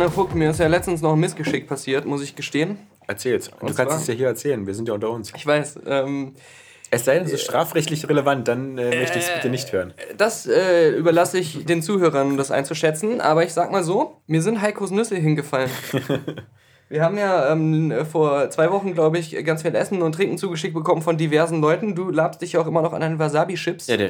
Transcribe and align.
Alexander 0.00 0.22
Vogt, 0.22 0.34
mir 0.34 0.48
ist 0.48 0.58
ja 0.58 0.66
letztens 0.66 1.02
noch 1.02 1.12
ein 1.12 1.20
Missgeschick 1.20 1.68
passiert, 1.68 2.06
muss 2.06 2.22
ich 2.22 2.34
gestehen. 2.34 2.78
Erzähl's. 3.06 3.48
Und 3.60 3.68
du 3.68 3.74
kannst 3.74 3.98
es 3.98 4.06
ja 4.06 4.14
hier 4.14 4.28
erzählen. 4.28 4.66
Wir 4.66 4.74
sind 4.74 4.88
ja 4.88 4.94
unter 4.94 5.10
uns. 5.10 5.30
Ich 5.36 5.46
weiß, 5.46 5.80
ähm, 5.84 6.34
Es 6.90 7.04
sei 7.04 7.16
denn, 7.16 7.26
es 7.26 7.34
ist 7.34 7.42
strafrechtlich 7.42 8.08
relevant, 8.08 8.48
dann 8.48 8.78
äh, 8.78 8.96
möchte 8.96 9.18
ich 9.18 9.26
es 9.26 9.34
bitte 9.34 9.50
nicht 9.50 9.70
hören. 9.72 9.92
das 10.16 10.46
äh, 10.46 10.92
überlasse 10.92 11.38
ich 11.38 11.66
den 11.66 11.82
Zuhörern, 11.82 12.38
das 12.38 12.50
einzuschätzen. 12.50 13.20
Aber 13.20 13.44
ich 13.44 13.52
sag 13.52 13.70
mal 13.72 13.84
so, 13.84 14.22
mir 14.26 14.40
sind 14.40 14.62
Heikos 14.62 14.90
Nüsse 14.90 15.16
hingefallen. 15.16 15.70
Wir 16.90 17.04
haben 17.04 17.16
ja 17.16 17.52
ähm, 17.52 17.94
vor 18.04 18.50
zwei 18.50 18.72
Wochen, 18.72 18.94
glaube 18.94 19.16
ich, 19.16 19.44
ganz 19.44 19.62
viel 19.62 19.72
Essen 19.76 20.02
und 20.02 20.12
Trinken 20.12 20.38
zugeschickt 20.38 20.74
bekommen 20.74 21.02
von 21.02 21.16
diversen 21.16 21.60
Leuten. 21.60 21.94
Du 21.94 22.10
labst 22.10 22.42
dich 22.42 22.54
ja 22.54 22.60
auch 22.60 22.66
immer 22.66 22.82
noch 22.82 22.92
an 22.92 23.00
deinen 23.00 23.20
Wasabi-Chips. 23.20 23.86
Ja, 23.86 23.96
der, 23.96 24.08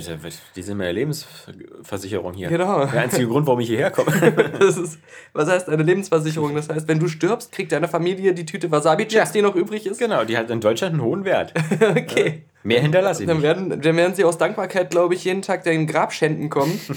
die 0.56 0.62
sind 0.62 0.78
meine 0.78 0.92
Lebensversicherung 0.92 2.32
hier. 2.32 2.48
Genau. 2.48 2.86
Der 2.86 3.02
einzige 3.02 3.28
Grund, 3.28 3.46
warum 3.46 3.60
ich 3.60 3.68
hierher 3.68 3.90
komme. 3.90 4.10
Das 4.58 4.78
ist, 4.78 4.98
was 5.34 5.48
heißt 5.50 5.68
eine 5.68 5.82
Lebensversicherung? 5.82 6.54
Das 6.54 6.70
heißt, 6.70 6.88
wenn 6.88 6.98
du 6.98 7.08
stirbst, 7.08 7.52
kriegt 7.52 7.70
deine 7.72 7.86
Familie 7.86 8.32
die 8.32 8.46
Tüte 8.46 8.70
Wasabi-Chips, 8.70 9.12
Ja. 9.14 9.24
die 9.32 9.42
noch 9.42 9.54
übrig 9.56 9.84
ist. 9.86 9.98
genau, 9.98 10.24
die 10.24 10.38
hat 10.38 10.48
in 10.50 10.60
Deutschland 10.62 10.94
einen 10.94 11.02
hohen 11.02 11.24
Wert. 11.26 11.52
Okay. 11.90 12.44
Mehr 12.62 12.80
hinterlasse 12.80 13.22
ich 13.22 13.28
Dann 13.28 13.40
werden, 13.42 13.70
dann 13.70 13.96
werden 13.96 14.14
sie 14.14 14.24
aus 14.24 14.36
Dankbarkeit, 14.36 14.90
glaube 14.90 15.14
ich, 15.14 15.24
jeden 15.24 15.40
Tag 15.40 15.64
den 15.64 15.86
Grabschänden 15.86 16.50
kommen. 16.50 16.78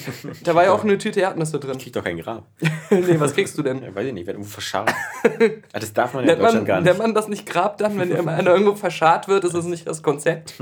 Da 0.44 0.56
war 0.56 0.64
ja 0.64 0.72
auch 0.72 0.84
eine 0.84 0.98
Tüte 0.98 1.22
Erdnüsse 1.22 1.60
drin. 1.60 1.78
Kriegt 1.78 1.96
doch 1.96 2.04
kein 2.04 2.18
Grab. 2.18 2.46
nee, 2.90 3.20
was 3.20 3.34
kriegst 3.34 3.58
du 3.58 3.64
denn? 3.64 3.82
Ja, 3.82 3.94
weiß 3.94 4.08
ich 4.08 4.14
nicht, 4.14 4.26
wird 4.26 4.36
irgendwo 4.36 4.52
verscharrt. 4.52 4.94
ah, 5.74 5.80
das 5.80 5.94
darf 5.94 6.14
man 6.14 6.26
ja 6.26 6.34
in 6.34 6.40
Nennt 6.40 6.42
man, 6.42 6.46
Deutschland 6.48 6.68
gar 6.68 6.82
nennt 6.82 6.98
nicht. 6.98 6.98
man 6.98 7.14
das 7.14 7.28
nicht 7.28 7.46
Grab 7.46 7.78
dann, 7.78 7.98
wenn 7.98 8.28
einer 8.28 8.52
irgendwo 8.52 8.76
verscharrt 8.76 9.28
wird, 9.28 9.44
ist 9.46 9.56
das 9.56 9.66
nicht 9.66 9.88
das 9.88 10.04
Konzept? 10.04 10.56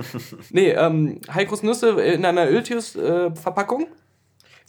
Nee, 0.50 0.72
ähm, 0.72 1.20
Heikos 1.34 1.64
Nüsse 1.64 1.90
in 2.02 2.26
einer 2.26 2.50
Öltius-Verpackung. 2.50 3.88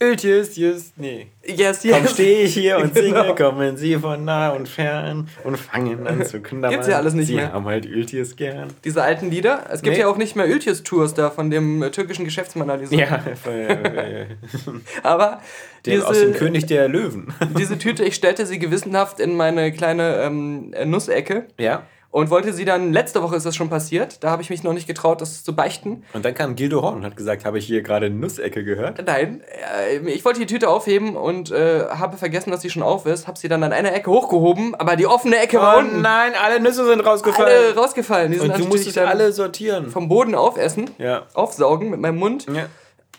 Öltjes, 0.00 0.56
just, 0.56 0.98
nee. 0.98 1.28
yes, 1.46 1.82
Komm, 1.88 2.06
stehe 2.08 2.42
ich 2.44 2.54
hier 2.54 2.78
und 2.78 2.92
singe, 2.94 3.10
Genau. 3.22 3.34
kommen 3.36 3.76
sie 3.76 3.96
von 3.96 4.24
nah 4.24 4.50
und 4.50 4.68
fern 4.68 5.28
und 5.44 5.56
fangen 5.56 6.06
an 6.06 6.24
zu 6.24 6.40
knabbern. 6.40 6.70
Gibt's 6.72 6.88
ja 6.88 6.96
alles 6.96 7.14
nicht 7.14 7.28
sie 7.28 7.36
mehr. 7.36 7.52
haben 7.52 7.64
halt 7.66 7.86
Öltjes 7.86 8.34
gern. 8.34 8.68
Diese 8.84 9.02
alten 9.02 9.30
Lieder. 9.30 9.64
Es 9.70 9.82
gibt 9.82 9.94
Nee. 9.96 10.02
ja 10.02 10.08
auch 10.08 10.16
nicht 10.16 10.34
mehr 10.34 10.48
Öltius-Tours 10.48 11.14
da 11.14 11.30
von 11.30 11.50
dem 11.50 11.82
äh, 11.82 11.90
türkischen 11.90 12.24
Geschäftsmann 12.24 12.68
Alisa. 12.70 12.94
Ja, 12.96 13.22
äh, 13.46 14.26
Aber 15.02 15.40
der 15.86 16.06
aus 16.06 16.18
dem 16.18 16.28
diese, 16.28 16.38
König 16.38 16.66
der 16.66 16.88
Löwen. 16.88 17.32
diese 17.58 17.78
Tüte, 17.78 18.04
ich 18.04 18.14
stellte 18.14 18.46
sie 18.46 18.58
gewissenhaft 18.58 19.20
in 19.20 19.36
meine 19.36 19.72
kleine 19.72 20.16
ähm, 20.22 20.72
Nussecke. 20.86 21.46
Ja. 21.58 21.86
Und 22.12 22.28
wollte 22.28 22.52
sie 22.52 22.66
dann, 22.66 22.92
letzte 22.92 23.22
Woche 23.22 23.36
ist 23.36 23.46
das 23.46 23.56
schon 23.56 23.70
passiert, 23.70 24.22
da 24.22 24.28
habe 24.30 24.42
ich 24.42 24.50
mich 24.50 24.62
noch 24.62 24.74
nicht 24.74 24.86
getraut, 24.86 25.22
das 25.22 25.42
zu 25.44 25.56
beichten. 25.56 26.04
Und 26.12 26.24
dann 26.26 26.34
kam 26.34 26.54
Gildo 26.56 26.82
Horn 26.82 26.96
und 26.96 27.04
hat 27.06 27.16
gesagt, 27.16 27.46
habe 27.46 27.58
ich 27.58 27.64
hier 27.64 27.80
gerade 27.82 28.04
eine 28.06 28.14
Nussecke 28.14 28.62
gehört? 28.64 29.02
Nein, 29.06 29.40
äh, 29.88 29.96
ich 30.10 30.22
wollte 30.22 30.38
die 30.40 30.44
Tüte 30.46 30.68
aufheben 30.68 31.16
und 31.16 31.50
äh, 31.50 31.86
habe 31.88 32.18
vergessen, 32.18 32.50
dass 32.50 32.60
sie 32.60 32.68
schon 32.68 32.82
auf 32.82 33.06
ist, 33.06 33.26
habe 33.28 33.38
sie 33.38 33.48
dann 33.48 33.62
an 33.64 33.72
einer 33.72 33.94
Ecke 33.94 34.10
hochgehoben, 34.10 34.74
aber 34.74 34.96
die 34.96 35.06
offene 35.06 35.38
Ecke 35.38 35.56
war 35.56 35.78
unten. 35.78 35.96
Oh 35.96 36.00
nein, 36.00 36.32
alle 36.38 36.60
Nüsse 36.60 36.84
sind 36.84 37.00
Alle 37.00 37.04
rausgefallen. 37.04 37.78
rausgefallen. 37.78 38.30
Die 38.30 38.38
sind 38.38 38.50
und 38.52 38.60
du 38.60 38.66
musstest 38.68 38.98
dann 38.98 39.08
alle 39.08 39.32
sortieren. 39.32 39.88
vom 39.90 40.08
Boden 40.08 40.34
aufessen, 40.34 40.90
Ja. 40.98 41.22
aufsaugen 41.32 41.88
mit 41.88 42.00
meinem 42.00 42.18
Mund. 42.18 42.46
ja. 42.54 42.66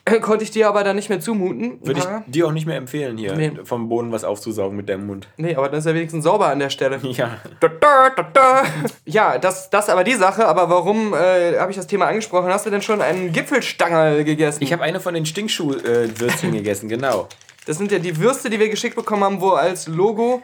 Konnte 0.22 0.44
ich 0.44 0.52
dir 0.52 0.68
aber 0.68 0.84
dann 0.84 0.96
nicht 0.98 1.08
mehr 1.10 1.20
zumuten. 1.22 1.80
Würde 1.86 2.00
ich 2.02 2.06
dir 2.34 2.48
auch 2.48 2.52
nicht 2.52 2.66
mehr 2.66 2.76
empfehlen, 2.78 3.18
hier 3.18 3.36
Nee. 3.36 3.52
vom 3.64 3.88
Boden 3.88 4.12
was 4.12 4.24
aufzusaugen 4.26 4.76
mit 4.76 4.90
deinem 4.90 5.08
Mund. 5.08 5.28
Nee, 5.38 5.56
aber 5.56 5.70
dann 5.70 5.80
ist 5.80 5.86
er 5.86 5.94
wenigstens 5.96 6.26
sauber 6.26 6.48
an 6.48 6.60
der 6.60 6.70
Stelle. 6.70 7.00
Ja. 7.14 7.38
Da, 7.60 7.68
da, 7.70 8.10
da. 8.34 8.64
Ja, 9.06 9.38
das, 9.38 9.70
das 9.70 9.88
aber 9.90 10.04
die 10.04 10.16
Sache. 10.16 10.46
Aber 10.46 10.70
warum 10.70 11.14
äh, 11.14 11.58
habe 11.58 11.72
ich 11.72 11.78
das 11.78 11.88
Thema 11.88 12.08
angesprochen? 12.08 12.52
Hast 12.52 12.66
du 12.66 12.70
denn 12.70 12.82
schon 12.82 13.02
einen 13.02 13.32
Gipfelstangerl 13.32 14.24
gegessen? 14.26 14.62
Ich 14.64 14.74
habe 14.74 14.84
eine 14.84 15.00
von 15.00 15.14
den 15.14 15.26
Stinkschuh-Würstchen 15.26 16.52
gegessen, 16.54 16.90
genau. 16.90 17.30
Das 17.66 17.78
sind 17.78 17.92
ja 17.94 18.00
die 18.00 18.18
Würste, 18.20 18.50
die 18.50 18.60
wir 18.60 18.68
geschickt 18.70 18.96
bekommen 18.98 19.24
haben, 19.24 19.40
wo 19.42 19.52
als 19.52 19.88
Logo 19.88 20.42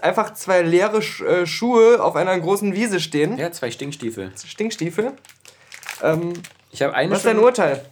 einfach 0.00 0.32
zwei 0.32 0.62
leere 0.62 0.98
äh, 1.26 1.44
Schuhe 1.46 2.02
auf 2.02 2.16
einer 2.16 2.38
großen 2.40 2.74
Wiese 2.74 3.00
stehen. 3.00 3.36
Ja, 3.36 3.52
zwei 3.52 3.70
Stinkstiefel. 3.70 4.32
Stinkstiefel. 4.46 5.12
Ähm, 6.02 6.32
Ich 6.70 6.80
habe 6.80 6.94
eine 6.94 7.10
was 7.10 7.18
ist 7.18 7.26
dein 7.26 7.38
Urteil? 7.38 7.84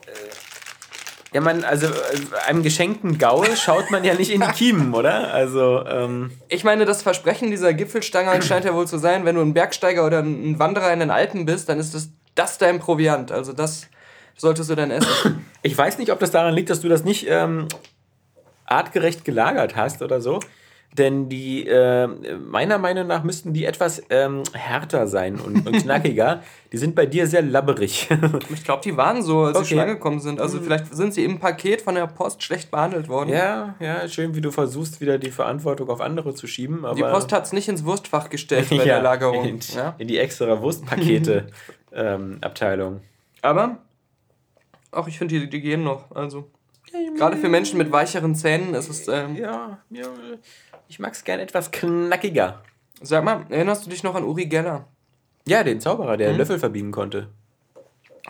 Ja, 1.33 1.41
man, 1.41 1.65
also 1.65 1.87
äh, 1.87 1.91
einem 2.47 2.63
geschenkten 2.63 3.17
Gaul 3.19 3.57
schaut 3.57 3.91
man 3.91 4.05
ja 4.05 4.15
nicht 4.15 4.31
in 4.31 4.41
die 4.43 4.47
Kiemen, 4.55 4.93
oder? 4.93 5.33
Also, 5.33 5.85
ähm, 5.87 6.31
Ich 6.49 6.63
meine, 6.63 6.85
das 6.85 7.03
Versprechen 7.03 7.51
dieser 7.51 7.73
Gipfelstangerl 7.73 8.43
scheint 8.43 8.65
ja 8.65 8.75
wohl 8.75 8.87
zu 8.87 8.99
sein, 8.99 9.25
wenn 9.25 9.37
du 9.37 9.41
ein 9.41 9.55
Bergsteiger 9.55 10.07
oder 10.07 10.19
ein 10.19 10.59
Wanderer 10.59 10.93
in 10.93 11.01
den 11.01 11.11
Alpen 11.11 11.47
bist, 11.47 11.69
dann 11.69 11.79
ist 11.79 11.95
das, 11.95 12.11
das 12.35 12.59
dein 12.59 12.79
Proviant. 12.81 13.33
Also 13.33 13.53
das 13.53 13.89
solltest 14.37 14.69
du 14.71 14.75
dann 14.75 14.91
essen. 14.91 15.47
ich 15.63 15.77
weiß 15.77 15.99
nicht, 15.99 16.13
ob 16.13 16.19
das 16.19 16.31
daran 16.31 16.55
liegt, 16.55 16.69
dass 16.69 16.81
du 16.81 16.89
das 16.89 17.05
nicht 17.05 17.27
ähm, 17.29 17.69
artgerecht 18.67 19.25
gelagert 19.25 19.77
hast 19.77 20.03
oder 20.03 20.21
so. 20.21 20.41
Denn 20.99 21.31
die, 21.31 21.67
äh, 21.67 22.07
meiner 22.07 22.77
Meinung 22.77 23.07
nach 23.07 23.23
müssten 23.25 23.55
die 23.55 23.65
etwas 23.65 24.03
ähm, 24.11 24.43
härter 24.53 25.07
sein 25.07 25.41
und, 25.41 25.67
und 25.67 25.73
knackiger. 25.83 26.43
die 26.71 26.77
sind 26.77 26.95
bei 26.95 27.07
dir 27.07 27.27
sehr 27.27 27.41
labberig. 27.41 28.11
Ich 28.53 28.63
glaube, 28.65 28.83
die 28.85 28.95
waren 28.95 29.23
so, 29.23 29.45
als 29.45 29.57
Okay. 29.57 29.65
sie 29.65 29.71
schon 29.71 29.79
angekommen 29.81 30.21
sind. 30.21 30.39
Also 30.39 30.61
vielleicht 30.61 30.95
sind 30.95 31.15
sie 31.15 31.25
im 31.25 31.39
Paket 31.39 31.81
von 31.81 31.95
der 31.95 32.07
Post 32.09 32.43
schlecht 32.43 32.71
behandelt 32.71 33.09
worden. 33.09 33.31
ja, 33.31 33.75
ja, 33.81 34.07
schön, 34.07 34.35
wie 34.35 34.43
du 34.43 34.51
versuchst, 34.51 35.01
wieder 35.01 35.17
die 35.17 35.31
Verantwortung 35.31 35.89
auf 35.89 36.03
andere 36.03 36.35
zu 36.35 36.47
schieben. 36.47 36.85
Aber 36.85 36.95
Die 36.95 37.01
Post 37.03 37.33
hat 37.33 37.47
es 37.47 37.55
nicht 37.55 37.69
ins 37.69 37.87
Wurstfach 37.87 38.29
gestellt 38.29 38.69
bei 38.69 38.77
ja, 38.77 38.85
der 38.85 39.01
Lagerung. 39.03 39.47
In, 39.47 39.61
Ja? 39.75 39.95
in 39.97 40.09
die 40.09 40.19
extra 40.19 40.61
Wurstpakete-Abteilung. 40.61 43.01
Aber, 43.43 43.79
auch 44.91 45.09
ich 45.09 45.17
finde, 45.19 45.39
die, 45.41 45.49
die 45.49 45.61
gehen 45.63 45.85
noch. 45.85 46.11
Also, 46.15 46.51
gerade 47.17 47.39
für 47.39 47.49
Menschen 47.49 47.79
mit 47.79 47.91
weicheren 47.91 48.35
Zähnen 48.35 48.75
ist 48.75 48.91
es. 48.91 49.09
Ähm, 49.09 49.37
ja, 49.37 49.79
ja, 49.91 50.03
ich 50.93 50.99
mag 50.99 51.15
es 51.15 51.25
gern 51.25 51.41
etwas 51.41 51.71
knackiger. 51.71 52.61
Sag 53.01 53.25
mal, 53.25 53.47
erinnerst 53.49 53.87
du 53.87 53.91
dich 53.91 54.03
noch 54.03 54.15
an 54.15 54.25
Uri 54.25 54.45
Geller? 54.45 54.85
Ja, 55.49 55.65
den 55.65 55.81
Zauberer, 55.81 56.13
Mhm. 56.15 56.19
der 56.19 56.33
Löffel 56.35 56.59
verbiegen 56.59 56.93
konnte. 56.93 57.29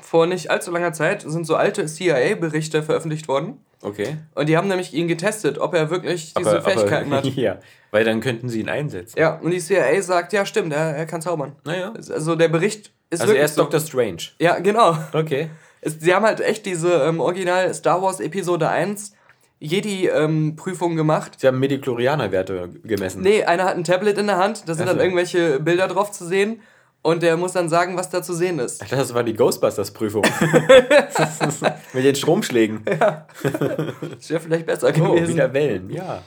Vor 0.00 0.26
nicht 0.26 0.48
allzu 0.48 0.70
langer 0.70 0.92
Zeit 0.92 1.22
sind 1.22 1.44
so 1.44 1.56
alte 1.56 1.86
CIA-Berichte 1.86 2.84
veröffentlicht 2.84 3.26
worden. 3.26 3.58
Okay. 3.82 4.16
Und 4.36 4.48
die 4.48 4.56
haben 4.56 4.68
nämlich 4.68 4.94
ihn 4.94 5.08
getestet, 5.08 5.58
ob 5.58 5.74
er 5.74 5.90
wirklich 5.90 6.34
diese 6.34 6.50
Aber- 6.58 6.62
Fähigkeiten 6.62 7.12
aber, 7.12 7.16
hat. 7.28 7.34
Ja, 7.34 7.58
weil 7.90 8.04
dann 8.04 8.20
könnten 8.20 8.48
sie 8.48 8.60
ihn 8.60 8.68
einsetzen. 8.68 9.18
Ja, 9.18 9.38
und 9.40 9.50
die 9.50 9.58
CIA 9.60 10.00
sagt, 10.00 10.32
ja, 10.32 10.46
stimmt, 10.46 10.72
er, 10.72 10.94
er 10.96 11.06
kann 11.06 11.20
zaubern. 11.20 11.56
Naja. 11.64 11.92
Also 11.96 12.36
der 12.36 12.46
Bericht 12.48 12.92
ist 13.10 13.22
Also 13.22 13.32
wirklich 13.32 13.40
er 13.40 13.44
ist 13.46 13.54
so. 13.56 13.64
Dr. 13.64 13.80
Strange. 13.80 14.22
Ja, 14.38 14.60
genau. 14.60 14.96
Okay. 15.12 15.50
Sie 15.84 16.14
haben 16.14 16.24
halt 16.24 16.40
echt 16.40 16.64
diese 16.64 16.92
ähm, 17.02 17.18
Original 17.18 17.74
Star 17.74 18.00
Wars 18.00 18.20
Episode 18.20 18.68
1 18.68 19.14
Jedi-Prüfung 19.62 20.96
gemacht. 20.96 21.32
Sie 21.38 21.46
haben 21.46 21.58
Mediklorianer-Werte 21.60 22.68
gemessen. 22.84 23.22
Nee, 23.22 23.44
einer 23.44 23.64
hat 23.64 23.76
ein 23.76 23.84
Tablet 23.84 24.18
in 24.18 24.26
der 24.26 24.38
Hand, 24.38 24.68
da 24.68 24.74
sind 24.74 24.84
Ach 24.84 24.88
dann 24.88 24.98
so. 24.98 25.02
irgendwelche 25.04 25.60
Bilder 25.60 25.88
drauf 25.88 26.10
zu 26.10 26.26
sehen 26.26 26.60
und 27.02 27.22
der 27.22 27.36
muss 27.36 27.52
dann 27.52 27.68
sagen, 27.68 27.96
was 27.96 28.10
da 28.10 28.22
zu 28.22 28.34
sehen 28.34 28.58
ist. 28.58 28.82
Ich 28.82 28.88
dachte, 28.90 28.96
Das 29.02 29.14
war 29.14 29.22
die 29.24 29.34
Ghostbusters-Prüfung. 29.34 30.22
Mit 31.92 32.04
den 32.04 32.14
Stromschlägen. 32.14 32.84
Das 32.84 34.30
wäre 34.30 34.40
vielleicht 34.40 34.66
besser 34.66 34.88
Oh, 34.88 35.14
gewesen. 35.14 35.28
wieder 35.34 35.52
Wellen, 35.52 35.90
ja. 35.90 36.22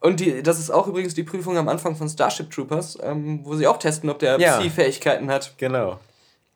Und 0.00 0.20
die, 0.20 0.42
das 0.42 0.58
ist 0.58 0.70
auch 0.70 0.86
übrigens 0.86 1.14
die 1.14 1.24
Prüfung 1.24 1.56
am 1.58 1.68
Anfang 1.68 1.96
von 1.96 2.08
Starship 2.08 2.50
Troopers, 2.50 2.98
ähm, 3.02 3.40
wo 3.44 3.54
sie 3.56 3.66
auch 3.66 3.78
testen, 3.78 4.08
ob 4.10 4.18
der 4.20 4.38
Ja. 4.40 4.58
Psi-Fähigkeiten 4.58 5.30
hat. 5.30 5.54
genau. 5.58 5.98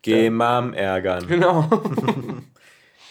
G-Mom 0.03 0.73
ärgern. 0.73 1.25
Genau. 1.27 1.67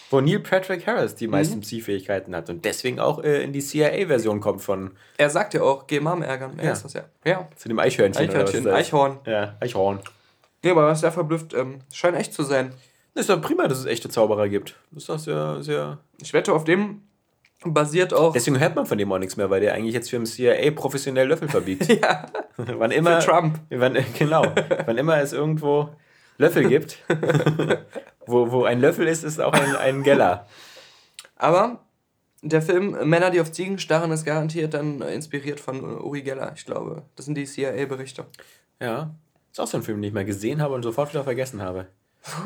Wo 0.09 0.21
Neil 0.21 0.39
Patrick 0.39 0.87
Harris 0.87 1.13
Mhm. 1.13 1.17
die 1.17 1.27
meisten 1.27 1.59
Psi-Fähigkeiten 1.61 2.35
hat 2.35 2.49
und 2.49 2.63
deswegen 2.65 2.99
auch 2.99 3.23
äh, 3.23 3.43
in 3.43 3.51
die 3.53 3.59
CIA-Version 3.61 4.39
kommt 4.39 4.61
von 4.61 4.91
er 5.17 5.29
sagt 5.29 5.53
ja 5.53 5.61
auch, 5.61 5.87
geh 5.87 5.99
Mom 5.99 6.21
ärgern. 6.21 6.53
Er 6.57 6.65
Ja. 6.65 6.71
ist 6.73 6.85
das 6.85 6.93
ja. 6.93 7.03
Ja. 7.25 7.47
zu 7.55 7.67
dem 7.67 7.79
Eichhörnchen. 7.79 8.23
oder 8.23 8.31
Eichhörnchen, 8.39 8.65
was 8.65 8.71
das 8.73 8.81
ist. 8.81 8.87
Eichhorn. 8.87 9.19
Ja, 9.25 9.55
Eichhorn. 9.59 9.99
Nee, 10.63 10.71
aber 10.71 10.87
was 10.87 11.01
sehr 11.01 11.11
verblüfft, 11.11 11.53
ähm, 11.53 11.79
scheint 11.91 12.15
echt 12.17 12.33
zu 12.33 12.43
sein. 12.43 12.71
Das 13.13 13.21
ist 13.23 13.29
doch 13.29 13.41
prima, 13.41 13.67
dass 13.67 13.79
es 13.79 13.85
echte 13.85 14.09
Zauberer 14.09 14.47
gibt. 14.47 14.75
Das 14.91 15.03
ist 15.03 15.09
doch 15.09 15.19
sehr, 15.19 15.61
sehr. 15.63 15.97
Ich 16.21 16.33
wette, 16.33 16.53
auf 16.53 16.63
dem 16.63 17.01
basiert 17.65 18.13
auch 18.13 18.33
Deswegen 18.33 18.59
hört 18.59 18.75
man 18.75 18.85
von 18.85 18.97
dem 18.99 19.11
auch 19.11 19.17
nichts 19.17 19.35
mehr, 19.37 19.49
weil 19.49 19.59
der 19.61 19.73
eigentlich 19.73 19.93
jetzt 19.95 20.09
für 20.11 20.17
den 20.17 20.25
CIA 20.27 20.69
professionell 20.71 21.27
Löffel 21.27 21.49
verbiegt. 21.49 21.87
ja, 22.01 22.27
wann 22.57 22.91
immer, 22.91 23.19
für 23.19 23.27
Trump. 23.29 23.59
Wann, 23.71 23.97
genau. 24.17 24.43
wann 24.85 24.97
immer 24.97 25.19
es 25.19 25.33
irgendwo 25.33 25.89
Löffel 26.37 26.67
gibt, 26.67 26.99
wo, 28.25 28.51
wo 28.51 28.63
ein 28.65 28.79
Löffel 28.79 29.07
ist, 29.07 29.23
ist 29.23 29.39
auch 29.41 29.53
ein, 29.53 29.75
ein 29.75 30.03
Geller. 30.03 30.47
Aber 31.35 31.83
Der 32.43 32.61
Film 32.61 32.95
Männer, 33.09 33.31
die 33.31 33.41
auf 33.41 33.51
Ziegen 33.51 33.79
starren, 33.79 34.11
ist 34.11 34.23
garantiert 34.25 34.73
dann 34.73 35.01
inspiriert 35.01 35.59
von 35.59 35.99
Uri 35.99 36.21
Geller, 36.21 36.53
ich 36.55 36.65
glaube. 36.65 37.03
Das 37.15 37.25
sind 37.25 37.35
die 37.35 37.45
CIA-Berichte. 37.45 38.25
Ja. 38.79 39.15
Ist 39.51 39.59
auch 39.59 39.67
so 39.67 39.77
ein 39.77 39.83
Film, 39.83 40.01
den 40.01 40.09
ich 40.09 40.13
mal 40.13 40.25
gesehen 40.25 40.61
habe 40.61 40.75
und 40.75 40.83
sofort 40.83 41.09
wieder 41.09 41.23
vergessen 41.23 41.61
habe. 41.61 41.87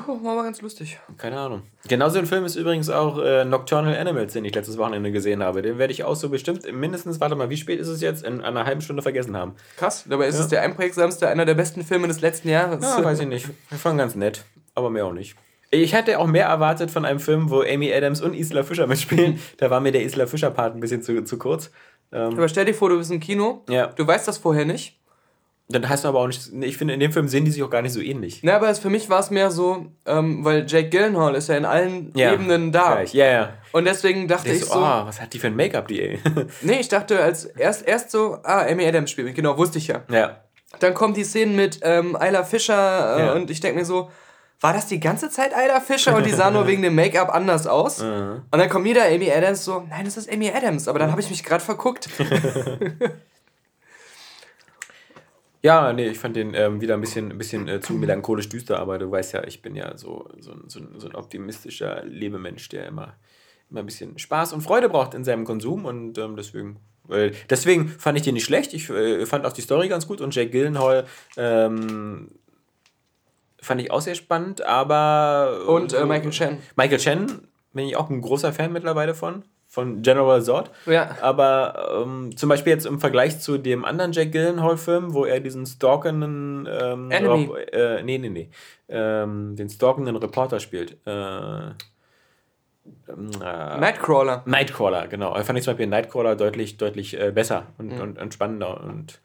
Puh, 0.05 0.23
war 0.23 0.35
mal 0.35 0.43
ganz 0.43 0.61
lustig. 0.61 0.99
Keine 1.17 1.39
Ahnung. 1.39 1.63
Genauso 1.87 2.19
ein 2.19 2.27
Film 2.27 2.45
ist 2.45 2.55
übrigens 2.55 2.89
auch 2.89 3.17
äh, 3.17 3.43
Nocturnal 3.45 3.97
Animals, 3.97 4.33
den 4.33 4.45
ich 4.45 4.53
letztes 4.53 4.77
Wochenende 4.77 5.11
gesehen 5.11 5.41
habe. 5.41 5.61
Den 5.61 5.77
werde 5.79 5.91
ich 5.91 6.03
auch 6.03 6.15
so 6.15 6.29
bestimmt 6.29 6.71
mindestens, 6.71 7.19
warte 7.19 7.35
mal, 7.35 7.49
wie 7.49 7.57
spät 7.57 7.79
ist 7.79 7.87
es 7.87 8.01
jetzt? 8.01 8.23
In 8.23 8.41
einer 8.41 8.65
halben 8.65 8.81
Stunde 8.81 9.01
vergessen 9.01 9.35
haben. 9.35 9.55
Krass, 9.77 10.05
dabei 10.07 10.27
ist 10.27 10.37
es 10.37 10.47
der 10.49 10.61
einprägsamste, 10.61 11.27
einer 11.29 11.45
der 11.45 11.55
besten 11.55 11.83
Filme 11.83 12.07
des 12.07 12.21
letzten 12.21 12.49
Jahres. 12.49 12.83
Ja, 12.83 13.03
weiß 13.03 13.21
ich 13.21 13.27
nicht. 13.27 13.47
Ich 13.71 13.77
fand 13.77 13.97
ganz 13.97 14.13
nett, 14.15 14.45
aber 14.75 14.89
mehr 14.89 15.05
auch 15.05 15.13
nicht. 15.13 15.35
Ich 15.71 15.93
hätte 15.93 16.19
auch 16.19 16.27
mehr 16.27 16.45
erwartet 16.47 16.91
von 16.91 17.05
einem 17.05 17.19
Film, 17.19 17.49
wo 17.49 17.61
Amy 17.61 17.91
Adams 17.93 18.21
und 18.21 18.33
Isla 18.35 18.63
Fischer 18.63 18.87
mitspielen. 18.87 19.39
da 19.57 19.69
war 19.69 19.79
mir 19.79 19.91
der 19.91 20.03
Isla 20.03 20.27
Fischer-Part 20.27 20.75
ein 20.75 20.79
bisschen 20.81 21.01
zu, 21.01 21.23
zu 21.23 21.37
kurz. 21.37 21.71
Ähm, 22.11 22.33
Aber 22.37 22.49
stell 22.49 22.65
dir 22.65 22.73
vor, 22.73 22.89
du 22.89 22.97
bist 22.97 23.09
im 23.09 23.21
Kino, 23.21 23.63
Ja. 23.69 23.87
du 23.87 24.05
weißt 24.05 24.27
das 24.27 24.37
vorher 24.37 24.65
nicht. 24.65 24.99
Dann 25.75 25.87
heißt 25.87 26.05
aber 26.05 26.19
auch 26.19 26.27
nicht. 26.27 26.51
Ich 26.61 26.77
finde, 26.77 26.93
in 26.93 26.99
dem 26.99 27.11
Film 27.11 27.27
sehen 27.27 27.45
die 27.45 27.51
sich 27.51 27.61
auch 27.63 27.69
gar 27.69 27.81
nicht 27.81 27.93
so 27.93 27.99
ähnlich. 28.01 28.39
Na, 28.43 28.55
aber 28.55 28.69
es, 28.69 28.79
für 28.79 28.89
mich 28.89 29.09
war 29.09 29.19
es 29.19 29.29
mehr 29.31 29.51
so, 29.51 29.85
ähm, 30.05 30.43
weil 30.45 30.65
Jake 30.67 30.89
Gyllenhaal 30.89 31.35
ist 31.35 31.49
ja 31.49 31.57
in 31.57 31.65
allen 31.65 32.11
Ja, 32.15 32.33
Ebenen 32.33 32.71
da. 32.71 33.01
Ja, 33.03 33.25
ja. 33.25 33.49
Und 33.71 33.85
deswegen 33.85 34.27
dachte 34.27 34.49
Ich 34.49 34.61
ich 34.61 34.65
so, 34.65 34.79
oh, 34.79 34.81
was 34.81 35.21
hat 35.21 35.33
die 35.33 35.39
für 35.39 35.47
ein 35.47 35.55
Make-up, 35.55 35.87
die, 35.87 36.01
ey? 36.01 36.19
nee, 36.61 36.79
ich 36.79 36.87
dachte 36.89 37.19
als 37.21 37.45
erst, 37.45 37.87
erst 37.87 38.11
so, 38.11 38.37
ah, 38.43 38.65
Amy 38.69 38.85
Adams 38.87 39.11
spielt 39.11 39.27
mit, 39.27 39.35
genau, 39.35 39.57
wusste 39.57 39.77
ich 39.77 39.87
ja. 39.87 40.01
ja. 40.11 40.37
Dann 40.79 40.93
kommt 40.93 41.17
die 41.17 41.23
Szene 41.23 41.51
mit 41.53 41.79
ähm, 41.83 42.17
Isla 42.21 42.43
Fischer 42.43 43.17
äh, 43.17 43.25
Ja. 43.25 43.33
und 43.33 43.49
ich 43.51 43.59
denke 43.59 43.79
mir 43.79 43.85
so, 43.85 44.09
war 44.63 44.73
das 44.73 44.85
die 44.87 44.99
ganze 44.99 45.29
Zeit 45.29 45.51
Isla 45.53 45.79
Fischer 45.79 46.15
und 46.15 46.25
die 46.25 46.31
sah 46.31 46.51
nur 46.51 46.67
wegen 46.67 46.81
dem 46.81 46.95
Make-up 46.95 47.33
anders 47.33 47.65
aus? 47.67 48.01
Mhm. 48.03 48.43
Und 48.51 48.59
dann 48.59 48.69
kommt 48.69 48.85
wieder 48.85 49.05
Amy 49.05 49.31
Adams 49.31 49.65
so, 49.65 49.83
nein, 49.89 50.05
das 50.05 50.17
ist 50.17 50.31
Amy 50.31 50.51
Adams, 50.51 50.87
aber 50.87 50.99
dann 50.99 51.11
habe 51.11 51.19
ich 51.21 51.29
mich 51.29 51.43
gerade 51.43 51.63
verguckt. 51.63 52.09
Ja, 55.63 55.93
nee, 55.93 56.07
ich 56.09 56.17
fand 56.17 56.35
den 56.35 56.53
ähm, 56.55 56.81
wieder 56.81 56.95
ein 56.95 57.01
bisschen, 57.01 57.31
ein 57.31 57.37
bisschen 57.37 57.67
äh, 57.67 57.79
zu 57.81 57.93
melancholisch 57.93 58.49
düster, 58.49 58.79
aber 58.79 58.97
du 58.97 59.11
weißt 59.11 59.33
ja, 59.33 59.43
ich 59.43 59.61
bin 59.61 59.75
ja 59.75 59.95
so, 59.95 60.27
so, 60.39 60.51
ein- 60.53 60.63
so, 60.67 60.79
ein- 60.79 60.99
so 60.99 61.07
ein 61.07 61.15
optimistischer 61.15 62.03
Lebemensch, 62.03 62.67
der 62.69 62.87
immer, 62.87 63.15
immer 63.69 63.81
ein 63.81 63.85
bisschen 63.85 64.17
Spaß 64.17 64.53
und 64.53 64.61
Freude 64.61 64.89
braucht 64.89 65.13
in 65.13 65.23
seinem 65.23 65.45
Konsum 65.45 65.85
und 65.85 66.17
ähm, 66.17 66.35
deswegen. 66.35 66.77
Äh, 67.09 67.31
deswegen 67.49 67.89
fand 67.89 68.17
ich 68.17 68.23
den 68.23 68.33
nicht 68.35 68.45
schlecht. 68.45 68.73
Ich 68.73 68.89
äh, 68.89 69.25
fand 69.27 69.45
auch 69.45 69.53
die 69.53 69.61
Story 69.61 69.87
ganz 69.87 70.07
gut 70.07 70.19
und 70.21 70.33
Jake 70.33 70.49
Gyllenhaal 70.49 71.05
ähm, 71.37 72.31
fand 73.61 73.81
ich 73.81 73.91
auch 73.91 74.01
sehr 74.01 74.15
spannend, 74.15 74.63
aber. 74.65 75.65
Und 75.67 75.93
äh, 75.93 76.05
Michael 76.05 76.31
Chen. 76.31 76.57
Michael 76.75 76.97
Chen 76.99 77.47
bin 77.73 77.85
ich 77.85 77.95
auch 77.97 78.09
ein 78.09 78.21
großer 78.21 78.51
Fan 78.53 78.73
mittlerweile 78.73 79.13
von, 79.13 79.43
von 79.71 80.01
General 80.01 80.41
Zod. 80.41 80.69
Ja. 80.85 81.15
Aber 81.21 82.03
ähm, 82.03 82.35
zum 82.35 82.49
Beispiel 82.49 82.73
jetzt 82.73 82.85
im 82.85 82.99
Vergleich 82.99 83.39
zu 83.39 83.57
dem 83.57 83.85
anderen 83.85 84.11
Jack 84.11 84.33
Gyllenhaal-Film, 84.33 85.13
wo 85.13 85.23
er 85.23 85.39
diesen 85.39 85.65
stalkenden 85.65 86.67
ähm, 86.69 87.09
Enemy. 87.09 87.49
Äh, 87.71 88.03
nee, 88.03 88.17
nee, 88.17 88.27
nee. 88.29 88.49
Ähm, 88.89 89.55
den 89.55 89.69
stalkenden 89.69 90.17
Reporter 90.17 90.59
spielt. 90.59 90.97
Äh, 91.07 91.09
ähm, 91.11 91.71
äh, 93.41 93.77
Nightcrawler. 93.79 94.43
Nightcrawler, 94.45 95.07
genau. 95.07 95.33
Fand 95.41 95.57
ich 95.57 95.63
zum 95.63 95.71
Beispiel 95.71 95.87
Nightcrawler 95.87 96.35
deutlich, 96.35 96.75
deutlich 96.75 97.17
äh, 97.17 97.31
besser 97.31 97.67
und, 97.77 97.93
Mhm. 97.93 98.01
und, 98.01 98.19
und 98.21 98.33
spannender. 98.33 98.81
Und 98.83 99.21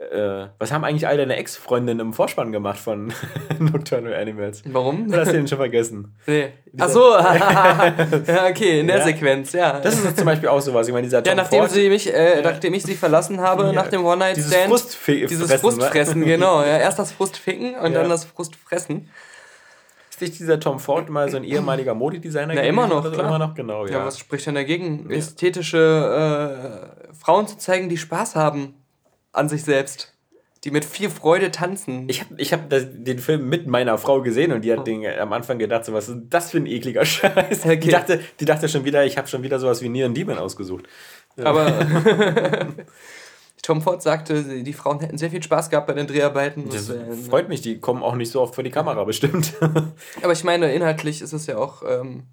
äh, 0.00 0.48
was 0.58 0.72
haben 0.72 0.82
eigentlich 0.84 1.06
all 1.06 1.18
deine 1.18 1.36
Ex-Freundinnen 1.36 2.00
im 2.00 2.12
Vorspann 2.14 2.52
gemacht 2.52 2.78
von 2.78 3.12
Nocturnal 3.58 4.14
Animals? 4.14 4.62
Warum? 4.64 5.08
Oder 5.08 5.20
hast 5.20 5.28
du 5.28 5.32
den 5.34 5.46
schon 5.46 5.58
vergessen? 5.58 6.14
Nee. 6.26 6.48
Ach 6.78 6.88
so, 6.88 7.00
ja, 7.18 8.46
okay, 8.48 8.80
in 8.80 8.86
der 8.86 8.98
Ja. 8.98 9.04
Sequenz, 9.04 9.52
ja. 9.52 9.78
Das 9.80 10.02
ist 10.02 10.16
zum 10.16 10.24
Beispiel 10.24 10.48
auch 10.48 10.60
sowas. 10.60 10.86
Ich 10.88 10.92
meine, 10.94 11.04
dieser 11.06 11.18
ja, 11.18 11.22
Tom 11.24 11.36
nachdem, 11.36 11.58
Ford, 11.60 11.70
sie 11.70 11.88
mich, 11.90 12.12
äh, 12.12 12.40
nachdem 12.42 12.72
ich 12.74 12.82
sie 12.82 12.94
verlassen 12.94 13.40
habe, 13.40 13.64
Ja. 13.66 13.72
nach 13.72 13.88
dem 13.88 14.04
One-Night-Stand. 14.04 14.46
dieses 14.52 14.64
Frustfe 14.68 15.12
Dieses 15.26 15.48
Fressen, 15.50 15.60
Frustfressen, 15.60 16.24
genau. 16.24 16.62
Ja, 16.62 16.78
erst 16.78 16.98
das 16.98 17.12
Frustficken 17.12 17.74
und 17.74 17.92
Ja. 17.92 18.00
dann 18.00 18.08
das 18.08 18.24
Frustfressen. 18.24 19.10
Ist 20.10 20.20
nicht 20.22 20.38
dieser 20.38 20.58
Tom 20.60 20.78
Ford 20.80 21.08
mal 21.10 21.30
so 21.30 21.36
ein 21.36 21.44
ehemaliger 21.44 21.94
Modedesigner? 21.94 22.54
Na, 22.54 22.62
immer 22.62 22.86
noch, 22.86 23.10
klar. 23.12 23.26
Immer 23.28 23.38
noch, 23.38 23.54
genau, 23.54 23.86
Ja, 23.86 23.98
ja. 23.98 24.04
was 24.06 24.18
spricht 24.18 24.46
denn 24.46 24.54
dagegen? 24.54 25.10
Ästhetische 25.10 27.00
äh, 27.10 27.14
Frauen 27.14 27.46
zu 27.46 27.58
zeigen, 27.58 27.88
die 27.88 27.96
Spaß 27.98 28.34
haben 28.36 28.74
an 29.32 29.48
sich 29.48 29.64
selbst. 29.64 30.14
Die 30.64 30.70
mit 30.70 30.84
viel 30.84 31.08
Freude 31.08 31.50
tanzen. 31.50 32.06
ich 32.10 32.20
habe 32.20 32.34
ich 32.36 32.52
hab 32.52 32.68
den 32.68 33.18
Film 33.18 33.48
mit 33.48 33.66
meiner 33.66 33.96
Frau 33.96 34.20
gesehen 34.20 34.52
und 34.52 34.62
die 34.62 34.72
hat 34.72 34.86
den, 34.86 35.06
am 35.06 35.32
Anfang 35.32 35.58
gedacht, 35.58 35.86
so, 35.86 35.94
was 35.94 36.10
ist 36.10 36.18
das 36.28 36.50
für 36.50 36.58
ein 36.58 36.66
ekliger 36.66 37.04
Scheiß. 37.06 37.64
Okay. 37.64 37.78
Die, 37.78 37.88
dachte, 37.88 38.20
die 38.40 38.44
dachte 38.44 38.68
schon 38.68 38.84
wieder, 38.84 39.06
ich 39.06 39.16
habe 39.16 39.26
schon 39.26 39.42
wieder 39.42 39.58
sowas 39.58 39.80
wie 39.80 39.88
Neon 39.88 40.12
Demon 40.12 40.36
ausgesucht. 40.36 40.86
Aber 41.42 41.72
Tom 43.62 43.82
Ford 43.82 44.02
sagte, 44.02 44.62
die 44.62 44.72
Frauen 44.72 45.00
hätten 45.00 45.18
sehr 45.18 45.30
viel 45.30 45.42
Spaß 45.42 45.70
gehabt 45.70 45.86
bei 45.86 45.92
den 45.92 46.06
Dreharbeiten. 46.06 46.68
Das 46.70 46.88
äh, 46.88 47.12
freut 47.28 47.48
mich, 47.48 47.60
die 47.60 47.78
kommen 47.78 48.02
auch 48.02 48.14
nicht 48.14 48.30
so 48.30 48.40
oft 48.40 48.54
vor 48.54 48.64
die 48.64 48.70
Kamera, 48.70 49.04
bestimmt. 49.04 49.54
Aber 50.22 50.32
ich 50.32 50.44
meine, 50.44 50.72
inhaltlich 50.72 51.20
ist 51.20 51.32
es 51.32 51.46
ja 51.46 51.58
auch 51.58 51.82
ähm, 51.86 52.24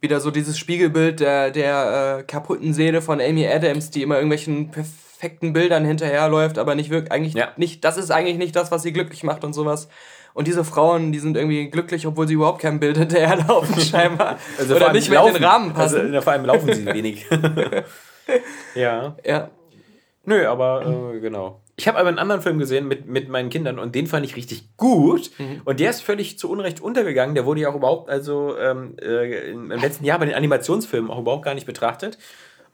wieder 0.00 0.20
so 0.20 0.30
dieses 0.30 0.58
Spiegelbild 0.58 1.20
der, 1.20 1.50
der 1.50 2.18
äh, 2.18 2.22
kaputten 2.22 2.74
Seele 2.74 3.02
von 3.02 3.20
Amy 3.20 3.46
Adams, 3.46 3.90
die 3.90 4.02
immer 4.02 4.16
irgendwelchen 4.16 4.70
perfekten 5.18 5.52
Bildern 5.54 5.84
hinterherläuft, 5.84 6.58
aber 6.58 6.74
nicht 6.74 6.90
wirklich, 6.90 7.10
eigentlich 7.10 7.34
Ja. 7.34 7.48
nicht, 7.56 7.84
das 7.84 7.96
ist 7.96 8.10
eigentlich 8.10 8.36
nicht 8.36 8.54
das, 8.54 8.70
was 8.70 8.82
sie 8.82 8.92
glücklich 8.92 9.22
macht 9.22 9.44
und 9.44 9.54
sowas. 9.54 9.88
Und 10.34 10.46
diese 10.46 10.64
Frauen, 10.64 11.12
die 11.12 11.18
sind 11.18 11.34
irgendwie 11.36 11.70
glücklich, 11.70 12.06
obwohl 12.06 12.28
sie 12.28 12.34
überhaupt 12.34 12.60
kein 12.60 12.78
Bild 12.80 12.98
hinterherlaufen, 12.98 13.80
scheinbar. 13.80 14.38
Also 14.58 14.76
Oder 14.76 14.92
nicht 14.92 15.08
mehr 15.08 15.26
in 15.26 15.32
den 15.34 15.44
Rahmen 15.44 15.74
Also, 15.74 15.96
passen. 15.96 16.10
na, 16.12 16.20
vor 16.20 16.32
allem 16.34 16.44
laufen 16.44 16.72
sie 16.74 16.84
wenig. 16.86 17.26
ja. 18.74 19.16
ja. 19.24 19.50
Nö, 20.24 20.46
aber 20.46 21.12
äh, 21.14 21.20
genau. 21.20 21.62
Ich 21.78 21.86
habe 21.88 21.98
aber 21.98 22.08
einen 22.08 22.18
anderen 22.18 22.40
Film 22.42 22.58
gesehen 22.58 22.88
mit, 22.88 23.06
mit 23.06 23.28
meinen 23.28 23.48
Kindern 23.50 23.78
und 23.78 23.94
den 23.94 24.06
fand 24.06 24.24
ich 24.26 24.34
richtig 24.36 24.76
gut. 24.76 25.30
Mhm. 25.38 25.62
Und 25.64 25.78
der 25.80 25.90
ist 25.90 26.02
völlig 26.02 26.38
zu 26.38 26.50
Unrecht 26.50 26.80
untergegangen. 26.80 27.34
Der 27.34 27.44
wurde 27.46 27.60
ja 27.60 27.68
auch 27.70 27.74
überhaupt, 27.74 28.10
also 28.10 28.56
ähm, 28.58 28.96
äh, 29.00 29.50
im 29.50 29.70
letzten 29.70 30.04
Jahr 30.04 30.18
bei 30.18 30.26
den 30.26 30.34
Animationsfilmen 30.34 31.10
auch 31.10 31.18
überhaupt 31.20 31.44
gar 31.44 31.54
nicht 31.54 31.66
betrachtet. 31.66 32.18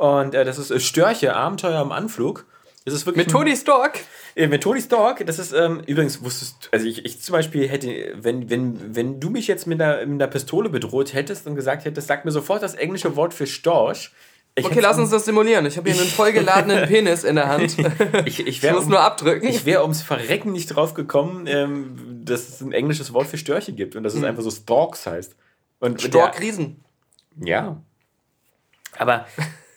Und 0.02 0.34
äh, 0.34 0.44
das 0.44 0.58
ist 0.58 0.70
äh, 0.72 0.80
Störche, 0.80 1.36
Abenteuer 1.36 1.78
am 1.78 1.92
Anflug. 1.92 2.44
Das 2.84 2.92
ist 2.92 3.06
wirklich 3.06 3.26
Mit 3.26 3.30
Tony 3.32 3.56
Stark. 3.56 4.00
äh, 4.34 4.48
mit 4.48 4.64
Tony 4.64 4.80
Stark, 4.82 5.24
das 5.26 5.38
ist, 5.38 5.52
ähm, 5.52 5.80
übrigens 5.86 6.24
wusstest 6.24 6.56
du, 6.64 6.68
also 6.72 6.84
ich, 6.86 7.04
ich 7.04 7.20
zum 7.22 7.34
Beispiel 7.34 7.68
hätte, 7.68 8.12
wenn, 8.16 8.50
wenn, 8.50 8.96
wenn 8.96 9.20
du 9.20 9.30
mich 9.30 9.46
jetzt 9.46 9.68
mit 9.68 9.80
einer, 9.80 10.04
mit 10.04 10.20
einer 10.20 10.26
Pistole 10.26 10.68
bedroht 10.68 11.14
hättest 11.14 11.46
und 11.46 11.54
gesagt 11.54 11.84
hättest, 11.84 12.08
sag 12.08 12.24
mir 12.24 12.32
sofort 12.32 12.60
das 12.64 12.74
englische 12.74 13.14
Wort 13.14 13.32
für 13.32 13.46
Storch. 13.46 14.10
Ich 14.56 14.66
Okay, 14.66 14.80
lass 14.80 14.98
uns 14.98 15.10
das 15.10 15.24
simulieren. 15.24 15.64
Ich 15.66 15.76
habe 15.76 15.88
hier 15.88 16.00
einen 16.00 16.10
vollgeladenen 16.10 16.84
Penis 16.88 17.22
in 17.22 17.36
der 17.36 17.46
Hand. 17.48 17.76
Ich, 18.26 18.40
ich, 18.40 18.64
Ich 18.64 18.72
muss 18.72 18.86
nur 18.86 19.00
abdrücken. 19.00 19.46
Ich 19.46 19.64
wäre 19.64 19.82
ums 19.82 20.02
Verrecken 20.02 20.50
nicht 20.50 20.66
drauf 20.74 20.94
gekommen, 20.94 21.46
ähm, 21.46 22.22
dass 22.24 22.48
es 22.48 22.60
ein 22.60 22.72
englisches 22.72 23.12
Wort 23.14 23.28
für 23.28 23.38
Störche 23.38 23.72
gibt 23.72 23.94
und 23.94 24.02
dass 24.02 24.14
es 24.14 24.24
einfach 24.24 24.42
so 24.42 24.50
Storks 24.50 25.06
heißt. 25.06 25.36
Und 25.78 26.02
Stork 26.02 26.32
der- 26.32 26.40
Riesen. 26.42 26.82
Ja. 27.38 27.80
Aber, 28.98 29.26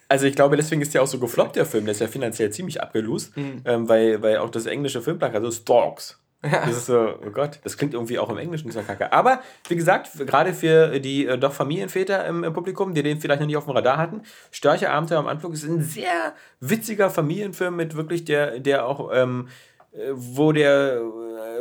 also 0.07 0.25
ich 0.25 0.35
glaube, 0.35 0.55
deswegen 0.57 0.81
ist 0.81 0.93
ja 0.93 1.01
auch 1.01 1.07
so 1.07 1.19
gefloppt, 1.19 1.55
der 1.55 1.65
Film. 1.65 1.85
Der 1.85 1.93
ist 1.93 2.01
ja 2.01 2.07
finanziell 2.07 2.51
ziemlich 2.51 2.81
abgelust, 2.81 3.33
ähm, 3.35 3.89
weil, 3.89 4.21
weil 4.21 4.38
auch 4.38 4.50
das 4.50 4.65
englische 4.65 5.01
Filmplakat, 5.01 5.38
also 5.43 5.51
Storks. 5.51 6.19
Das 6.41 6.77
ist 6.77 6.85
so, 6.85 7.15
oh 7.25 7.31
Gott, 7.31 7.59
das 7.63 7.77
klingt 7.77 7.93
irgendwie 7.93 8.19
auch 8.19 8.29
im 8.29 8.38
Englischen 8.38 8.69
so 8.69 8.81
kacke. 8.81 9.12
Aber, 9.12 9.41
wie 9.67 9.75
gesagt, 9.75 10.12
gerade 10.27 10.53
für 10.53 11.00
die 11.00 11.25
äh, 11.25 11.38
doch 11.38 11.53
Familienväter 11.53 12.25
im, 12.27 12.43
im 12.43 12.53
Publikum, 12.53 12.93
die 12.93 13.01
den 13.01 13.19
vielleicht 13.19 13.39
noch 13.39 13.47
nicht 13.47 13.57
auf 13.57 13.65
dem 13.65 13.74
Radar 13.74 13.97
hatten, 13.97 14.21
Störche 14.51 14.91
Abenteuer 14.91 15.19
am 15.19 15.27
Anflug 15.27 15.53
ist 15.53 15.63
ein 15.63 15.81
sehr 15.81 16.33
witziger 16.59 17.09
Familienfilm 17.09 17.75
mit 17.75 17.95
wirklich 17.95 18.25
der, 18.25 18.59
der 18.59 18.85
auch, 18.85 19.09
ähm, 19.12 19.47
äh, 19.91 20.12
wo 20.13 20.51
der 20.51 21.01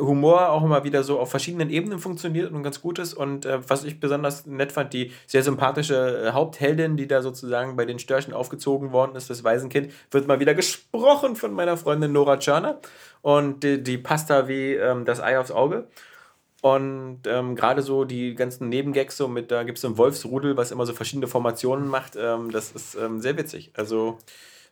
Humor 0.01 0.51
auch 0.51 0.63
immer 0.65 0.85
wieder 0.85 1.03
so 1.03 1.19
auf 1.19 1.31
verschiedenen 1.31 1.71
Ebenen 1.71 1.99
funktioniert 1.99 2.53
und 2.53 2.63
ganz 2.63 2.81
gut 2.81 2.99
ist. 2.99 3.15
Und 3.15 3.47
äh, 3.47 3.59
was 3.69 3.85
ich 3.85 4.01
besonders 4.01 4.47
nett 4.47 4.73
fand, 4.73 4.93
die 4.93 5.13
sehr 5.27 5.43
sympathische 5.43 6.27
äh, 6.27 6.33
Hauptheldin, 6.33 6.97
die 6.97 7.07
da 7.07 7.23
sozusagen 7.23 7.77
bei 7.77 7.85
den 7.85 7.99
Störchen 7.99 8.35
aufgezogen 8.35 8.93
worden 8.93 9.17
ist, 9.17 9.31
das 9.31 9.45
Waisenkind, 9.45 9.93
wird 10.11 10.27
mal 10.27 10.41
wieder 10.41 10.55
gesprochen 10.55 11.37
von 11.37 11.53
meiner 11.53 11.77
Freundin 11.77 12.13
Nora 12.13 12.39
Tschörner. 12.39 12.81
Und 13.23 13.63
die, 13.63 13.83
die 13.83 13.99
passt 13.99 14.31
da 14.31 14.49
wie 14.49 14.75
ähm, 14.75 15.05
das 15.05 15.21
Ei 15.21 15.39
aufs 15.39 15.51
Auge. 15.51 15.89
Und 16.65 17.27
ähm, 17.27 17.57
gerade 17.57 17.83
so 17.83 18.05
die 18.05 18.35
ganzen 18.35 18.71
Nebengags, 18.71 19.19
so 19.19 19.29
mit, 19.29 19.51
da 19.51 19.65
gibt 19.65 19.77
es 19.77 19.83
so 19.83 19.89
ein 19.89 19.99
Wolfsrudel, 19.99 20.57
was 20.57 20.71
immer 20.71 20.87
so 20.87 20.95
verschiedene 20.95 21.27
Formationen 21.27 21.89
macht, 21.89 22.17
ähm, 22.17 22.51
das 22.51 22.73
ist 22.73 22.95
ähm, 22.95 23.21
sehr 23.21 23.37
witzig. 23.37 23.71
Also 23.75 24.17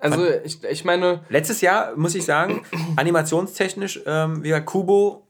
Also, 0.03 0.27
ich, 0.45 0.63
ich 0.65 0.85
meine, 0.85 1.21
letztes 1.29 1.61
Jahr, 1.61 1.97
muss 1.97 2.15
ich 2.17 2.25
sagen, 2.25 2.65
animationstechnisch, 2.97 4.01
ähm, 4.05 4.43
wie 4.43 4.53
Kubo, 4.61 5.27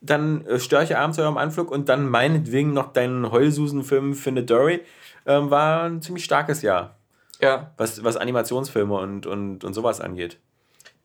dann 0.00 0.46
äh, 0.46 0.58
Störche 0.58 0.98
Abenteuer 0.98 1.28
am 1.28 1.36
Anflug 1.36 1.70
und 1.70 1.88
dann 1.88 2.08
meinetwegen 2.08 2.72
noch 2.72 2.92
deinen 2.92 3.30
Heulsusen-Film 3.30 4.14
Finde 4.14 4.44
Dory, 4.44 4.80
ähm, 5.26 5.50
war 5.50 5.84
ein 5.84 6.00
ziemlich 6.00 6.24
starkes 6.24 6.62
Jahr, 6.62 6.96
ja. 7.40 7.70
was, 7.76 8.02
was 8.02 8.16
Animationsfilme 8.16 8.94
und, 8.94 9.26
und, 9.26 9.62
und 9.62 9.74
sowas 9.74 10.00
angeht. 10.00 10.38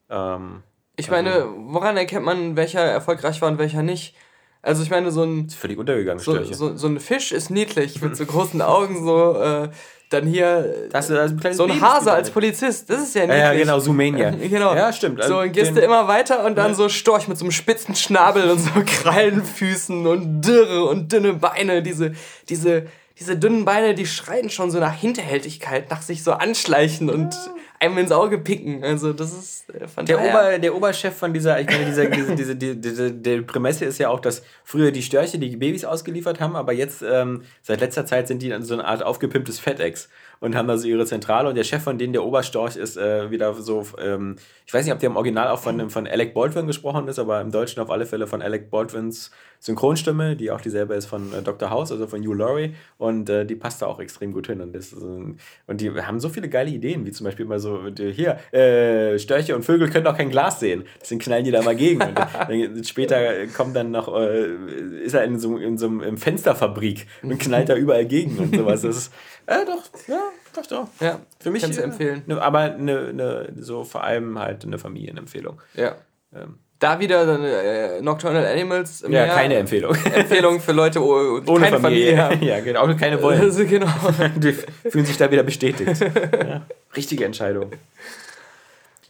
Ähm, 0.10 0.64
Ich 0.96 1.12
meine, 1.12 1.46
woran 1.58 1.98
erkennt 1.98 2.26
man, 2.26 2.56
welcher 2.56 2.82
erfolgreich 2.82 3.42
war 3.42 3.50
und 3.50 3.60
welcher 3.60 3.84
nicht? 3.84 4.16
Also 4.62 4.82
ich 4.82 4.90
meine, 4.90 5.12
so 5.12 5.24
ein, 5.24 5.46
Ist 5.46 5.56
völlig 5.56 5.78
untergegangen, 5.78 6.20
so, 6.20 6.32
Störche. 6.32 6.54
so, 6.56 6.76
so 6.76 6.88
ein 6.88 7.00
Fisch 7.00 7.32
ist 7.32 7.50
niedlich 7.50 8.02
mit 8.02 8.16
so 8.16 8.26
großen 8.26 8.62
Augen, 8.62 9.06
so 9.06 9.36
äh, 9.36 9.70
dann 10.10 10.26
hier 10.26 10.88
Das 10.92 11.10
ist 11.10 11.18
ein 11.46 11.54
so 11.54 11.66
ein 11.66 11.82
Hase 11.82 12.12
als. 12.12 12.30
Polizist, 12.30 12.90
das 12.90 13.02
ist 13.04 13.16
ja 13.16 13.22
Ja, 13.22 13.28
niedlich. 13.28 13.44
ja, 13.44 13.54
genau, 13.54 13.80
Zoomania. 13.80 14.30
genau. 14.50 14.74
Ja, 14.76 14.94
stimmt. 14.94 15.18
So, 15.18 15.24
Also 15.24 15.40
und 15.40 15.52
gehst 15.54 15.68
den- 15.70 15.76
du 15.76 15.82
immer 15.82 16.08
weiter 16.08 16.46
und 16.46 16.56
dann 16.58 16.76
so 16.76 16.88
Storch 16.90 17.28
mit 17.28 17.38
so 17.38 17.44
einem 17.46 17.52
spitzen 17.52 17.96
Schnabel 17.96 18.50
und 18.50 18.60
so 18.60 18.70
Krallenfüßen 18.86 20.06
und 20.08 20.42
Dürre 20.42 20.86
und 20.86 21.12
dünne 21.12 21.34
Beine. 21.34 21.82
Diese, 21.84 22.14
diese, 22.50 22.86
diese 23.20 23.36
dünnen 23.38 23.66
Beine, 23.66 23.96
die 23.96 24.06
schreien 24.06 24.50
schon 24.50 24.72
so 24.72 24.80
nach 24.80 24.94
Hinterhältigkeit, 24.94 25.90
nach 25.90 26.02
sich 26.02 26.24
so 26.24 26.34
anschleichen 26.34 27.10
und 27.10 27.36
einem 27.80 27.98
ins 27.98 28.12
Auge 28.12 28.38
picken. 28.38 28.84
Also, 28.84 29.14
das 29.14 29.34
ist 29.34 29.70
äh, 29.70 29.88
von 29.88 30.06
Der, 30.06 30.20
Ober, 30.20 30.60
der 30.60 30.76
Oberchef 30.76 31.16
von 31.16 31.34
dieser, 31.34 31.60
ich 31.60 31.68
meine, 31.68 31.86
dieser, 31.86 32.06
diese, 32.10 32.36
diese, 32.36 32.76
diese, 32.76 33.12
die 33.12 33.42
Prämisse 33.42 33.86
ist 33.86 33.98
ja 33.98 34.10
auch, 34.10 34.20
dass 34.20 34.44
früher 34.64 34.92
die 34.92 35.04
Störche 35.04 35.40
die 35.40 35.56
Babys 35.56 35.86
ausgeliefert 35.86 36.40
haben, 36.40 36.56
aber 36.56 36.74
jetzt, 36.74 37.04
ähm, 37.04 37.44
seit 37.62 37.82
letzter 37.82 38.06
Zeit 38.06 38.28
sind 38.28 38.42
die 38.42 38.50
dann 38.50 38.64
so 38.64 38.74
eine 38.74 38.86
Art 38.86 39.04
aufgepimptes 39.04 39.60
Fettex 39.60 40.10
und 40.40 40.56
haben 40.56 40.68
da 40.68 40.78
so 40.78 40.88
ihre 40.88 41.06
Zentrale. 41.06 41.50
Und 41.50 41.56
der 41.56 41.64
Chef 41.64 41.84
von 41.84 41.98
denen, 41.98 42.14
der 42.14 42.24
Oberstorch, 42.24 42.76
ist 42.76 42.98
äh, 42.98 43.32
wieder 43.32 43.54
so, 43.54 43.86
ähm, 44.00 44.36
ich 44.66 44.74
weiß 44.74 44.86
nicht, 44.86 44.94
ob 44.94 45.00
der 45.00 45.10
im 45.10 45.16
Original 45.16 45.48
auch 45.50 45.60
von, 45.60 45.90
von 45.90 46.08
Alec 46.08 46.34
Baldwin 46.34 46.68
gesprochen 46.68 47.08
ist, 47.08 47.20
aber 47.20 47.42
im 47.42 47.52
Deutschen 47.52 47.82
auf 47.82 47.90
alle 47.90 48.06
Fälle 48.06 48.28
von 48.28 48.42
Alec 48.42 48.70
Baldwins 48.70 49.32
Synchronstimme, 49.60 50.36
die 50.36 50.52
auch 50.52 50.62
dieselbe 50.62 50.94
ist 50.94 51.08
von 51.08 51.34
äh, 51.34 51.42
Dr. 51.42 51.70
House, 51.70 51.92
also 51.92 52.08
von 52.08 52.22
Hugh 52.22 52.36
Laurie. 52.36 52.76
Und 52.98 53.30
äh, 53.30 53.46
die 53.46 53.56
passt 53.56 53.82
da 53.82 53.88
auch 53.88 54.00
extrem 54.00 54.32
gut 54.32 54.48
hin. 54.48 54.62
Und, 54.62 54.74
das 54.74 54.94
ein- 54.94 55.40
und 55.66 55.82
die 55.82 55.92
haben 55.92 56.20
so 56.20 56.30
viele 56.30 56.50
geile 56.50 56.70
Ideen, 56.70 57.06
wie 57.06 57.12
zum 57.12 57.26
Beispiel 57.26 57.46
immer 57.46 57.60
so, 57.60 57.90
die, 57.90 58.12
hier, 58.12 58.38
äh, 58.52 59.18
Störche 59.18 59.56
und 59.56 59.64
Vögel 59.64 59.90
können 59.90 60.08
auch 60.08 60.18
kein 60.18 60.30
Glas 60.30 60.60
sehen, 60.60 60.84
deswegen 61.02 61.20
knallen 61.20 61.44
die 61.44 61.52
da 61.52 61.62
mal 61.62 61.76
gegen. 61.76 62.02
Und 62.02 62.18
dann, 62.18 62.84
später 62.84 63.48
kommt 63.48 63.76
dann 63.76 63.92
noch, 63.92 64.16
äh, 64.16 64.48
ist 65.04 65.14
er 65.14 65.24
in 65.24 65.40
so, 65.40 65.58
in 65.58 65.78
so 65.78 65.88
einem 65.88 66.18
Fensterfabrik 66.18 67.08
und 67.24 67.38
knallt 67.40 67.70
da 67.70 67.76
überall 67.76 68.06
gegen 68.06 68.38
und 68.38 68.56
sowas, 68.56 68.82
das 68.82 68.98
ist, 68.98 69.14
äh, 69.48 69.66
doch, 69.66 69.84
ja, 70.08 70.22
doch, 70.58 70.66
doch. 70.68 70.88
Ja, 71.00 71.20
Für 71.40 71.52
mich 71.52 71.62
kannst 71.64 71.78
du 71.78 71.82
äh, 71.82 71.86
empfehlen. 71.86 72.24
Ne, 72.28 72.42
aber 72.42 72.60
eine, 72.60 73.08
eine, 73.10 73.54
so 73.58 73.84
vor 73.84 74.04
allem 74.04 74.38
halt 74.40 74.66
eine 74.66 74.78
Familienempfehlung. 74.78 75.62
Ja. 75.76 75.96
Ähm. 76.36 76.60
Da 76.80 77.00
wieder 77.00 77.26
dann, 77.26 77.44
äh, 77.44 78.02
Nocturnal 78.02 78.46
Animals. 78.46 79.04
Ja, 79.10 79.26
keine 79.28 79.56
Empfehlung. 79.56 79.96
Empfehlung 80.14 80.60
für 80.60 80.74
Leute, 80.74 81.02
oh, 81.02 81.42
Ohne 81.48 81.66
keine 81.66 81.80
Familie, 81.80 82.18
haben. 82.24 82.42
Ja, 82.44 82.60
genau. 82.60 82.82
Auch 82.82 82.98
keine 82.98 83.22
wollen. 83.22 83.42
Also, 83.42 83.66
genau. 83.66 83.88
Die 84.36 84.52
fühlen 84.52 85.06
sich 85.06 85.18
da 85.18 85.32
wieder 85.32 85.42
bestätigt. 85.44 86.00
Ja, 86.00 86.62
richtige 86.96 87.26
Entscheidung. 87.26 87.72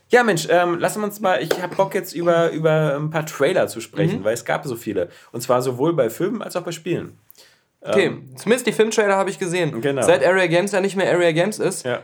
Ja, 0.10 0.24
Mensch, 0.24 0.48
ähm, 0.50 0.80
lassen 0.80 1.01
wir 1.01 1.08
uns 1.08 1.20
mal, 1.20 1.44
ich 1.44 1.62
habe 1.62 1.75
Bock 1.75 1.94
jetzt 1.94 2.13
über, 2.13 2.51
über 2.51 2.96
ein 2.96 3.10
paar 3.10 3.25
Trailer 3.25 3.68
zu 3.68 3.80
Mhm. 3.80 3.84
sprechen, 3.84 4.24
weil 4.24 4.34
es 4.34 4.46
gab 4.46 4.66
so 4.66 4.77
viele. 4.77 5.10
Und 5.34 5.42
zwar 5.42 5.62
sowohl 5.62 5.94
bei 5.94 6.10
Filmen 6.10 6.42
als 6.42 6.56
auch 6.56 6.63
bei 6.63 6.72
Spielen. 6.72 7.18
Okay, 7.89 8.12
zumindest 8.36 8.67
die 8.67 8.72
Filmtrailer 8.72 9.15
habe 9.15 9.29
ich 9.29 9.39
gesehen. 9.39 9.72
Ähm. 9.74 9.82
Genau. 9.82 10.01
Seit 10.01 10.25
Area 10.25 10.48
Games 10.48 10.72
ja 10.72 10.82
nicht 10.82 10.96
mehr 10.96 11.12
Area 11.12 11.32
Games 11.32 11.60
ist, 11.60 11.86
Ja. 11.86 12.01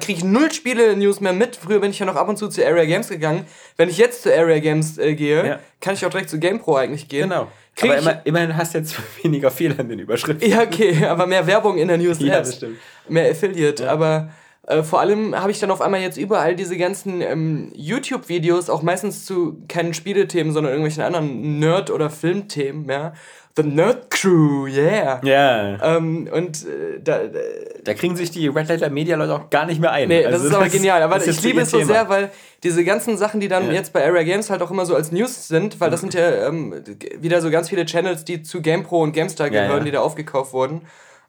kriege 0.00 0.18
ich 0.18 0.24
null 0.24 0.52
Spiele-News 0.52 1.20
mehr 1.20 1.32
mit. 1.32 1.56
Früher 1.56 1.80
bin 1.80 1.90
ich 1.90 1.98
ja 1.98 2.06
noch 2.06 2.16
ab 2.16 2.28
und 2.28 2.36
zu 2.36 2.48
zu 2.48 2.64
Area 2.64 2.84
Games 2.84 3.08
gegangen. 3.08 3.46
Wenn 3.76 3.88
ich 3.88 3.98
jetzt 3.98 4.22
zu 4.22 4.32
Area 4.34 4.58
Games 4.60 4.98
äh, 4.98 5.14
gehe, 5.14 5.46
Ja. 5.46 5.58
kann 5.80 5.94
ich 5.94 6.04
auch 6.06 6.10
direkt 6.10 6.30
zu 6.30 6.38
GamePro 6.38 6.76
eigentlich 6.76 7.08
gehen. 7.08 7.28
Genau. 7.30 7.48
Krieg 7.74 7.90
Aber 7.90 7.98
immer, 8.00 8.20
immerhin 8.24 8.56
hast 8.56 8.74
du 8.74 8.78
jetzt 8.78 8.96
weniger 9.22 9.50
Fehler 9.50 9.78
in 9.80 9.88
den 9.90 9.98
Überschriften. 9.98 10.48
ja, 10.50 10.62
okay, 10.62 11.04
aber 11.06 11.26
mehr 11.26 11.46
Werbung 11.46 11.76
in 11.78 11.88
der 11.88 11.98
News 11.98 12.18
Ja, 12.20 12.38
das 12.38 12.56
stimmt. 12.56 12.78
Mehr 13.08 13.30
Affiliate, 13.30 13.90
aber 13.90 14.30
äh, 14.66 14.82
vor 14.82 14.98
allem 15.00 15.38
habe 15.38 15.50
ich 15.50 15.60
dann 15.60 15.70
auf 15.70 15.80
einmal 15.82 16.00
jetzt 16.00 16.16
überall 16.16 16.56
diese 16.56 16.76
ganzen 16.78 17.20
ähm, 17.20 17.70
YouTube-Videos, 17.74 18.70
auch 18.70 18.82
meistens 18.82 19.24
zu 19.26 19.62
keinen 19.68 19.92
Spielethemen, 19.94 20.52
sondern 20.52 20.72
irgendwelchen 20.72 21.02
anderen 21.02 21.58
Nerd- 21.58 21.90
oder 21.90 22.08
Filmthemen, 22.10 22.88
ja. 22.88 23.12
The 23.56 23.62
Nerd 23.62 24.10
Crew, 24.10 24.66
yeah. 24.66 25.18
Ja, 25.24 25.96
Ähm, 25.96 26.28
und 26.30 26.66
äh, 26.66 27.00
da, 27.02 27.20
da, 27.24 27.38
da 27.84 27.94
kriegen 27.94 28.14
sich 28.14 28.30
die 28.30 28.48
Red 28.48 28.68
Letter 28.68 28.90
Media 28.90 29.16
Leute 29.16 29.34
auch 29.34 29.48
gar 29.48 29.64
nicht 29.64 29.80
mehr 29.80 29.92
ein. 29.92 30.08
Nee, 30.08 30.24
das 30.24 30.34
Also 30.34 30.48
ist 30.48 30.54
aber 30.54 30.68
genial. 30.68 31.02
Aber 31.02 31.26
ich 31.26 31.42
liebe 31.42 31.62
es 31.62 31.70
so 31.70 31.78
Thema. 31.78 31.92
sehr, 31.92 32.08
weil 32.10 32.30
diese 32.62 32.84
ganzen 32.84 33.16
Sachen, 33.16 33.40
die 33.40 33.48
dann 33.48 33.62
Ja. 33.64 33.68
Mhm. 33.70 33.74
jetzt 33.74 33.92
bei 33.94 34.04
Area 34.04 34.24
Games 34.24 34.50
halt 34.50 34.60
auch 34.60 34.70
immer 34.70 34.84
so 34.84 34.94
als 34.94 35.10
News 35.10 35.48
sind, 35.48 35.80
weil 35.80 35.90
das 35.90 36.00
sind 36.02 36.12
ja 36.12 36.48
ähm, 36.48 36.74
wieder 37.18 37.40
so 37.40 37.50
ganz 37.50 37.70
viele 37.70 37.86
Channels, 37.86 38.24
die 38.24 38.42
zu 38.42 38.60
GamePro 38.60 39.02
und 39.02 39.12
GameStar 39.12 39.46
Ja, 39.50 39.62
gehören, 39.62 39.78
ja. 39.78 39.84
die 39.84 39.90
da 39.92 40.00
aufgekauft 40.00 40.52
wurden. 40.52 40.82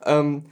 Ähm, 0.05 0.45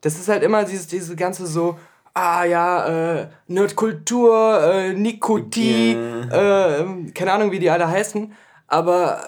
das 0.00 0.14
ist 0.18 0.28
halt 0.28 0.42
immer 0.42 0.64
dieses, 0.64 0.86
diese 0.86 1.14
ganze 1.14 1.46
so, 1.46 1.78
ah 2.14 2.44
ja, 2.44 3.18
äh, 3.20 3.26
Nerdkultur, 3.48 4.60
äh, 4.62 4.92
Nikoti, 4.94 5.92
äh, 6.32 6.80
ähm, 6.80 7.12
keine 7.14 7.32
Ahnung, 7.32 7.50
wie 7.52 7.58
die 7.58 7.68
alle 7.70 7.88
heißen, 7.88 8.32
aber 8.66 9.20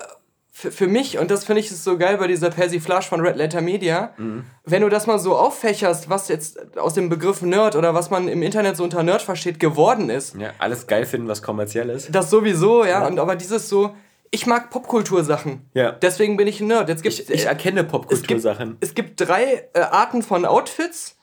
für, 0.61 0.71
für 0.71 0.87
mich, 0.87 1.19
und 1.19 1.31
das 1.31 1.45
finde 1.45 1.61
ich 1.61 1.71
ist 1.71 1.85
so 1.85 1.97
geil 1.97 2.19
bei 2.19 2.26
dieser 2.26 2.50
Persiflage 2.50 3.07
von 3.07 3.21
Red 3.21 3.37
Letter 3.37 3.61
Media, 3.62 4.12
Mhm. 4.19 4.45
wenn 4.64 4.83
du 4.83 4.88
das 4.88 5.07
mal 5.07 5.19
so 5.19 5.37
auffächerst, 5.37 6.11
was 6.11 6.29
jetzt 6.29 6.76
aus 6.76 6.95
dem 6.95 7.09
Begriff 7.09 7.40
Nerd 7.43 7.76
oder 7.76 7.95
was 7.95 8.11
man 8.11 8.29
im 8.29 8.43
Internet 8.43 8.76
so 8.76 8.85
unter 8.85 9.02
Nerd 9.02 9.23
versteht, 9.23 9.59
geworden 9.59 10.11
ist, 10.11 10.37
Ja, 10.37 10.50
alles 10.59 10.87
geil 10.87 11.07
finden, 11.07 11.29
was 11.29 11.43
kommerziell 11.43 11.88
ist. 11.90 12.14
das 12.14 12.29
sowieso, 12.31 12.85
ja, 12.85 13.07
und 13.07 13.19
aber 13.19 13.37
dieses 13.37 13.69
so, 13.69 13.95
ich 14.31 14.47
mag 14.47 14.71
Popkultursachen. 14.71 15.69
Ja. 15.75 15.93
Deswegen 15.93 16.37
bin 16.37 16.47
ich 16.47 16.61
ein 16.61 16.69
Nerd. 16.69 16.88
Jetzt 16.88 17.02
gibt's, 17.02 17.19
Ich, 17.21 17.31
ich 17.31 17.47
erkenne 17.47 17.81
es 17.81 17.87
gibt, 17.87 17.93
Popkultursachen. 17.93 18.76
es 18.81 18.95
gibt 18.95 19.21
drei 19.21 19.64
äh, 19.73 19.81
Arten 19.81 20.23
von 20.23 20.45
Outfits, 20.45 21.17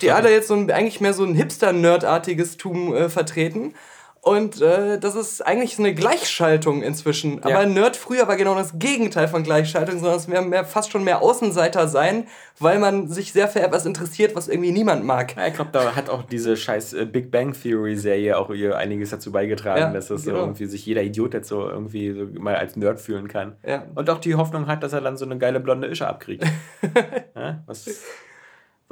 die 0.00 0.10
alle 0.12 0.30
jetzt 0.30 0.48
so 0.48 0.54
ein, 0.54 0.70
eigentlich 0.70 1.00
mehr 1.00 1.12
so 1.12 1.24
ein 1.24 1.34
Hipster-Nerd-artiges 1.34 2.56
Tum 2.58 2.94
äh, 2.94 3.08
vertreten. 3.08 3.74
Und 4.24 4.62
äh, 4.62 5.00
das 5.00 5.16
ist 5.16 5.44
eigentlich 5.44 5.74
so 5.74 5.82
eine 5.82 5.96
Gleichschaltung 5.96 6.84
inzwischen. 6.84 7.42
Aber 7.42 7.66
Nerd 7.66 7.96
früher 7.96 8.28
war 8.28 8.36
genau 8.36 8.54
das 8.54 8.78
Gegenteil 8.78 9.26
von 9.26 9.42
Gleichschaltung, 9.42 9.98
sondern 9.98 10.16
es 10.16 10.28
wäre 10.28 10.44
mehr, 10.44 10.64
fast 10.64 10.92
schon 10.92 11.02
mehr 11.02 11.22
Außenseiter 11.22 11.88
sein, 11.88 12.28
weil 12.60 12.78
man 12.78 13.08
sich 13.08 13.32
sehr 13.32 13.48
für 13.48 13.60
etwas 13.60 13.84
interessiert, 13.84 14.36
was 14.36 14.46
irgendwie 14.46 14.70
niemand 14.70 15.04
mag. 15.04 15.34
Ja, 15.36 15.48
ich 15.48 15.54
glaube, 15.54 15.70
da 15.72 15.96
hat 15.96 16.08
auch 16.08 16.22
diese 16.22 16.56
scheiß 16.56 16.92
äh, 16.92 17.04
Big 17.04 17.32
Bang 17.32 17.52
Theory 17.52 17.96
Serie 17.96 18.38
auch 18.38 18.50
ihr 18.50 18.78
einiges 18.78 19.10
dazu 19.10 19.32
beigetragen, 19.32 19.80
Ja, 19.80 19.92
dass 19.92 20.06
das 20.06 20.22
so 20.22 20.30
genau. 20.30 20.44
irgendwie 20.44 20.66
sich 20.66 20.86
jeder 20.86 21.02
Idiot 21.02 21.34
jetzt 21.34 21.48
so 21.48 21.68
irgendwie 21.68 22.12
so 22.12 22.24
mal 22.40 22.54
als 22.54 22.76
Nerd 22.76 23.00
fühlen 23.00 23.26
kann. 23.26 23.56
Ja. 23.66 23.86
Und 23.96 24.08
auch 24.08 24.18
die 24.18 24.36
Hoffnung 24.36 24.68
hat, 24.68 24.84
dass 24.84 24.92
er 24.92 25.00
dann 25.00 25.16
so 25.16 25.24
eine 25.24 25.36
geile 25.36 25.58
blonde 25.58 25.88
Ische 25.88 26.06
abkriegt. 26.06 26.44
ja, 27.34 27.60
was 27.66 27.88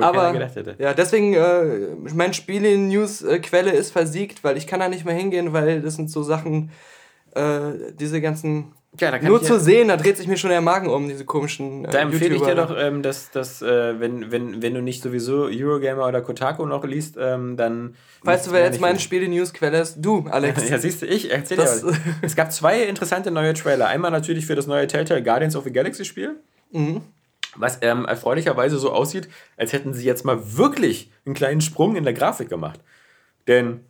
Aber 0.03 0.33
gedacht 0.33 0.57
hätte. 0.57 0.75
ja, 0.79 0.95
deswegen, 0.95 1.35
äh, 1.35 1.95
mein 2.15 2.33
Spiele-News-Quelle 2.35 3.71
ist 3.71 3.93
versiegt, 3.93 4.43
weil 4.45 4.57
ich 4.57 4.67
kann 4.67 4.81
da 4.81 4.89
nicht 4.89 5.05
mehr 5.05 5.15
hingehen, 5.15 5.53
weil 5.53 5.81
das 5.83 5.95
sind 5.97 6.11
so 6.11 6.23
Sachen, 6.23 6.71
äh, 7.35 7.93
diese 7.99 8.21
ganzen 8.21 8.73
Ja, 8.99 9.17
Nur 9.23 9.41
zu 9.41 9.53
ja- 9.55 9.59
sehen, 9.61 9.87
da 9.89 9.97
dreht 9.97 10.17
sich 10.17 10.27
mir 10.27 10.37
schon 10.37 10.51
der 10.51 10.61
Magen 10.61 10.89
um, 10.89 11.09
diese 11.09 11.25
komischen 11.25 11.85
äh, 11.85 11.91
Da 11.91 12.01
empfehle 12.01 12.35
ich 12.35 12.43
dir 12.43 12.49
YouTuber. 12.55 12.75
doch, 12.75 12.77
ähm, 12.77 13.03
dass, 13.05 13.31
dass 13.31 13.63
äh, 13.63 14.01
wenn, 14.01 14.33
wenn, 14.33 14.61
wenn 14.63 14.75
du 14.75 14.83
nicht 14.83 15.01
sowieso 15.03 15.45
Eurogamer 15.45 16.09
oder 16.09 16.21
Kotaku 16.23 16.67
noch 16.67 16.85
liest, 16.85 17.17
ähm, 17.17 17.57
dann. 17.57 17.95
Weißt 18.25 18.49
du, 18.49 18.53
wer 18.53 18.65
jetzt 18.65 18.81
meine 18.81 18.99
Spiele-News-Quelle 18.99 19.81
ist? 19.81 19.99
Du, 20.01 20.27
Alex. 20.29 20.69
Ja, 20.71 20.79
siehst 20.79 21.03
du, 21.03 21.07
ich 21.07 21.31
erzähl 21.31 21.57
Das- 21.59 21.83
dir 21.83 21.87
was. 21.89 21.97
Es 22.23 22.35
gab 22.35 22.51
zwei 22.53 22.83
interessante 22.83 23.31
neue 23.31 23.55
Trailer. 23.55 23.87
Einmal 23.87 24.11
natürlich 24.11 24.45
für 24.47 24.57
das 24.57 24.67
neue 24.67 24.89
Telltale 24.89 25.23
Guardians 25.23 25.55
of 25.55 25.63
the 25.63 25.73
Galaxy 25.73 26.05
Spiel. 26.05 26.35
Mhm. 26.73 27.03
Was 27.57 27.79
ähm, 27.83 28.05
erfreulicherweise 28.05 28.79
so 28.79 28.93
aussieht, 28.93 29.29
als 29.57 29.73
hätten 29.73 29.93
sie 29.93 30.07
jetzt 30.07 30.25
mal 30.25 30.57
wirklich 30.57 31.11
einen 31.27 31.35
kleinen 31.35 31.61
Sprung 31.61 31.97
in 31.97 32.05
der 32.05 32.13
Grafik 32.13 32.49
gemacht. 32.49 32.81
Denn 33.49 33.81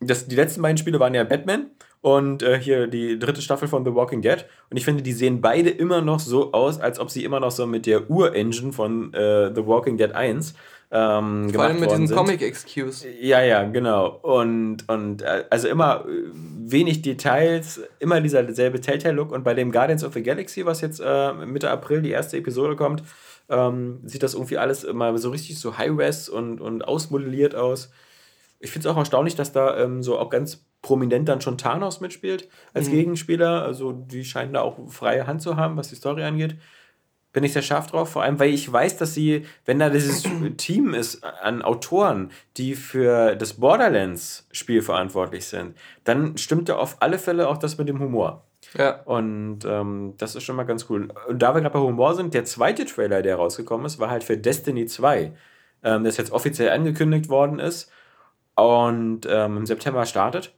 das, 0.00 0.28
die 0.28 0.36
letzten 0.36 0.62
beiden 0.62 0.78
Spiele 0.78 1.00
waren 1.00 1.14
ja 1.14 1.24
Batman 1.24 1.66
und 2.00 2.42
äh, 2.42 2.58
hier 2.58 2.86
die 2.86 3.18
dritte 3.18 3.42
Staffel 3.42 3.68
von 3.68 3.84
The 3.84 3.94
Walking 3.94 4.22
Dead. 4.22 4.46
Und 4.70 4.76
ich 4.76 4.84
finde, 4.84 5.02
die 5.02 5.12
sehen 5.12 5.40
beide 5.40 5.70
immer 5.70 6.00
noch 6.00 6.20
so 6.20 6.52
aus, 6.52 6.80
als 6.80 6.98
ob 6.98 7.10
sie 7.10 7.24
immer 7.24 7.40
noch 7.40 7.50
so 7.50 7.66
mit 7.66 7.86
der 7.86 8.10
Ur-Engine 8.10 8.72
von 8.72 9.12
äh, 9.12 9.54
The 9.54 9.66
Walking 9.66 9.98
Dead 9.98 10.12
1 10.12 10.54
ähm, 10.92 11.50
Vor 11.50 11.64
allem 11.64 11.78
mit 11.78 11.90
diesem 11.90 12.08
sind. 12.08 12.16
Comic-Excuse. 12.16 13.08
Ja, 13.20 13.40
ja, 13.42 13.62
genau. 13.62 14.08
Und, 14.22 14.88
und 14.88 15.22
äh, 15.22 15.44
also 15.48 15.68
immer 15.68 16.04
äh, 16.08 16.30
wenig 16.34 17.02
Details, 17.02 17.80
immer 18.00 18.20
dieser 18.20 18.52
selbe 18.52 18.80
Telltale-Look. 18.80 19.30
Und 19.30 19.44
bei 19.44 19.54
dem 19.54 19.70
Guardians 19.70 20.02
of 20.02 20.14
the 20.14 20.22
Galaxy, 20.22 20.66
was 20.66 20.80
jetzt 20.80 21.00
äh, 21.04 21.32
Mitte 21.32 21.70
April 21.70 22.02
die 22.02 22.10
erste 22.10 22.38
Episode 22.38 22.74
kommt, 22.74 23.04
ähm, 23.48 24.00
sieht 24.04 24.24
das 24.24 24.34
irgendwie 24.34 24.58
alles 24.58 24.82
immer 24.82 25.16
so 25.18 25.30
richtig 25.30 25.60
so 25.60 25.78
High-Res 25.78 26.28
und, 26.28 26.60
und 26.60 26.82
ausmodelliert 26.82 27.54
aus. 27.54 27.92
Ich 28.58 28.72
finde 28.72 28.88
es 28.88 28.94
auch 28.94 28.98
erstaunlich, 28.98 29.36
dass 29.36 29.52
da 29.52 29.78
ähm, 29.78 30.02
so 30.02 30.18
auch 30.18 30.28
ganz 30.28 30.66
prominent 30.82 31.28
dann 31.28 31.40
schon 31.40 31.56
Thanos 31.56 32.00
mitspielt 32.00 32.48
als 32.74 32.90
Gegenspieler. 32.90 33.62
Also 33.62 33.92
die 33.92 34.24
scheinen 34.24 34.54
da 34.54 34.62
auch 34.62 34.90
freie 34.90 35.26
Hand 35.26 35.40
zu 35.40 35.56
haben, 35.56 35.76
was 35.76 35.88
die 35.88 35.94
Story 35.94 36.24
angeht 36.24 36.56
bin 37.32 37.44
ich 37.44 37.52
sehr 37.52 37.62
scharf 37.62 37.86
drauf, 37.86 38.10
vor 38.10 38.22
allem, 38.22 38.38
weil 38.40 38.50
ich 38.50 38.70
weiß, 38.70 38.96
dass 38.96 39.14
sie, 39.14 39.46
wenn 39.64 39.78
da 39.78 39.88
dieses 39.90 40.24
Team 40.56 40.94
ist 40.94 41.22
an 41.24 41.62
Autoren, 41.62 42.30
die 42.56 42.74
für 42.74 43.36
das 43.36 43.54
Borderlands-Spiel 43.54 44.82
verantwortlich 44.82 45.46
sind, 45.46 45.76
dann 46.04 46.36
stimmt 46.38 46.68
da 46.68 46.76
auf 46.76 46.96
alle 47.00 47.18
Fälle 47.18 47.48
auch 47.48 47.58
das 47.58 47.78
mit 47.78 47.88
dem 47.88 48.00
Humor. 48.00 48.44
Ja. 48.76 49.00
Und 49.04 49.64
ähm, 49.64 50.14
das 50.18 50.34
ist 50.34 50.44
schon 50.44 50.56
mal 50.56 50.64
ganz 50.64 50.86
cool. 50.90 51.08
Und 51.28 51.40
da 51.40 51.54
wir 51.54 51.60
gerade 51.60 51.72
bei 51.72 51.80
Humor 51.80 52.14
sind, 52.14 52.34
der 52.34 52.44
zweite 52.44 52.84
Trailer, 52.84 53.22
der 53.22 53.36
rausgekommen 53.36 53.86
ist, 53.86 53.98
war 53.98 54.10
halt 54.10 54.24
für 54.24 54.36
Destiny 54.36 54.86
2, 54.86 55.32
ähm, 55.82 56.04
das 56.04 56.16
jetzt 56.16 56.32
offiziell 56.32 56.70
angekündigt 56.70 57.28
worden 57.28 57.58
ist 57.58 57.90
und 58.54 59.22
ähm, 59.28 59.58
im 59.58 59.66
September 59.66 60.04
startet. 60.04 60.52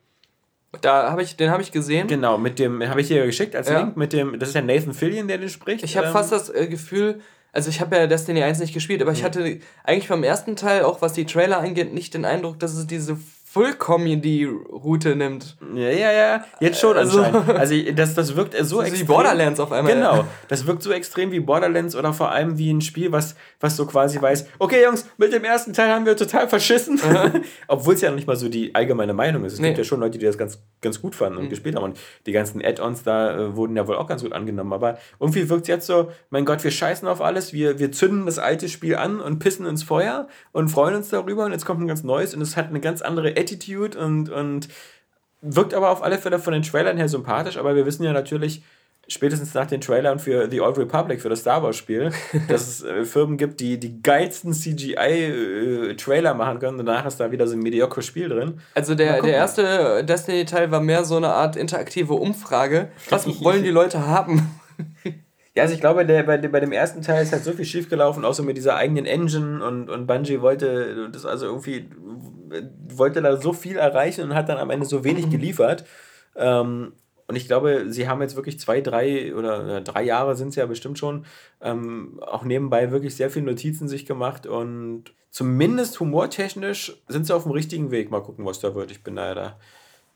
Da 0.81 1.11
habe 1.11 1.23
ich, 1.23 1.37
den 1.37 1.51
habe 1.51 1.63
ich 1.63 1.71
gesehen. 1.71 2.07
Genau, 2.09 2.39
mit 2.39 2.59
dem, 2.59 2.83
habe 2.89 3.01
ich 3.01 3.09
dir 3.09 3.25
geschickt 3.27 3.55
als 3.55 3.69
Ja. 3.69 3.81
Link, 3.81 3.97
mit 3.97 4.13
dem, 4.13 4.39
das 4.39 4.51
ist 4.51 4.55
ja 4.55 4.63
Nathan 4.63 4.95
Fillion, 4.95 5.29
der 5.29 5.39
den 5.39 5.49
spricht. 5.51 5.85
Ich 5.85 5.97
habe 5.97 6.07
Ähm, 6.07 6.13
fast 6.13 6.33
das 6.33 6.49
äh, 6.49 6.67
Gefühl, 6.67 7.21
also 7.53 7.69
ich 7.69 7.81
habe 7.83 7.95
ja 7.97 8.07
Destiny 8.07 8.43
1 8.43 8.59
nicht 8.61 8.73
gespielt, 8.73 9.03
aber 9.03 9.13
ich 9.13 9.23
hatte 9.23 9.59
eigentlich 9.85 10.09
beim 10.09 10.25
ersten 10.25 10.57
Teil, 10.57 10.85
auch 10.85 11.03
was 11.03 11.13
die 11.13 11.27
Trailer 11.27 11.59
angeht, 11.59 11.93
nicht 11.93 12.15
den 12.15 12.25
Eindruck, 12.25 12.59
dass 12.59 12.73
es 12.75 12.87
diese 12.87 13.19
Full-Comedy-Route 13.53 15.17
nimmt. 15.17 15.57
Ja, 15.75 15.89
ja, 15.91 16.13
ja, 16.13 16.45
jetzt 16.61 16.81
schon 16.81 16.97
Also- 16.97 17.23
anscheinend. 17.23 17.51
Also 17.59 17.75
das, 17.95 18.15
das 18.15 18.37
wirkt 18.37 18.55
so 18.59 18.65
So 18.73 18.83
wie 18.83 18.87
extrem. 18.89 19.07
Borderlands 19.07 19.61
auf 19.61 19.71
einmal. 19.73 19.93
Genau, 19.95 20.25
das 20.49 20.67
wirkt 20.67 20.83
so 20.83 20.91
extrem 20.93 21.31
wie 21.33 21.41
Borderlands 21.41 21.95
oder 21.95 22.13
vor 22.15 22.31
allem 22.31 22.57
wie 22.59 22.73
ein 22.73 22.81
Spiel, 22.81 23.13
was, 23.13 23.35
was 23.61 23.77
so 23.77 23.85
quasi 23.87 24.21
weiß, 24.21 24.47
okay 24.59 24.83
Jungs, 24.85 25.07
mit 25.19 25.33
dem 25.33 25.45
ersten 25.45 25.73
Teil 25.75 25.91
haben 25.91 26.07
wir 26.07 26.17
total 26.17 26.49
verschissen. 26.49 26.99
Obwohl 27.69 27.95
es 27.95 28.01
ja 28.01 28.09
noch 28.09 28.17
nicht 28.17 28.27
mal 28.27 28.37
so 28.37 28.49
die 28.49 28.75
allgemeine 28.75 29.13
Meinung 29.13 29.45
ist. 29.45 29.55
Es 29.55 29.59
Nee. 29.61 29.69
gibt 29.69 29.79
ja 29.79 29.85
schon 29.85 30.01
Leute, 30.01 30.19
die 30.19 30.25
das 30.27 30.39
ganz, 30.39 30.63
ganz 30.81 31.01
gut 31.03 31.15
fanden 31.15 31.37
Mhm. 31.39 31.45
und 31.45 31.51
gespielt 31.51 31.77
haben. 31.77 31.85
Und 31.85 31.99
die 32.27 32.33
ganzen 32.33 32.65
Add-ons 32.65 33.03
da 33.03 33.37
äh, 33.37 33.57
wurden 33.57 33.77
ja 33.77 33.87
wohl 33.87 33.97
auch 33.97 34.07
ganz 34.09 34.23
gut 34.23 34.33
angenommen. 34.33 34.73
Aber 34.73 34.99
irgendwie 35.21 35.49
wirkt 35.51 35.63
es 35.63 35.69
jetzt 35.69 35.87
so, 35.87 36.11
mein 36.31 36.45
Gott, 36.45 36.65
wir 36.65 36.71
scheißen 36.71 37.07
auf 37.07 37.21
alles, 37.21 37.53
wir, 37.53 37.79
wir 37.79 37.93
zünden 37.93 38.27
das 38.27 38.39
alte 38.39 38.69
Spiel 38.69 38.97
an 38.97 39.21
und 39.21 39.39
pissen 39.39 39.67
ins 39.67 39.83
Feuer 39.83 40.29
und 40.53 40.69
freuen 40.69 40.95
uns 40.95 41.11
darüber. 41.11 41.45
Und 41.45 41.53
jetzt 41.53 41.65
kommt 41.67 41.81
ein 41.81 41.87
ganz 41.89 42.03
neues 42.03 42.35
und 42.35 42.41
es 42.41 42.57
hat 42.57 42.69
eine 42.69 42.81
ganz 42.81 43.03
andere 43.03 43.37
Attitude 43.43 43.99
und, 43.99 44.31
und 44.31 44.69
wirkt 45.43 45.75
aber 45.75 45.91
auf 45.91 46.03
alle 46.03 46.19
Fälle 46.19 46.39
von 46.39 46.53
den 46.53 46.63
Trailern 46.63 46.97
her 46.97 47.09
sympathisch, 47.09 47.57
aber 47.57 47.75
wir 47.75 47.85
wissen 47.85 48.05
ja 48.05 48.13
natürlich, 48.13 48.63
spätestens 49.09 49.53
nach 49.55 49.67
den 49.67 49.81
Trailern 49.81 50.19
für 50.19 50.49
The 50.51 50.61
Old 50.61 50.79
Republic, 50.79 51.21
für 51.21 51.29
das 51.29 51.41
Star 51.41 51.63
Wars 51.63 51.77
Spiel, 51.77 52.13
dass 52.49 52.69
es 52.69 52.85
äh, 52.85 53.05
Firmen 53.05 53.37
gibt, 53.37 53.61
die 53.61 53.79
die 53.79 54.01
geilsten 54.03 54.53
CGI-Trailer 54.53 56.35
machen 56.35 56.59
können 56.59 56.79
danach 56.79 57.07
ist 57.07 57.19
da 57.19 57.31
wieder 57.31 57.47
so 57.47 57.55
ein 57.55 57.61
mediocres 57.61 58.07
Spiel 58.07 58.29
drin. 58.29 58.61
Also 58.75 58.95
der, 58.95 59.21
der 59.23 59.35
erste 59.35 60.05
Destiny-Teil 60.05 60.71
war 60.71 60.81
mehr 60.81 61.05
so 61.05 61.17
eine 61.17 61.29
Art 61.29 61.57
interaktive 61.57 62.15
Umfrage. 62.15 62.89
Was 63.11 63.27
wollen 63.43 63.65
die 63.65 63.71
Leute 63.71 64.07
haben? 64.07 64.51
Ja, 65.55 65.65
also 65.65 65.75
ich 65.75 65.81
glaube, 65.81 66.07
der, 66.07 66.23
bei, 66.23 66.39
bei 66.39 66.61
dem 66.61 66.73
ersten 66.73 67.03
Teil 67.03 67.23
ist 67.23 67.33
halt 67.33 67.45
so 67.45 67.53
viel 67.53 67.67
schiefgelaufen, 67.67 68.25
auch 68.25 68.33
so 68.33 68.43
mit 68.43 68.57
dieser 68.57 68.77
eigenen 68.77 69.05
Engine 69.05 69.63
und, 69.63 69.91
und 69.91 70.07
Bungie 70.07 70.41
wollte 70.41 71.11
das 71.13 71.27
also 71.27 71.45
irgendwie, 71.45 71.91
wollte 72.89 73.23
da 73.23 73.37
so 73.37 73.53
viel 73.53 73.77
erreichen 73.77 74.23
und 74.25 74.35
hat 74.35 74.49
dann 74.49 74.59
am 74.59 74.71
Ende 74.71 74.87
so 74.87 75.05
wenig 75.05 75.31
geliefert. 75.31 75.85
Ähm, 76.37 76.93
und 77.29 77.37
ich 77.37 77.47
glaube, 77.47 77.87
sie 77.89 78.09
haben 78.09 78.21
jetzt 78.21 78.37
wirklich 78.37 78.59
zwei, 78.61 78.81
drei 78.81 79.35
oder 79.35 79.79
äh, 79.79 79.83
drei 79.83 80.03
Jahre 80.03 80.37
sind 80.37 80.49
es 80.49 80.57
ja 80.57 80.67
bestimmt 80.67 80.99
schon, 80.99 81.25
ähm, 81.61 82.21
auch 82.21 82.45
nebenbei 82.45 82.91
wirklich 82.91 83.17
sehr 83.17 83.31
viele 83.31 83.47
Notizen 83.47 83.89
sich 83.89 84.05
gemacht 84.07 84.47
und 84.47 85.05
zumindest 85.31 85.99
humortechnisch 86.01 87.01
sind 87.09 87.27
sie 87.27 87.35
auf 87.35 87.45
dem 87.45 87.53
richtigen 87.53 87.91
Weg. 87.91 88.11
Mal 88.11 88.23
gucken, 88.23 88.45
was 88.45 88.61
da 88.61 88.75
wird. 88.75 88.91
Ich 88.91 89.03
bin 89.03 89.17
da 89.17 89.57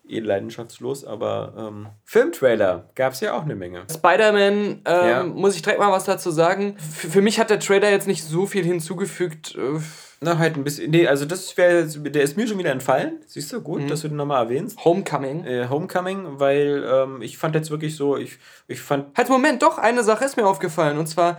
eh 0.08 0.20
leidenschaftslos, 0.20 1.04
aber 1.04 1.54
ähm, 1.56 1.86
Filmtrailer 2.04 2.90
gab 2.94 3.12
es 3.14 3.20
ja 3.20 3.34
auch 3.36 3.42
eine 3.42 3.56
Menge. 3.56 3.84
Spider-Man, 3.90 4.54
ähm, 4.54 4.82
Ja. 4.84 5.22
muss 5.24 5.56
ich 5.56 5.62
direkt 5.62 5.80
mal 5.80 5.90
was 5.92 6.04
dazu 6.04 6.30
sagen. 6.30 6.76
F 6.76 7.12
für 7.12 7.22
mich 7.22 7.38
hat 7.40 7.50
der 7.50 7.60
Trailer 7.60 7.90
jetzt 7.90 8.06
nicht 8.06 8.24
so 8.24 8.46
viel 8.46 8.64
hinzugefügt. 8.64 9.54
Äh, 9.56 9.80
Na, 10.26 10.38
halt 10.38 10.56
ein 10.56 10.64
bisschen. 10.64 10.90
Nee, 10.90 11.06
also 11.06 11.24
das 11.24 11.56
wäre. 11.56 11.86
Der 11.86 12.22
ist 12.22 12.36
mir 12.36 12.48
schon 12.48 12.58
wieder 12.58 12.72
entfallen. 12.72 13.20
Siehst 13.26 13.52
du, 13.52 13.60
gut, 13.60 13.88
dass 13.88 14.00
du 14.00 14.08
den 14.08 14.16
nochmal 14.16 14.42
erwähnst. 14.42 14.84
Homecoming. 14.84 15.44
Äh, 15.44 15.68
Homecoming, 15.70 16.40
weil 16.40 16.84
ähm, 16.84 17.22
ich 17.22 17.38
fand 17.38 17.54
jetzt 17.54 17.70
wirklich 17.70 17.94
so, 17.94 18.16
ich, 18.16 18.38
ich 18.66 18.80
fand. 18.80 19.16
Halt, 19.16 19.28
Moment, 19.28 19.62
doch, 19.62 19.78
eine 19.78 20.02
Sache 20.02 20.24
ist 20.24 20.36
mir 20.36 20.46
aufgefallen. 20.46 20.98
Und 20.98 21.06
zwar, 21.06 21.38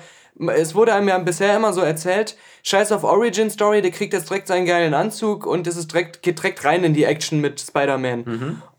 es 0.55 0.73
wurde 0.73 0.93
einem 0.93 1.09
ja 1.09 1.17
bisher 1.17 1.53
immer 1.55 1.73
so 1.73 1.81
erzählt, 1.81 2.37
scheiß 2.63 2.93
auf 2.93 3.03
Origin 3.03 3.49
Story, 3.49 3.81
der 3.81 3.91
kriegt 3.91 4.13
jetzt 4.13 4.29
direkt 4.29 4.47
seinen 4.47 4.65
geilen 4.65 4.93
Anzug 4.93 5.45
und 5.45 5.67
es 5.67 5.75
ist 5.75 5.91
direkt, 5.91 6.21
geht 6.21 6.37
direkt 6.39 6.63
rein 6.63 6.85
in 6.85 6.93
die 6.93 7.03
Action 7.03 7.41
mit 7.41 7.59
Spider-Man. 7.59 8.23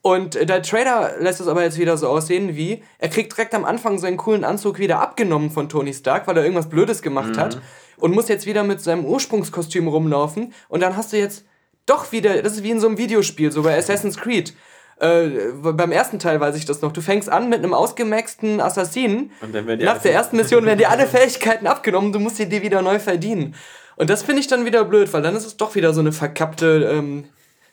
Und 0.01 0.37
äh, 0.37 0.47
der 0.47 0.63
Trailer 0.63 1.17
lässt 1.21 1.41
es 1.41 1.49
aber 1.49 1.63
jetzt 1.63 1.79
wieder 1.79 1.99
so 1.99 2.09
aussehen 2.09 2.57
wie, 2.57 2.83
er 2.99 3.09
kriegt 3.11 3.37
direkt 3.37 3.55
am 3.55 3.67
Anfang 3.67 3.99
seinen 3.99 4.17
coolen 4.17 4.45
Anzug 4.45 4.79
wieder 4.79 5.01
abgenommen 5.01 5.51
von 5.51 5.69
Tony 5.69 5.93
Stark, 5.93 6.27
weil 6.27 6.37
er 6.39 6.45
irgendwas 6.45 6.71
Blödes 6.71 7.03
gemacht 7.03 7.37
hat. 7.37 7.61
Und 7.99 8.15
muss 8.15 8.29
jetzt 8.29 8.47
wieder 8.47 8.65
mit 8.65 8.81
seinem 8.81 9.05
Ursprungskostüm 9.05 9.89
rumlaufen. 9.89 10.53
Und 10.69 10.81
dann 10.81 10.97
hast 10.97 11.13
du 11.13 11.19
jetzt 11.19 11.45
doch 11.87 12.13
wieder, 12.13 12.43
das 12.43 12.55
ist 12.55 12.63
wie 12.63 12.71
in 12.71 12.81
so 12.81 12.87
einem 12.87 12.99
Videospiel, 12.99 13.51
so 13.51 13.63
bei 13.63 13.77
Assassin's 13.77 14.17
Creed. 14.17 14.55
Äh, 15.01 15.53
beim 15.55 15.93
ersten 15.93 16.19
Teil 16.19 16.41
weiß 16.41 16.57
ich 16.57 16.65
das 16.65 16.83
noch. 16.83 16.93
Du 16.93 17.01
fängst 17.01 17.29
an 17.29 17.49
mit 17.49 17.59
einem 17.59 17.75
ausgemaxten 17.75 18.61
Assassinen. 18.61 19.31
Und 19.41 19.55
dann 19.55 19.67
werden 19.67 19.85
Nach 19.85 19.99
der 19.99 20.13
ersten 20.13 20.37
Mission 20.39 20.65
werden 20.67 20.79
dir 20.79 20.91
alle 20.91 21.07
Fähigkeiten 21.07 21.67
abgenommen. 21.67 22.13
Du 22.13 22.19
musst 22.19 22.37
sie 22.37 22.49
dir 22.49 22.63
wieder 22.63 22.83
neu 22.83 22.99
verdienen. 22.99 23.55
Und 23.97 24.11
das 24.11 24.23
finde 24.23 24.41
ich 24.41 24.47
dann 24.47 24.65
wieder 24.65 24.85
blöd, 24.85 25.13
weil 25.13 25.23
dann 25.23 25.35
ist 25.35 25.47
es 25.47 25.57
doch 25.57 25.75
wieder 25.75 25.93
so 25.93 26.01
eine 26.01 26.13
verkappte 26.13 26.89
ähm, 26.93 27.25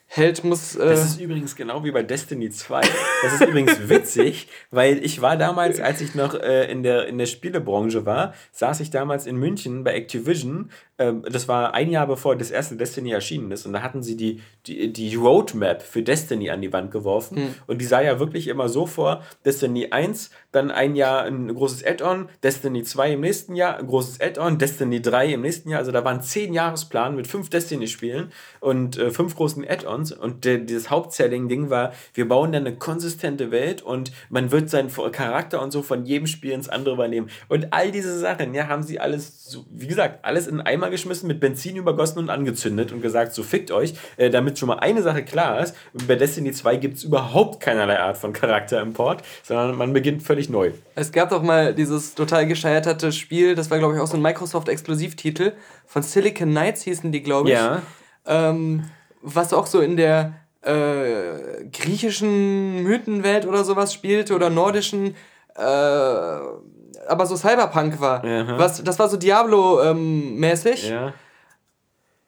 Held 0.08 0.44
muss. 0.44 0.76
Äh, 0.76 0.86
Das 0.86 1.04
ist 1.04 1.20
übrigens 1.20 1.56
genau 1.56 1.84
wie 1.84 1.90
bei 1.90 2.02
Destiny 2.02 2.48
2. 2.48 2.80
Das 3.22 3.32
ist 3.34 3.42
übrigens 3.42 3.76
witzig, 3.88 4.48
weil 4.70 5.04
ich 5.04 5.20
war 5.20 5.36
damals, 5.36 5.80
als 5.80 6.00
ich 6.00 6.14
noch 6.14 6.34
äh, 6.34 6.70
in, 6.70 6.82
der, 6.82 7.06
in 7.06 7.18
der 7.18 7.26
Spielebranche 7.26 8.06
war, 8.06 8.32
saß 8.52 8.80
ich 8.80 8.90
damals 8.90 9.26
in 9.26 9.36
München 9.36 9.82
bei 9.84 9.94
Activision. 9.94 10.70
Ähm, 10.98 11.24
das 11.30 11.48
war 11.48 11.74
ein 11.74 11.90
Jahr 11.90 12.06
bevor 12.06 12.36
das 12.36 12.50
erste 12.52 12.76
Destiny 12.76 13.10
erschienen 13.10 13.50
ist. 13.50 13.66
Und 13.66 13.72
da 13.72 13.82
hatten 13.82 14.02
sie 14.02 14.16
die, 14.16 14.40
die, 14.66 14.92
die 14.92 15.14
Roadmap 15.16 15.82
für 15.82 16.02
Destiny 16.02 16.50
an 16.50 16.62
die 16.62 16.72
Wand 16.72 16.92
geworfen. 16.92 17.54
Und 17.66 17.80
die 17.80 17.84
sah 17.84 18.00
ja 18.00 18.18
wirklich 18.20 18.46
immer 18.46 18.68
so 18.68 18.86
vor: 18.86 19.22
Destiny 19.44 19.88
1, 19.90 20.30
dann 20.52 20.70
ein 20.70 20.94
Jahr 20.94 21.24
ein 21.24 21.52
großes 21.52 21.84
Add-on, 21.84 22.28
Destiny 22.42 22.84
2 22.84 23.14
im 23.14 23.20
nächsten 23.20 23.56
Jahr, 23.56 23.76
ein 23.78 23.86
großes 23.88 24.20
Add-on, 24.20 24.56
Destiny 24.58 25.02
3 25.02 25.34
im 25.34 25.42
nächsten 25.42 25.68
Jahr. 25.68 25.80
Also 25.80 25.90
da 25.92 26.04
waren 26.04 26.22
zehn 26.22 26.54
Jahresplan 26.54 27.16
mit 27.16 27.26
fünf 27.26 27.50
Destiny-Spielen 27.50 28.30
und 28.60 28.96
äh, 28.96 29.10
fünf 29.10 29.34
großen 29.34 29.66
Add-ons. 29.68 29.95
Und 29.96 30.44
der, 30.44 30.58
dieses 30.58 30.90
Hauptselling-Ding 30.90 31.70
war, 31.70 31.92
wir 32.14 32.28
bauen 32.28 32.52
dann 32.52 32.66
eine 32.66 32.76
konsistente 32.76 33.50
Welt 33.50 33.82
und 33.82 34.12
man 34.30 34.50
wird 34.50 34.70
seinen 34.70 34.90
Charakter 35.12 35.62
und 35.62 35.70
so 35.70 35.82
von 35.82 36.04
jedem 36.04 36.26
Spiel 36.26 36.52
ins 36.52 36.68
andere 36.68 36.94
übernehmen. 36.94 37.30
Und 37.48 37.72
all 37.72 37.90
diese 37.90 38.18
Sachen, 38.18 38.54
ja, 38.54 38.68
haben 38.68 38.82
sie 38.82 39.00
alles, 39.00 39.58
wie 39.70 39.86
gesagt, 39.86 40.24
alles 40.24 40.46
in 40.46 40.60
einen 40.60 40.66
Eimer 40.66 40.90
geschmissen, 40.90 41.26
mit 41.26 41.40
Benzin 41.40 41.76
übergossen 41.76 42.18
und 42.18 42.30
angezündet 42.30 42.92
und 42.92 43.00
gesagt, 43.00 43.32
so 43.32 43.42
fickt 43.42 43.70
euch, 43.70 43.94
äh, 44.16 44.30
damit 44.30 44.58
schon 44.58 44.68
mal 44.68 44.78
eine 44.78 45.02
Sache 45.02 45.24
klar 45.24 45.60
ist. 45.60 45.74
Bei 46.06 46.16
Destiny 46.16 46.52
2 46.52 46.76
gibt 46.76 46.98
es 46.98 47.04
überhaupt 47.04 47.60
keinerlei 47.60 47.98
Art 47.98 48.16
von 48.16 48.32
Charaterimport, 48.32 49.22
sondern 49.42 49.76
man 49.76 49.92
beginnt 49.92 50.22
völlig 50.22 50.48
neu. 50.48 50.72
Es 50.94 51.12
gab 51.12 51.30
doch 51.30 51.42
mal 51.42 51.74
dieses 51.74 52.14
total 52.14 52.46
gescheiterte 52.46 53.12
Spiel, 53.12 53.54
das 53.54 53.70
war, 53.70 53.78
glaube 53.78 53.94
ich, 53.94 54.00
auch 54.00 54.06
so 54.06 54.16
ein 54.16 54.22
Microsoft-Exklusivtitel. 54.22 55.52
Von 55.86 56.02
Silicon 56.02 56.50
Knights 56.50 56.82
hießen 56.82 57.12
die, 57.12 57.22
glaube 57.22 57.48
ich. 57.48 57.54
Ja. 57.54 57.82
Ähm, 58.26 58.84
was 59.26 59.52
auch 59.52 59.66
so 59.66 59.80
in 59.80 59.96
der 59.96 60.34
äh, 60.62 61.64
griechischen 61.72 62.82
Mythenwelt 62.82 63.46
oder 63.46 63.64
sowas 63.64 63.92
spielte 63.92 64.34
oder 64.34 64.50
nordischen, 64.50 65.14
äh, 65.56 65.60
aber 65.60 67.26
so 67.26 67.36
Cyberpunk 67.36 68.00
war. 68.00 68.24
Aha. 68.24 68.58
Was, 68.58 68.82
das 68.82 68.98
war 68.98 69.08
so 69.08 69.16
Diablo-mäßig. 69.16 70.88
Ja. 70.90 71.12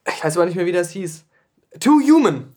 Ich 0.07 0.25
weiß 0.25 0.37
aber 0.37 0.47
nicht 0.47 0.57
mehr, 0.57 0.67
wie 0.67 0.73
das 0.73 0.91
hieß. 0.91 1.25
Too 1.81 2.01
Human. 2.01 2.55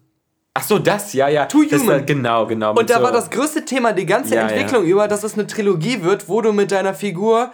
Ach 0.54 0.64
so, 0.64 0.80
das, 0.80 1.14
ja, 1.14 1.28
ja. 1.30 1.46
Too 1.46 1.64
das 1.70 1.82
Human. 1.82 2.00
War, 2.00 2.02
genau, 2.02 2.46
genau. 2.46 2.74
Und 2.74 2.90
da 2.90 2.98
so- 2.98 3.04
war 3.04 3.12
das 3.12 3.30
größte 3.30 3.64
Thema 3.66 3.94
die 3.94 4.06
ganze 4.06 4.36
Ja, 4.36 4.48
Entwicklung 4.48 4.84
über, 4.84 5.08
dass 5.08 5.24
es 5.24 5.34
eine 5.36 5.48
Trilogie 5.48 6.04
wird, 6.04 6.28
wo 6.30 6.42
du 6.42 6.52
mit 6.52 6.72
deiner 6.72 6.94
Figur 6.94 7.54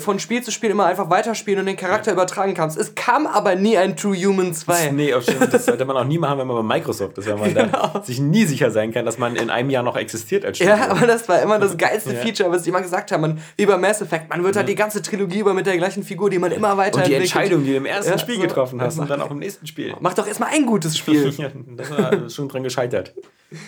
von 0.00 0.18
Spiel 0.18 0.42
zu 0.42 0.50
Spiel 0.50 0.70
immer 0.70 0.86
einfach 0.86 1.10
weiterspielen 1.10 1.60
und 1.60 1.66
den 1.66 1.76
Charakter 1.76 2.12
übertragen 2.12 2.54
kannst. 2.54 2.78
Es 2.78 2.94
kam 2.94 3.26
aber 3.26 3.54
nie 3.54 3.76
ein 3.76 3.96
True 3.96 4.16
Human 4.16 4.54
2. 4.54 4.92
Nee, 4.92 5.12
stimmt, 5.20 5.52
das 5.52 5.66
sollte 5.66 5.84
man 5.84 5.96
auch 5.96 6.04
nie 6.04 6.18
machen, 6.18 6.38
wenn 6.38 6.46
man 6.46 6.56
bei 6.66 6.76
Microsoft 6.76 7.18
ist, 7.18 7.28
weil 7.28 7.36
man 7.36 7.54
da 7.54 8.02
sich 8.04 8.18
nie 8.20 8.44
sicher 8.46 8.70
sein 8.70 8.92
kann, 8.92 9.04
dass 9.04 9.18
man 9.18 9.36
in 9.36 9.50
einem 9.50 9.70
Jahr 9.70 9.82
noch 9.82 9.96
existiert 9.96 10.44
als 10.44 10.56
Studio. 10.56 10.74
Ja, 10.74 10.90
aber 10.90 11.06
das 11.06 11.28
war 11.28 11.42
immer 11.42 11.58
das 11.58 11.76
geilste 11.78 12.14
Ja. 12.14 12.20
Feature, 12.20 12.50
was 12.50 12.62
die 12.62 12.70
immer 12.70 12.80
gesagt 12.80 13.12
haben. 13.12 13.20
Man, 13.20 13.40
wie 13.56 13.66
bei 13.66 13.76
Mass 13.76 14.00
Effect, 14.00 14.30
man 14.30 14.42
wird 14.42 14.56
halt 14.56 14.68
die 14.68 14.74
ganze 14.74 15.02
Trilogie 15.02 15.40
über 15.40 15.54
mit 15.54 15.66
der 15.66 15.76
gleichen 15.76 16.02
Figur, 16.02 16.30
die 16.30 16.38
man 16.38 16.52
immer 16.52 16.72
und 16.72 17.06
die. 17.06 17.14
Entscheidung, 17.14 17.64
die 17.64 17.70
du 17.70 17.76
im 17.76 17.86
ersten 17.86 18.12
Ja, 18.12 18.18
Spiel 18.18 18.38
getroffen 18.40 18.80
hast 18.80 18.98
und 18.98 19.08
dann 19.10 19.20
auch 19.20 19.30
im 19.30 19.38
nächsten 19.38 19.66
Spiel. 19.66 19.94
Mach 20.00 20.14
doch 20.14 20.26
erstmal 20.26 20.50
ein 20.52 20.66
gutes 20.66 20.96
Spiel. 20.96 21.24
Ja, 21.34 21.48
das 21.76 21.90
war 21.90 22.30
schon 22.30 22.48
dran 22.48 22.62
gescheitert. 22.62 23.12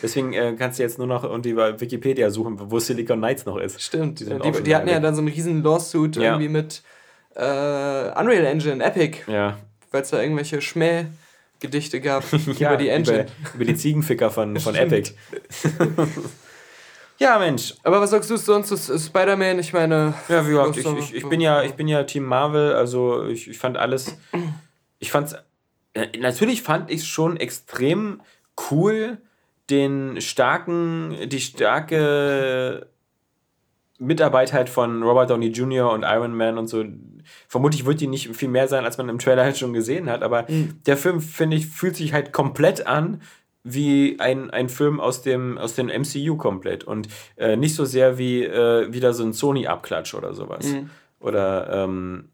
Deswegen 0.03 0.33
äh, 0.33 0.55
kannst 0.59 0.79
du 0.79 0.83
jetzt 0.83 0.99
nur 0.99 1.07
noch 1.07 1.25
und 1.25 1.47
über 1.47 1.81
Wikipedia 1.81 2.31
suchen, 2.31 2.57
wo 2.71 2.79
Silicon 2.79 3.19
Knights 3.19 3.45
noch 3.47 3.57
ist. 3.59 3.81
Stimmt. 3.83 4.21
Die 4.21 4.25
Die, 4.27 4.63
die, 4.63 4.75
hatten 4.77 4.89
ja 4.89 5.01
dann 5.01 5.15
so 5.15 5.21
einen 5.21 5.29
riesen 5.29 5.63
Lawsuit 5.63 6.17
Ja. 6.17 6.23
irgendwie 6.23 6.49
mit 6.49 6.83
äh, 7.35 7.41
Unreal 7.41 8.45
Engine, 8.47 8.83
Epic, 8.85 9.19
Ja. 9.31 9.59
weil 9.91 10.03
es 10.03 10.11
da 10.11 10.21
irgendwelche 10.23 10.61
Schmähgedichte 10.63 12.01
gab 12.01 12.25
ja 12.59 12.69
über 12.71 12.77
die 12.77 12.89
Engine. 12.89 13.23
Über, 13.23 13.55
über 13.55 13.65
die 13.67 13.75
Ziegenficker 13.77 14.31
von, 14.31 14.59
von 14.59 14.75
Epic. 14.75 15.13
ja, 17.19 17.39
Mensch. 17.39 17.75
Aber 17.83 18.01
was 18.01 18.11
sagst 18.11 18.31
du 18.31 18.37
sonst 18.37 18.69
zu 18.69 18.99
Spider-Man? 18.99 19.59
Ich 19.59 19.73
meine. 19.73 20.15
Ja, 20.29 20.47
wie 20.47 20.51
gesagt, 20.51 20.77
ich, 20.77 20.87
ich, 20.87 21.15
ich, 21.17 21.29
bin 21.29 21.41
ja, 21.41 21.63
ich 21.63 21.73
bin 21.73 21.89
ja 21.89 22.03
Team 22.05 22.25
Marvel, 22.25 22.75
also 22.75 23.25
ich, 23.27 23.49
ich 23.49 23.59
fand 23.59 23.77
alles. 23.77 24.17
Ich 24.99 25.11
fand's. 25.11 25.35
äh, 25.95 26.07
Natürlich 26.19 26.63
fand 26.63 26.91
ich 26.91 27.01
es 27.01 27.07
schon 27.07 27.37
extrem 27.37 28.21
cool, 28.71 29.19
den 29.71 30.21
starken, 30.21 31.17
die 31.29 31.41
starke 31.41 32.87
Mitarbeit 33.99 34.53
halt 34.53 34.69
von 34.69 35.03
Robert 35.03 35.31
Downey 35.31 35.49
Jr. 35.49 35.91
und 35.93 36.03
Iron 36.03 36.37
Man 36.37 36.59
und 36.59 36.69
so. 36.69 36.85
Vermutlich 37.49 37.87
wird 37.87 38.01
die 38.01 38.07
nicht 38.07 38.35
viel 38.37 38.49
mehr 38.49 38.69
sein, 38.69 38.85
als 38.85 38.99
man 38.99 39.09
im 39.09 39.19
Trailer 39.19 39.43
halt 39.43 39.57
schon 39.57 39.73
gesehen 39.73 40.09
hat, 40.09 40.23
aber 40.23 40.47
der 40.87 40.97
Film, 40.97 41.21
finde 41.21 41.57
ich, 41.57 41.67
fühlt 41.67 41.97
sich 41.97 42.13
halt 42.13 42.33
komplett 42.33 42.87
an 42.87 43.21
wie 43.69 44.21
ein, 44.21 44.51
ein 44.51 44.69
Film 44.69 45.01
aus 45.01 45.23
dem, 45.23 45.59
aus 45.59 45.75
dem 45.75 45.89
MCU 45.89 46.37
komplett 46.37 46.85
und 46.85 47.09
äh, 47.37 47.57
nicht 47.57 47.75
so 47.75 47.85
sehr 47.85 48.17
wie 48.17 48.45
äh, 48.45 48.93
wieder 48.93 49.13
so 49.13 49.25
ein 49.25 49.33
Sony-Abklatsch 49.33 50.15
oder 50.15 50.35
sowas. 50.35 50.67
Mhm. 50.67 50.91
Oder 51.19 51.69
ähm, 51.73 52.29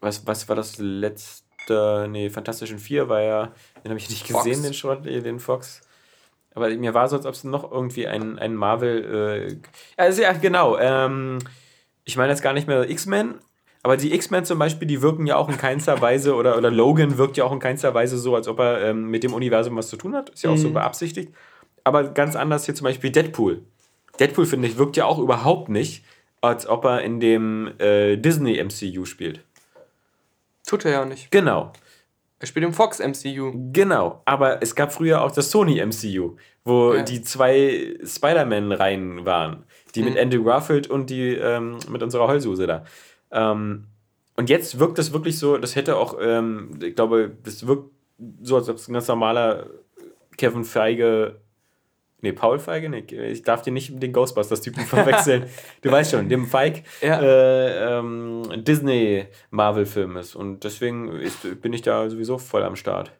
was, 0.00 0.26
was 0.26 0.48
war 0.48 0.56
das 0.56 0.78
letzte? 0.78 2.08
Nee, 2.10 2.28
Fantastischen 2.28 2.80
Vier 2.80 3.08
war 3.08 3.22
ja, 3.22 3.52
den 3.84 3.90
habe 3.90 4.00
ich 4.00 4.10
nicht 4.10 4.26
Fox. 4.26 4.44
gesehen, 4.44 4.64
den 4.64 4.74
Schrott, 4.74 5.04
den 5.04 5.38
Fox. 5.38 5.82
Aber 6.54 6.68
mir 6.68 6.94
war 6.94 7.08
so, 7.08 7.16
als 7.16 7.26
ob 7.26 7.34
es 7.34 7.44
noch 7.44 7.70
irgendwie 7.70 8.06
ein, 8.06 8.38
ein 8.38 8.54
Marvel. 8.54 9.58
Äh, 9.96 10.00
also 10.00 10.22
ja, 10.22 10.32
genau. 10.32 10.78
Ähm, 10.78 11.38
ich 12.04 12.16
meine 12.16 12.30
jetzt 12.30 12.42
gar 12.42 12.52
nicht 12.52 12.66
mehr 12.66 12.88
X-Men, 12.88 13.36
aber 13.82 13.96
die 13.96 14.14
X-Men 14.14 14.44
zum 14.44 14.58
Beispiel, 14.58 14.86
die 14.86 15.02
wirken 15.02 15.26
ja 15.26 15.36
auch 15.36 15.48
in 15.48 15.56
keinster 15.56 16.00
Weise, 16.00 16.34
oder, 16.34 16.56
oder 16.56 16.70
Logan 16.70 17.18
wirkt 17.18 17.36
ja 17.36 17.44
auch 17.44 17.52
in 17.52 17.58
keinster 17.58 17.94
Weise 17.94 18.16
so, 18.18 18.34
als 18.34 18.46
ob 18.48 18.60
er 18.60 18.82
ähm, 18.82 19.10
mit 19.10 19.24
dem 19.24 19.34
Universum 19.34 19.76
was 19.76 19.88
zu 19.88 19.96
tun 19.96 20.14
hat. 20.14 20.30
Ist 20.30 20.44
ja 20.44 20.50
auch 20.50 20.56
so 20.56 20.70
beabsichtigt. 20.70 21.32
Aber 21.84 22.04
ganz 22.04 22.36
anders 22.36 22.64
hier 22.64 22.74
zum 22.74 22.84
Beispiel 22.84 23.10
Deadpool. 23.10 23.62
Deadpool, 24.20 24.46
finde 24.46 24.68
ich, 24.68 24.78
wirkt 24.78 24.96
ja 24.96 25.06
auch 25.06 25.18
überhaupt 25.18 25.68
nicht, 25.68 26.04
als 26.40 26.66
ob 26.66 26.84
er 26.84 27.02
in 27.02 27.18
dem 27.18 27.72
äh, 27.78 28.16
Disney-MCU 28.16 29.04
spielt. 29.04 29.40
Tut 30.66 30.84
er 30.84 30.92
ja 30.92 31.04
nicht. 31.04 31.30
Genau. 31.30 31.72
Er 32.42 32.48
spielt 32.48 32.64
im 32.64 32.72
Fox 32.72 32.98
MCU. 32.98 33.52
Genau, 33.72 34.20
aber 34.24 34.60
es 34.64 34.74
gab 34.74 34.92
früher 34.92 35.22
auch 35.22 35.30
das 35.30 35.52
Sony 35.52 35.80
MCU, 35.80 36.34
wo 36.64 36.92
Ja. 36.94 37.02
die 37.04 37.22
zwei 37.22 37.96
Spider-Man-Reihen 38.04 39.24
waren. 39.24 39.64
Die 39.94 40.02
mit 40.02 40.18
Andrew 40.18 40.42
Garfield 40.42 40.88
und 40.90 41.08
die 41.08 41.34
ähm, 41.36 41.78
mit 41.88 42.02
unserer 42.02 42.26
Heulsuse 42.26 42.66
da. 42.66 42.84
Ähm, 43.30 43.84
und 44.36 44.50
jetzt 44.50 44.80
wirkt 44.80 44.98
das 44.98 45.12
wirklich 45.12 45.38
so, 45.38 45.56
das 45.56 45.76
hätte 45.76 45.96
auch, 45.96 46.18
ähm, 46.20 46.70
ich 46.82 46.96
glaube, 46.96 47.30
das 47.44 47.64
wirkt 47.68 47.90
so, 48.40 48.56
als 48.56 48.68
ob 48.68 48.74
es 48.74 48.88
ein 48.88 48.92
ganz 48.94 49.06
normaler 49.06 49.66
Kevin 50.36 50.64
Feige, 50.64 51.40
nee, 52.22 52.32
Paul 52.32 52.58
Feige, 52.58 52.88
nee, 52.88 53.00
ich 53.00 53.42
darf 53.42 53.60
dir 53.62 53.72
nicht 53.72 53.90
mit 53.90 54.02
den 54.02 54.12
Ghostbusters-Typen 54.12 54.84
verwechseln. 54.86 55.44
du 55.82 55.90
weißt 55.90 56.12
schon, 56.12 56.28
dem 56.28 56.46
Feig 56.46 56.84
Ja. 57.02 57.20
äh, 57.20 57.98
ähm, 57.98 58.42
Disney-Marvel-Film 58.56 60.16
ist. 60.16 60.34
Und 60.34 60.64
deswegen 60.64 61.08
ist, 61.20 61.60
bin 61.60 61.72
ich 61.72 61.82
da 61.82 62.08
sowieso 62.08 62.38
voll 62.38 62.62
am 62.62 62.76
Start. 62.76 63.12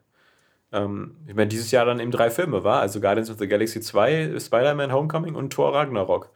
Ähm, 0.73 1.17
ich 1.27 1.35
meine, 1.35 1.49
dieses 1.49 1.71
Jahr 1.71 1.85
dann 1.85 2.01
eben 2.01 2.11
drei 2.11 2.31
Filme 2.31 2.65
war, 2.65 2.81
also 2.81 3.01
Guardians 3.01 3.31
of 3.31 3.39
the 3.39 3.49
Galaxy 3.49 3.81
2, 3.81 4.39
Spider-Man 4.39 4.93
Homecoming 4.93 5.35
und 5.35 5.53
Thor 5.53 5.75
Ragnarok. 5.75 6.31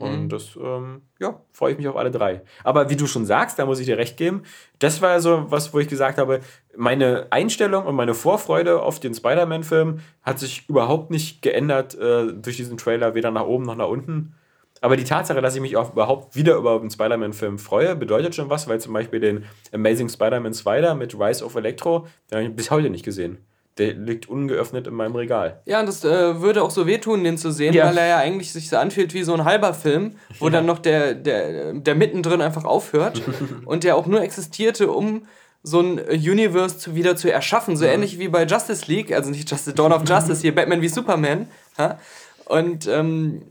Und 0.00 0.28
das, 0.30 0.56
ähm, 0.60 1.02
ja, 1.20 1.40
freue 1.52 1.72
ich 1.72 1.78
mich 1.78 1.88
auf 1.88 1.96
alle 1.96 2.10
drei. 2.10 2.42
Aber 2.64 2.90
wie 2.90 2.96
du 2.96 3.06
schon 3.06 3.26
sagst, 3.26 3.58
da 3.58 3.66
muss 3.66 3.78
ich 3.78 3.86
dir 3.86 3.98
recht 3.98 4.16
geben, 4.16 4.42
das 4.78 5.00
war 5.00 5.20
so 5.20 5.50
was, 5.50 5.72
wo 5.72 5.78
ich 5.78 5.88
gesagt 5.88 6.18
habe, 6.18 6.40
meine 6.76 7.28
Einstellung 7.30 7.86
und 7.86 7.94
meine 7.94 8.14
Vorfreude 8.14 8.82
auf 8.82 8.98
den 8.98 9.14
Spider-Man-Film 9.14 10.00
hat 10.22 10.38
sich 10.38 10.68
überhaupt 10.68 11.10
nicht 11.10 11.42
geändert 11.42 11.94
äh, 11.94 12.32
durch 12.32 12.56
diesen 12.56 12.76
Trailer, 12.76 13.14
weder 13.14 13.30
nach 13.30 13.46
oben 13.46 13.64
noch 13.64 13.76
nach 13.76 13.88
unten. 13.88 14.34
Aber 14.80 14.96
die 14.96 15.04
Tatsache, 15.04 15.40
dass 15.40 15.54
ich 15.54 15.60
mich 15.60 15.76
auch 15.76 15.92
überhaupt 15.92 16.34
wieder 16.34 16.56
über 16.56 16.80
einen 16.80 16.90
Spider-Man-Film 16.90 17.60
freue, 17.60 17.94
bedeutet 17.94 18.34
schon 18.34 18.50
was, 18.50 18.66
weil 18.66 18.80
zum 18.80 18.92
Beispiel 18.92 19.20
den 19.20 19.44
Amazing 19.72 20.08
Spider-Man 20.08 20.52
2 20.52 20.80
da 20.80 20.94
mit 20.94 21.14
Rise 21.14 21.44
of 21.44 21.54
Electro, 21.54 22.08
den 22.30 22.38
habe 22.38 22.48
ich 22.48 22.56
bis 22.56 22.72
heute 22.72 22.90
nicht 22.90 23.04
gesehen. 23.04 23.38
Der 23.78 23.94
liegt 23.94 24.28
ungeöffnet 24.28 24.86
in 24.86 24.94
meinem 24.94 25.16
Regal. 25.16 25.62
Ja, 25.64 25.80
und 25.80 25.86
das 25.86 26.04
äh, 26.04 26.40
würde 26.42 26.62
auch 26.62 26.70
so 26.70 26.86
wehtun, 26.86 27.24
den 27.24 27.38
zu 27.38 27.50
sehen, 27.50 27.72
Ja. 27.72 27.86
weil 27.86 27.96
er 27.96 28.06
ja 28.06 28.18
eigentlich 28.18 28.52
sich 28.52 28.68
so 28.68 28.76
anfühlt 28.76 29.14
wie 29.14 29.22
so 29.22 29.32
ein 29.32 29.44
halber 29.44 29.72
Film, 29.72 30.16
wo 30.40 30.50
dann 30.50 30.66
noch 30.66 30.78
der, 30.78 31.14
der, 31.14 31.72
der 31.72 31.94
mittendrin 31.94 32.42
einfach 32.42 32.64
aufhört 32.64 33.22
und 33.64 33.84
der 33.84 33.96
auch 33.96 34.06
nur 34.06 34.20
existierte, 34.22 34.90
um 34.90 35.26
so 35.62 35.80
ein 35.80 35.98
Universe 36.10 36.76
zu, 36.76 36.94
wieder 36.94 37.16
zu 37.16 37.32
erschaffen. 37.32 37.76
So 37.76 37.84
ähnlich 37.86 38.18
wie 38.18 38.28
bei 38.28 38.44
Justice 38.44 38.84
League, 38.88 39.10
also 39.12 39.30
nicht 39.30 39.50
Justice, 39.50 39.74
Dawn 39.74 39.92
of 39.92 40.02
Justice, 40.06 40.42
hier 40.42 40.54
Batman 40.54 40.82
wie 40.82 40.88
Superman. 40.88 41.48
Ha? 41.78 41.98
Und 42.46 42.86
ähm, 42.88 43.42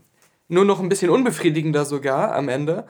nur 0.48 0.64
noch 0.64 0.78
ein 0.78 0.88
bisschen 0.88 1.10
unbefriedigender 1.10 1.84
sogar 1.84 2.34
am 2.34 2.48
Ende. 2.48 2.84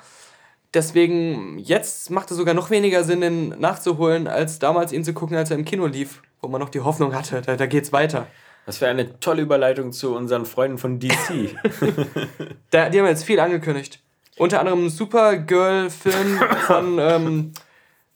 Deswegen, 0.75 1.59
jetzt 1.59 2.11
macht 2.11 2.31
es 2.31 2.37
sogar 2.37 2.55
noch 2.55 2.71
weniger 2.71 3.05
Sinn, 3.05 3.21
den 3.21 3.49
nachzuholen, 3.61 4.27
als 4.27 4.59
damals 4.59 4.93
ihn 4.93 5.05
zu 5.05 5.13
gucken, 5.13 5.37
als 5.37 5.51
er 5.51 5.59
im 5.59 5.65
Kino 5.65 5.87
lief, 5.87 6.23
wo 6.43 6.49
man 6.49 6.61
noch 6.61 6.69
die 6.69 6.81
Hoffnung 6.81 7.15
hatte, 7.15 7.41
da, 7.41 7.57
da 7.57 7.67
geht's 7.67 7.93
weiter. 7.93 8.27
Das 8.67 8.81
wäre 8.81 8.91
eine 8.91 9.19
tolle 9.21 9.43
Überleitung 9.43 9.93
zu 9.93 10.15
unseren 10.15 10.45
Freunden 10.45 10.77
von 10.79 10.99
DC. 11.01 11.11
Da, 12.71 12.89
die 12.89 12.99
haben 13.01 13.07
jetzt 13.07 13.25
viel 13.25 13.41
angekündigt. 13.41 14.01
Unter 14.39 14.61
anderem 14.61 14.89
Supergirl-Film 14.89 16.41
von 16.67 16.99
ähm, 16.99 17.53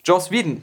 Joss 0.05 0.31
Whedon. 0.31 0.62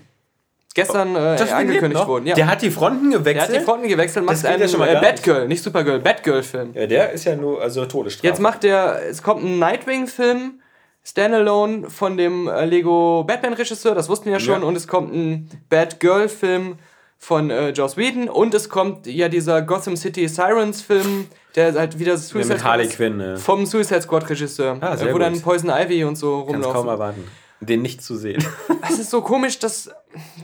Gestern 0.73 1.15
äh, 1.15 1.19
angekündigt 1.52 1.93
noch? 1.93 2.08
worden. 2.08 2.26
Ja. 2.26 2.34
Der 2.34 2.47
hat 2.47 2.63
die 2.63 2.71
Fronten 2.71 3.12
Der 3.12 3.19
gewechselt. 3.19 3.49
hat 3.49 3.56
die 3.56 3.63
Fronten 3.63 3.88
gewechselt, 3.88 4.26
macht 4.26 4.43
einen 4.43 4.62
ja 4.62 4.67
schon 4.67 4.80
mal 4.80 4.89
äh, 4.89 4.93
gar 4.93 5.02
nicht. 5.02 5.15
Batgirl, 5.15 5.47
nicht 5.47 5.63
Supergirl, 5.63 5.99
Batgirl-Film. 5.99 6.71
ja, 6.73 6.88
der 6.88 7.12
ist 7.12 7.26
ja 7.26 7.36
nur 7.36 7.62
also 7.62 7.86
Todesstrafe. 7.86 8.26
Jetzt 8.28 8.39
macht 8.39 8.63
der, 8.63 8.99
es 9.08 9.21
kommt 9.21 9.43
ein 9.43 9.60
Nightwing-Film, 9.60 10.60
Standalone 11.04 11.91
von 11.91 12.17
dem 12.17 12.47
äh, 12.47 12.65
Lego 12.65 13.23
Batman-Regisseur, 13.28 13.93
das 13.93 14.10
wussten 14.10 14.26
wir 14.26 14.34
ja 14.34 14.39
schon, 14.39 14.62
Ja. 14.62 14.67
und 14.67 14.76
es 14.76 14.88
kommt 14.88 15.13
ein 15.13 15.49
Batgirl-Film 15.69 16.80
von 17.23 17.49
äh, 17.49 17.69
Joss 17.69 17.95
Whedon 17.95 18.27
und 18.27 18.53
es 18.53 18.67
kommt 18.67 19.07
ja 19.07 19.29
dieser 19.29 19.62
Gotham 19.62 19.95
City 19.95 20.27
Sirens-Film, 20.27 21.27
der 21.55 21.73
halt 21.73 21.97
wieder 21.97 22.12
ja, 22.13 22.17
Suicide 22.17 22.55
mit 22.55 22.63
Harley 22.65 22.86
Squad- 22.86 22.95
Quinn. 22.97 23.17
Ne? 23.17 23.38
vom 23.38 23.65
Suicide 23.65 24.01
Squad-Regisseur, 24.01 24.77
Ah, 24.81 24.97
sehr 24.97 25.09
äh, 25.09 25.13
wo 25.13 25.17
dann 25.19 25.33
gut. 25.33 25.43
Poison 25.43 25.69
Ivy 25.69 26.03
und 26.03 26.17
so 26.17 26.43
Kannst 26.45 26.63
kaum 26.63 26.75
rumlaufen. 26.75 26.89
erwarten, 26.89 27.27
den 27.62 27.81
nicht 27.81 28.01
zu 28.03 28.17
sehen. 28.17 28.43
Es 28.89 28.99
ist 28.99 29.09
so 29.09 29.21
komisch, 29.21 29.57
dass 29.59 29.89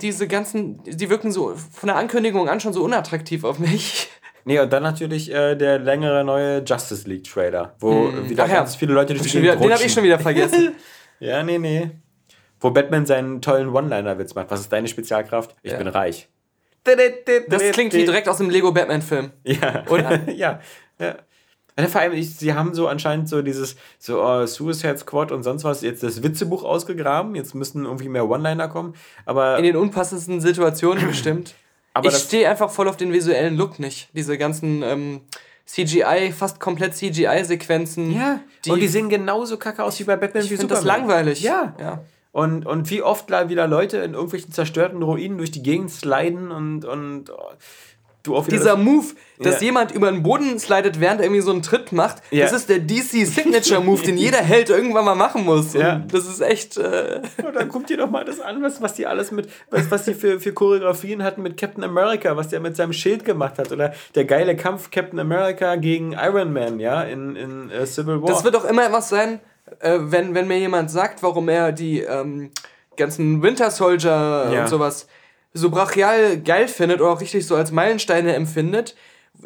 diese 0.01 0.25
ganzen, 0.27 0.81
die 0.85 1.09
wirken 1.09 1.31
so 1.33 1.53
von 1.73 1.87
der 1.87 1.97
Ankündigung 1.97 2.47
an 2.47 2.61
schon 2.61 2.71
so 2.71 2.81
unattraktiv 2.83 3.43
auf 3.43 3.59
mich. 3.59 4.09
nee, 4.45 4.57
und 4.59 4.71
dann 4.71 4.81
natürlich 4.83 5.29
äh, 5.33 5.55
der 5.55 5.79
längere 5.79 6.23
neue 6.23 6.63
Justice 6.63 7.07
League 7.09 7.25
Trailer, 7.25 7.75
wo 7.79 8.09
wieder 8.29 8.45
Ach 8.45 8.47
ja. 8.49 8.55
ganz 8.55 8.75
viele 8.77 8.93
Leute 8.93 9.13
durch 9.13 9.29
die 9.29 9.41
wieder, 9.41 9.57
den 9.57 9.73
habe 9.73 9.83
ich 9.83 9.91
schon 9.93 10.03
wieder 10.03 10.19
vergessen. 10.19 10.71
Ja, 11.21 11.43
nee, 11.43 11.57
nee. 11.57 11.91
Wo 12.61 12.71
Batman 12.71 13.05
seinen 13.05 13.41
tollen 13.41 13.67
One-Liner-Witz 13.75 14.35
macht. 14.35 14.49
Was 14.51 14.61
ist 14.61 14.71
deine 14.71 14.87
Spezialkraft? 14.87 15.53
Ich 15.63 15.73
Ja. 15.73 15.77
bin 15.77 15.87
reich. 15.89 16.29
Das 16.83 17.71
klingt 17.71 17.93
wie 17.93 18.05
direkt 18.05 18.27
aus 18.27 18.37
dem 18.37 18.49
Lego 18.49 18.71
Batman-Film. 18.71 19.31
Ja. 19.43 19.85
Oder? 19.89 20.29
ja. 20.31 20.59
ja. 20.99 21.15
Vor 21.87 22.01
allem, 22.01 22.13
ich, 22.13 22.35
sie 22.35 22.53
haben 22.53 22.73
so 22.73 22.87
anscheinend 22.87 23.29
so 23.29 23.41
dieses 23.41 23.77
so 23.97 24.21
oh, 24.21 24.45
Suicide 24.45 24.97
Squad 24.97 25.31
und 25.31 25.43
sonst 25.43 25.63
was, 25.63 25.81
jetzt 25.81 26.03
das 26.03 26.21
Witzebuch 26.23 26.63
ausgegraben, 26.63 27.35
jetzt 27.35 27.55
müssen 27.55 27.85
irgendwie 27.85 28.09
mehr 28.09 28.29
One-Liner 28.29 28.67
kommen, 28.67 28.95
aber 29.25 29.57
In 29.57 29.63
den 29.63 29.77
unpassendsten 29.77 30.41
Situationen 30.41 31.07
bestimmt. 31.07 31.55
Aber 31.93 32.09
ich 32.09 32.15
stehe 32.15 32.49
einfach 32.49 32.69
voll 32.69 32.87
auf 32.87 32.97
den 32.97 33.13
visuellen 33.13 33.55
Look 33.55 33.79
nicht. 33.79 34.09
Diese 34.13 34.37
ganzen 34.37 34.83
ähm, 34.83 35.21
CGI, 35.65 36.33
fast 36.35 36.59
komplett 36.59 36.95
CGI-Sequenzen. 36.95 38.11
ja, 38.11 38.41
die, 38.65 38.71
und 38.71 38.79
die 38.79 38.87
sehen 38.87 39.09
genauso 39.09 39.57
kacke 39.57 39.83
aus 39.83 39.99
wie 39.99 40.03
bei 40.03 40.15
Batman 40.15 40.43
ich 40.43 40.51
wie 40.51 40.57
finde 40.57 40.73
das 40.73 40.81
Superman. 40.81 41.07
langweilig. 41.07 41.41
Ja. 41.41 41.75
ja. 41.79 42.03
Und, 42.31 42.65
und 42.65 42.89
wie 42.91 43.01
oft 43.01 43.29
wieder 43.31 43.67
Leute 43.67 43.97
in 43.97 44.13
irgendwelchen 44.13 44.51
zerstörten 44.51 45.01
Ruinen 45.01 45.37
durch 45.39 45.51
die 45.51 45.63
Gegend 45.63 45.89
sliden 45.89 46.51
und, 46.51 46.85
und 46.85 47.31
oh, 47.31 47.49
du 48.21 48.33
wieder 48.33 48.43
Dieser 48.49 48.75
das- 48.75 48.83
Move, 48.83 49.05
dass 49.39 49.55
Ja. 49.61 49.65
jemand 49.67 49.91
über 49.91 50.11
den 50.11 50.21
Boden 50.21 50.59
slidet, 50.59 50.99
während 50.99 51.21
er 51.21 51.25
irgendwie 51.25 51.41
so 51.41 51.51
einen 51.51 51.63
Tritt 51.63 51.91
macht, 51.91 52.21
Ja. 52.29 52.43
das 52.45 52.53
ist 52.53 52.69
der 52.69 52.79
DC 52.79 53.25
Signature 53.25 53.81
Move, 53.81 54.03
den 54.03 54.17
jeder 54.17 54.37
Held 54.39 54.69
irgendwann 54.69 55.05
mal 55.05 55.15
machen 55.15 55.43
muss. 55.43 55.73
Ja. 55.73 55.95
Und 55.95 56.13
das 56.13 56.27
ist 56.27 56.41
echt. 56.41 56.77
Äh, 56.77 57.21
Und 57.43 57.55
dann 57.55 57.67
guckt 57.69 57.89
ihr 57.89 57.97
doch 57.97 58.09
mal 58.11 58.25
das 58.25 58.39
an, 58.41 58.61
was, 58.61 58.79
was 58.81 58.93
die 58.93 59.07
alles 59.07 59.31
mit, 59.31 59.49
was, 59.71 59.89
was 59.89 60.05
die 60.05 60.13
für, 60.13 60.39
für 60.39 60.53
Choreografien 60.53 61.23
hatten 61.23 61.41
mit 61.41 61.57
Captain 61.57 61.83
America, 61.83 62.35
was 62.37 62.49
der 62.49 62.59
mit 62.59 62.75
seinem 62.75 62.93
Schild 62.93 63.25
gemacht 63.25 63.57
hat. 63.57 63.71
Oder 63.71 63.93
der 64.13 64.25
geile 64.25 64.55
Kampf 64.55 64.91
Captain 64.91 65.19
America 65.19 65.77
gegen 65.77 66.11
Iron 66.13 66.53
Man, 66.53 66.79
ja, 66.79 67.01
in, 67.01 67.35
in 67.35 67.71
äh, 67.71 67.87
Civil 67.87 68.21
War. 68.21 68.29
Das 68.29 68.43
wird 68.43 68.55
auch 68.55 68.65
immer 68.65 68.91
was 68.91 69.09
sein, 69.09 69.39
äh, 69.79 69.97
wenn, 69.99 70.33
wenn 70.35 70.47
mir 70.47 70.57
jemand 70.59 70.91
sagt, 70.91 71.23
warum 71.23 71.49
er 71.49 71.71
die 71.71 72.01
ähm, 72.01 72.51
ganzen 72.97 73.41
Winter 73.41 73.71
Soldier 73.71 74.49
Ja. 74.53 74.61
und 74.61 74.67
sowas 74.67 75.07
so 75.53 75.69
brachial 75.69 76.37
geil 76.37 76.67
findet 76.67 77.01
oder 77.01 77.11
auch 77.11 77.21
richtig 77.21 77.45
so 77.47 77.55
als 77.55 77.71
Meilensteine 77.71 78.33
empfindet, 78.35 78.95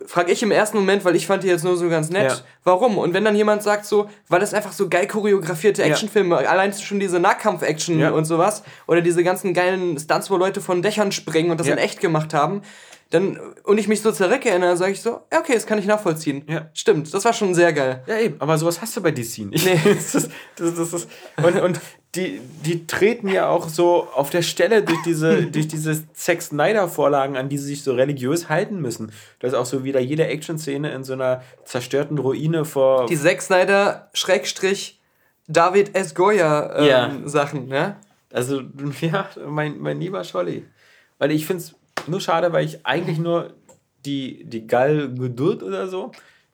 frage 0.07 0.31
ich 0.31 0.41
im 0.41 0.51
ersten 0.51 0.77
Moment, 0.77 1.05
weil 1.05 1.15
ich 1.15 1.27
fand 1.27 1.43
die 1.43 1.47
jetzt 1.47 1.63
nur 1.63 1.77
so 1.77 1.87
ganz 1.87 2.09
nett, 2.09 2.31
Ja. 2.31 2.37
warum? 2.63 2.97
Und 2.97 3.13
wenn 3.13 3.23
dann 3.23 3.35
jemand 3.35 3.61
sagt 3.63 3.85
so, 3.85 4.09
weil 4.27 4.39
das 4.39 4.53
einfach 4.53 4.73
so 4.73 4.89
geil 4.89 5.07
choreografierte 5.07 5.83
Actionfilme, 5.83 6.35
allein 6.37 6.73
schon 6.73 6.99
diese 6.99 7.19
Nahkampf-Action 7.19 7.99
Ja. 7.99 8.09
und 8.11 8.25
sowas, 8.25 8.63
oder 8.87 9.01
diese 9.01 9.23
ganzen 9.23 9.53
geilen 9.53 9.97
Stunts, 9.99 10.31
wo 10.31 10.37
Leute 10.37 10.61
von 10.61 10.81
Dächern 10.81 11.11
springen 11.11 11.51
und 11.51 11.59
das 11.59 11.67
Ja. 11.67 11.73
in 11.73 11.79
echt 11.79 11.99
gemacht 12.01 12.33
haben, 12.33 12.63
dann, 13.13 13.39
und 13.63 13.77
ich 13.77 13.87
mich 13.87 14.01
so 14.01 14.11
zurückerinnere, 14.11 14.75
sage 14.75 14.93
ich 14.93 15.01
so, 15.01 15.21
ja, 15.31 15.39
okay, 15.39 15.53
das 15.53 15.67
kann 15.67 15.77
ich 15.77 15.85
nachvollziehen. 15.85 16.43
Ja. 16.49 16.69
Stimmt, 16.73 17.13
das 17.13 17.23
war 17.23 17.33
schon 17.33 17.53
sehr 17.53 17.71
geil. 17.71 18.03
ja, 18.07 18.17
eben, 18.17 18.41
aber 18.41 18.57
sowas 18.57 18.81
hast 18.81 18.97
du 18.97 19.01
bei 19.01 19.11
DC 19.11 19.39
nicht. 19.39 19.65
Nee. 19.65 19.79
das 19.93 20.15
ist, 20.15 20.31
das, 20.55 20.73
das 20.75 20.93
ist, 20.93 21.09
und 21.37 21.61
und 21.61 21.79
die, 22.15 22.41
die 22.65 22.87
treten 22.87 23.27
ja 23.27 23.49
auch 23.49 23.69
so 23.69 24.07
auf 24.15 24.31
der 24.31 24.41
Stelle 24.41 24.81
durch 24.81 25.01
diese, 25.03 25.43
durch 25.51 25.67
diese 25.67 26.11
Zack 26.13 26.41
Snyder-Vorlagen, 26.41 27.37
an 27.37 27.49
die 27.49 27.59
sie 27.59 27.67
sich 27.67 27.83
so 27.83 27.93
religiös 27.93 28.49
halten 28.49 28.81
müssen. 28.81 29.11
Da 29.39 29.47
ist 29.47 29.53
auch 29.53 29.67
so 29.67 29.83
wieder 29.83 29.99
jede 29.99 30.25
Action-Szene 30.25 30.91
in 30.91 31.03
so 31.03 31.13
einer 31.13 31.43
zerstörten 31.65 32.17
Ruine 32.17 32.65
vor. 32.65 33.05
die 33.05 33.17
Zack 33.17 33.43
Snyder 33.43 34.09
Schrägstrich 34.13 34.99
David 35.47 35.95
S. 35.95 36.15
Goya 36.15 36.79
ähm, 36.79 36.85
Ja. 36.85 37.11
Sachen, 37.25 37.67
ne? 37.67 37.97
Also, 38.31 38.61
ja, 39.01 39.29
mein, 39.47 39.77
mein 39.77 39.99
lieber 39.99 40.23
Scholli. 40.23 40.65
Weil 41.19 41.31
ich 41.31 41.45
finde 41.45 41.63
es 41.63 41.75
nur 42.07 42.19
schade, 42.19 42.53
weil 42.53 42.65
ich 42.65 42.85
eigentlich 42.85 43.17
nur 43.19 43.53
die, 44.05 44.43
die 44.45 44.67
Gal 44.67 45.13
Gadot 45.13 45.63
oder 45.63 45.87
so, 45.87 46.11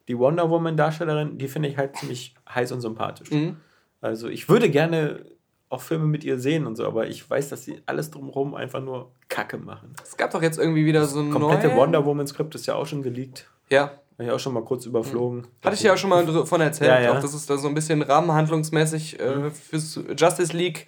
die 0.08 0.18
Wonder 0.18 0.50
Woman-Darstellerin, 0.50 1.38
die 1.38 1.48
finde 1.48 1.68
ich 1.68 1.76
halt 1.76 1.96
ziemlich 1.96 2.34
heiß 2.52 2.72
und 2.72 2.80
sympathisch. 2.80 3.30
Mhm. 3.30 3.56
Also 4.00 4.28
ich 4.28 4.48
würde 4.48 4.70
gerne 4.70 5.26
auch 5.68 5.82
Filme 5.82 6.06
mit 6.06 6.24
ihr 6.24 6.38
sehen 6.38 6.66
und 6.66 6.76
so, 6.76 6.84
aber 6.84 7.06
ich 7.06 7.28
weiß, 7.28 7.48
dass 7.48 7.64
sie 7.64 7.80
alles 7.86 8.10
drumherum 8.10 8.54
einfach 8.54 8.80
nur 8.80 9.12
Kacke 9.28 9.56
machen. 9.56 9.94
Es 10.02 10.16
gab 10.16 10.32
doch 10.32 10.42
jetzt 10.42 10.58
irgendwie 10.58 10.84
wieder 10.84 11.04
so 11.04 11.20
ein 11.20 11.30
Komplette 11.30 11.68
neue... 11.68 11.76
Wonder 11.76 12.04
Woman-Skript 12.04 12.54
ist 12.56 12.66
ja 12.66 12.74
auch 12.74 12.86
schon 12.86 13.02
geleakt. 13.02 13.48
Ja, 13.68 13.92
Habe 14.14 14.24
ich 14.24 14.30
auch 14.32 14.40
schon 14.40 14.52
mal 14.52 14.64
kurz 14.64 14.86
überflogen. 14.86 15.46
Hatte 15.64 15.76
ich 15.76 15.82
ja 15.82 15.92
auch 15.92 15.96
schon 15.96 16.10
mal 16.10 16.26
davon 16.26 16.60
erzählt, 16.60 16.90
Ja, 16.90 17.00
ja. 17.00 17.12
auch 17.12 17.20
dass 17.20 17.34
es 17.34 17.46
da 17.46 17.56
so 17.56 17.68
ein 17.68 17.74
bisschen 17.74 18.02
rahmenhandlungsmäßig 18.02 19.20
äh, 19.20 19.50
fürs 19.50 20.00
Justice 20.16 20.56
League 20.56 20.86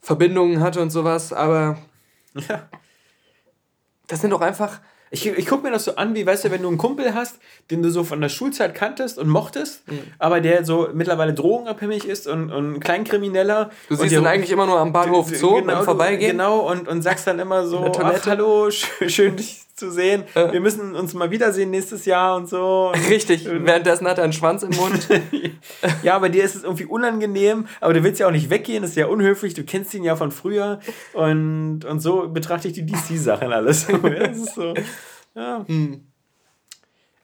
Verbindungen 0.00 0.60
hatte 0.60 0.82
und 0.82 0.90
sowas, 0.90 1.32
aber 1.32 1.78
Ja. 2.48 2.68
Das 4.08 4.20
sind 4.20 4.30
doch 4.30 4.40
einfach. 4.40 4.80
Ich, 5.10 5.26
ich 5.26 5.46
gucke 5.46 5.62
mir 5.62 5.70
das 5.70 5.84
so 5.84 5.94
an, 5.94 6.16
wie, 6.16 6.26
weißt 6.26 6.44
du, 6.46 6.50
wenn 6.50 6.62
du 6.62 6.66
einen 6.68 6.78
Kumpel 6.78 7.14
hast, 7.14 7.38
den 7.70 7.82
du 7.82 7.90
so 7.90 8.02
von 8.02 8.20
der 8.20 8.28
Schulzeit 8.28 8.74
kanntest 8.74 9.16
und 9.16 9.28
mochtest, 9.28 9.86
Mhm. 9.88 9.98
aber 10.18 10.40
der 10.40 10.64
so 10.64 10.88
mittlerweile 10.92 11.32
drogenabhängig 11.34 12.04
ist 12.08 12.26
und, 12.26 12.50
und 12.50 12.74
ein 12.74 12.80
Kleinkrimineller. 12.80 13.70
Du 13.88 13.94
siehst 13.94 14.12
ihn 14.12 14.26
eigentlich 14.26 14.50
immer 14.50 14.66
nur 14.66 14.78
am 14.80 14.92
Bahnhof 14.92 15.28
Zoo 15.28 15.56
genau, 15.60 15.66
beim 15.74 15.84
Vorbeigehen. 15.84 16.32
Genau, 16.32 16.68
und, 16.68 16.88
und 16.88 17.02
sagst 17.02 17.28
dann 17.28 17.38
immer 17.38 17.64
so, 17.66 17.92
ach, 18.02 18.26
hallo, 18.26 18.66
sch- 18.68 19.08
schön 19.08 19.36
dich 19.36 19.63
zu 19.74 19.90
sehen. 19.90 20.24
Äh. 20.34 20.52
Wir 20.52 20.60
müssen 20.60 20.94
uns 20.94 21.14
mal 21.14 21.30
wiedersehen 21.30 21.70
nächstes 21.70 22.04
Jahr 22.04 22.36
und 22.36 22.48
so. 22.48 22.92
Und 22.94 23.08
Richtig, 23.08 23.46
währenddessen 23.46 24.06
hat 24.06 24.18
er 24.18 24.24
einen 24.24 24.32
Schwanz 24.32 24.62
im 24.62 24.70
Mund. 24.70 25.08
ja, 26.02 26.14
aber 26.14 26.28
dir 26.28 26.44
ist 26.44 26.54
es 26.54 26.64
irgendwie 26.64 26.86
unangenehm, 26.86 27.66
aber 27.80 27.94
du 27.94 28.02
willst 28.02 28.20
ja 28.20 28.26
auch 28.26 28.32
nicht 28.32 28.50
weggehen, 28.50 28.82
das 28.82 28.92
ist 28.92 28.96
ja 28.96 29.06
unhöflich, 29.06 29.54
du 29.54 29.64
kennst 29.64 29.94
ihn 29.94 30.04
ja 30.04 30.16
von 30.16 30.30
früher 30.30 30.80
und, 31.12 31.84
und 31.84 32.00
so 32.00 32.28
betrachte 32.28 32.68
ich 32.68 32.74
die 32.74 32.86
DC-Sachen 32.86 33.52
alles. 33.52 33.86
das 34.02 34.38
ist 34.38 34.54
so, 34.54 34.74
ja. 35.34 35.64
Hm. 35.66 36.13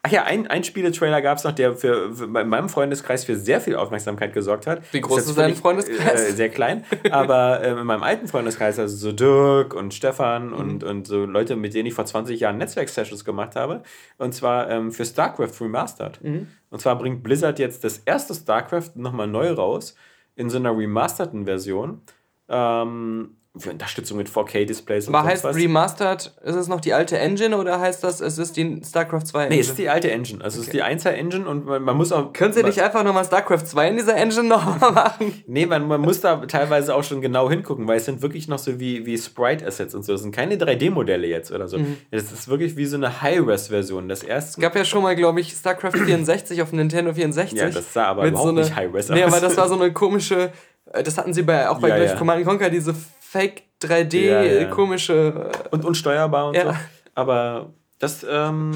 Ach 0.02 0.10
ja, 0.10 0.24
ein, 0.24 0.46
ein 0.46 0.64
Spieletrailer 0.64 1.20
gab 1.20 1.36
es 1.36 1.44
noch, 1.44 1.52
der 1.52 1.74
für, 1.74 2.14
für 2.14 2.26
bei 2.28 2.42
meinem 2.42 2.70
Freundeskreis 2.70 3.24
für 3.24 3.36
sehr 3.36 3.60
viel 3.60 3.76
Aufmerksamkeit 3.76 4.32
gesorgt 4.32 4.66
hat. 4.66 4.80
Wie 4.92 5.00
groß 5.02 5.18
jetzt 5.18 5.28
ist 5.28 5.38
dein 5.38 5.54
Freundeskreis? 5.54 6.30
Äh, 6.30 6.32
sehr 6.32 6.48
klein, 6.48 6.84
aber 7.10 7.60
äh, 7.62 7.72
in 7.72 7.86
meinem 7.86 8.02
alten 8.02 8.26
Freundeskreis, 8.26 8.78
also 8.78 8.96
so 8.96 9.12
Dirk 9.12 9.74
und 9.74 9.92
Stefan 9.92 10.48
Mhm. 10.48 10.52
und, 10.54 10.84
und 10.84 11.06
so 11.06 11.26
Leute, 11.26 11.54
mit 11.54 11.74
denen 11.74 11.86
ich 11.86 11.92
vor 11.94 12.06
20 12.06 12.40
Jahren 12.40 12.56
Netzwerk-Sessions 12.56 13.26
gemacht 13.26 13.56
habe, 13.56 13.82
und 14.16 14.32
zwar 14.34 14.70
ähm, 14.70 14.90
für 14.90 15.04
StarCraft 15.04 15.60
Remastered. 15.60 16.22
Mhm. 16.24 16.46
Und 16.70 16.80
zwar 16.80 16.96
bringt 16.96 17.22
Blizzard 17.22 17.58
jetzt 17.58 17.84
das 17.84 17.98
erste 17.98 18.34
StarCraft 18.34 18.92
nochmal 18.94 19.26
neu 19.26 19.50
raus, 19.52 19.94
in 20.34 20.48
so 20.48 20.56
einer 20.56 20.74
remasterten 20.74 21.44
Version. 21.44 22.00
Ähm, 22.48 23.36
für 23.58 23.70
Unterstützung 23.70 24.16
mit 24.16 24.28
4K-Displays 24.28 25.08
und 25.08 25.14
Aber 25.14 25.26
heißt 25.26 25.42
was. 25.42 25.56
Remastered, 25.56 26.32
ist 26.44 26.54
es 26.54 26.68
noch 26.68 26.80
die 26.80 26.94
alte 26.94 27.18
Engine 27.18 27.56
oder 27.58 27.80
heißt 27.80 28.04
das, 28.04 28.20
es 28.20 28.38
ist 28.38 28.56
die 28.56 28.80
StarCraft 28.86 29.22
2 29.26 29.38
Engine? 29.46 29.54
Nee, 29.56 29.60
es 29.60 29.68
ist 29.70 29.78
die 29.78 29.88
alte 29.88 30.08
Engine. 30.08 30.44
Also 30.44 30.60
es 30.60 30.66
ist 30.68 30.72
die 30.72 30.84
1er 30.84 31.10
Engine 31.10 31.48
und 31.48 31.66
man, 31.66 31.82
man 31.82 31.96
muss 31.96 32.12
auch. 32.12 32.32
Können 32.32 32.52
Sie 32.52 32.62
nicht 32.62 32.80
einfach 32.80 33.02
nochmal 33.02 33.24
StarCraft 33.24 33.64
2 33.66 33.88
in 33.88 33.96
dieser 33.96 34.14
Engine 34.16 34.44
nochmal 34.44 34.92
machen? 34.92 35.42
Nee, 35.48 35.66
man, 35.66 35.88
man 35.88 36.00
muss 36.00 36.20
da 36.20 36.36
teilweise 36.46 36.94
auch 36.94 37.02
schon 37.02 37.20
genau 37.20 37.50
hingucken, 37.50 37.88
weil 37.88 37.96
es 37.96 38.04
sind 38.04 38.22
wirklich 38.22 38.46
noch 38.46 38.58
so 38.60 38.78
wie, 38.78 39.04
wie 39.04 39.18
Sprite-Assets 39.18 39.96
und 39.96 40.04
so. 40.04 40.12
Das 40.12 40.22
sind 40.22 40.32
keine 40.32 40.54
3D-Modelle 40.54 41.26
jetzt 41.26 41.50
oder 41.50 41.66
so. 41.66 41.78
Mhm. 41.78 41.96
Das 42.12 42.30
ist 42.30 42.46
wirklich 42.46 42.76
wie 42.76 42.86
so 42.86 42.96
eine 42.98 43.20
High-Res-Version. 43.20 44.08
Das 44.08 44.22
erste. 44.22 44.50
Es 44.60 44.62
gab 44.62 44.76
ja 44.76 44.84
schon 44.84 45.02
mal, 45.02 45.16
glaube 45.16 45.40
ich, 45.40 45.50
StarCraft 45.54 45.92
64 46.04 46.62
auf 46.62 46.72
Nintendo 46.72 47.12
64. 47.14 47.58
Ja, 47.58 47.68
das 47.68 47.92
sah 47.92 48.04
aber 48.04 48.26
überhaupt 48.28 48.44
so 48.46 48.52
eine, 48.52 48.60
nicht 48.60 48.76
High-Res 48.76 49.08
Nee, 49.08 49.24
aus. 49.24 49.32
aber 49.32 49.40
das 49.44 49.56
war 49.56 49.68
so 49.68 49.74
eine 49.74 49.92
komische, 49.92 50.52
äh, 50.92 51.02
das 51.02 51.18
hatten 51.18 51.34
sie 51.34 51.42
bei, 51.42 51.68
auch 51.68 51.80
bei 51.80 51.88
Ja, 51.88 51.96
gleich 51.96 52.10
ja. 52.10 52.16
Command 52.16 52.44
Conquer, 52.44 52.70
diese 52.70 52.94
Fake 53.30 53.62
3D 53.80 54.14
Ja, 54.26 54.42
ja. 54.42 54.64
komische. 54.66 55.52
äh, 55.64 55.68
und 55.70 55.84
unsteuerbar 55.84 56.48
und 56.48 56.54
Ja. 56.56 56.72
so. 56.72 56.78
Aber 57.14 57.72
das, 58.00 58.26
ähm, 58.28 58.72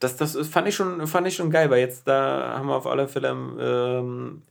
das, 0.00 0.16
das 0.16 0.34
fand 0.48 0.68
ich, 0.68 0.74
schon, 0.74 1.06
fand 1.06 1.26
ich 1.26 1.34
schon 1.36 1.50
geil, 1.50 1.68
weil 1.68 1.80
jetzt 1.80 2.08
da 2.08 2.54
haben 2.56 2.68
wir 2.68 2.76
auf 2.76 2.86
alle 2.86 3.06
Fälle, 3.06 3.28
ähm, 3.28 4.42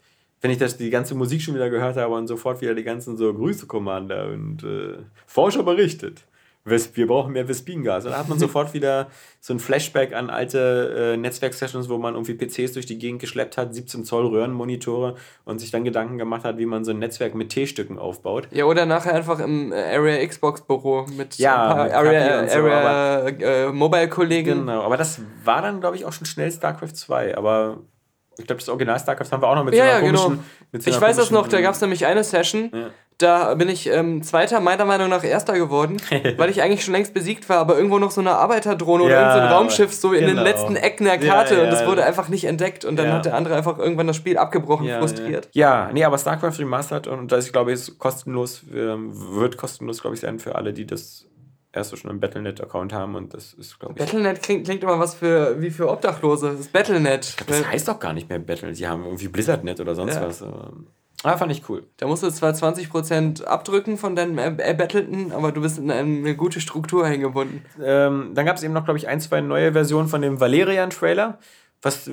wenn 0.42 0.52
ich 0.52 0.60
das 0.60 0.78
die 0.78 0.92
ganze 0.92 1.16
Musik 1.16 1.42
schon 1.42 1.56
wieder 1.56 1.72
gehört 1.72 1.98
habe 1.98 2.14
und 2.14 2.28
sofort 2.28 2.62
wieder 2.62 2.76
die 2.76 2.84
ganzen 2.84 3.18
so 3.18 3.34
Grüße 3.34 3.66
Commander 3.66 4.28
und 4.28 4.64
äh, 4.64 4.98
Forscher 5.26 5.64
berichtet. 5.64 6.22
Wir 6.66 7.08
brauchen 7.08 7.34
mehr 7.34 7.46
Vespingas. 7.46 8.06
Und 8.06 8.12
da 8.12 8.20
hat 8.20 8.30
man 8.30 8.40
sofort 8.40 8.74
wieder 8.74 9.08
so 9.42 9.54
ein 9.54 9.60
Flashback 9.60 10.14
an 10.14 10.30
alte 10.30 11.14
äh, 11.14 11.18
Netzwerk-Sessions, 11.18 11.90
wo 11.90 11.98
man 11.98 12.14
irgendwie 12.14 12.36
PCs 12.36 12.72
durch 12.74 12.86
die 12.86 12.98
Gegend 12.98 13.20
geschleppt 13.20 13.58
hat, 13.58 13.76
17 13.76 14.06
Zoll 14.06 14.28
Röhrenmonitore 14.28 15.16
und 15.44 15.60
sich 15.60 15.72
dann 15.72 15.84
Gedanken 15.84 16.18
gemacht 16.18 16.46
hat, 16.46 16.58
wie 16.58 16.66
man 16.66 16.86
so 16.86 16.92
ein 16.92 17.00
Netzwerk 17.00 17.36
mit 17.36 17.50
T-Stücken 17.50 18.00
aufbaut. 18.00 18.48
Ja, 18.52 18.64
oder 18.66 18.86
nachher 18.86 19.14
einfach 19.14 19.40
im 19.40 19.74
äh, 19.74 19.76
Area 19.76 20.26
Xbox 20.26 20.62
Büro 20.62 21.06
mit 21.18 21.38
Ja, 21.38 21.64
ein 21.64 21.76
paar 21.76 21.84
mit 21.86 21.94
Area, 21.94 22.48
so, 22.48 22.60
Area 22.60 23.28
äh, 23.28 23.72
Mobile-Kollegen. 23.72 24.60
Genau, 24.60 24.84
aber 24.84 24.96
das 24.96 25.20
war 25.44 25.62
dann, 25.62 25.82
glaube 25.82 25.98
ich, 25.98 26.06
auch 26.06 26.14
schon 26.14 26.26
schnell 26.26 26.50
StarCraft 26.52 26.94
2. 26.94 27.38
Aber 27.38 27.80
ich 28.38 28.48
glaube, 28.48 28.60
das 28.62 28.70
Original 28.70 29.00
StarCraft 29.00 29.32
haben 29.32 29.42
wir 29.44 29.48
auch 29.50 29.56
noch 29.56 29.64
mit 29.66 29.76
Ja, 29.76 29.84
so 29.84 29.90
ja, 29.90 29.98
einer 29.98 30.08
genau. 30.08 30.24
komischen. 30.24 30.46
Mit 30.72 30.82
so 30.82 30.90
Ich 30.90 30.96
einer 30.96 31.06
weiß 31.06 31.18
das 31.18 31.30
noch, 31.30 31.48
da 31.48 31.62
gab 31.62 31.76
es 31.76 31.82
nämlich 31.82 32.06
eine 32.06 32.24
Session, 32.24 32.72
Ja. 32.74 32.90
Da 33.18 33.54
bin 33.56 33.70
ich 33.70 33.88
ähm, 33.90 34.24
Zweiter, 34.24 34.60
meiner 34.60 34.86
Meinung 34.86 35.10
nach 35.10 35.24
Erster 35.24 35.54
geworden, 35.54 35.98
weil 36.38 36.50
ich 36.50 36.62
eigentlich 36.62 36.84
schon 36.84 36.94
längst 36.94 37.14
besiegt 37.14 37.48
war, 37.50 37.58
aber 37.58 37.76
irgendwo 37.76 38.00
noch 38.00 38.12
so 38.12 38.22
eine 38.22 38.32
Arbeiterdrohne 38.32 39.04
oder 39.04 39.14
Ja, 39.14 39.20
irgendein 39.20 39.40
so 39.42 39.48
ein 39.48 39.54
Raumschiff 39.62 39.94
so 39.94 40.14
in 40.14 40.22
den 40.22 40.30
genau. 40.32 40.44
letzten 40.44 40.76
Ecken 40.76 41.06
der 41.06 41.22
Ja, 41.22 41.34
Karte 41.34 41.56
ja, 41.56 41.64
und 41.64 41.70
das 41.72 41.82
ja. 41.82 41.88
wurde 41.88 42.04
einfach 42.06 42.30
nicht 42.30 42.46
entdeckt 42.46 42.86
und 42.86 42.96
dann 42.98 43.08
Ja. 43.08 43.14
hat 43.14 43.26
der 43.26 43.36
andere 43.36 43.56
einfach 43.56 43.78
irgendwann 43.78 44.08
das 44.08 44.16
Spiel 44.16 44.38
abgebrochen, 44.38 44.86
Ja, 44.88 45.00
frustriert. 45.00 45.50
Ja. 45.54 45.86
ja, 45.88 45.94
nee, 45.94 46.04
aber 46.04 46.18
StarCraft 46.18 46.60
Remastered 46.60 47.08
und 47.08 47.32
das, 47.32 47.46
ich 47.46 47.52
glaube, 47.54 47.72
ist 47.72 47.98
kostenlos, 48.00 48.64
ähm, 48.74 49.12
wird 49.36 49.58
kostenlos, 49.58 50.02
glaube 50.02 50.16
ich, 50.16 50.22
sein 50.22 50.40
für 50.40 50.56
alle, 50.56 50.74
die 50.74 50.86
das 50.86 51.26
erste 51.72 51.98
schon 51.98 52.12
einen 52.12 52.20
Battlenet-Account 52.20 52.94
haben 52.94 53.16
und 53.16 53.34
das 53.34 53.54
ist, 53.54 53.80
glaube 53.80 53.96
ich. 53.96 54.00
Battlenet 54.00 54.44
klingt, 54.44 54.66
klingt 54.66 54.84
immer 54.84 55.00
was 55.00 55.16
für 55.16 55.60
wie 55.60 55.72
für 55.72 55.90
Obdachlose. 55.90 56.52
Das 56.52 56.60
ist 56.60 56.72
Battlenet. 56.74 57.36
das 57.48 57.68
heißt 57.68 57.88
doch 57.88 58.00
gar 58.00 58.14
nicht 58.14 58.30
mehr 58.30 58.38
Battle. 58.40 58.76
Sie 58.76 58.88
haben 58.88 59.04
irgendwie 59.04 59.28
Blizzardnet 59.28 59.80
oder 59.80 59.96
sonst 59.96 60.16
Ja. 60.16 60.22
was. 60.28 60.44
Ah, 61.24 61.38
fand 61.38 61.52
ich 61.52 61.68
cool. 61.70 61.86
Da 61.98 62.06
musst 62.08 62.22
du 62.24 62.30
zwar 62.32 62.52
20% 62.54 63.44
abdrücken 63.46 63.98
von 63.98 64.16
deinem 64.16 64.38
er- 64.38 64.60
Erbattleten, 64.60 65.32
aber 65.32 65.52
du 65.52 65.62
bist 65.62 65.78
in 65.78 65.90
eine 65.90 66.36
gute 66.36 66.60
Struktur 66.60 67.06
eingebunden. 67.06 67.64
Ähm, 67.82 68.32
dann 68.34 68.46
gab 68.46 68.58
es 68.58 68.64
eben 68.64 68.74
noch, 68.74 68.84
glaube 68.84 68.98
ich, 68.98 69.08
ein, 69.08 69.22
zwei 69.22 69.40
neue 69.42 69.72
Versionen 69.74 70.10
von 70.10 70.22
dem 70.22 70.40
Valerian-Trailer, 70.40 71.40
was 71.82 72.08
äh, 72.08 72.12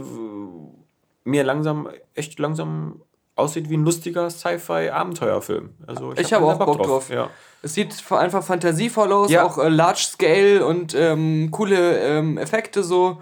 mir 1.24 1.44
langsam, 1.44 1.88
echt 2.14 2.38
langsam 2.38 3.02
aussieht 3.34 3.68
wie 3.70 3.76
ein 3.76 3.84
lustiger 3.84 4.28
Sci-Fi-Abenteuerfilm. 4.30 5.70
Also 5.86 6.12
Ich 6.16 6.32
hab 6.32 6.40
da 6.40 6.46
auch 6.46 6.58
Bock 6.58 6.82
drauf. 6.82 7.10
Ja. 7.10 7.30
Es 7.62 7.74
sieht 7.74 7.94
einfach 8.12 8.42
fantasievoll 8.44 9.12
aus, 9.12 9.30
Ja. 9.30 9.44
auch 9.44 9.58
äh, 9.58 9.68
Large 9.68 10.00
Scale 10.12 10.64
und 10.64 10.94
ähm, 10.94 11.50
coole 11.50 11.98
ähm, 12.00 12.38
Effekte 12.38 12.82
so. 12.82 13.20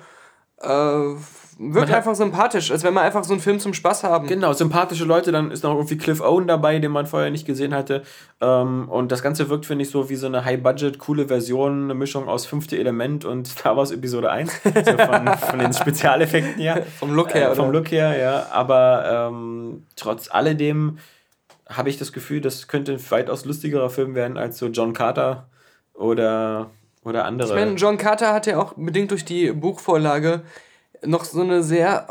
Äh, 0.61 1.15
wirkt 1.59 1.93
einfach 1.93 2.15
sympathisch, 2.15 2.71
als 2.71 2.85
wenn 2.85 2.95
wir 2.95 3.03
einfach 3.03 3.25
so 3.25 3.33
einen 3.33 3.43
Film 3.43 3.59
zum 3.59 3.75
Spaß 3.75 4.05
haben. 4.05 4.29
Genau, 4.29 4.53
sympathische 4.53 5.05
Leute, 5.05 5.33
dann 5.33 5.51
ist 5.51 5.65
noch 5.65 5.75
irgendwie 5.75 5.99
Cliff 5.99 6.21
Owen 6.21 6.47
dabei, 6.47 6.79
den 6.79 6.93
man 6.93 7.07
vorher 7.07 7.31
nicht 7.31 7.47
gesehen 7.47 7.75
hatte. 7.75 8.03
Ähm, 8.41 8.89
und 8.89 9.11
das 9.11 9.23
Ganze 9.23 9.49
wirkt, 9.51 9.67
finde 9.67 9.83
ich, 9.83 9.91
so 9.91 10.09
wie 10.09 10.15
so 10.15 10.27
eine 10.29 10.45
High-Budget, 10.45 10.99
coole 10.99 11.27
Version, 11.27 11.85
eine 11.85 11.95
Mischung 11.95 12.29
aus 12.29 12.47
Fünfte 12.47 12.79
Element 12.79 13.25
und 13.25 13.49
Star 13.49 13.77
Wars 13.77 13.91
Episode 13.91 14.31
1. 14.31 14.61
so 14.63 14.71
von, 14.71 15.29
von 15.51 15.59
den 15.59 15.73
Spezialeffekten 15.73 16.63
her. 16.63 16.87
Vom 16.99 17.13
Look 17.15 17.35
her, 17.35 17.51
Äh, 17.51 17.55
vom? 17.57 17.73
Look 17.73 17.91
her, 17.91 18.17
ja. 18.17 18.47
Aber 18.53 19.29
ähm, 19.31 19.85
trotz 19.97 20.31
alledem 20.31 20.99
habe 21.69 21.91
ich 21.91 21.99
das 21.99 22.13
Gefühl, 22.13 22.41
das 22.41 22.69
könnte 22.69 22.93
ein 22.93 23.11
weitaus 23.11 23.45
lustigerer 23.45 23.91
Film 23.91 24.15
werden 24.15 24.39
als 24.39 24.59
so 24.59 24.69
John 24.69 24.93
Carter 24.93 25.49
oder, 25.93 26.71
oder 27.05 27.25
andere. 27.25 27.49
Ich 27.49 27.55
meine, 27.55 27.73
John 27.75 27.99
Carter 27.99 28.33
hat 28.33 28.47
ja 28.47 28.59
auch 28.59 28.75
bedingt 28.77 29.11
durch 29.11 29.25
die 29.25 29.51
Buchvorlage 29.53 30.43
noch 31.05 31.25
so 31.25 31.41
eine 31.43 31.63
sehr 31.63 32.07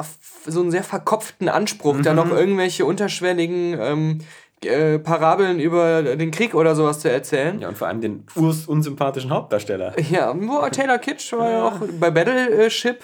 so 0.45 0.61
einen 0.61 0.71
sehr 0.71 0.83
verkopften 0.83 1.49
Anspruch, 1.49 2.01
da 2.01 2.11
Mhm. 2.11 2.15
noch 2.15 2.31
irgendwelche 2.31 2.85
unterschwelligen 2.85 3.77
ähm, 3.79 4.19
äh, 4.65 4.97
Parabeln 4.97 5.59
über 5.59 6.01
den 6.15 6.31
Krieg 6.31 6.55
oder 6.55 6.75
sowas 6.75 6.99
zu 6.99 7.11
erzählen. 7.11 7.59
ja, 7.59 7.67
und 7.67 7.77
vor 7.77 7.87
allem 7.87 8.01
den 8.01 8.23
urs 8.35 8.65
unsympathischen 8.65 9.29
Hauptdarsteller. 9.31 9.93
Ja, 10.09 10.33
boah, 10.33 10.71
Taylor 10.71 10.97
Kitsch 10.97 11.31
war 11.33 11.49
ja 11.51 11.65
auch 11.65 11.79
bei 11.99 12.09
Battleship, 12.09 12.99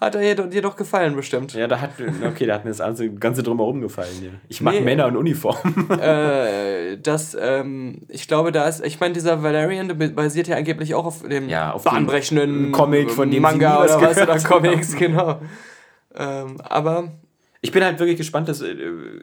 hat 0.00 0.14
er 0.14 0.34
dir, 0.46 0.62
doch 0.62 0.76
gefallen 0.76 1.16
bestimmt. 1.16 1.52
Ja, 1.54 1.66
da 1.66 1.80
hat, 1.80 1.90
okay, 2.24 2.46
da 2.46 2.54
hat 2.54 2.64
mir 2.64 2.70
das 2.70 2.78
ganze, 2.78 3.10
ganze 3.10 3.42
drumherum 3.42 3.80
gefallen. 3.80 4.14
Hier. 4.20 4.30
Ich 4.48 4.60
mag 4.60 4.74
Nee. 4.74 4.80
Männer 4.82 5.08
in 5.08 5.16
Uniform. 5.16 5.56
äh, 6.00 6.96
das, 6.98 7.36
ähm, 7.40 8.02
ich 8.08 8.28
glaube, 8.28 8.52
da 8.52 8.66
ist, 8.68 8.84
ich 8.84 9.00
meine, 9.00 9.14
dieser 9.14 9.42
Valerian 9.42 9.88
basiert 10.14 10.46
ja 10.48 10.56
angeblich 10.56 10.94
auch 10.94 11.06
auf 11.06 11.22
dem 11.22 11.48
Ja, 11.48 11.72
auf 11.72 11.82
dem 11.82 11.90
bahnbrechenden 11.92 12.72
Comic, 12.72 13.10
von 13.10 13.30
dem 13.30 13.42
Manga 13.42 13.82
oder 13.82 14.00
was 14.00 14.20
oder. 14.20 14.38
Comics, 14.38 14.94
genau. 14.96 15.40
Ähm, 16.16 16.56
aber 16.60 17.12
Ich 17.64 17.72
bin 17.72 17.82
halt 17.82 17.98
wirklich 17.98 18.18
gespannt, 18.18 18.46
dass, 18.50 18.60
äh, 18.60 18.76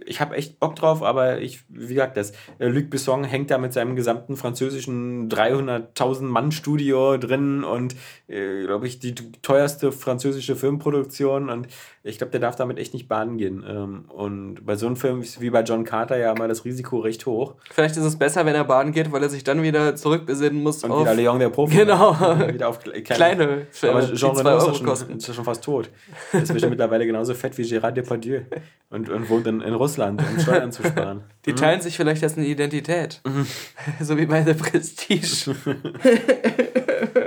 ich 0.04 0.20
habe 0.20 0.36
echt 0.36 0.60
Bock 0.60 0.76
drauf, 0.76 1.04
aber 1.04 1.42
ich, 1.42 1.60
wie 1.70 1.94
gesagt, 1.94 2.18
das 2.18 2.32
äh, 2.58 2.66
Luc 2.70 2.90
Besson 2.90 3.24
hängt 3.24 3.52
da 3.52 3.60
mit 3.60 3.72
seinem 3.72 3.96
gesamten 3.96 4.36
französischen 4.36 5.30
300.000 5.30 6.24
Mann 6.24 6.52
Studio 6.52 7.18
drin 7.18 7.64
und, 7.64 7.96
äh, 8.28 8.64
glaube 8.64 8.88
ich, 8.88 8.98
die 8.98 9.14
teuerste 9.14 9.92
französische 9.92 10.56
Filmproduktion 10.56 11.52
und 11.52 11.68
ich 12.04 12.18
glaube, 12.18 12.32
der 12.32 12.40
darf 12.40 12.56
damit 12.56 12.80
echt 12.80 12.94
nicht 12.94 13.08
baden 13.08 13.38
gehen. 13.38 13.64
Ähm, 13.68 14.06
und 14.10 14.66
bei 14.66 14.76
so 14.76 14.88
einem 14.88 14.96
Film 14.96 15.24
wie 15.40 15.50
bei 15.50 15.62
John 15.62 15.84
Carter 15.84 16.18
ja 16.18 16.34
mal 16.34 16.48
das 16.48 16.66
Risiko 16.66 17.00
recht 17.00 17.26
hoch. 17.26 17.56
Vielleicht 17.70 17.98
ist 17.98 18.06
es 18.06 18.18
besser, 18.18 18.46
wenn 18.46 18.56
er 18.56 18.64
baden 18.64 18.92
geht, 18.92 19.12
weil 19.12 19.22
er 19.22 19.30
sich 19.30 19.44
dann 19.44 19.62
wieder 19.62 19.96
zurückbesinnen 19.96 20.64
muss 20.64 20.84
und 20.84 20.92
auf... 20.92 21.02
wieder 21.02 21.14
Leon 21.14 21.40
der 21.40 21.50
Profi. 21.50 21.76
Genau. 21.76 22.14
wieder 22.54 22.70
auf 22.70 22.80
kleine, 22.80 23.04
kleine 23.04 23.68
Filme, 23.72 23.98
aber 23.98 24.14
Jean 24.14 24.36
Reno 24.36 24.58
ist, 24.58 24.78
schon, 24.78 25.18
ist 25.18 25.36
schon 25.36 25.46
fast 25.46 25.64
tot. 25.64 25.90
Er 26.32 26.42
ist 26.42 26.54
mittlerweile 26.54 27.06
genauso 27.06 27.34
fett 27.34 27.58
wie 27.58 27.64
Gérard 27.64 27.92
Depardieu 27.92 28.22
Dieu. 28.22 28.42
Und, 28.90 29.10
und 29.10 29.30
wohnt 29.30 29.48
in, 29.48 29.62
in 29.62 29.74
Russland, 29.74 30.22
um 30.22 30.40
Steuern 30.40 30.72
zu 30.72 30.84
sparen. 30.84 31.24
Die 31.46 31.54
teilen 31.54 31.80
mhm. 31.80 31.84
sich 31.84 31.98
vielleicht 31.98 32.22
jetzt 32.22 32.38
eine 32.38 32.46
Identität. 32.46 33.22
Mhm. 33.26 33.48
so 34.02 34.18
wie 34.18 34.26
bei 34.26 34.44
The 34.44 34.54
Prestige. 34.54 35.56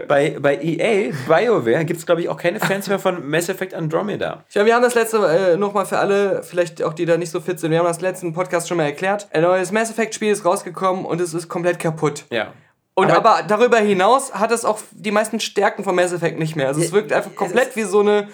Bei, 0.07 0.37
bei 0.41 0.57
EA, 0.57 1.13
BioWare, 1.27 1.85
gibt 1.85 2.01
es, 2.01 2.07
glaube 2.07 2.21
ich, 2.21 2.29
auch 2.29 2.37
keine 2.37 2.61
Fans 2.61 2.89
mehr 2.89 2.99
von 2.99 3.29
Mass 3.29 3.49
Effect 3.49 3.75
Andromeda. 3.75 4.45
Ja, 4.51 4.65
wir 4.65 4.75
haben 4.75 4.83
das 4.83 4.95
letzte, 4.95 5.19
äh, 5.19 5.57
nochmal 5.57 5.87
für 5.87 5.99
alle, 5.99 6.43
vielleicht 6.43 6.83
auch 6.83 6.95
die 6.95 7.07
da 7.07 7.17
nicht 7.17 7.31
so 7.31 7.41
fit 7.41 7.59
sind, 7.61 7.71
wir 7.71 7.79
haben 7.79 7.87
das 7.87 8.01
letzten 8.01 8.33
Podcast 8.33 8.69
schon 8.69 8.77
mal 8.77 8.85
erklärt. 8.85 9.29
Ein 9.33 9.43
neues 9.43 9.73
Mass 9.73 9.91
Effect 9.91 10.15
Spiel 10.15 10.33
ist 10.33 10.45
rausgekommen 10.45 11.05
und 11.05 11.21
es 11.21 11.35
ist 11.35 11.49
komplett 11.49 11.79
kaputt. 11.79 12.25
Ja. 12.31 12.53
Und 12.95 13.11
aber, 13.11 13.39
aber, 13.39 13.43
darüber 13.49 13.79
hinaus 13.79 14.35
hat 14.35 14.53
es 14.53 14.65
auch 14.65 14.79
die 14.93 15.11
meisten 15.11 15.41
Stärken 15.41 15.83
von 15.83 15.95
Mass 15.95 16.13
Effect 16.13 16.39
nicht 16.39 16.55
mehr. 16.55 16.69
Also 16.69 16.81
es 16.81 16.93
wirkt 16.93 17.13
einfach 17.13 17.35
komplett 17.35 17.75
wie 17.75 17.83
so 17.83 18.01
eine 18.01 18.29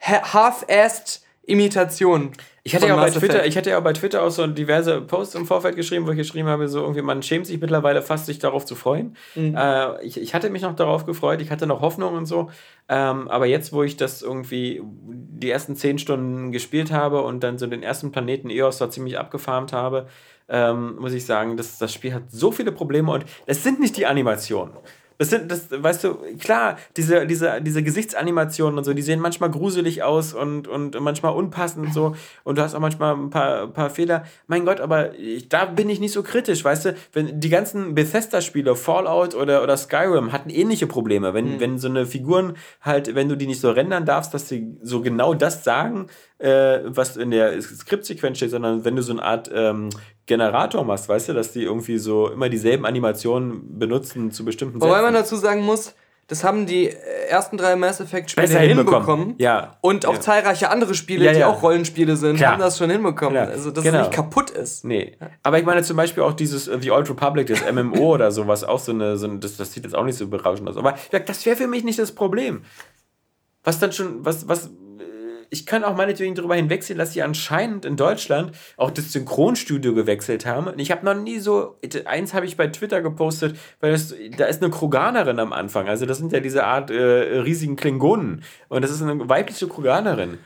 half-assed 0.00 1.22
Imitation. 1.48 2.32
Ich 2.62 2.74
hatte, 2.74 2.86
ja 2.86 2.94
auch 2.94 3.00
bei 3.00 3.10
Twitter, 3.10 3.46
ich 3.46 3.56
hatte 3.56 3.70
ja 3.70 3.78
auch 3.78 3.82
bei 3.82 3.94
Twitter 3.94 4.22
auch 4.22 4.30
so 4.30 4.46
diverse 4.46 5.00
Posts 5.00 5.36
im 5.36 5.46
Vorfeld 5.46 5.74
geschrieben, 5.74 6.06
wo 6.06 6.10
ich 6.10 6.18
geschrieben 6.18 6.48
habe, 6.48 6.68
so 6.68 6.82
irgendwie, 6.82 7.00
man 7.00 7.22
schämt 7.22 7.46
sich 7.46 7.58
mittlerweile 7.58 8.02
fast, 8.02 8.26
sich 8.26 8.38
darauf 8.38 8.66
zu 8.66 8.74
freuen. 8.74 9.16
Mhm. 9.34 9.56
Äh, 9.56 10.04
ich, 10.04 10.20
ich 10.20 10.34
hatte 10.34 10.50
mich 10.50 10.60
noch 10.60 10.76
darauf 10.76 11.06
gefreut, 11.06 11.40
ich 11.40 11.50
hatte 11.50 11.66
noch 11.66 11.80
Hoffnung 11.80 12.14
und 12.14 12.26
so. 12.26 12.50
Ähm, 12.90 13.28
aber 13.28 13.46
jetzt, 13.46 13.72
wo 13.72 13.82
ich 13.82 13.96
das 13.96 14.20
irgendwie 14.20 14.82
die 14.84 15.50
ersten 15.50 15.76
zehn 15.76 15.98
Stunden 15.98 16.52
gespielt 16.52 16.92
habe 16.92 17.22
und 17.22 17.42
dann 17.42 17.56
so 17.56 17.66
den 17.66 17.82
ersten 17.82 18.12
Planeten 18.12 18.50
EOS 18.50 18.76
da 18.76 18.90
ziemlich 18.90 19.18
abgefarmt 19.18 19.72
habe, 19.72 20.06
ähm, 20.50 20.96
muss 20.96 21.12
ich 21.12 21.24
sagen, 21.24 21.56
das, 21.56 21.78
das 21.78 21.92
Spiel 21.92 22.12
hat 22.12 22.24
so 22.30 22.52
viele 22.52 22.72
Probleme 22.72 23.10
und 23.12 23.24
es 23.46 23.62
sind 23.62 23.80
nicht 23.80 23.96
die 23.96 24.06
Animationen. 24.06 24.74
Das 25.18 25.30
sind, 25.30 25.50
das, 25.50 25.66
weißt 25.70 26.04
du, 26.04 26.14
klar, 26.38 26.78
diese, 26.96 27.26
diese, 27.26 27.60
diese 27.60 27.82
Gesichtsanimationen 27.82 28.78
und 28.78 28.84
so, 28.84 28.94
die 28.94 29.02
sehen 29.02 29.18
manchmal 29.18 29.50
gruselig 29.50 30.04
aus 30.04 30.32
und, 30.32 30.68
und 30.68 30.98
manchmal 31.00 31.34
unpassend 31.34 31.86
und 31.86 31.92
so. 31.92 32.14
Und 32.44 32.56
du 32.56 32.62
hast 32.62 32.76
auch 32.76 32.80
manchmal 32.80 33.14
ein 33.14 33.30
paar, 33.30 33.66
paar 33.66 33.90
Fehler. 33.90 34.24
Mein 34.46 34.64
Gott, 34.64 34.80
aber 34.80 35.18
ich, 35.18 35.48
da 35.48 35.64
bin 35.64 35.90
ich 35.90 35.98
nicht 35.98 36.12
so 36.12 36.22
kritisch, 36.22 36.64
weißt 36.64 36.84
du? 36.84 36.94
Wenn 37.12 37.40
die 37.40 37.48
ganzen 37.48 37.96
Bethesda-Spiele, 37.96 38.76
Fallout 38.76 39.34
oder, 39.34 39.64
oder 39.64 39.76
Skyrim, 39.76 40.30
hatten 40.30 40.50
ähnliche 40.50 40.86
Probleme. 40.86 41.34
Wenn, 41.34 41.56
mhm. 41.56 41.60
wenn 41.60 41.78
so 41.78 41.88
eine 41.88 42.06
Figuren 42.06 42.56
halt, 42.80 43.16
wenn 43.16 43.28
du 43.28 43.36
die 43.36 43.48
nicht 43.48 43.60
so 43.60 43.72
rendern 43.72 44.06
darfst, 44.06 44.32
dass 44.34 44.48
sie 44.48 44.78
so 44.82 45.00
genau 45.00 45.34
das 45.34 45.64
sagen, 45.64 46.06
äh, 46.38 46.78
was 46.84 47.16
in 47.16 47.32
der 47.32 47.60
Skriptsequenz 47.60 48.36
steht, 48.36 48.50
sondern 48.50 48.84
wenn 48.84 48.94
du 48.94 49.02
so 49.02 49.12
eine 49.12 49.22
Art 49.24 49.50
ähm, 49.52 49.90
Generator 50.28 50.84
machst, 50.84 51.08
weißt 51.08 51.30
du, 51.30 51.32
dass 51.32 51.52
die 51.52 51.64
irgendwie 51.64 51.98
so 51.98 52.30
immer 52.30 52.48
dieselben 52.48 52.86
Animationen 52.86 53.78
benutzen 53.78 54.30
zu 54.30 54.44
bestimmten 54.44 54.80
Wobei 54.80 55.02
man 55.02 55.14
dazu 55.14 55.34
sagen 55.34 55.62
muss, 55.62 55.94
das 56.28 56.44
haben 56.44 56.66
die 56.66 56.90
ersten 57.28 57.56
drei 57.56 57.74
Mass 57.74 58.00
Effect 58.00 58.30
Spiele 58.30 58.46
Besser 58.46 58.60
hinbekommen. 58.60 59.06
hinbekommen. 59.06 59.34
Ja. 59.38 59.78
Und 59.80 60.04
auch 60.04 60.14
ja. 60.14 60.20
zahlreiche 60.20 60.70
andere 60.70 60.94
Spiele, 60.94 61.24
ja, 61.24 61.32
ja. 61.32 61.38
die 61.38 61.44
auch 61.44 61.62
Rollenspiele 61.62 62.16
sind, 62.16 62.36
Klar. 62.36 62.52
haben 62.52 62.60
das 62.60 62.76
schon 62.76 62.90
hinbekommen. 62.90 63.32
Klar. 63.32 63.48
Also, 63.48 63.70
dass 63.70 63.82
genau. 63.82 64.00
es 64.00 64.06
nicht 64.08 64.14
kaputt 64.14 64.50
ist. 64.50 64.84
Nee. 64.84 65.16
Aber 65.42 65.58
ich 65.58 65.64
meine 65.64 65.82
zum 65.82 65.96
Beispiel 65.96 66.22
auch 66.22 66.34
dieses 66.34 66.68
uh, 66.68 66.78
The 66.78 66.90
Old 66.90 67.08
Republic, 67.08 67.46
das 67.46 67.62
MMO 67.72 67.96
oder 68.14 68.30
sowas, 68.30 68.62
auch 68.62 68.78
so 68.78 68.92
eine, 68.92 69.16
so 69.16 69.26
eine 69.26 69.38
das, 69.38 69.56
das 69.56 69.72
sieht 69.72 69.84
jetzt 69.84 69.94
auch 69.94 70.04
nicht 70.04 70.18
so 70.18 70.28
berauschend 70.28 70.68
aus. 70.68 70.76
Aber 70.76 70.94
das 71.10 71.46
wäre 71.46 71.56
für 71.56 71.66
mich 71.66 71.82
nicht 71.82 71.98
das 71.98 72.12
Problem. 72.12 72.62
Was 73.64 73.78
dann 73.78 73.92
schon, 73.92 74.22
was, 74.22 74.46
was, 74.48 74.70
ich 75.50 75.66
kann 75.66 75.84
auch 75.84 75.96
meinetwegen 75.96 76.34
darüber 76.34 76.54
hinwegsehen, 76.54 76.98
dass 76.98 77.12
sie 77.12 77.22
anscheinend 77.22 77.84
in 77.84 77.96
Deutschland 77.96 78.52
auch 78.76 78.90
das 78.90 79.12
Synchronstudio 79.12 79.94
gewechselt 79.94 80.46
haben. 80.46 80.66
Und 80.66 80.78
ich 80.78 80.90
habe 80.90 81.04
noch 81.04 81.14
nie 81.14 81.38
so, 81.38 81.78
eins 82.04 82.34
habe 82.34 82.46
ich 82.46 82.56
bei 82.56 82.66
Twitter 82.68 83.02
gepostet, 83.02 83.56
weil 83.80 83.92
das, 83.92 84.14
da 84.36 84.46
ist 84.46 84.62
eine 84.62 84.70
Kroganerin 84.70 85.38
am 85.38 85.52
Anfang. 85.52 85.88
Also 85.88 86.06
das 86.06 86.18
sind 86.18 86.32
ja 86.32 86.40
diese 86.40 86.64
Art 86.64 86.90
äh, 86.90 86.94
riesigen 87.40 87.76
Klingonen. 87.76 88.42
Und 88.68 88.82
das 88.82 88.90
ist 88.90 89.02
eine 89.02 89.28
weibliche 89.28 89.68
Kroganerin. 89.68 90.38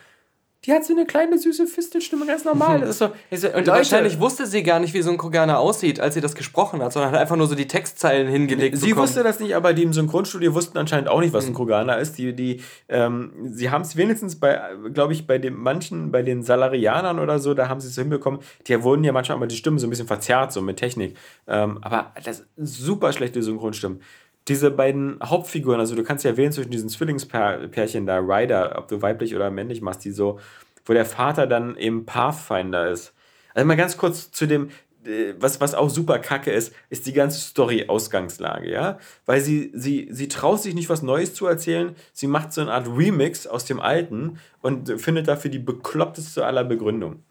Die 0.64 0.72
hat 0.72 0.84
so 0.84 0.92
eine 0.92 1.06
kleine 1.06 1.38
süße 1.38 1.66
Fistelstimme, 1.66 2.24
ganz 2.24 2.44
normal. 2.44 2.80
Das 2.80 2.90
ist 2.90 2.98
so, 2.98 3.10
ist 3.30 3.44
und 3.44 3.54
Leute, 3.54 3.72
wahrscheinlich 3.72 4.20
wusste 4.20 4.46
sie 4.46 4.62
gar 4.62 4.78
nicht, 4.78 4.94
wie 4.94 5.02
so 5.02 5.10
ein 5.10 5.18
Kroganer 5.18 5.58
aussieht, 5.58 5.98
als 5.98 6.14
sie 6.14 6.20
das 6.20 6.36
gesprochen 6.36 6.80
hat, 6.82 6.92
sondern 6.92 7.10
hat 7.10 7.18
einfach 7.18 7.34
nur 7.34 7.48
so 7.48 7.56
die 7.56 7.66
Textzeilen 7.66 8.28
hingelegt. 8.28 8.76
Sie 8.76 8.90
bekommen. 8.90 9.02
wusste 9.02 9.24
das 9.24 9.40
nicht, 9.40 9.56
aber 9.56 9.72
die 9.72 9.82
im 9.82 9.92
Synchronstudio 9.92 10.54
wussten 10.54 10.78
anscheinend 10.78 11.08
auch 11.08 11.18
nicht, 11.18 11.32
was 11.32 11.46
ein 11.46 11.50
mhm. 11.50 11.56
Kroganer 11.56 11.98
ist. 11.98 12.16
Die, 12.16 12.32
die, 12.32 12.60
ähm, 12.88 13.32
sie 13.50 13.70
haben 13.70 13.82
es 13.82 13.96
wenigstens 13.96 14.38
bei, 14.38 14.60
glaube 14.92 15.14
ich, 15.14 15.26
bei 15.26 15.38
den 15.38 15.54
manchen, 15.54 16.12
bei 16.12 16.22
den 16.22 16.44
Salarianern 16.44 17.18
oder 17.18 17.40
so, 17.40 17.54
da 17.54 17.68
haben 17.68 17.80
sie 17.80 17.88
es 17.88 17.96
so 17.96 18.02
hinbekommen. 18.02 18.38
Die 18.68 18.82
wurden 18.84 19.02
ja 19.02 19.10
manchmal 19.10 19.38
immer 19.38 19.48
die 19.48 19.56
Stimmen 19.56 19.80
so 19.80 19.88
ein 19.88 19.90
bisschen 19.90 20.06
verzerrt, 20.06 20.52
so 20.52 20.62
mit 20.62 20.76
Technik. 20.76 21.16
Ähm, 21.48 21.78
aber 21.82 22.12
das 22.22 22.44
super 22.56 23.12
schlechte 23.12 23.42
Synchronstimmen 23.42 24.00
diese 24.48 24.70
beiden 24.70 25.18
Hauptfiguren, 25.22 25.80
also 25.80 25.94
du 25.94 26.02
kannst 26.02 26.24
ja 26.24 26.36
wählen 26.36 26.52
zwischen 26.52 26.70
diesen 26.70 26.88
Zwillingspärchen 26.88 28.06
da, 28.06 28.18
Ryder, 28.18 28.76
ob 28.76 28.88
du 28.88 29.00
weiblich 29.00 29.36
oder 29.36 29.50
männlich 29.50 29.80
machst, 29.80 30.04
die 30.04 30.10
so, 30.10 30.40
wo 30.84 30.92
der 30.92 31.06
Vater 31.06 31.46
dann 31.46 31.76
eben 31.76 32.06
Pathfinder 32.06 32.90
ist. 32.90 33.14
Also 33.54 33.66
mal 33.66 33.76
ganz 33.76 33.96
kurz 33.96 34.32
zu 34.32 34.46
dem, 34.46 34.70
äh, 35.04 35.34
was, 35.38 35.60
was 35.60 35.74
auch 35.74 35.90
super 35.90 36.18
kacke 36.18 36.50
ist, 36.50 36.74
ist 36.90 37.06
die 37.06 37.12
ganze 37.12 37.40
Story-Ausgangslage, 37.40 38.70
ja? 38.70 38.98
Weil 39.26 39.40
sie, 39.40 39.70
sie, 39.74 40.08
sie 40.10 40.28
traut 40.28 40.60
sich 40.60 40.74
nicht 40.74 40.88
was 40.88 41.02
Neues 41.02 41.34
zu 41.34 41.46
erzählen, 41.46 41.94
sie 42.12 42.26
macht 42.26 42.52
so 42.52 42.62
eine 42.62 42.72
Art 42.72 42.88
Remix 42.88 43.46
aus 43.46 43.64
dem 43.64 43.80
Alten 43.80 44.38
und 44.60 45.00
findet 45.00 45.28
dafür 45.28 45.50
die 45.50 45.58
bekloppteste 45.58 46.44
aller 46.44 46.64
Begründungen. 46.64 47.22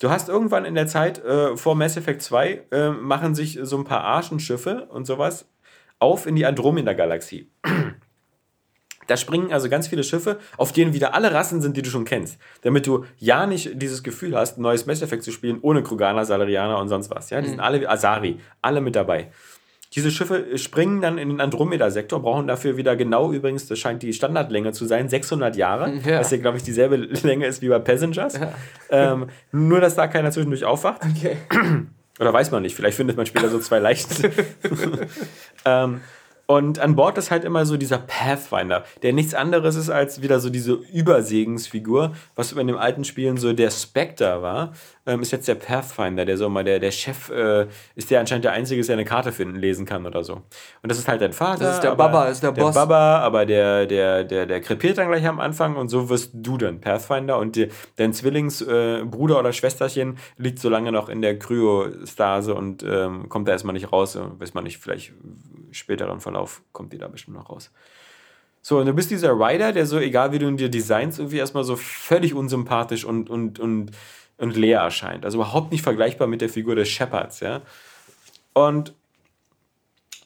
Du 0.00 0.10
hast 0.10 0.28
irgendwann 0.28 0.64
in 0.64 0.74
der 0.74 0.88
Zeit 0.88 1.24
äh, 1.24 1.56
vor 1.56 1.76
Mass 1.76 1.96
Effect 1.96 2.22
2 2.22 2.62
äh, 2.72 2.90
machen 2.90 3.36
sich 3.36 3.60
so 3.62 3.76
ein 3.76 3.84
paar 3.84 4.02
Arschenschiffe 4.02 4.88
und 4.90 5.06
sowas 5.06 5.46
auf 6.02 6.26
in 6.26 6.36
die 6.36 6.44
Andromeda-Galaxie. 6.44 7.50
Da 9.06 9.16
springen 9.16 9.52
also 9.52 9.68
ganz 9.68 9.88
viele 9.88 10.04
Schiffe, 10.04 10.38
auf 10.56 10.72
denen 10.72 10.94
wieder 10.94 11.14
alle 11.14 11.32
Rassen 11.32 11.60
sind, 11.60 11.76
die 11.76 11.82
du 11.82 11.90
schon 11.90 12.04
kennst. 12.04 12.38
Damit 12.62 12.86
du 12.86 13.04
ja 13.18 13.46
nicht 13.46 13.80
dieses 13.80 14.02
Gefühl 14.02 14.36
hast, 14.36 14.58
ein 14.58 14.62
neues 14.62 14.86
Mass 14.86 15.02
Effect 15.02 15.22
zu 15.22 15.32
spielen, 15.32 15.58
ohne 15.60 15.82
Kroganer, 15.82 16.24
Salarianer 16.24 16.78
und 16.78 16.88
sonst 16.88 17.10
was. 17.10 17.30
Ja, 17.30 17.40
die 17.40 17.46
mhm. 17.48 17.50
sind 17.52 17.60
alle 17.60 17.88
Asari, 17.88 18.38
alle 18.60 18.80
mit 18.80 18.94
dabei. 18.94 19.30
Diese 19.94 20.10
Schiffe 20.10 20.56
springen 20.56 21.02
dann 21.02 21.18
in 21.18 21.28
den 21.28 21.40
Andromeda-Sektor, 21.40 22.22
brauchen 22.22 22.46
dafür 22.46 22.78
wieder 22.78 22.96
genau 22.96 23.30
übrigens, 23.30 23.66
das 23.66 23.78
scheint 23.78 24.02
die 24.02 24.14
Standardlänge 24.14 24.72
zu 24.72 24.86
sein, 24.86 25.08
600 25.08 25.56
Jahre. 25.56 25.92
Ja. 26.04 26.20
Was 26.20 26.30
ja, 26.30 26.38
glaube 26.38 26.56
ich, 26.56 26.62
dieselbe 26.62 26.96
Länge 27.22 27.46
ist 27.46 27.60
wie 27.62 27.68
bei 27.68 27.78
Passengers. 27.78 28.38
Ja. 28.38 28.54
Ähm, 28.90 29.26
nur, 29.52 29.80
dass 29.80 29.94
da 29.94 30.06
keiner 30.06 30.30
zwischendurch 30.30 30.64
aufwacht. 30.64 31.02
Okay. 31.04 31.36
Oder 32.18 32.32
weiß 32.32 32.50
man 32.50 32.62
nicht, 32.62 32.76
vielleicht 32.76 32.96
findet 32.96 33.16
man 33.16 33.26
später 33.26 33.48
so 33.48 33.58
zwei 33.58 33.78
Leichen. 33.78 34.10
ähm, 35.64 36.00
und 36.46 36.78
an 36.78 36.96
Bord 36.96 37.16
ist 37.18 37.30
halt 37.30 37.44
immer 37.44 37.64
so 37.64 37.76
dieser 37.76 37.98
Pathfinder, 37.98 38.84
der 39.02 39.12
nichts 39.12 39.34
anderes 39.34 39.76
ist 39.76 39.90
als 39.90 40.22
wieder 40.22 40.40
so 40.40 40.50
diese 40.50 40.72
Übersegensfigur, 40.72 42.12
was 42.34 42.52
in 42.52 42.66
den 42.66 42.76
alten 42.76 43.04
Spielen 43.04 43.36
so 43.36 43.52
der 43.52 43.70
Spectre 43.70 44.42
war, 44.42 44.72
ähm, 45.06 45.22
ist 45.22 45.32
jetzt 45.32 45.48
der 45.48 45.54
Pathfinder, 45.54 46.24
der 46.24 46.36
so 46.36 46.48
mal 46.48 46.64
der, 46.64 46.78
der 46.78 46.90
Chef 46.90 47.30
äh, 47.30 47.66
ist, 47.94 48.10
der 48.10 48.20
anscheinend 48.20 48.44
der 48.44 48.52
Einzige 48.52 48.80
ist, 48.80 48.88
der 48.88 48.96
eine 48.96 49.04
Karte 49.04 49.32
finden, 49.32 49.56
lesen 49.56 49.86
kann 49.86 50.06
oder 50.06 50.24
so. 50.24 50.34
Und 50.34 50.90
das 50.90 50.98
ist 50.98 51.08
halt 51.08 51.20
dein 51.22 51.32
Vater. 51.32 51.64
Das 51.64 51.74
ist 51.76 51.84
der 51.84 51.94
Baba, 51.94 52.26
ist 52.26 52.42
der, 52.42 52.52
der 52.52 52.62
Boss. 52.62 52.74
Der 52.74 52.80
Baba, 52.82 53.18
aber 53.20 53.46
der, 53.46 53.86
der, 53.86 54.24
der, 54.24 54.46
der 54.46 54.60
krepiert 54.60 54.98
dann 54.98 55.08
gleich 55.08 55.26
am 55.26 55.40
Anfang 55.40 55.76
und 55.76 55.88
so 55.88 56.08
wirst 56.08 56.30
du 56.34 56.58
dann 56.58 56.80
Pathfinder 56.80 57.38
und 57.38 57.56
die, 57.56 57.68
dein 57.96 58.12
Zwillingsbruder 58.12 59.36
äh, 59.36 59.38
oder 59.38 59.52
Schwesterchen 59.52 60.18
liegt 60.36 60.58
so 60.58 60.68
lange 60.68 60.92
noch 60.92 61.08
in 61.08 61.22
der 61.22 61.38
Kryostase 61.38 62.54
und 62.54 62.82
ähm, 62.82 63.28
kommt 63.28 63.48
da 63.48 63.52
erstmal 63.52 63.74
nicht 63.74 63.92
raus, 63.92 64.18
weiß 64.38 64.54
man 64.54 64.64
nicht, 64.64 64.78
vielleicht 64.78 65.12
späteren 65.72 66.20
Verlauf 66.20 66.62
kommt 66.72 66.92
die 66.92 66.98
da 66.98 67.08
bestimmt 67.08 67.36
noch 67.36 67.50
raus. 67.50 67.70
So, 68.60 68.78
und 68.78 68.86
du 68.86 68.92
bist 68.92 69.10
dieser 69.10 69.32
Rider, 69.32 69.72
der 69.72 69.86
so, 69.86 69.98
egal 69.98 70.32
wie 70.32 70.38
du 70.38 70.46
ihn 70.46 70.56
dir 70.56 70.68
designst, 70.68 71.18
irgendwie 71.18 71.38
erstmal 71.38 71.64
so 71.64 71.74
völlig 71.74 72.32
unsympathisch 72.32 73.04
und, 73.04 73.28
und, 73.28 73.58
und, 73.58 73.90
und 74.38 74.56
leer 74.56 74.80
erscheint. 74.80 75.24
Also 75.24 75.38
überhaupt 75.38 75.72
nicht 75.72 75.82
vergleichbar 75.82 76.28
mit 76.28 76.40
der 76.40 76.48
Figur 76.48 76.76
des 76.76 76.88
Shepards, 76.88 77.40
ja. 77.40 77.62
Und 78.52 78.94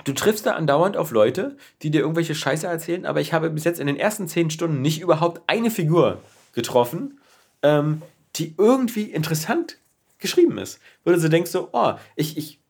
du 0.05 0.13
triffst 0.13 0.45
da 0.45 0.53
andauernd 0.53 0.99
auf 0.99 1.13
Leute, 1.13 1.57
die 1.83 1.91
dir 1.91 2.03
irgendwelche 2.03 2.35
Scheiße 2.35 2.67
erzählen, 2.67 3.07
aber 3.07 3.23
ich 3.23 3.33
habe 3.33 3.49
bis 3.49 3.65
jetzt 3.65 3.81
in 3.81 3.87
den 3.87 3.97
ersten 3.97 4.29
zehn 4.29 4.51
Stunden 4.51 4.83
nicht 4.83 5.01
überhaupt 5.01 5.41
eine 5.47 5.71
Figur 5.71 6.21
getroffen, 6.53 7.19
ähm, 7.63 8.03
die 8.37 8.55
irgendwie 8.59 9.05
interessant 9.05 9.79
geschrieben 10.19 10.59
ist. 10.59 10.79
Wo 11.05 11.13
du 11.13 11.19
so 11.19 11.29
denkst, 11.29 11.51
so, 11.51 11.71
oh, 11.73 11.95
ich, 12.17 12.37
ich 12.37 12.61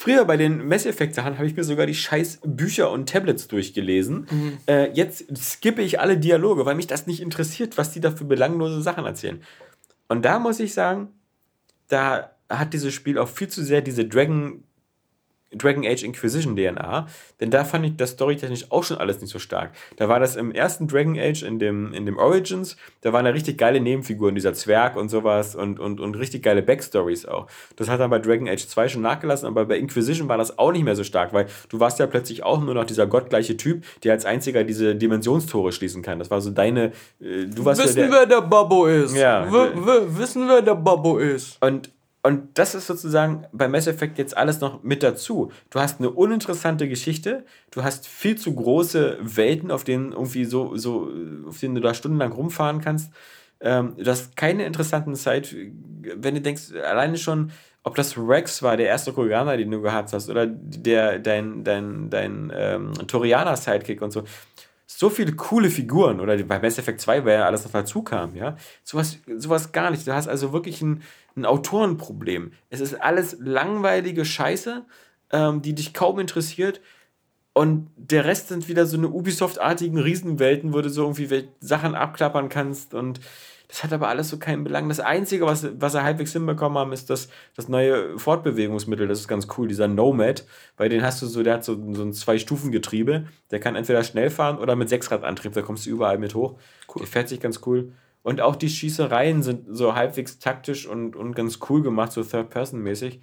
Früher 0.00 0.24
bei 0.26 0.36
den 0.36 0.68
Mass 0.68 0.86
Effect 0.86 1.16
Sachen 1.16 1.38
habe 1.38 1.48
ich 1.48 1.56
mir 1.56 1.64
sogar 1.64 1.84
die 1.84 1.94
scheiß 1.96 2.38
Bücher 2.44 2.92
und 2.92 3.08
Tablets 3.08 3.48
durchgelesen. 3.48 4.28
Mhm. 4.30 4.58
Äh, 4.68 4.92
jetzt 4.92 5.24
skippe 5.36 5.82
ich 5.82 5.98
alle 5.98 6.16
Dialoge, 6.16 6.64
weil 6.64 6.76
mich 6.76 6.86
das 6.86 7.08
nicht 7.08 7.20
interessiert, 7.20 7.76
was 7.76 7.90
die 7.90 8.00
da 8.00 8.12
für 8.12 8.24
belanglose 8.24 8.80
Sachen 8.80 9.04
erzählen. 9.04 9.42
Und 10.06 10.24
da 10.24 10.38
muss 10.38 10.60
ich 10.60 10.72
sagen, 10.72 11.08
da 11.88 12.30
hat 12.48 12.74
dieses 12.74 12.94
Spiel 12.94 13.18
auch 13.18 13.26
viel 13.26 13.48
zu 13.48 13.64
sehr 13.64 13.82
diese 13.82 14.04
Dragon 14.04 14.62
Dragon 15.52 15.84
Age 15.86 16.02
Inquisition 16.02 16.56
DNA, 16.56 17.06
denn 17.40 17.50
da 17.50 17.64
fand 17.64 17.86
ich 17.86 17.96
das 17.96 18.10
storytechnisch 18.10 18.66
auch 18.70 18.84
schon 18.84 18.98
alles 18.98 19.20
nicht 19.20 19.30
so 19.30 19.38
stark. 19.38 19.72
Da 19.96 20.08
war 20.08 20.20
das 20.20 20.36
im 20.36 20.52
ersten 20.52 20.88
Dragon 20.88 21.18
Age, 21.18 21.42
in 21.42 21.58
dem, 21.58 21.92
in 21.94 22.06
dem 22.06 22.18
Origins, 22.18 22.76
da 23.00 23.12
waren 23.12 23.24
da 23.24 23.30
richtig 23.30 23.58
geile 23.58 23.80
Nebenfiguren, 23.80 24.34
dieser 24.34 24.54
Zwerg 24.54 24.96
und 24.96 25.08
sowas 25.08 25.54
und, 25.54 25.80
und, 25.80 26.00
und 26.00 26.14
richtig 26.16 26.42
geile 26.42 26.62
Backstories 26.62 27.26
auch. 27.26 27.46
Das 27.76 27.88
hat 27.88 28.00
dann 28.00 28.10
bei 28.10 28.18
Dragon 28.18 28.48
Age 28.48 28.66
2 28.66 28.88
schon 28.88 29.02
nachgelassen, 29.02 29.46
aber 29.46 29.64
bei 29.64 29.78
Inquisition 29.78 30.28
war 30.28 30.36
das 30.36 30.58
auch 30.58 30.72
nicht 30.72 30.84
mehr 30.84 30.96
so 30.96 31.04
stark, 31.04 31.32
weil 31.32 31.46
du 31.68 31.80
warst 31.80 31.98
ja 31.98 32.06
plötzlich 32.06 32.42
auch 32.42 32.60
nur 32.60 32.74
noch 32.74 32.84
dieser 32.84 33.06
gottgleiche 33.06 33.56
Typ, 33.56 33.84
der 34.04 34.12
als 34.12 34.24
einziger 34.24 34.64
diese 34.64 34.94
Dimensionstore 34.94 35.72
schließen 35.72 36.02
kann. 36.02 36.18
Das 36.18 36.30
war 36.30 36.40
so 36.40 36.50
deine. 36.50 36.92
Äh, 37.20 37.46
du 37.46 37.64
warst 37.64 37.82
wissen, 37.82 37.98
ja 37.98 38.08
der, 38.08 38.12
wer 38.12 38.26
der 38.26 38.40
Babbo 38.42 38.86
ist. 38.86 39.16
Ja. 39.16 39.50
W 39.50 40.18
wissen, 40.18 40.48
wer 40.48 40.62
der 40.62 40.74
Babbo 40.74 41.18
ist. 41.18 41.56
Und, 41.62 41.90
und 42.22 42.58
das 42.58 42.74
ist 42.74 42.86
sozusagen 42.86 43.46
bei 43.52 43.68
Mass 43.68 43.86
Effect 43.86 44.18
jetzt 44.18 44.36
alles 44.36 44.60
noch 44.60 44.82
mit 44.82 45.02
dazu. 45.02 45.52
Du 45.70 45.78
hast 45.78 46.00
eine 46.00 46.10
uninteressante 46.10 46.88
Geschichte, 46.88 47.44
du 47.70 47.84
hast 47.84 48.08
viel 48.08 48.36
zu 48.36 48.54
große 48.54 49.18
Welten, 49.20 49.70
auf 49.70 49.84
denen 49.84 50.12
irgendwie 50.12 50.44
so, 50.44 50.76
so 50.76 51.10
auf 51.46 51.60
denen 51.60 51.76
du 51.76 51.80
da 51.80 51.94
stundenlang 51.94 52.32
rumfahren 52.32 52.80
kannst. 52.80 53.12
Ähm, 53.60 53.94
du 53.96 54.10
hast 54.10 54.36
keine 54.36 54.66
interessanten 54.66 55.14
Zeit, 55.14 55.54
wenn 56.02 56.34
du 56.34 56.40
denkst, 56.40 56.72
alleine 56.72 57.18
schon, 57.18 57.52
ob 57.84 57.94
das 57.94 58.18
Rex 58.18 58.62
war, 58.62 58.76
der 58.76 58.86
erste 58.86 59.12
Koreaner, 59.12 59.56
den 59.56 59.70
du 59.70 59.80
gehabt 59.80 60.12
hast, 60.12 60.28
oder 60.28 60.46
der, 60.46 61.18
dein, 61.20 61.64
dein, 61.64 62.10
dein 62.10 62.52
ähm, 62.54 62.92
Torianer-Sidekick 63.06 64.02
und 64.02 64.10
so 64.10 64.24
so 64.90 65.10
viele 65.10 65.32
coole 65.32 65.68
Figuren, 65.68 66.18
oder 66.18 66.36
bei 66.38 66.58
Mass 66.58 66.78
Effect 66.78 67.00
2, 67.02 67.24
weil 67.26 67.34
ja 67.34 67.44
alles 67.44 67.62
noch 67.62 67.72
dazu 67.72 68.02
kam, 68.02 68.34
ja. 68.34 68.56
Sowas, 68.82 69.18
sowas 69.36 69.70
gar 69.70 69.90
nicht. 69.90 70.06
Du 70.06 70.14
hast 70.14 70.28
also 70.28 70.54
wirklich 70.54 70.80
ein, 70.80 71.02
ein 71.38 71.46
Autorenproblem. 71.46 72.52
Es 72.70 72.80
ist 72.80 72.94
alles 72.94 73.36
langweilige 73.40 74.24
Scheiße, 74.24 74.84
ähm, 75.32 75.62
die 75.62 75.74
dich 75.74 75.94
kaum 75.94 76.18
interessiert. 76.18 76.80
Und 77.52 77.90
der 77.96 78.24
Rest 78.24 78.48
sind 78.48 78.68
wieder 78.68 78.86
so 78.86 78.96
eine 78.96 79.08
Ubisoft-artigen 79.08 79.98
Riesenwelten, 79.98 80.72
wo 80.72 80.80
du 80.80 80.90
so 80.90 81.02
irgendwie 81.02 81.48
Sachen 81.60 81.94
abklappern 81.94 82.48
kannst. 82.48 82.94
Und 82.94 83.20
das 83.68 83.84
hat 83.84 83.92
aber 83.92 84.08
alles 84.08 84.28
so 84.30 84.38
keinen 84.38 84.64
Belang. 84.64 84.88
Das 84.88 85.00
Einzige, 85.00 85.44
was, 85.44 85.66
was 85.78 85.94
er 85.94 86.02
halbwegs 86.02 86.32
hinbekommen 86.32 86.78
haben, 86.78 86.92
ist 86.92 87.10
das, 87.10 87.28
das 87.54 87.68
neue 87.68 88.18
Fortbewegungsmittel. 88.18 89.08
Das 89.08 89.20
ist 89.20 89.28
ganz 89.28 89.46
cool, 89.56 89.68
dieser 89.68 89.88
Nomad. 89.88 90.44
Bei 90.76 90.88
den 90.88 91.02
hast 91.02 91.20
du 91.20 91.26
so, 91.26 91.42
der 91.42 91.54
hat 91.54 91.64
so, 91.64 91.74
so 91.94 92.02
ein 92.02 92.12
Zwei-Stufen-Getriebe. 92.12 93.26
Der 93.50 93.60
kann 93.60 93.76
entweder 93.76 94.04
schnell 94.04 94.30
fahren 94.30 94.58
oder 94.58 94.74
mit 94.74 94.88
Sechsradantrieb. 94.88 95.52
Da 95.52 95.62
kommst 95.62 95.84
du 95.84 95.90
überall 95.90 96.18
mit 96.18 96.34
hoch. 96.34 96.58
Cool. 96.88 97.00
Der 97.00 97.08
fährt 97.08 97.28
sich 97.28 97.40
ganz 97.40 97.60
cool. 97.66 97.92
Und 98.22 98.40
auch 98.40 98.56
die 98.56 98.68
Schießereien 98.68 99.42
sind 99.42 99.66
so 99.70 99.94
halbwegs 99.94 100.38
taktisch 100.38 100.86
und, 100.86 101.16
und 101.16 101.34
ganz 101.34 101.58
cool 101.68 101.82
gemacht, 101.82 102.12
so 102.12 102.22
Third-Person-mäßig. 102.22 103.20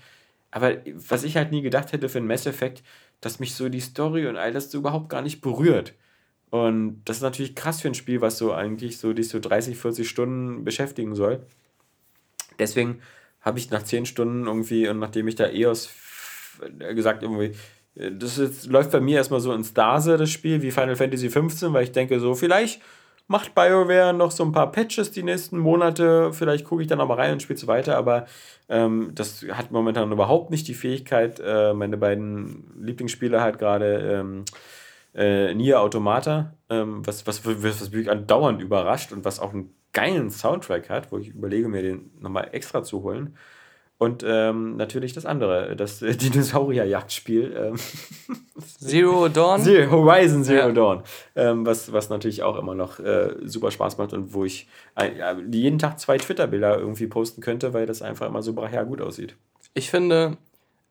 Aber 0.52 0.78
was 0.94 1.24
ich 1.24 1.36
halt 1.36 1.52
nie 1.52 1.62
gedacht 1.62 1.92
hätte 1.92 2.10
für 2.10 2.20
ein 2.20 2.28
Mass 2.28 2.46
Effect, 2.46 2.82
dass 3.22 3.40
mich 3.40 3.56
so 3.56 3.70
die 3.70 3.82
Story 3.82 4.28
und 4.28 4.38
all 4.38 4.52
das 4.52 4.72
so 4.72 4.78
überhaupt 4.78 5.10
gar 5.10 5.22
nicht 5.22 5.42
berührt. 5.42 5.94
Und 6.50 7.02
das 7.06 7.18
ist 7.18 7.24
natürlich 7.24 7.56
krass 7.56 7.82
für 7.82 7.90
ein 7.90 7.96
Spiel, 7.96 8.22
was 8.22 8.38
so 8.38 8.54
eigentlich 8.54 8.98
so 8.98 9.14
dich 9.14 9.30
so 9.30 9.40
30, 9.40 9.78
40 9.78 10.08
Stunden 10.08 10.64
beschäftigen 10.64 11.16
soll. 11.16 11.46
Deswegen 12.60 13.02
habe 13.42 13.60
ich 13.60 13.70
nach 13.70 13.84
10 13.84 14.06
Stunden 14.06 14.48
irgendwie 14.48 14.88
und 14.88 15.00
nachdem 15.00 15.28
ich 15.28 15.36
da 15.36 15.48
EOS 15.48 15.90
gesagt 16.80 17.24
irgendwie, 17.24 17.52
äh, 17.96 18.12
das 18.12 18.38
jetzt, 18.38 18.68
läuft 18.68 18.92
bei 18.92 19.02
mir 19.02 19.18
erstmal 19.18 19.40
so 19.40 19.54
ins 19.54 19.70
Stase, 19.70 20.18
das 20.18 20.30
Spiel, 20.30 20.62
wie 20.62 20.72
Final 20.72 20.96
Fantasy 20.96 21.30
15, 21.30 21.74
weil 21.74 21.84
ich 21.84 21.92
denke 21.92 22.20
so, 22.20 22.36
vielleicht 22.36 22.82
macht 23.28 23.56
BioWare 23.56 24.14
noch 24.14 24.32
so 24.32 24.44
ein 24.44 24.52
paar 24.52 24.72
Patches 24.72 25.12
die 25.12 25.24
nächsten 25.24 25.58
Monate, 25.58 26.32
vielleicht 26.34 26.66
gucke 26.66 26.82
ich 26.82 26.88
da 26.88 26.96
nochmal 26.96 27.18
rein 27.18 27.34
und 27.34 27.42
spiele 27.42 27.58
es 27.58 27.68
weiter, 27.68 27.98
aber 27.98 28.26
ähm, 28.70 29.12
das 29.16 29.46
hat 29.52 29.72
momentan 29.72 30.12
überhaupt 30.12 30.52
nicht 30.52 30.68
die 30.68 30.74
Fähigkeit, 30.74 31.42
äh, 31.44 31.74
meine 31.74 31.98
beiden 31.98 32.72
Lieblingsspiele 32.80 33.42
halt 33.42 33.58
gerade 33.58 34.20
ähm, 34.20 34.46
äh, 35.16 35.54
Nier 35.54 35.82
Automata, 35.82 36.54
ähm, 36.70 37.06
was, 37.06 37.26
was, 37.26 37.46
was, 37.46 37.82
was 37.82 37.92
mich 37.92 38.12
andauernd 38.12 38.62
überrascht 38.62 39.12
und 39.12 39.26
was 39.26 39.40
auch 39.40 39.54
einen 39.54 39.74
geilen 39.94 40.30
Soundtrack 40.30 40.90
hat, 40.90 41.12
wo 41.12 41.18
ich 41.18 41.30
überlege, 41.30 41.70
mir 41.70 41.82
den 41.82 42.12
nochmal 42.20 42.50
extra 42.52 42.84
zu 42.84 43.02
holen. 43.02 43.36
Und 43.98 44.26
ähm, 44.28 44.76
natürlich 44.76 45.14
das 45.14 45.26
andere, 45.26 45.76
das 45.76 46.02
äh, 46.02 46.16
Dinosaurier-Jagdspiel, 46.18 47.56
ähm, 47.56 47.76
Zero 48.78 49.30
Dawn. 49.30 49.62
Zero, 49.62 49.92
Horizon 49.92 50.44
Zero 50.44 50.68
Ja. 50.68 50.72
Dawn, 50.74 51.04
ähm, 51.36 51.66
was, 51.66 51.94
was 51.94 52.10
natürlich 52.10 52.44
auch 52.44 52.58
immer 52.58 52.76
noch 52.76 53.00
äh, 53.00 53.36
super 53.46 53.72
Spaß 53.72 53.98
macht 53.98 54.12
und 54.12 54.34
wo 54.34 54.44
ich 54.44 54.68
ein, 54.96 55.16
ja, 55.16 55.38
jeden 55.50 55.80
Tag 55.80 56.00
zwei 56.00 56.18
Twitter-Bilder 56.18 56.78
irgendwie 56.78 57.08
posten 57.08 57.42
könnte, 57.42 57.74
weil 57.74 57.86
das 57.86 58.02
einfach 58.02 58.28
immer 58.28 58.44
so 58.44 58.54
brachial 58.54 58.86
gut 58.86 59.02
aussieht. 59.02 59.38
Ich 59.74 59.90
finde 59.90 60.38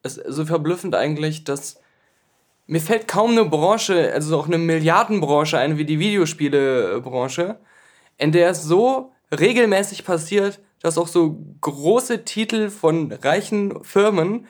es 0.03 0.15
so 0.15 0.47
verblüffend 0.47 0.95
eigentlich, 0.95 1.45
dass 1.45 1.81
mir 2.67 2.81
fällt 2.81 3.07
kaum 3.07 3.33
eine 3.33 3.45
Branche, 3.45 4.13
also 4.15 4.39
auch 4.39 4.47
eine 4.47 4.59
Milliardenbranche 4.59 5.59
ein 5.59 5.77
wie 5.77 5.85
die 5.85 5.99
Videospielebranche, 5.99 7.59
in 8.17 8.33
der 8.33 8.49
es 8.51 8.63
so 8.63 9.13
regelmäßig 9.31 10.05
passiert, 10.05 10.61
dass 10.85 10.99
auch 10.99 11.09
so 11.09 11.39
große 11.63 12.25
Titel 12.25 12.69
von 12.69 13.11
reichen 13.11 13.83
Firmen 13.85 14.47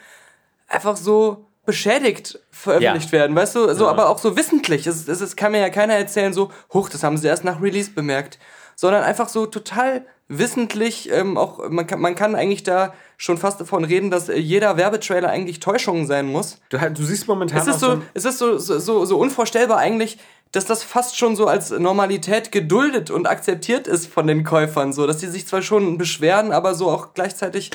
einfach 0.67 0.97
so 0.97 1.47
beschädigt 1.65 2.41
veröffentlicht 2.51 3.07
Ja. 3.13 3.21
werden, 3.21 3.37
weißt 3.37 3.55
du, 3.55 3.73
so 3.75 3.85
Ja. 3.85 3.91
aber 3.91 4.09
auch 4.09 4.19
so 4.19 4.37
wissentlich. 4.37 4.87
Es, 4.89 5.07
es, 5.07 5.21
es 5.21 5.37
kann 5.37 5.53
mir 5.53 5.61
ja 5.61 5.71
keiner 5.71 5.95
erzählen, 5.95 6.33
so, 6.33 6.51
hoch, 6.73 6.89
das 6.89 7.05
haben 7.05 7.17
sie 7.17 7.29
erst 7.29 7.45
nach 7.45 7.63
Release 7.63 7.93
bemerkt, 7.93 8.39
sondern 8.75 9.05
einfach 9.05 9.29
so 9.29 9.47
total 9.47 10.05
wissentlich, 10.27 11.11
ähm, 11.13 11.39
auch 11.39 11.69
man 11.71 11.87
kann, 11.87 12.01
man 12.01 12.15
kann 12.17 12.35
eigentlich 12.35 12.65
da 12.65 12.95
schon 13.17 13.39
fast 13.39 13.61
davon 13.61 13.85
reden, 13.85 14.11
dass 14.11 14.29
äh, 14.29 14.37
jeder 14.37 14.77
Werbetrailer 14.77 15.29
eigentlich 15.31 15.61
Täuschung 15.61 16.07
sein 16.07 16.27
muss. 16.27 16.61
Du, 16.71 16.79
du 16.79 17.03
siehst 17.05 17.29
momentan 17.29 17.59
Es 17.59 17.67
ist 17.69 17.77
auch 17.85 17.93
so, 17.97 18.03
es 18.15 18.25
ist 18.25 18.39
so, 18.39 18.59
so, 18.59 18.79
so, 18.81 19.05
so 19.05 19.19
unvorstellbar 19.19 19.79
eigentlich, 19.79 20.19
dass 20.55 20.65
das 20.65 20.85
fast 20.85 21.19
schon 21.19 21.35
so 21.35 21.47
als 21.47 21.71
Normalität 21.71 22.53
geduldet 22.53 23.11
und 23.11 23.27
akzeptiert 23.27 23.89
ist 23.89 24.07
von 24.07 24.27
den 24.27 24.45
Käufern, 24.45 24.93
so, 24.93 25.07
dass 25.07 25.19
die 25.19 25.27
sich 25.27 25.47
zwar 25.47 25.63
schon 25.63 25.99
beschweren, 25.99 26.53
aber 26.53 26.75
so 26.75 26.91
auch 26.91 27.15
gleichzeitig, 27.15 27.73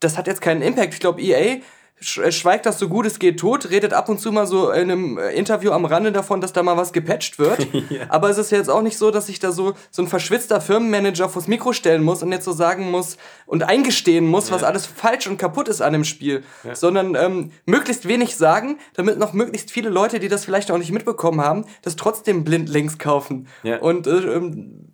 das 0.00 0.16
hat 0.16 0.26
jetzt 0.26 0.40
keinen 0.40 0.62
Impact. 0.62 0.94
Ich 0.94 1.00
glaube, 1.00 1.20
EA 1.20 1.58
schweigt 2.00 2.66
das 2.66 2.78
so 2.78 2.88
gut 2.88 3.06
es 3.06 3.18
geht 3.18 3.40
tot, 3.40 3.70
redet 3.70 3.92
ab 3.92 4.08
und 4.08 4.20
zu 4.20 4.30
mal 4.30 4.46
so 4.46 4.70
in 4.70 4.90
einem 4.90 5.18
äh, 5.18 5.30
Interview 5.32 5.72
am 5.72 5.84
Rande 5.84 6.12
davon, 6.12 6.40
dass 6.40 6.52
da 6.52 6.62
mal 6.62 6.76
was 6.76 6.92
gepatcht 6.92 7.38
wird. 7.38 7.66
Aber 8.08 8.30
es 8.30 8.38
ist 8.38 8.50
jetzt 8.50 8.70
auch 8.70 8.82
nicht 8.82 8.98
so, 8.98 9.10
dass 9.10 9.26
sich 9.26 9.38
da 9.38 9.52
so, 9.52 9.74
so 9.90 10.02
ein 10.02 10.08
verschwitzter 10.08 10.60
Firmenmanager 10.60 11.28
vors 11.28 11.48
Mikro 11.48 11.72
stellen 11.72 12.02
muss 12.02 12.22
und 12.22 12.32
jetzt 12.32 12.44
so 12.44 12.52
sagen 12.52 12.90
muss 12.90 13.16
und 13.46 13.62
eingestehen 13.62 14.26
muss, 14.26 14.50
was 14.50 14.62
alles 14.62 14.86
falsch 14.86 15.26
und 15.26 15.38
kaputt 15.38 15.68
ist 15.68 15.80
an 15.80 15.92
dem 15.92 16.04
Spiel. 16.04 16.44
Sondern 16.72 17.14
ähm, 17.14 17.50
möglichst 17.66 18.06
wenig 18.06 18.36
sagen, 18.36 18.78
damit 18.94 19.18
noch 19.18 19.32
möglichst 19.32 19.70
viele 19.70 19.88
Leute, 19.88 20.20
die 20.20 20.28
das 20.28 20.44
vielleicht 20.44 20.70
auch 20.70 20.78
nicht 20.78 20.92
mitbekommen 20.92 21.40
haben, 21.40 21.64
das 21.82 21.96
trotzdem 21.96 22.44
blindlings 22.44 22.98
kaufen. 22.98 23.48
Ja. 23.62 23.78
Und 23.78 24.06
äh, 24.06 24.10
ähm, 24.10 24.88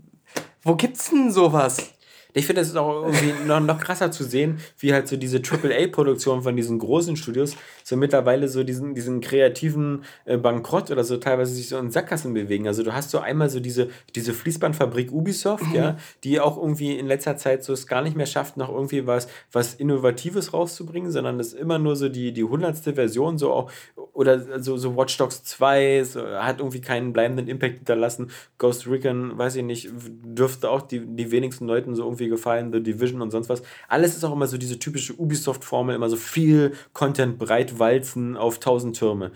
wo 0.63 0.77
gibt's 0.77 1.11
denn 1.11 1.31
sowas? 1.31 1.95
Ich 2.35 2.47
finde, 2.47 2.63
es 2.63 2.69
ist 2.69 2.77
auch 2.77 3.05
irgendwie 3.05 3.33
noch, 3.47 3.61
noch 3.61 3.79
krasser 3.79 4.11
zu 4.11 4.25
sehen, 4.25 4.59
wie 4.79 4.93
halt 4.93 5.09
so 5.09 5.17
diese 5.17 5.39
AAA-Produktion 5.39 6.43
von 6.43 6.57
diesen 6.57 6.79
großen 6.79 7.17
Studios 7.17 7.57
so 7.83 7.97
mittlerweile 7.97 8.49
so 8.49 8.65
diesen, 8.65 8.95
diesen 8.95 9.21
kreativen 9.21 10.05
äh, 10.25 10.37
Bankrott 10.37 10.91
oder 10.91 11.05
so 11.05 11.17
teilweise 11.17 11.55
sich 11.55 11.69
so 11.69 11.79
in 11.79 11.91
Sackgassen 11.91 12.35
bewegen. 12.35 12.67
Also 12.67 12.83
du 12.83 12.93
hast 12.93 13.11
so 13.11 13.19
einmal 13.19 13.51
so 13.51 13.61
diese, 13.61 13.89
diese 14.15 14.35
Fließbandfabrik 14.35 15.13
Ubisoft, 15.13 15.65
ja, 15.73 15.97
die 16.25 16.41
auch 16.41 16.57
irgendwie 16.57 16.99
in 16.99 17.07
letzter 17.07 17.37
Zeit 17.37 17.63
so 17.63 17.73
es 17.73 17.87
gar 17.87 18.03
nicht 18.03 18.17
mehr 18.17 18.27
schafft, 18.27 18.57
noch 18.57 18.69
irgendwie 18.69 19.07
was, 19.07 19.29
was 19.53 19.75
Innovatives 19.75 20.53
rauszubringen, 20.53 21.11
sondern 21.11 21.39
das 21.39 21.49
ist 21.49 21.61
immer 21.61 21.79
nur 21.79 21.95
so 21.97 22.09
die, 22.09 22.33
die 22.33 22.45
hundertste 22.45 22.95
Version, 22.95 23.39
so 23.39 23.53
auch, 23.53 23.71
oder 24.13 24.63
so, 24.63 24.77
so 24.77 24.97
Watch 24.97 25.17
Dogs 25.19 25.45
2, 25.45 26.05
so, 26.05 26.27
hat 26.27 26.59
irgendwie 26.59 26.81
keinen 26.81 27.13
bleibenden 27.13 27.49
Impact 27.49 27.77
hinterlassen. 27.77 28.31
Ghost 28.59 28.87
Recon, 28.87 29.37
weiß 29.39 29.57
ich 29.57 29.63
nicht, 29.63 29.91
dürfte 30.25 30.71
auch 30.71 30.83
die, 30.83 31.01
die 31.01 31.31
wenigsten 31.31 31.67
Leuten 31.67 31.95
so 31.95 32.05
irgendwie 32.05 32.24
gefallen, 32.29 32.73
The 32.73 32.83
Division 32.83 33.23
und 33.23 33.31
sonst 33.31 33.49
was. 33.49 33.63
Alles 33.89 34.17
ist 34.17 34.25
auch 34.25 34.33
immer 34.33 34.47
so 34.47 34.59
diese 34.59 34.79
typische 34.79 35.15
Ubisoft-Formel, 35.15 35.95
immer 35.95 36.11
so 36.11 36.17
viel 36.17 36.73
Content 36.93 37.39
breit 37.39 37.79
walzen 37.79 38.37
auf 38.37 38.59
tausend 38.61 38.97
Türme. 38.97 39.33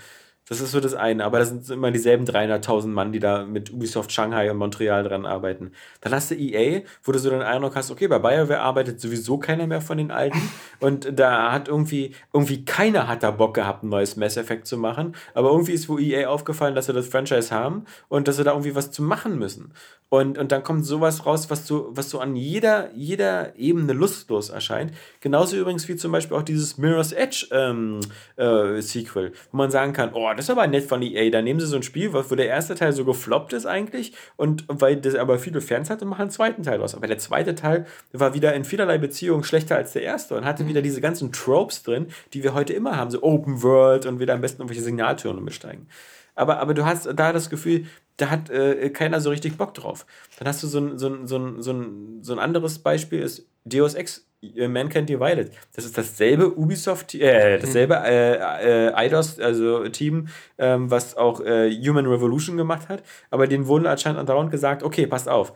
Das 0.49 0.61
ist 0.61 0.73
so 0.73 0.81
das 0.81 0.95
eine, 0.95 1.25
aber 1.25 1.39
das 1.39 1.51
sind 1.51 1.69
immer 1.71 1.91
dieselben 1.91 2.25
300.000 2.25 2.87
Mann, 2.87 3.13
die 3.13 3.19
da 3.19 3.45
mit 3.45 3.73
Ubisoft 3.73 4.13
Shanghai 4.13 4.51
und 4.51 4.57
Montreal 4.57 5.05
dran 5.05 5.27
arbeiten. 5.27 5.73
Dann 6.01 6.13
hast 6.13 6.31
du 6.31 6.35
EA, 6.35 6.83
wo 7.03 7.13
du 7.13 7.19
so 7.19 7.31
den 7.31 7.43
Eindruck 7.43 7.77
hast, 7.77 7.91
okay, 7.91 8.09
bei 8.09 8.19
BioWare 8.19 8.61
arbeitet 8.61 9.01
sowieso 9.01 9.39
keiner 9.39 9.67
mehr 9.67 9.81
von 9.81 9.99
den 9.99 10.11
Alten 10.11 10.41
und 10.81 11.19
da 11.19 11.53
hat 11.53 11.69
irgendwie, 11.69 12.15
irgendwie 12.33 12.65
keiner 12.65 13.09
hat 13.09 13.23
da 13.23 13.31
Bock 13.31 13.55
gehabt, 13.55 13.83
ein 13.83 13.91
neues 13.91 14.17
Mass 14.17 14.37
Effect 14.37 14.67
zu 14.67 14.79
machen, 14.79 15.15
aber 15.35 15.51
irgendwie 15.51 15.73
ist 15.73 15.89
wo 15.89 15.99
EA 15.99 16.29
aufgefallen, 16.29 16.75
dass 16.75 16.87
sie 16.87 16.93
das 16.93 17.09
Franchise 17.09 17.55
haben 17.55 17.85
und 18.09 18.27
dass 18.29 18.37
sie 18.37 18.45
da 18.45 18.53
irgendwie 18.53 18.75
was 18.75 18.91
zu 18.91 19.03
machen 19.03 19.39
müssen. 19.39 19.73
Und, 20.11 20.39
und 20.39 20.53
dann 20.53 20.63
kommt 20.63 20.87
sowas 20.87 21.27
raus, 21.27 21.51
was 21.51 21.67
so, 21.67 21.91
was 21.91 22.09
so 22.09 22.19
an 22.19 22.35
jeder, 22.35 22.91
jeder 22.95 23.55
Ebene 23.59 23.93
lustlos 23.93 24.49
erscheint. 24.49 24.93
Genauso 25.21 25.57
übrigens 25.57 25.87
wie 25.87 25.97
zum 25.97 26.13
Beispiel 26.13 26.35
auch 26.35 26.43
dieses 26.43 26.79
Mirror's 26.79 27.13
Edge 27.13 27.47
ähm, 27.51 28.01
äh, 28.37 28.81
Sequel, 28.81 29.33
wo 29.51 29.59
man 29.59 29.71
sagen 29.71 29.93
kann, 29.93 30.13
oh, 30.15 30.27
das 30.39 30.45
ist 30.45 30.51
aber 30.51 30.69
nett 30.69 30.85
von 30.85 31.03
EA. 31.03 31.31
Da 31.31 31.43
nehmen 31.43 31.59
sie 31.59 31.67
so 31.67 31.75
ein 31.75 31.83
Spiel, 31.83 32.13
wo 32.13 32.35
der 32.37 32.47
erste 32.47 32.77
Teil 32.77 32.93
so 32.93 33.05
gefloppt 33.05 33.53
ist 33.55 33.67
eigentlich 33.67 34.13
und 34.37 34.67
weil 34.69 34.95
das 34.95 35.17
aber 35.17 35.37
viele 35.41 35.61
Fans 35.61 35.91
hat 35.91 36.01
und 36.01 36.07
machen 36.07 36.21
einen 36.21 36.31
zweiten 36.31 36.63
Teil 36.63 36.79
draus. 36.79 36.95
Aber 36.95 37.09
der 37.09 37.19
zweite 37.19 37.57
Teil 37.57 37.87
war 38.13 38.35
wieder 38.35 38.55
in 38.55 38.63
vielerlei 38.63 38.99
Beziehungen 38.99 39.43
schlechter 39.43 39.75
als 39.75 39.95
der 39.95 40.03
erste 40.03 40.37
und 40.37 40.45
hatte 40.45 40.63
mhm. 40.63 40.69
wieder 40.69 40.81
diese 40.81 41.01
ganzen 41.01 41.33
Tropes 41.33 41.83
drin, 41.83 42.07
die 42.35 42.45
wir 42.45 42.55
heute 42.55 42.73
immer 42.73 42.97
haben, 42.97 43.11
so 43.11 43.21
Open 43.25 43.65
World 43.65 44.07
und 44.07 44.21
wieder 44.21 44.33
am 44.33 44.41
besten 44.41 44.63
irgendwelche 44.63 44.85
Signaltürme 44.85 45.41
besteigen. 45.41 45.89
Aber, 46.37 46.61
aber 46.61 46.73
du 46.73 46.85
hast 46.85 47.07
da 47.07 47.33
das 47.33 47.51
Gefühl, 47.51 47.87
da 48.17 48.31
hat 48.31 48.49
äh, 48.49 48.91
keiner 48.91 49.21
so 49.21 49.31
richtig 49.31 49.57
Bock 49.57 49.75
drauf. 49.75 50.07
Dann 50.39 50.47
hast 50.47 50.63
du 50.63 50.69
so 50.69 50.79
ein, 50.79 50.99
so 50.99 51.09
ein, 51.09 51.27
so 51.27 51.37
ein, 51.37 51.61
so 51.61 51.73
ein, 51.73 52.19
so 52.23 52.33
ein 52.33 52.39
anderes 52.39 52.79
Beispiel, 52.79 53.23
ist 53.23 53.49
Deus 53.65 53.95
Ex 53.95 54.28
äh, 54.43 54.69
Mankind 54.69 55.09
Divided. 55.09 55.53
Das 55.75 55.85
ist 55.85 55.97
dasselbe 55.97 56.57
Ubisoft, 56.57 57.15
äh, 57.15 57.59
dasselbe 57.59 57.95
äh, 58.05 58.89
äh, 58.89 59.07
IDOS, 59.07 59.39
also 59.41 59.89
Team, 59.89 60.29
ähm, 60.59 60.91
was 60.91 61.17
auch 61.17 61.41
äh, 61.41 61.71
Human 61.71 62.07
Revolution 62.07 62.57
gemacht 62.57 62.89
hat. 62.89 63.03
Aber 63.31 63.47
denen 63.47 63.67
wurden 63.67 63.87
anscheinend 63.87 64.21
andauernd 64.21 64.51
gesagt, 64.51 64.83
okay, 64.83 65.07
passt 65.07 65.29
auf, 65.29 65.55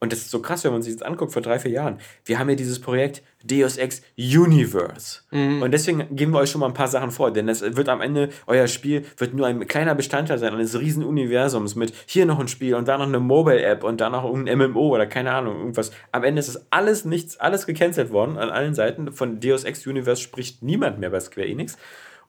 und 0.00 0.12
das 0.12 0.20
ist 0.20 0.30
so 0.30 0.40
krass, 0.40 0.64
wenn 0.64 0.72
man 0.72 0.82
sich 0.82 0.94
das 0.94 1.02
anguckt, 1.02 1.32
vor 1.32 1.40
drei, 1.40 1.58
vier 1.58 1.70
Jahren. 1.70 1.98
Wir 2.26 2.38
haben 2.38 2.50
ja 2.50 2.56
dieses 2.56 2.78
Projekt 2.78 3.22
Deus 3.42 3.78
Ex 3.78 4.02
Universe. 4.18 5.20
Mhm. 5.30 5.62
Und 5.62 5.70
deswegen 5.70 6.14
geben 6.14 6.32
wir 6.32 6.40
euch 6.40 6.50
schon 6.50 6.60
mal 6.60 6.66
ein 6.66 6.74
paar 6.74 6.88
Sachen 6.88 7.10
vor, 7.10 7.32
denn 7.32 7.46
das 7.46 7.62
wird 7.62 7.88
am 7.88 8.00
Ende, 8.00 8.28
euer 8.46 8.66
Spiel 8.66 9.04
wird 9.16 9.34
nur 9.34 9.46
ein 9.46 9.66
kleiner 9.66 9.94
Bestandteil 9.94 10.38
sein 10.38 10.52
eines 10.52 10.78
riesen 10.78 11.04
Universums 11.04 11.74
mit 11.74 11.94
hier 12.06 12.26
noch 12.26 12.38
ein 12.38 12.48
Spiel 12.48 12.74
und 12.74 12.86
da 12.86 12.98
noch 12.98 13.06
eine 13.06 13.20
Mobile-App 13.20 13.82
und 13.82 14.00
da 14.00 14.10
noch 14.10 14.24
ein 14.24 14.44
MMO 14.58 14.94
oder 14.94 15.06
keine 15.06 15.32
Ahnung, 15.32 15.58
irgendwas. 15.58 15.90
Am 16.12 16.22
Ende 16.24 16.40
ist 16.40 16.54
das 16.54 16.66
alles 16.70 17.04
nichts, 17.04 17.38
alles 17.38 17.66
gecancelt 17.66 18.10
worden 18.10 18.36
an 18.36 18.50
allen 18.50 18.74
Seiten. 18.74 19.12
Von 19.12 19.40
Deus 19.40 19.64
Ex 19.64 19.86
Universe 19.86 20.20
spricht 20.20 20.62
niemand 20.62 20.98
mehr 20.98 21.10
bei 21.10 21.20
Square 21.20 21.46
Enix. 21.46 21.78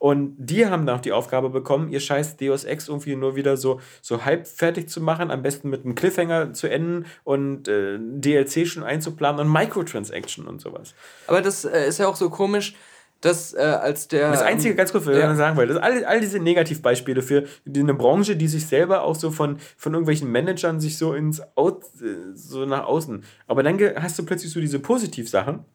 Und 0.06 0.36
die 0.38 0.68
haben 0.68 0.86
dann 0.86 0.98
auch 0.98 1.02
die 1.02 1.14
Aufgabe 1.14 1.50
bekommen, 1.50 1.90
ihr 1.90 2.00
scheiß 2.00 2.38
Deus 2.38 2.64
Ex 2.64 2.90
irgendwie 2.90 3.16
nur 3.16 3.36
wieder 3.36 3.58
so, 3.58 3.80
so 4.04 4.24
halb 4.24 4.46
fertig 4.46 4.88
zu 4.88 5.02
machen, 5.02 5.32
am 5.32 5.42
besten 5.42 5.72
mit 5.72 5.84
einem 5.84 5.96
Cliffhanger 5.96 6.54
zu 6.54 6.68
enden 6.68 7.08
und 7.24 7.68
äh, 7.68 7.98
DLC 8.00 8.68
schon 8.68 8.84
einzuplanen 8.84 9.42
und 9.42 9.52
Microtransaction 9.52 10.46
und 10.46 10.62
sowas. 10.62 10.94
Aber 11.26 11.42
das 11.42 11.66
äh, 11.66 11.88
ist 11.88 11.98
ja 11.98 12.08
auch 12.08 12.18
so 12.18 12.30
komisch, 12.30 12.76
dass 13.22 13.56
äh, 13.56 13.62
als 13.62 14.08
der. 14.08 14.30
Das 14.30 14.44
Einzige, 14.44 14.76
ganz 14.76 14.92
kurz, 14.92 15.08
was 15.08 15.18
ja. 15.18 15.32
ich 15.32 15.38
sagen 15.38 15.58
wollte, 15.58 15.74
das 15.74 15.82
all, 15.82 16.06
all 16.06 16.22
diese 16.22 16.38
Negativbeispiele 16.38 17.24
für 17.24 17.46
eine 17.68 17.96
Branche, 17.96 18.36
die 18.36 18.48
sich 18.48 18.68
selber 18.68 19.02
auch 19.02 19.16
so 19.16 19.32
von, 19.32 19.58
von 19.76 19.94
irgendwelchen 19.94 20.32
Managern 20.32 20.80
sich 20.80 21.00
so 21.00 21.16
ins 21.16 21.42
Out, 21.58 21.84
äh, 22.00 22.36
so 22.36 22.68
nach 22.68 22.86
außen. 22.86 23.24
Aber 23.48 23.64
dann 23.64 23.80
hast 23.96 24.20
du 24.20 24.24
plötzlich 24.24 24.52
so 24.52 24.60
diese 24.60 24.78
Positivsachen 24.78 25.66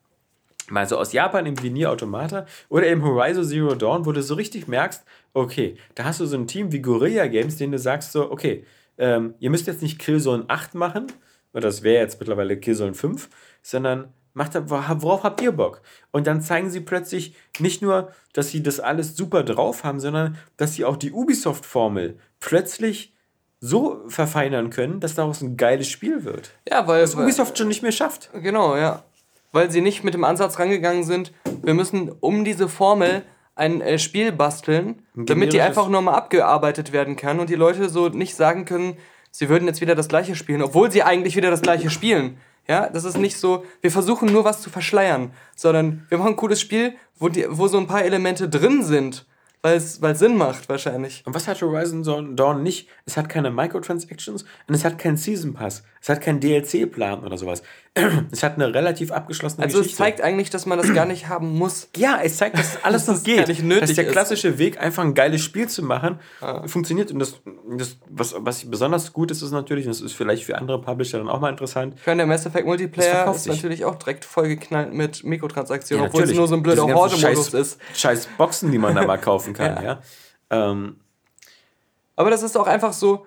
mal 0.71 0.87
so 0.87 0.97
aus 0.97 1.13
Japan 1.13 1.47
im 1.47 1.55
Nier 1.55 1.91
Automata 1.91 2.47
oder 2.69 2.87
eben 2.87 3.03
Horizon 3.03 3.45
Zero 3.45 3.75
Dawn, 3.75 4.07
wo 4.07 4.13
du 4.13 4.23
so 4.23 4.35
richtig 4.35 4.69
merkst, 4.69 5.05
okay, 5.35 5.77
da 5.95 6.05
hast 6.05 6.21
du 6.21 6.27
so 6.27 6.37
ein 6.37 6.47
Team 6.47 6.73
wie 6.73 6.81
Guerilla 6.81 7.27
Games, 7.27 7.57
denen 7.57 7.73
du 7.73 7.79
sagst 7.79 8.13
so, 8.13 8.31
okay, 8.31 8.65
ähm, 8.99 9.35
ihr 9.39 9.51
müsst 9.51 9.67
jetzt 9.67 9.83
nicht 9.83 9.99
Killzone 9.99 10.45
8 10.49 10.75
machen, 10.75 11.07
oder 11.53 11.63
das 11.63 11.83
wäre 11.83 12.03
jetzt 12.03 12.21
mittlerweile 12.21 12.59
Killzone 12.59 12.95
5, 12.95 13.29
sondern 13.63 14.13
macht, 14.35 14.55
worauf 14.69 15.25
habt 15.25 15.41
ihr 15.41 15.53
Bock? 15.53 15.83
Und 16.13 16.27
dann 16.27 16.43
zeigen 16.43 16.71
sie 16.71 16.81
plötzlich 16.81 17.35
nicht 17.59 17.83
nur, 17.83 18.13
dass 18.33 18.51
sie 18.51 18.63
das 18.63 18.79
alles 18.79 19.17
super 19.17 19.43
drauf 19.43 19.85
haben, 19.85 20.01
sondern 20.01 20.39
dass 20.57 20.75
sie 20.75 20.85
auch 20.85 20.97
die 20.97 21.13
Ubisoft-Formel 21.13 22.19
plötzlich 22.39 23.15
so 23.63 24.09
verfeinern 24.09 24.71
können, 24.71 25.01
dass 25.01 25.17
daraus 25.17 25.43
ein 25.43 25.57
geiles 25.57 25.89
Spiel 25.89 26.25
wird. 26.25 26.53
Ja, 26.67 26.87
weil. 26.87 27.03
Was 27.03 27.15
Ubisoft 27.15 27.59
schon 27.59 27.69
nicht 27.69 27.83
mehr 27.83 27.93
schafft. 27.93 28.31
Genau, 28.33 28.77
ja 28.77 29.05
weil 29.53 29.71
sie 29.71 29.81
nicht 29.81 30.05
mit 30.05 30.15
dem 30.15 30.25
Ansatz 30.25 30.59
rangegangen 30.59 31.05
sind, 31.05 31.33
wir 31.63 31.75
müssen 31.75 32.11
um 32.21 32.45
diese 32.45 32.69
Formel 32.69 33.23
ein 33.55 33.81
äh, 33.81 33.99
Spiel 33.99 34.33
basteln, 34.33 35.03
damit 35.15 35.53
die 35.53 35.61
einfach 35.61 35.89
nochmal 35.89 36.15
abgearbeitet 36.15 36.93
werden 36.93 37.17
kann 37.17 37.41
und 37.41 37.51
die 37.51 37.57
Leute 37.57 37.89
so 37.89 38.09
nicht 38.09 38.35
sagen 38.35 38.65
können, 38.65 38.97
sie 39.31 39.49
würden 39.49 39.67
jetzt 39.67 39.81
wieder 39.81 39.95
das 39.95 40.09
gleiche 40.09 40.35
spielen, 40.35 40.63
obwohl 40.63 40.91
sie 40.91 41.03
eigentlich 41.03 41.37
wieder 41.37 41.51
das 41.51 41.63
gleiche 41.63 41.91
spielen. 41.91 42.39
Ja, 42.69 42.89
das 42.89 43.05
ist 43.05 43.19
nicht 43.19 43.37
so, 43.37 43.65
wir 43.81 43.91
versuchen 43.91 44.33
nur 44.33 44.45
was 44.45 44.63
zu 44.63 44.71
verschleiern, 44.71 45.33
sondern 45.57 46.07
wir 46.09 46.19
machen 46.19 46.35
ein 46.35 46.37
cooles 46.37 46.61
Spiel, 46.61 46.95
wo, 47.19 47.29
die, 47.29 47.45
wo 47.49 47.67
so 47.67 47.79
ein 47.79 47.87
paar 47.87 48.05
Elemente 48.05 48.49
drin 48.49 48.83
sind, 48.83 49.27
weil 49.63 49.77
es 49.77 50.01
Sinn 50.15 50.37
macht 50.37 50.69
wahrscheinlich. 50.69 51.23
Und 51.27 51.35
was 51.35 51.47
hat 51.49 51.61
Horizon 51.61 52.37
Dawn 52.37 52.63
nicht? 52.63 52.89
Es 53.05 53.17
hat 53.17 53.29
keine 53.29 53.51
Microtransactions 53.51 54.45
und 54.69 54.75
es 54.75 54.85
hat 54.85 54.99
keinen 54.99 55.17
Season 55.17 55.53
Pass. 55.53 55.83
Es 56.01 56.09
hat 56.09 56.21
keinen 56.21 56.41
DLC-Plan 56.41 57.25
oder 57.25 57.37
sowas. 57.37 57.63
Es 58.31 58.45
hat 58.45 58.55
eine 58.55 58.73
relativ 58.73 59.11
abgeschlossene 59.11 59.65
also 59.65 59.79
Geschichte. 59.79 60.01
Also 60.01 60.13
es 60.13 60.17
zeigt 60.17 60.27
eigentlich, 60.27 60.51
dass 60.51 60.65
man 60.65 60.79
das 60.79 60.95
gar 60.95 61.07
nicht 61.07 61.29
haben 61.29 61.59
muss. 61.59 61.89
Ja, 61.97 62.21
es 62.23 62.37
zeigt, 62.37 62.57
dass 62.57 62.79
alles 62.85 63.09
noch 63.09 63.21
geht. 63.25 63.49
Nicht 63.49 63.65
nötig 63.65 63.89
dass 63.89 63.95
der 63.97 64.07
klassische 64.07 64.49
ist. 64.49 64.59
Weg, 64.59 64.81
einfach 64.81 65.03
ein 65.03 65.15
geiles 65.15 65.43
Spiel 65.43 65.69
zu 65.69 65.83
machen, 65.83 66.21
ah. 66.41 66.67
funktioniert. 66.69 67.11
Und 67.11 67.19
das, 67.19 67.41
das 67.77 67.97
was, 68.09 68.37
was 68.39 68.71
besonders 68.71 69.13
gut 69.13 69.33
ist, 69.33 69.43
ist 69.43 69.51
natürlich, 69.51 69.87
und 69.87 69.91
das 69.91 70.01
ist 70.01 70.13
vielleicht 70.13 70.45
für 70.45 70.57
andere 70.57 70.81
Publisher 70.81 71.19
dann 71.19 71.29
auch 71.29 71.41
mal 71.41 71.51
interessant. 71.51 71.95
Ich 71.99 72.07
meine, 72.07 72.19
der 72.19 72.27
Mass 72.27 72.47
Effect 72.47 72.65
Multiplayer 72.65 73.35
ist 73.35 73.49
natürlich 73.49 73.85
auch 73.85 73.97
direkt 73.97 74.25
vollgeknallt 74.25 74.95
mit 74.95 75.25
Mikrotransaktionen, 75.25 76.05
ja, 76.05 76.09
obwohl 76.11 76.23
es 76.23 76.33
nur 76.33 76.47
so 76.47 76.55
ein 76.55 76.63
blöder 76.63 76.87
Horde-Modus 76.87 77.55
ist. 77.55 77.81
Scheiß 77.95 78.29
Boxen, 78.39 78.71
die 78.71 78.79
man 78.79 78.95
da 78.95 79.05
mal 79.05 79.17
kaufen 79.19 79.53
kann, 79.53 79.83
ja. 79.83 79.83
ja. 79.83 80.71
Ähm. 80.71 81.01
Aber 82.15 82.31
das 82.31 82.45
ist 82.45 82.57
auch 82.57 82.67
einfach 82.69 82.93
so, 82.93 83.27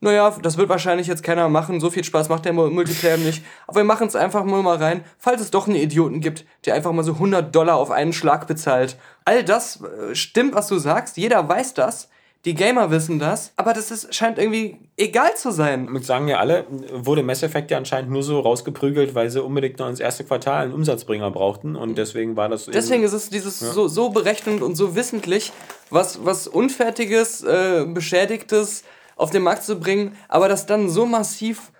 naja, 0.00 0.34
das 0.42 0.56
wird 0.56 0.68
wahrscheinlich 0.68 1.06
jetzt 1.06 1.22
keiner 1.22 1.48
machen, 1.48 1.78
so 1.78 1.90
viel 1.90 2.04
Spaß 2.04 2.28
macht 2.28 2.46
der 2.46 2.54
Multiplayer 2.54 3.18
nicht, 3.18 3.44
aber 3.66 3.80
wir 3.80 3.84
machen 3.84 4.06
es 4.06 4.16
einfach 4.16 4.44
nur 4.44 4.62
mal 4.62 4.76
rein, 4.76 5.04
falls 5.18 5.42
es 5.42 5.50
doch 5.50 5.66
einen 5.66 5.76
Idioten 5.76 6.20
gibt, 6.20 6.44
der 6.64 6.74
einfach 6.74 6.92
mal 6.92 7.04
so 7.04 7.12
100 7.12 7.54
Dollar 7.54 7.76
auf 7.76 7.90
einen 7.90 8.12
Schlag 8.12 8.46
bezahlt. 8.46 8.96
All 9.24 9.44
das 9.44 9.82
äh, 9.82 10.14
stimmt, 10.14 10.54
was 10.54 10.68
du 10.68 10.78
sagst, 10.78 11.16
jeder 11.18 11.46
weiß 11.46 11.74
das, 11.74 12.08
die 12.46 12.54
Gamer 12.54 12.90
wissen 12.90 13.18
das, 13.18 13.52
aber 13.56 13.74
das 13.74 13.90
ist, 13.90 14.14
scheint 14.14 14.38
irgendwie 14.38 14.78
egal 14.96 15.36
zu 15.36 15.50
sein. 15.50 15.84
Mit 15.90 16.06
sagen 16.06 16.26
ja 16.26 16.38
alle, 16.38 16.64
wurde 16.90 17.22
Mass 17.22 17.42
Effect 17.42 17.70
ja 17.70 17.76
anscheinend 17.76 18.10
nur 18.10 18.22
so 18.22 18.40
rausgeprügelt, 18.40 19.14
weil 19.14 19.28
sie 19.28 19.42
unbedingt 19.42 19.78
noch 19.78 19.90
ins 19.90 20.00
erste 20.00 20.24
Quartal 20.24 20.64
einen 20.64 20.72
Umsatzbringer 20.72 21.30
brauchten 21.30 21.76
und 21.76 21.98
deswegen 21.98 22.36
war 22.36 22.48
das. 22.48 22.64
Deswegen 22.64 23.02
ist 23.02 23.12
es 23.12 23.28
dieses 23.28 23.60
ja. 23.60 23.70
so, 23.72 23.88
so 23.88 24.08
berechnend 24.08 24.62
und 24.62 24.74
so 24.74 24.94
wissentlich, 24.94 25.52
was, 25.90 26.24
was 26.24 26.48
Unfertiges, 26.48 27.42
äh, 27.42 27.84
Beschädigtes, 27.86 28.84
auf 29.20 29.30
den 29.30 29.42
Markt 29.42 29.64
zu 29.64 29.78
bringen, 29.78 30.16
aber 30.28 30.48
das 30.48 30.66
dann 30.66 30.88
so 30.88 31.06
massiv 31.06 31.70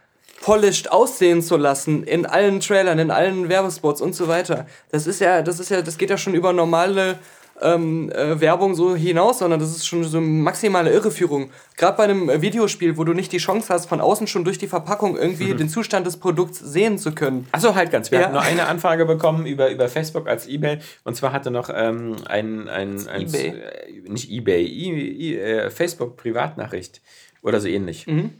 polished 0.42 0.90
aussehen 0.90 1.42
zu 1.42 1.56
lassen 1.56 2.02
in 2.04 2.26
allen 2.26 2.60
Trailern, 2.60 2.98
in 2.98 3.10
allen 3.10 3.48
Werbespots 3.48 4.00
und 4.00 4.14
so 4.14 4.28
weiter. 4.28 4.66
Das 4.90 5.06
ist 5.06 5.20
ja, 5.20 5.42
das 5.42 5.60
ist 5.60 5.70
ja, 5.70 5.82
das 5.82 5.98
geht 5.98 6.10
ja 6.10 6.16
schon 6.16 6.34
über 6.34 6.52
normale 6.52 7.18
ähm, 7.62 8.10
äh, 8.10 8.40
Werbung 8.40 8.74
so 8.74 8.96
hinaus, 8.96 9.40
sondern 9.40 9.60
das 9.60 9.70
ist 9.70 9.86
schon 9.86 10.02
so 10.04 10.20
maximale 10.20 10.90
Irreführung. 10.92 11.50
Gerade 11.76 11.96
bei 11.96 12.04
einem 12.04 12.40
Videospiel, 12.40 12.96
wo 12.96 13.04
du 13.04 13.12
nicht 13.12 13.32
die 13.32 13.38
Chance 13.38 13.72
hast, 13.72 13.86
von 13.86 14.00
außen 14.00 14.26
schon 14.26 14.44
durch 14.44 14.58
die 14.58 14.66
Verpackung 14.66 15.16
irgendwie 15.16 15.52
mhm. 15.52 15.58
den 15.58 15.68
Zustand 15.68 16.06
des 16.06 16.16
Produkts 16.16 16.58
sehen 16.58 16.98
zu 16.98 17.12
können. 17.12 17.46
Achso, 17.52 17.74
halt 17.74 17.90
ganz. 17.90 18.10
Wir 18.10 18.20
ja. 18.20 18.24
hatten 18.26 18.34
noch 18.34 18.44
eine 18.44 18.66
Anfrage 18.66 19.04
bekommen 19.04 19.46
über, 19.46 19.70
über 19.70 19.88
Facebook 19.88 20.28
als 20.28 20.48
E-Mail. 20.48 20.80
Und 21.04 21.16
zwar 21.16 21.32
hatte 21.32 21.50
noch 21.50 21.70
ähm, 21.74 22.16
ein, 22.26 22.68
ein, 22.68 23.06
ein, 23.08 23.22
eBay. 23.22 23.48
Äh, 23.48 24.08
nicht 24.08 24.30
Ebay, 24.30 24.64
I, 24.64 25.38
äh, 25.38 25.70
Facebook 25.70 26.16
Privatnachricht 26.16 27.00
oder 27.42 27.60
so 27.60 27.68
ähnlich. 27.68 28.06
Mhm. 28.06 28.30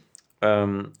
Ähm, 0.41 0.91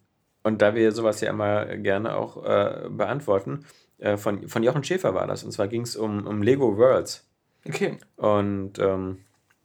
und 0.43 0.61
da 0.61 0.75
wir 0.75 0.91
sowas 0.91 1.21
ja 1.21 1.29
immer 1.29 1.65
gerne 1.77 2.15
auch 2.15 2.43
äh, 2.43 2.89
beantworten, 2.89 3.65
äh, 3.99 4.17
von, 4.17 4.47
von 4.47 4.63
Jochen 4.63 4.83
Schäfer 4.83 5.13
war 5.13 5.27
das. 5.27 5.43
Und 5.43 5.51
zwar 5.51 5.67
ging 5.67 5.81
es 5.81 5.95
um, 5.95 6.25
um 6.25 6.41
Lego 6.41 6.77
Worlds. 6.77 7.27
Okay. 7.67 7.97
Und 8.17 8.79
ähm, 8.79 9.19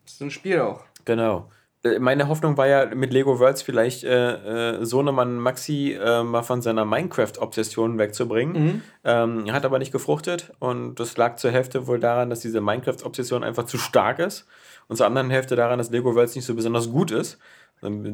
das 0.04 0.14
ist 0.14 0.20
ein 0.22 0.30
Spiel 0.30 0.60
auch. 0.60 0.84
Genau. 1.04 1.50
Äh, 1.82 1.98
meine 1.98 2.28
Hoffnung 2.28 2.56
war 2.56 2.66
ja 2.66 2.94
mit 2.94 3.12
Lego 3.12 3.38
Worlds 3.38 3.62
vielleicht 3.62 4.04
äh, 4.04 4.76
äh, 4.76 4.84
Sohnemann 4.84 5.38
Maxi 5.38 5.98
äh, 5.98 6.22
mal 6.22 6.42
von 6.42 6.60
seiner 6.60 6.84
Minecraft-Obsession 6.84 7.98
wegzubringen. 7.98 8.62
Mhm. 8.62 8.82
Ähm, 9.04 9.52
hat 9.52 9.64
aber 9.64 9.78
nicht 9.78 9.92
gefruchtet 9.92 10.52
und 10.58 11.00
das 11.00 11.16
lag 11.16 11.36
zur 11.36 11.50
Hälfte 11.50 11.86
wohl 11.86 12.00
daran, 12.00 12.28
dass 12.28 12.40
diese 12.40 12.60
Minecraft-Obsession 12.60 13.44
einfach 13.44 13.64
zu 13.64 13.78
stark 13.78 14.18
ist 14.18 14.46
und 14.88 14.96
zur 14.96 15.06
anderen 15.06 15.30
Hälfte 15.30 15.56
daran, 15.56 15.78
dass 15.78 15.90
Lego 15.90 16.14
Worlds 16.14 16.34
nicht 16.34 16.44
so 16.44 16.54
besonders 16.54 16.90
gut 16.90 17.10
ist 17.10 17.38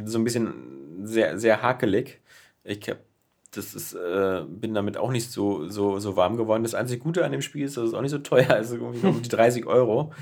so 0.07 0.19
ein 0.19 0.25
bisschen 0.25 0.55
sehr, 1.05 1.39
sehr 1.39 1.63
hakelig. 1.63 2.21
Ich 2.65 2.89
hab, 2.89 2.99
das 3.53 3.75
ist, 3.75 3.95
äh, 3.95 4.43
bin 4.49 4.75
damit 4.75 4.97
auch 4.97 5.11
nicht 5.11 5.31
so, 5.31 5.69
so, 5.69 5.99
so 5.99 6.17
warm 6.17 6.37
geworden. 6.37 6.63
Das 6.63 6.75
einzige 6.75 7.03
Gute 7.03 7.25
an 7.25 7.33
dem 7.33 7.43
Spiel 7.43 7.65
ist, 7.65 7.77
dass 7.77 7.89
es 7.89 7.95
auch 7.95 8.03
nicht 8.03 8.11
so 8.11 8.19
teuer 8.19 8.57
ist, 8.57 8.73
irgendwie 8.73 9.07
um 9.07 9.23
die 9.23 9.29
30 9.31 9.67
Euro. 9.67 10.13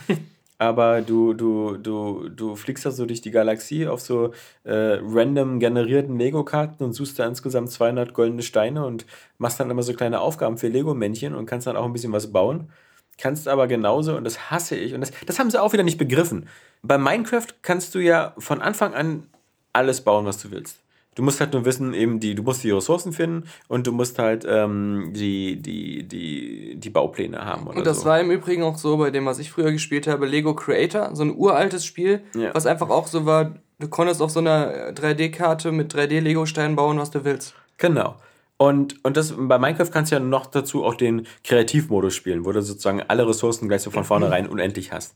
Aber 0.60 1.00
du, 1.00 1.32
du, 1.32 1.78
du, 1.78 2.28
du 2.28 2.54
fliegst 2.54 2.84
da 2.84 2.90
so 2.90 3.06
durch 3.06 3.22
die 3.22 3.30
Galaxie 3.30 3.86
auf 3.86 4.02
so 4.02 4.34
äh, 4.64 4.98
random 5.00 5.58
generierten 5.58 6.18
Lego-Karten 6.18 6.84
und 6.84 6.92
suchst 6.92 7.18
da 7.18 7.26
insgesamt 7.26 7.70
200 7.70 8.12
goldene 8.12 8.42
Steine 8.42 8.84
und 8.84 9.06
machst 9.38 9.58
dann 9.58 9.70
immer 9.70 9.82
so 9.82 9.94
kleine 9.94 10.20
Aufgaben 10.20 10.58
für 10.58 10.68
Lego-Männchen 10.68 11.34
und 11.34 11.46
kannst 11.46 11.66
dann 11.66 11.76
auch 11.76 11.86
ein 11.86 11.94
bisschen 11.94 12.12
was 12.12 12.30
bauen. 12.30 12.70
Kannst 13.16 13.48
aber 13.48 13.68
genauso, 13.68 14.14
und 14.14 14.24
das 14.24 14.50
hasse 14.50 14.76
ich, 14.76 14.92
und 14.92 15.00
das, 15.00 15.12
das 15.24 15.38
haben 15.38 15.50
sie 15.50 15.58
auch 15.58 15.72
wieder 15.72 15.82
nicht 15.82 15.96
begriffen. 15.96 16.46
Bei 16.82 16.98
Minecraft 16.98 17.46
kannst 17.62 17.94
du 17.94 17.98
ja 17.98 18.34
von 18.36 18.60
Anfang 18.60 18.92
an 18.92 19.28
alles 19.72 20.00
bauen, 20.02 20.24
was 20.26 20.38
du 20.42 20.50
willst. 20.50 20.78
Du 21.16 21.22
musst 21.24 21.40
halt 21.40 21.52
nur 21.52 21.64
wissen, 21.64 21.92
eben 21.92 22.20
die, 22.20 22.34
du 22.34 22.42
musst 22.42 22.62
die 22.62 22.70
Ressourcen 22.70 23.12
finden 23.12 23.48
und 23.68 23.86
du 23.86 23.92
musst 23.92 24.18
halt 24.18 24.46
ähm, 24.48 25.10
die, 25.14 25.56
die, 25.60 26.04
die, 26.04 26.76
die 26.76 26.90
Baupläne 26.90 27.44
haben. 27.44 27.66
Und 27.66 27.84
das 27.84 28.00
so. 28.00 28.04
war 28.06 28.20
im 28.20 28.30
Übrigen 28.30 28.62
auch 28.62 28.78
so 28.78 28.96
bei 28.96 29.10
dem, 29.10 29.26
was 29.26 29.38
ich 29.40 29.50
früher 29.50 29.72
gespielt 29.72 30.06
habe, 30.06 30.24
Lego 30.26 30.54
Creator, 30.54 31.10
so 31.14 31.24
ein 31.24 31.34
uraltes 31.36 31.84
Spiel, 31.84 32.22
Ja. 32.34 32.54
was 32.54 32.64
einfach 32.66 32.90
auch 32.90 33.08
so 33.08 33.26
war, 33.26 33.56
du 33.80 33.88
konntest 33.88 34.22
auf 34.22 34.30
so 34.30 34.38
einer 34.38 34.92
3D-Karte 34.92 35.72
mit 35.72 35.92
3D-Lego-Steinen 35.94 36.76
bauen, 36.76 36.98
was 36.98 37.10
du 37.10 37.24
willst. 37.24 37.54
Genau. 37.78 38.14
Und, 38.56 39.02
und 39.04 39.16
das, 39.16 39.34
bei 39.36 39.58
Minecraft 39.58 39.90
kannst 39.90 40.12
du 40.12 40.16
ja 40.16 40.20
noch 40.20 40.46
dazu 40.46 40.84
auch 40.84 40.94
den 40.94 41.26
Kreativmodus 41.44 42.14
spielen, 42.14 42.44
wo 42.44 42.52
du 42.52 42.62
sozusagen 42.62 43.02
alle 43.08 43.26
Ressourcen 43.26 43.68
gleich 43.68 43.82
so 43.82 43.90
von 43.90 44.04
vornherein 44.04 44.46
unendlich 44.46 44.92
hast. 44.92 45.14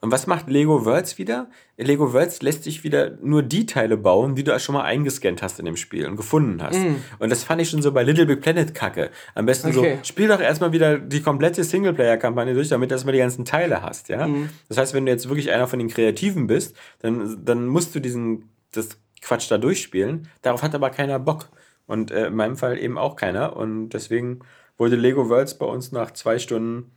Und 0.00 0.12
was 0.12 0.26
macht 0.28 0.48
Lego 0.48 0.84
Worlds 0.84 1.18
wieder? 1.18 1.48
Lego 1.76 2.12
Worlds 2.12 2.40
lässt 2.42 2.62
sich 2.64 2.84
wieder 2.84 3.18
nur 3.20 3.42
die 3.42 3.66
Teile 3.66 3.96
bauen, 3.96 4.36
die 4.36 4.44
du 4.44 4.56
schon 4.60 4.74
mal 4.74 4.84
eingescannt 4.84 5.42
hast 5.42 5.58
in 5.58 5.64
dem 5.64 5.76
Spiel 5.76 6.06
und 6.06 6.16
gefunden 6.16 6.62
hast. 6.62 6.78
Und 7.18 7.30
das 7.30 7.42
fand 7.42 7.60
ich 7.60 7.68
schon 7.68 7.82
so 7.82 7.90
bei 7.90 8.04
Little 8.04 8.26
Big 8.26 8.40
Planet 8.40 8.74
kacke. 8.74 9.10
Am 9.34 9.46
besten 9.46 9.68
Okay. 9.76 9.98
so, 10.00 10.04
spiel 10.04 10.28
doch 10.28 10.40
erstmal 10.40 10.70
wieder 10.72 10.98
die 10.98 11.20
komplette 11.20 11.64
Singleplayer-Kampagne 11.64 12.54
durch, 12.54 12.68
damit 12.68 12.90
du 12.90 12.94
erstmal 12.94 13.12
die 13.12 13.18
ganzen 13.18 13.44
Teile 13.44 13.82
hast, 13.82 14.08
ja? 14.08 14.28
Das 14.68 14.78
heißt, 14.78 14.94
wenn 14.94 15.04
du 15.04 15.10
jetzt 15.12 15.28
wirklich 15.28 15.50
einer 15.50 15.66
von 15.66 15.78
den 15.80 15.88
Kreativen 15.88 16.46
bist, 16.46 16.76
dann, 17.00 17.44
dann 17.44 17.66
musst 17.66 17.94
du 17.94 18.00
diesen, 18.00 18.48
das 18.72 18.90
Quatsch 19.20 19.50
da 19.50 19.58
durchspielen. 19.58 20.28
Darauf 20.42 20.62
hat 20.62 20.74
aber 20.76 20.90
keiner 20.90 21.18
Bock. 21.18 21.48
Und 21.86 22.10
äh, 22.10 22.26
in 22.26 22.36
meinem 22.36 22.56
Fall 22.56 22.78
eben 22.78 22.98
auch 22.98 23.16
keiner. 23.16 23.56
Und 23.56 23.88
deswegen 23.90 24.40
wurde 24.76 24.94
Lego 24.94 25.28
Worlds 25.28 25.58
bei 25.58 25.66
uns 25.66 25.90
nach 25.90 26.12
zwei 26.12 26.38
Stunden 26.38 26.92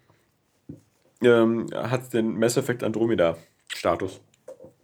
ähm, 1.24 1.68
hat 1.74 2.14
den 2.14 2.38
Mass 2.38 2.58
Effect 2.58 2.84
Andromeda 2.84 3.38
Status. 3.68 4.22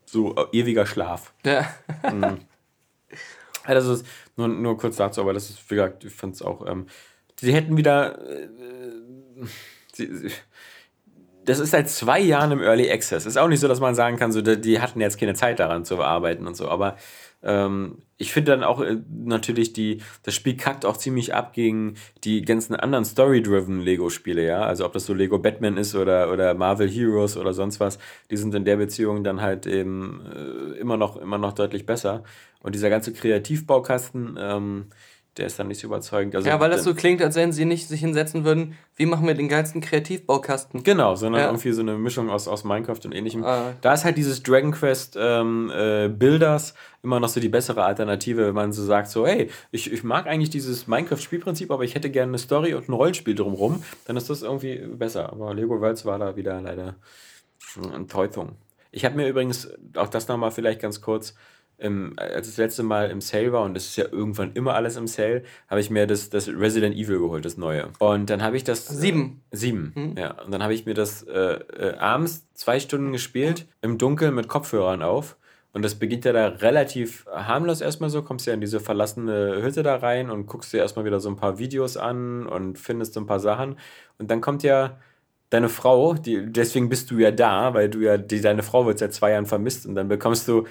So 0.06 0.36
äh, 0.36 0.46
ewiger 0.52 0.86
Schlaf. 0.86 1.34
Ja. 1.46 1.68
Ja, 3.68 3.74
das 3.74 3.86
ist 3.86 4.06
nur, 4.38 4.48
nur 4.48 4.78
kurz 4.78 4.96
dazu, 4.96 5.22
aber 5.22 5.34
das 5.34 5.50
ist, 5.50 5.70
wie 5.70 5.76
gesagt, 5.76 6.04
ich 6.06 6.14
fand 6.14 6.36
es 6.36 6.42
auch. 6.42 6.66
Ähm, 6.66 6.88
sie 7.38 7.54
hätten 7.54 7.76
wieder. 7.76 8.18
Äh, 8.26 8.48
sie, 9.92 10.16
sie, 10.16 10.32
das 11.44 11.60
ist 11.60 11.72
seit 11.72 11.90
zwei 11.90 12.20
Jahren 12.20 12.52
im 12.52 12.62
Early 12.62 12.90
Access. 12.92 13.26
Ist 13.26 13.38
auch 13.38 13.48
nicht 13.48 13.60
so, 13.60 13.68
dass 13.68 13.80
man 13.80 13.96
sagen 13.96 14.18
kann, 14.18 14.32
so, 14.32 14.42
die, 14.42 14.60
die 14.60 14.82
hatten 14.82 15.00
jetzt 15.00 15.18
keine 15.18 15.34
Zeit 15.34 15.60
daran 15.60 15.86
zu 15.86 16.02
arbeiten 16.02 16.46
und 16.48 16.56
so, 16.56 16.70
aber 16.70 16.98
ähm, 17.44 18.02
ich 18.18 18.34
finde 18.34 18.52
dann 18.52 18.64
auch 18.64 18.82
äh, 18.82 18.98
natürlich, 19.10 19.74
die, 19.74 20.02
das 20.24 20.34
Spiel 20.34 20.58
kackt 20.58 20.86
auch 20.86 20.98
ziemlich 20.98 21.36
ab 21.36 21.54
gegen 21.54 21.96
die 22.24 22.42
ganzen 22.42 22.76
anderen 22.76 23.06
Story-driven 23.06 23.80
Lego-Spiele, 23.82 24.46
ja. 24.46 24.62
Also 24.62 24.86
ob 24.86 24.94
das 24.94 25.06
so 25.06 25.14
Lego 25.14 25.38
Batman 25.38 25.78
ist 25.78 25.96
oder, 25.96 26.32
oder 26.32 26.54
Marvel 26.56 26.90
Heroes 26.90 27.38
oder 27.38 27.54
sonst 27.54 27.80
was, 27.80 28.00
die 28.32 28.38
sind 28.38 28.56
in 28.56 28.66
der 28.66 28.78
Beziehung 28.78 29.24
dann 29.24 29.42
halt 29.42 29.68
eben 29.68 30.22
äh, 30.26 30.80
immer, 30.80 30.98
noch, 30.98 31.18
immer 31.18 31.38
noch 31.38 31.54
deutlich 31.54 31.86
besser. 31.86 32.24
Und 32.64 32.74
dieser 32.74 32.90
ganze 32.90 33.14
Kreativbaukasten, 33.14 34.36
ähm, 34.40 34.88
der 35.38 35.46
ist 35.46 35.60
dann 35.60 35.68
nicht 35.68 35.80
so 35.80 35.88
überzeugend. 35.88 36.36
Also, 36.36 36.48
ja, 36.48 36.60
weil 36.60 36.70
das 36.70 36.84
so 36.84 36.94
klingt, 36.96 37.22
als 37.22 37.36
wenn 37.36 37.52
sie 37.52 37.66
nicht 37.66 37.88
sich 37.88 38.00
hinsetzen 38.00 38.44
würden, 38.44 38.76
wie 38.96 39.06
machen 39.06 39.28
wir 39.28 39.34
den 39.36 39.48
geilsten 39.48 39.82
Kreativbaukasten? 39.82 40.84
Genau, 40.84 41.16
sondern 41.16 41.42
Ja. 41.42 41.48
irgendwie 41.48 41.72
so 41.72 41.82
eine 41.82 41.98
Mischung 41.98 42.30
aus, 42.30 42.48
aus 42.48 42.64
Minecraft 42.64 43.00
und 43.06 43.14
ähnlichem. 43.14 43.44
Ah. 43.44 43.74
Da 43.82 43.94
ist 43.94 44.04
halt 44.06 44.18
dieses 44.18 44.42
Dragon 44.44 44.72
Quest 44.72 45.18
ähm, 45.20 45.72
äh, 45.74 46.08
Builders 46.10 46.74
immer 47.04 47.20
noch 47.20 47.30
so 47.30 47.40
die 47.40 47.50
bessere 47.50 47.84
Alternative, 47.84 48.48
wenn 48.48 48.56
man 48.56 48.74
so 48.74 48.84
sagt, 48.84 49.10
so, 49.10 49.26
hey, 49.28 49.50
ich, 49.72 49.92
ich 49.92 50.04
mag 50.04 50.28
eigentlich 50.28 50.50
dieses 50.50 50.88
Minecraft-Spielprinzip, 50.88 51.72
aber 51.72 51.84
ich 51.84 51.96
hätte 51.96 52.10
gerne 52.10 52.32
eine 52.32 52.38
Story 52.40 52.74
und 52.74 52.90
ein 52.90 52.94
Rollenspiel 52.94 53.36
drumherum, 53.36 53.84
dann 54.06 54.18
ist 54.18 54.30
das 54.30 54.42
irgendwie 54.42 54.78
besser. 54.78 55.32
Aber 55.32 55.54
Lego 55.54 55.80
Worlds 55.80 56.06
war 56.06 56.18
da 56.20 56.36
wieder 56.36 56.60
leider 56.62 56.96
eine 57.82 57.96
Enttäuschung. 57.96 58.54
Ich 58.92 59.06
habe 59.06 59.16
mir 59.16 59.28
übrigens, 59.28 59.70
auch 59.96 60.08
das 60.08 60.28
nochmal 60.28 60.52
vielleicht 60.52 60.82
ganz 60.82 61.02
kurz, 61.02 61.36
im, 61.78 62.14
als 62.18 62.48
das 62.48 62.58
letzte 62.58 62.84
Mal 62.84 63.12
im 63.12 63.22
Sale 63.22 63.52
war, 63.52 63.64
und 63.64 63.74
das 63.74 63.86
ist 63.86 63.96
ja 63.98 64.06
irgendwann 64.12 64.52
immer 64.54 64.74
alles 64.74 64.96
im 64.96 65.08
Sale, 65.08 65.44
habe 65.68 65.80
ich 65.80 65.90
mir 65.90 66.08
das, 66.08 66.30
das 66.30 66.48
Resident 66.48 66.96
Evil 66.96 67.20
geholt, 67.20 67.46
das 67.46 67.58
neue. 67.58 67.90
Und 68.00 68.30
dann 68.30 68.42
habe 68.42 68.58
ich 68.58 68.64
das. 68.64 68.88
Sieben. 68.88 69.42
Äh, 69.52 69.58
sieben, 69.58 70.16
ja. 70.18 70.42
Und 70.44 70.52
dann 70.52 70.64
habe 70.64 70.74
ich 70.74 70.86
mir 70.86 70.94
das 70.94 71.24
äh, 71.24 71.34
äh, 71.34 71.98
abends 71.98 72.48
zwei 72.54 72.80
Stunden 72.80 73.12
gespielt, 73.12 73.68
im 73.82 73.98
Dunkeln 73.98 74.34
mit 74.34 74.48
Kopfhörern 74.48 75.02
auf. 75.04 75.38
Und 75.74 75.84
das 75.84 75.96
beginnt 75.96 76.26
ja 76.26 76.34
da 76.34 76.48
relativ 76.48 77.28
harmlos 77.28 77.82
erstmal 77.82 78.10
so, 78.10 78.24
kommst 78.24 78.48
ja 78.48 78.54
in 78.54 78.62
diese 78.62 78.80
verlassene 78.80 79.62
Hütte 79.62 79.84
da 79.84 79.98
rein 79.98 80.32
und 80.32 80.48
guckst 80.48 80.74
dir 80.74 80.80
erstmal 80.80 81.06
wieder 81.06 81.20
so 81.20 81.30
ein 81.30 81.36
paar 81.36 81.60
Videos 81.60 81.98
an 81.98 82.48
und 82.48 82.80
findest 82.80 83.14
so 83.14 83.20
ein 83.20 83.28
paar 83.28 83.40
Sachen. 83.40 83.78
Und 84.18 84.32
dann 84.32 84.42
kommt 84.42 84.64
ja 84.64 84.98
deine 85.50 85.70
Frau, 85.70 86.16
die, 86.16 86.52
deswegen 86.52 86.90
bist 86.90 87.12
du 87.12 87.20
ja 87.20 87.32
da, 87.32 87.74
weil 87.74 87.90
du 87.90 88.00
ja, 88.00 88.18
die, 88.18 88.42
deine 88.42 88.64
Frau 88.64 88.86
wird 88.86 89.00
seit 89.00 89.14
zwei 89.14 89.32
Jahren 89.32 89.46
vermisst 89.46 89.86
und 89.86 89.96
dann 89.96 90.08
bekommst 90.08 90.48
du 90.48 90.66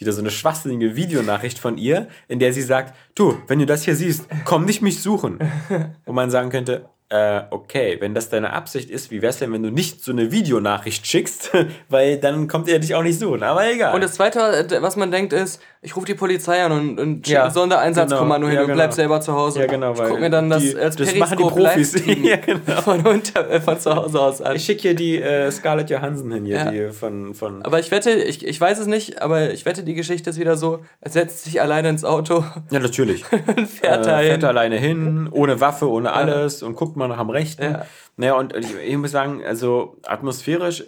wieder 0.00 0.12
so 0.12 0.20
eine 0.20 0.30
schwachsinnige 0.30 0.96
Videonachricht 0.96 1.58
von 1.58 1.76
ihr, 1.78 2.08
in 2.28 2.38
der 2.38 2.52
sie 2.52 2.62
sagt, 2.62 2.96
du, 3.14 3.36
wenn 3.46 3.58
du 3.58 3.66
das 3.66 3.84
hier 3.84 3.94
siehst, 3.94 4.26
komm 4.44 4.64
nicht 4.64 4.82
mich 4.82 5.02
suchen. 5.02 5.38
Wo 6.06 6.12
man 6.12 6.30
sagen 6.30 6.50
könnte, 6.50 6.88
äh, 7.10 7.42
okay, 7.50 7.96
wenn 8.00 8.14
das 8.14 8.28
deine 8.28 8.52
Absicht 8.52 8.88
ist, 8.88 9.10
wie 9.10 9.20
wär's 9.20 9.38
denn, 9.38 9.52
wenn 9.52 9.62
du 9.62 9.70
nicht 9.70 10.02
so 10.02 10.12
eine 10.12 10.30
Videonachricht 10.30 11.06
schickst, 11.06 11.50
weil 11.88 12.18
dann 12.18 12.46
kommt 12.48 12.68
er 12.68 12.78
dich 12.78 12.94
auch 12.94 13.02
nicht 13.02 13.18
suchen, 13.18 13.42
aber 13.42 13.68
egal. 13.70 13.94
Und 13.94 14.00
das 14.00 14.14
Zweite, 14.14 14.80
was 14.80 14.96
man 14.96 15.10
denkt, 15.10 15.32
ist, 15.32 15.60
ich 15.82 15.96
rufe 15.96 16.04
die 16.06 16.14
Polizei 16.14 16.62
an 16.62 16.72
und, 16.72 17.00
und 17.00 17.26
schicke 17.26 17.38
Ja, 17.38 17.44
ein 17.46 17.50
Sondereinsatzkommando 17.52 18.46
genau, 18.46 18.48
hin 18.48 18.54
ja, 18.56 18.60
und 18.60 18.66
genau. 18.66 18.76
bleib 18.76 18.92
selber 18.92 19.20
zu 19.22 19.32
Hause. 19.32 19.60
Ja, 19.60 19.66
genau, 19.66 19.92
Ich 19.92 19.98
weil 19.98 20.10
guck 20.10 20.20
mir 20.20 20.28
dann 20.28 20.50
das 20.50 20.62
die- 20.62 20.76
als 20.76 20.94
das 20.96 21.14
machen 21.14 21.38
die 21.38 21.44
Profis. 21.44 21.94
Ja, 22.22 22.36
genau. 22.36 22.82
von, 22.82 23.00
unter, 23.06 23.48
äh, 23.50 23.60
von 23.62 23.80
zu 23.80 23.94
Hause 23.96 24.20
aus 24.20 24.42
an. 24.42 24.56
ich 24.56 24.64
schicke 24.64 24.82
hier 24.82 24.94
die 24.94 25.16
äh, 25.22 25.50
Scarlett 25.50 25.88
Johansson 25.88 26.30
hin, 26.32 26.44
hier, 26.44 26.56
Ja. 26.56 26.70
die 26.70 26.88
von, 26.92 27.32
von 27.34 27.62
Aber 27.64 27.80
ich 27.80 27.90
wette, 27.90 28.10
ich, 28.10 28.46
ich 28.46 28.60
weiß 28.60 28.78
es 28.78 28.86
nicht, 28.88 29.22
aber 29.22 29.52
ich 29.52 29.64
wette, 29.64 29.82
die 29.82 29.94
Geschichte 29.94 30.28
ist 30.30 30.38
wieder 30.38 30.56
so, 30.58 30.80
er 31.00 31.10
setzt 31.10 31.44
sich 31.44 31.62
alleine 31.62 31.88
ins 31.88 32.04
Auto 32.04 32.44
ja, 32.70 32.78
natürlich. 32.78 33.24
und 33.56 33.66
fährt 33.66 34.04
äh, 34.04 34.08
dahin. 34.10 34.26
fährt 34.32 34.44
alleine 34.44 34.76
hin, 34.76 35.28
ohne 35.30 35.60
Waffe, 35.60 35.88
ohne 35.90 36.12
alles 36.12 36.62
und 36.62 36.74
guckt 36.76 36.96
mal 36.96 37.08
nach 37.08 37.18
am 37.18 37.30
Rechten. 37.30 37.62
Ja. 37.62 37.86
Naja, 38.18 38.34
und 38.34 38.54
ich, 38.54 38.66
ich 38.86 38.96
muss 38.98 39.12
sagen, 39.12 39.42
also 39.46 39.96
atmosphärisch 40.06 40.84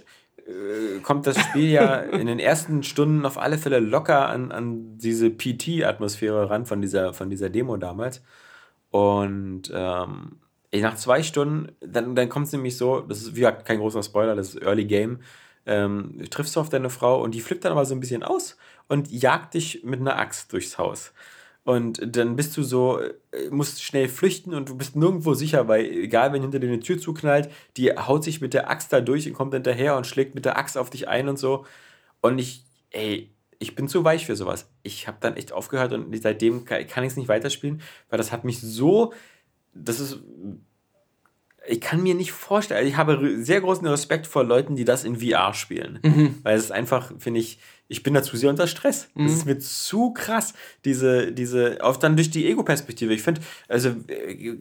kommt 1.03 1.27
das 1.27 1.39
Spiel 1.39 1.71
ja 1.71 1.97
in 1.97 2.27
den 2.27 2.39
ersten 2.39 2.83
Stunden 2.83 3.27
auf 3.27 3.39
alle 3.39 3.59
Fälle 3.59 3.81
locker 3.81 4.29
an, 4.29 4.53
an 4.53 4.99
diese 4.99 5.31
PT-Atmosphäre 5.31 6.51
ran 6.51 6.67
von 6.67 6.81
dieser, 6.81 7.13
von 7.15 7.31
dieser 7.31 7.51
Demo 7.51 7.77
damals. 7.77 8.23
Und 8.91 9.71
ähm, 9.75 10.39
nach 10.73 10.97
zwei 10.97 11.23
Stunden, 11.23 11.73
dann, 11.81 12.15
dann 12.15 12.29
kommt 12.29 12.47
es 12.47 12.53
nämlich 12.53 12.77
so, 12.77 13.01
das 13.01 13.23
ist 13.23 13.37
wie 13.37 13.43
kein 13.43 13.79
großer 13.79 14.03
Spoiler, 14.03 14.35
das 14.35 14.55
ist 14.55 14.63
Early 14.63 14.85
Game, 14.85 15.21
ähm, 15.67 16.19
triffst 16.31 16.57
du 16.57 16.61
auf 16.61 16.69
deine 16.69 16.91
Frau 16.91 17.23
und 17.23 17.35
die 17.35 17.41
flippt 17.41 17.65
dann 17.65 17.73
aber 17.73 17.85
so 17.85 17.95
ein 17.95 18.01
bisschen 18.01 18.23
aus 18.23 18.57
und 18.89 19.11
jagt 19.11 19.55
dich 19.55 19.83
mit 19.85 20.01
einer 20.01 20.19
Axt 20.19 20.53
durchs 20.53 20.79
Haus. 20.79 21.13
Und 21.65 22.17
dann 22.17 22.35
bist 22.35 22.57
du 22.57 22.63
so, 22.65 22.99
äh, 22.99 23.13
musst 23.51 23.83
schnell 23.83 24.09
flüchten 24.09 24.53
und 24.53 24.69
du 24.69 24.77
bist 24.77 24.97
nirgendwo 24.97 25.35
sicher, 25.35 25.69
weil 25.69 25.85
egal, 25.87 26.33
wenn 26.33 26.43
hinter 26.43 26.59
dir 26.59 26.67
eine 26.67 26.81
Tür 26.81 26.99
zuknallt, 26.99 27.51
die 27.77 27.93
haut 27.93 28.25
sich 28.25 28.41
mit 28.41 28.53
der 28.53 28.69
Axt 28.69 28.93
da 28.93 29.01
durch 29.01 29.29
und 29.29 29.35
kommt 29.35 29.55
hinterher 29.55 29.97
und 29.97 30.07
schlägt 30.07 30.35
mit 30.35 30.45
der 30.45 30.59
Axt 30.59 30.77
auf 30.77 30.91
dich 30.91 31.09
ein 31.09 31.29
und 31.29 31.39
so. 31.39 31.65
Und 32.21 32.39
ich, 32.39 32.65
ey, 32.91 33.31
ich 33.61 33.77
bin 33.77 33.87
zu 33.87 34.03
weich 34.03 34.27
für 34.27 34.35
sowas. 34.35 34.69
Ich 34.83 35.07
habe 35.07 35.19
dann 35.21 35.37
echt 35.37 35.53
aufgehört 35.53 35.93
und 35.93 36.13
seitdem 36.21 36.65
kann, 36.65 36.81
ich 36.81 36.97
es 36.97 37.17
nicht 37.17 37.29
weiterspielen, 37.29 37.81
weil 38.11 38.19
das 38.19 38.33
hat 38.33 38.43
mich 38.45 38.61
so, 38.61 39.13
das 39.73 40.01
ist, 40.01 40.19
ich 41.69 41.81
kann 41.81 42.03
mir 42.03 42.17
nicht 42.17 42.33
vorstellen, 42.33 42.79
also 42.79 42.91
ich 42.91 42.97
habe 42.97 43.37
sehr 43.45 43.61
großen 43.61 43.87
Respekt 43.87 44.27
vor 44.27 44.43
Leuten, 44.43 44.75
die 44.75 44.85
das 44.85 45.05
in 45.05 45.21
VR 45.21 45.55
spielen. 45.55 46.01
Weil 46.43 46.57
es 46.57 46.65
ist 46.65 46.73
einfach, 46.73 47.13
finde 47.19 47.39
ich, 47.39 47.61
ich 47.89 48.03
bin 48.03 48.15
dazu 48.15 48.37
sehr 48.37 48.49
unter 48.49 48.67
Stress. 48.67 49.09
Das 49.15 49.33
ist 49.33 49.47
mir 49.47 49.59
zu 49.59 50.13
krass, 50.13 50.55
diese, 50.85 51.31
diese, 51.31 51.79
auch 51.83 51.97
dann 51.97 52.17
durch 52.17 52.31
die 52.31 52.49
Ego-Perspektive. 52.49 53.13
Ich 53.13 53.23
finde, 53.23 53.43
also, 53.69 53.91
äh, 54.09 54.57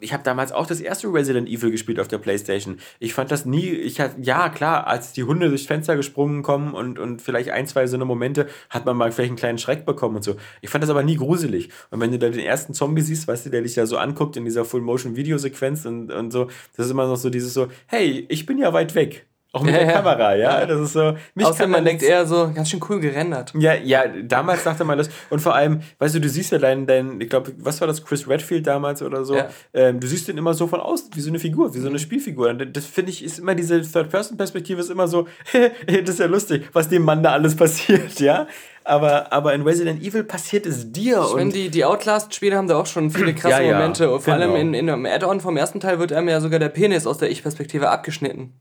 ich 0.00 0.12
habe 0.12 0.22
damals 0.22 0.52
auch 0.52 0.66
das 0.66 0.80
erste 0.80 1.12
Resident 1.12 1.48
Evil 1.48 1.70
gespielt 1.70 2.00
auf 2.00 2.08
der 2.08 2.18
Playstation. 2.18 2.78
Ich 2.98 3.12
fand 3.12 3.30
das 3.30 3.44
nie, 3.44 3.68
ich 3.68 4.00
hatte, 4.00 4.16
ja, 4.22 4.48
klar, 4.48 4.86
als 4.86 5.12
die 5.12 5.24
Hunde 5.24 5.48
durchs 5.48 5.66
Fenster 5.66 5.96
gesprungen 5.96 6.42
kommen 6.42 6.72
und, 6.72 6.98
und 6.98 7.20
vielleicht 7.20 7.50
ein, 7.50 7.66
zwei 7.66 7.86
so 7.86 7.96
eine 7.96 8.06
Momente, 8.06 8.46
hat 8.70 8.86
man 8.86 8.96
mal 8.96 9.12
vielleicht 9.12 9.30
einen 9.30 9.38
kleinen 9.38 9.58
Schreck 9.58 9.84
bekommen 9.84 10.16
und 10.16 10.24
so. 10.24 10.36
Ich 10.62 10.70
fand 10.70 10.82
das 10.82 10.90
aber 10.90 11.02
nie 11.02 11.16
gruselig. 11.16 11.68
Und 11.90 12.00
wenn 12.00 12.10
du 12.10 12.18
da 12.18 12.30
den 12.30 12.40
ersten 12.40 12.72
Zombie 12.72 13.02
siehst, 13.02 13.28
weißt 13.28 13.46
du, 13.46 13.50
der 13.50 13.62
dich 13.62 13.76
ja 13.76 13.84
so 13.84 13.98
anguckt 13.98 14.36
in 14.36 14.44
dieser 14.44 14.64
Full-Motion-Videosequenz 14.64 15.84
und, 15.84 16.10
und 16.10 16.30
so, 16.30 16.46
das 16.76 16.86
ist 16.86 16.92
immer 16.92 17.06
noch 17.06 17.16
so 17.16 17.28
dieses 17.28 17.52
so, 17.52 17.68
hey, 17.86 18.24
ich 18.28 18.46
bin 18.46 18.58
ja 18.58 18.72
weit 18.72 18.94
weg. 18.94 19.26
Auch 19.54 19.62
mit 19.62 19.74
Ja, 19.74 19.80
der 19.80 19.86
ja. 19.86 19.92
Kamera, 19.92 20.34
ja. 20.34 20.64
Das 20.64 20.80
ist 20.80 20.94
so. 20.94 21.14
Mich 21.34 21.46
kann 21.56 21.70
man 21.70 21.84
denkt 21.84 22.02
eher 22.02 22.26
so, 22.26 22.50
ganz 22.54 22.70
schön 22.70 22.80
cool 22.88 23.00
gerendert. 23.00 23.52
ja, 23.58 23.74
ja, 23.74 24.04
damals 24.22 24.64
dachte 24.64 24.84
man 24.84 24.96
das. 24.96 25.10
Und 25.28 25.40
vor 25.40 25.54
allem, 25.54 25.82
weißt 25.98 26.14
du, 26.14 26.20
du 26.20 26.28
siehst 26.30 26.52
ja 26.52 26.58
dein, 26.58 26.86
dein 26.86 27.20
ich 27.20 27.28
glaube, 27.28 27.52
was 27.58 27.78
war 27.82 27.86
das, 27.86 28.02
Chris 28.02 28.26
Redfield 28.26 28.66
damals 28.66 29.02
oder 29.02 29.26
so? 29.26 29.36
Ja. 29.36 29.50
Ähm, 29.74 30.00
du 30.00 30.06
siehst 30.06 30.28
den 30.28 30.38
immer 30.38 30.54
so 30.54 30.66
von 30.66 30.80
außen, 30.80 31.10
wie 31.14 31.20
so 31.20 31.28
eine 31.28 31.38
Figur, 31.38 31.74
wie 31.74 31.80
so 31.80 31.88
eine 31.88 31.98
Spielfigur. 31.98 32.48
Und 32.48 32.74
das 32.74 32.86
finde 32.86 33.10
ich, 33.10 33.22
ist 33.22 33.38
immer 33.38 33.54
diese 33.54 33.82
Third-Person-Perspektive, 33.82 34.80
ist 34.80 34.90
immer 34.90 35.06
so, 35.06 35.28
das 35.86 36.08
ist 36.08 36.18
ja 36.18 36.26
lustig, 36.26 36.70
was 36.72 36.88
dem 36.88 37.02
Mann 37.02 37.22
da 37.22 37.32
alles 37.32 37.54
passiert, 37.62 38.20
ja. 38.20 38.46
Aber, 38.84 39.32
aber 39.32 39.52
in 39.54 39.62
Resident 39.62 40.02
Evil 40.02 40.24
passiert 40.24 40.66
es 40.66 40.90
dir. 40.90 41.22
Ich 41.24 41.36
finde, 41.36 41.54
die, 41.54 41.68
die 41.68 41.84
Outlast-Spiele 41.84 42.56
haben 42.56 42.68
da 42.68 42.80
auch 42.80 42.86
schon 42.86 43.10
viele 43.10 43.34
krasse 43.34 43.62
Momente. 43.62 44.08
Vor 44.08 44.18
genau. 44.18 44.46
allem 44.46 44.56
in, 44.56 44.74
in 44.74 44.88
einem 44.88 45.04
Add-on 45.06 45.40
vom 45.40 45.58
ersten 45.58 45.78
Teil 45.78 45.98
wird 45.98 46.12
einem 46.12 46.28
ja 46.28 46.40
sogar 46.40 46.58
der 46.58 46.70
Penis 46.70 47.06
aus 47.06 47.18
der 47.18 47.30
Ich-Perspektive 47.30 47.90
abgeschnitten. 47.90 48.54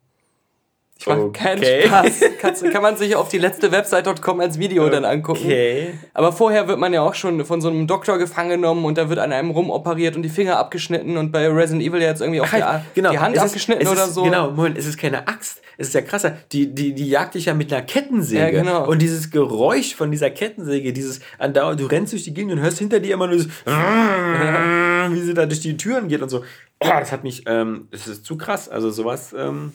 Ich 1.01 1.07
mache 1.07 1.31
keinen 1.31 1.63
Spaß. 1.63 2.21
Kannst, 2.39 2.63
kann 2.71 2.83
man 2.83 2.95
sich 2.95 3.15
auf 3.15 3.27
die 3.27 3.39
letzte 3.39 3.71
Website.com 3.71 4.39
als 4.39 4.59
Video 4.59 4.87
dann 4.87 5.03
angucken. 5.03 5.41
Okay. 5.43 5.93
Aber 6.13 6.31
vorher 6.31 6.67
wird 6.67 6.77
man 6.77 6.93
ja 6.93 7.01
auch 7.01 7.15
schon 7.15 7.43
von 7.43 7.59
so 7.59 7.69
einem 7.69 7.87
Doktor 7.87 8.19
gefangen 8.19 8.51
genommen 8.51 8.85
und 8.85 8.99
da 8.99 9.09
wird 9.09 9.17
an 9.17 9.33
einem 9.33 9.49
rumoperiert 9.49 10.15
und 10.15 10.21
die 10.21 10.29
Finger 10.29 10.57
abgeschnitten 10.57 11.17
und 11.17 11.31
bei 11.31 11.47
Resident 11.47 11.83
Evil 11.83 12.01
jetzt 12.01 12.21
irgendwie 12.21 12.41
auch 12.41 12.47
die, 12.47 12.61
genau. 12.93 13.09
die 13.09 13.17
Hand 13.17 13.35
es 13.35 13.41
abgeschnitten 13.41 13.81
ist, 13.81 13.91
oder 13.91 14.07
so. 14.07 14.23
Genau, 14.23 14.51
Moment, 14.51 14.77
es 14.77 14.85
ist 14.85 14.99
keine 14.99 15.27
Axt. 15.27 15.61
Es 15.77 15.87
ist 15.87 15.93
ja 15.95 16.01
krasser. 16.01 16.37
Die, 16.51 16.71
die, 16.71 16.93
die 16.93 17.09
jagt 17.09 17.33
dich 17.33 17.45
ja 17.45 17.55
mit 17.55 17.73
einer 17.73 17.81
Kettensäge. 17.81 18.57
Ja, 18.57 18.63
genau. 18.63 18.87
Und 18.87 19.01
dieses 19.01 19.31
Geräusch 19.31 19.95
von 19.95 20.11
dieser 20.11 20.29
Kettensäge, 20.29 20.93
dieses 20.93 21.21
andauernd, 21.39 21.79
du 21.79 21.87
rennst 21.87 22.13
durch 22.13 22.25
die 22.25 22.33
Gegend 22.35 22.51
und 22.51 22.59
hörst 22.59 22.77
hinter 22.77 22.99
dir 22.99 23.15
immer 23.15 23.25
nur 23.25 23.37
das, 23.37 23.47
wie 23.65 25.19
sie 25.21 25.33
da 25.33 25.47
durch 25.47 25.61
die 25.61 25.77
Türen 25.77 26.07
geht 26.09 26.21
und 26.21 26.29
so. 26.29 26.43
Oh, 26.79 26.87
das 26.87 27.11
hat 27.11 27.23
mich, 27.23 27.43
ähm, 27.47 27.87
das 27.89 28.07
ist 28.07 28.23
zu 28.23 28.37
krass. 28.37 28.69
Also 28.69 28.91
sowas, 28.91 29.33
ähm, 29.35 29.73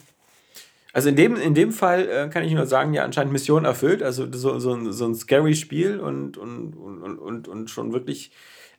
also 0.96 1.10
in 1.10 1.16
dem, 1.16 1.36
in 1.36 1.52
dem 1.52 1.72
Fall 1.72 2.08
äh, 2.08 2.30
kann 2.30 2.42
ich 2.42 2.54
nur 2.54 2.64
sagen, 2.64 2.94
ja, 2.94 3.04
anscheinend 3.04 3.30
Mission 3.30 3.66
erfüllt. 3.66 4.02
Also 4.02 4.26
so, 4.32 4.58
so, 4.58 4.72
ein, 4.72 4.92
so 4.94 5.04
ein 5.04 5.14
scary 5.14 5.54
Spiel 5.54 6.00
und, 6.00 6.38
und, 6.38 6.72
und, 6.72 7.18
und, 7.18 7.48
und 7.48 7.68
schon 7.68 7.92
wirklich. 7.92 8.30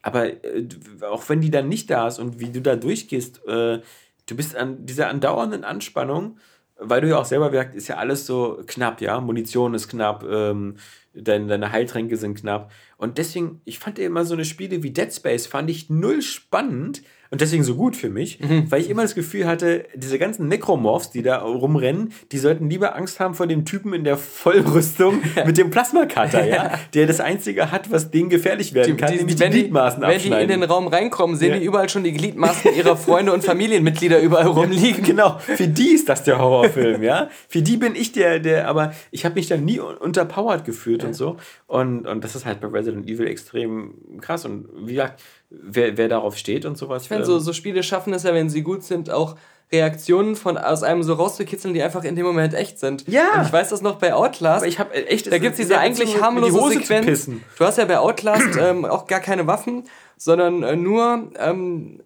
Aber 0.01 0.25
äh, 0.25 0.67
auch 1.07 1.29
wenn 1.29 1.41
die 1.41 1.51
dann 1.51 1.69
nicht 1.69 1.91
da 1.91 2.07
ist 2.07 2.17
und 2.17 2.39
wie 2.39 2.49
du 2.49 2.59
da 2.59 2.75
durchgehst, 2.75 3.45
äh, 3.45 3.81
du 4.25 4.35
bist 4.35 4.55
an 4.55 4.83
dieser 4.83 5.09
andauernden 5.09 5.63
Anspannung, 5.63 6.39
weil 6.79 7.01
du 7.01 7.09
ja 7.09 7.19
auch 7.19 7.25
selber 7.25 7.51
merkst, 7.51 7.75
ist 7.75 7.87
ja 7.87 7.97
alles 7.97 8.25
so 8.25 8.63
knapp, 8.65 8.99
ja. 8.99 9.21
Munition 9.21 9.75
ist 9.75 9.87
knapp, 9.87 10.23
ähm, 10.23 10.77
deine, 11.13 11.45
deine 11.45 11.71
Heiltränke 11.71 12.17
sind 12.17 12.33
knapp. 12.33 12.71
Und 12.97 13.19
deswegen, 13.19 13.61
ich 13.63 13.77
fand 13.77 13.99
immer 13.99 14.25
so 14.25 14.33
eine 14.33 14.45
Spiele 14.45 14.81
wie 14.81 14.89
Dead 14.89 15.13
Space, 15.13 15.45
fand 15.45 15.69
ich 15.69 15.91
null 15.91 16.23
spannend 16.23 17.03
und 17.31 17.41
deswegen 17.41 17.63
so 17.63 17.75
gut 17.75 17.95
für 17.95 18.09
mich, 18.09 18.39
Mhm. 18.39 18.69
weil 18.71 18.81
ich 18.81 18.89
immer 18.89 19.01
das 19.01 19.15
Gefühl 19.15 19.45
hatte, 19.47 19.85
diese 19.95 20.17
ganzen 20.19 20.47
Necromorphs, 20.47 21.11
die 21.11 21.21
da 21.23 21.37
rumrennen, 21.39 22.13
die 22.31 22.37
sollten 22.37 22.69
lieber 22.69 22.95
Angst 22.95 23.19
haben 23.19 23.33
vor 23.33 23.47
dem 23.47 23.65
Typen 23.65 23.93
in 23.93 24.03
der 24.03 24.17
Vollrüstung 24.17 25.21
mit 25.45 25.57
dem 25.57 25.69
Plasmakater, 25.69 26.45
ja, 26.47 26.71
der 26.93 27.05
das 27.07 27.19
Einzige 27.19 27.71
hat, 27.71 27.91
was 27.91 28.11
denen 28.11 28.29
gefährlich 28.29 28.73
werden 28.73 28.97
kann, 28.97 29.13
nämlich 29.15 29.35
die, 29.35 29.41
wenn 29.41 29.51
die, 29.51 29.59
Gliedmaßen 29.63 30.01
wenn 30.01 30.19
die 30.21 30.29
in 30.29 30.47
den 30.47 30.63
Raum 30.63 30.87
reinkommen, 30.87 31.35
sehen 31.35 31.53
Ja. 31.53 31.59
die 31.59 31.65
überall 31.65 31.89
schon 31.89 32.03
die 32.03 32.13
Gliedmaßen 32.13 32.73
ihrer 32.75 32.95
Freunde 32.97 33.33
und 33.33 33.43
Familienmitglieder 33.43 34.19
überall 34.21 34.47
rumliegen. 34.47 35.03
Genau, 35.03 35.37
für 35.39 35.67
die 35.67 35.89
ist 35.89 36.07
das 36.09 36.23
der 36.23 36.39
Horrorfilm, 36.39 37.03
ja. 37.03 37.29
Für 37.49 37.61
die 37.61 37.77
bin 37.77 37.95
ich 37.95 38.11
der, 38.13 38.39
der, 38.39 38.67
aber 38.67 38.93
ich 39.11 39.25
habe 39.25 39.35
mich 39.35 39.47
da 39.47 39.57
nie 39.57 39.79
un- 39.79 39.97
unterpowered 39.97 40.63
gefühlt 40.65 41.03
und 41.03 41.13
so. 41.13 41.37
Und, 41.65 42.07
und 42.07 42.23
das 42.23 42.35
ist 42.35 42.45
halt 42.45 42.61
bei 42.61 42.67
Resident 42.67 43.07
Evil 43.09 43.27
extrem 43.27 43.93
krass. 44.21 44.45
Und 44.45 44.67
wie 44.85 44.93
gesagt, 44.93 45.21
wer, 45.49 45.97
wer 45.97 46.07
darauf 46.09 46.37
steht 46.37 46.65
und 46.65 46.77
sowas. 46.77 47.03
Ich 47.03 47.07
finde, 47.09 47.25
so, 47.25 47.39
so 47.39 47.53
Spiele 47.53 47.83
schaffen 47.83 48.13
es 48.13 48.23
ja, 48.23 48.33
wenn 48.33 48.49
sie 48.49 48.61
gut 48.61 48.83
sind, 48.83 49.09
auch 49.09 49.35
Reaktionen 49.71 50.37
von 50.37 50.57
aus 50.57 50.81
einem 50.83 51.03
so 51.03 51.13
rauszukitzeln, 51.13 51.73
die 51.73 51.83
einfach 51.83 52.05
in 52.05 52.15
dem 52.15 52.25
Moment 52.25 52.53
echt 52.53 52.79
sind. 52.79 53.05
Ja. 53.07 53.39
Und 53.39 53.47
ich 53.47 53.53
weiß 53.53 53.69
das 53.69 53.81
noch 53.81 53.97
bei 53.97 54.13
Outlast. 54.13 54.59
aber 54.61 54.67
ich 54.67 54.79
habe 54.79 54.93
echt. 54.93 55.29
da 55.29 55.37
gibt 55.39 55.53
es 55.53 55.57
diese 55.57 55.77
eigentlich 55.77 56.21
harmlose 56.21 56.69
Sequenz. 56.69 57.29
Du 57.57 57.65
hast 57.65 57.77
ja 57.77 57.83
bei 57.83 57.99
Outlast 57.99 58.47
ähm, 58.59 58.85
auch 58.85 59.07
gar 59.07 59.19
keine 59.19 59.45
Waffen, 59.45 59.83
sondern 60.15 60.63
äh, 60.63 60.77
nur 60.77 61.31
ähm, 61.37 61.99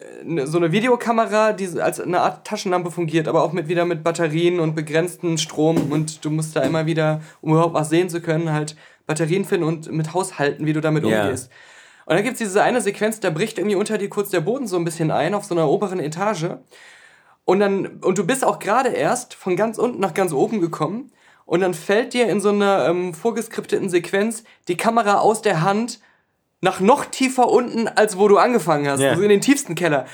so 0.45 0.57
eine 0.57 0.71
Videokamera, 0.71 1.53
die 1.53 1.79
als 1.79 1.99
eine 1.99 2.21
Art 2.21 2.47
Taschenlampe 2.47 2.89
fungiert, 2.89 3.27
aber 3.27 3.43
auch 3.43 3.53
mit 3.53 3.67
wieder 3.67 3.85
mit 3.85 4.03
Batterien 4.03 4.59
und 4.59 4.73
begrenzten 4.73 5.37
Strom 5.37 5.91
und 5.91 6.25
du 6.25 6.31
musst 6.31 6.55
da 6.55 6.61
immer 6.61 6.87
wieder, 6.87 7.21
um 7.41 7.51
überhaupt 7.51 7.75
was 7.75 7.89
sehen 7.89 8.09
zu 8.09 8.21
können, 8.21 8.51
halt 8.51 8.75
Batterien 9.05 9.45
finden 9.45 9.67
und 9.67 9.91
mit 9.91 10.15
haushalten, 10.15 10.65
wie 10.65 10.73
du 10.73 10.81
damit 10.81 11.05
Ja. 11.05 11.25
umgehst. 11.25 11.51
Und 12.11 12.17
dann 12.17 12.25
gibt 12.25 12.33
es 12.33 12.39
diese 12.39 12.61
eine 12.61 12.81
Sequenz, 12.81 13.21
da 13.21 13.29
bricht 13.29 13.57
irgendwie 13.57 13.77
unter 13.77 13.97
dir 13.97 14.09
kurz 14.09 14.27
der 14.31 14.41
Boden 14.41 14.67
so 14.67 14.75
ein 14.75 14.83
bisschen 14.83 15.11
ein 15.11 15.33
auf 15.33 15.45
so 15.45 15.55
einer 15.55 15.69
oberen 15.69 16.01
Etage. 16.01 16.57
Und 17.45 17.61
dann, 17.61 17.85
und 18.01 18.17
du 18.17 18.27
bist 18.27 18.43
auch 18.43 18.59
gerade 18.59 18.89
erst 18.89 19.33
von 19.33 19.55
ganz 19.55 19.77
unten 19.77 20.01
nach 20.01 20.13
ganz 20.13 20.33
oben 20.33 20.59
gekommen. 20.59 21.13
Und 21.45 21.61
dann 21.61 21.73
fällt 21.73 22.13
dir 22.13 22.27
in 22.27 22.41
so 22.41 22.49
einer 22.49 22.85
ähm, 22.89 23.13
vorgeskripteten 23.13 23.89
Sequenz 23.89 24.43
die 24.67 24.75
Kamera 24.75 25.19
aus 25.19 25.41
der 25.41 25.61
Hand 25.61 26.01
nach 26.59 26.81
noch 26.81 27.05
tiefer 27.05 27.47
unten, 27.49 27.87
als 27.87 28.17
wo 28.17 28.27
du 28.27 28.37
angefangen 28.37 28.89
hast. 28.89 28.99
Ja. 28.99 29.11
Also 29.11 29.21
in 29.21 29.29
den 29.29 29.39
tiefsten 29.39 29.75
Keller. 29.75 30.05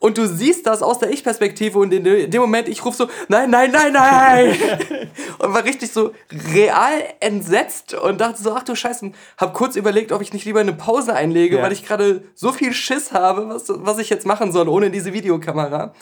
Und 0.00 0.16
du 0.18 0.26
siehst 0.26 0.66
das 0.66 0.82
aus 0.82 0.98
der 0.98 1.10
Ich-Perspektive 1.10 1.78
und 1.78 1.92
in 1.92 2.02
de- 2.02 2.26
dem 2.26 2.40
Moment, 2.40 2.68
ich 2.68 2.84
rufe 2.84 2.96
so, 2.96 3.08
nein, 3.28 3.50
nein, 3.50 3.70
nein, 3.70 3.92
nein! 3.92 4.56
und 5.38 5.54
war 5.54 5.62
richtig 5.62 5.92
so 5.92 6.12
real 6.52 6.92
entsetzt 7.20 7.94
und 7.94 8.18
dachte 8.20 8.42
so, 8.42 8.52
ach 8.52 8.62
du 8.64 8.74
Scheiße, 8.74 9.12
hab 9.36 9.52
kurz 9.54 9.76
überlegt, 9.76 10.10
ob 10.10 10.22
ich 10.22 10.32
nicht 10.32 10.46
lieber 10.46 10.60
eine 10.60 10.72
Pause 10.72 11.14
einlege, 11.14 11.56
Ja. 11.58 11.62
weil 11.62 11.72
ich 11.72 11.84
gerade 11.86 12.24
so 12.34 12.50
viel 12.50 12.72
Schiss 12.72 13.12
habe, 13.12 13.48
was, 13.50 13.64
was 13.68 13.98
ich 13.98 14.08
jetzt 14.10 14.24
machen 14.26 14.52
soll 14.52 14.68
ohne 14.68 14.90
diese 14.90 15.12
Videokamera. 15.12 15.92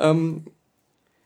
Ähm, 0.00 0.44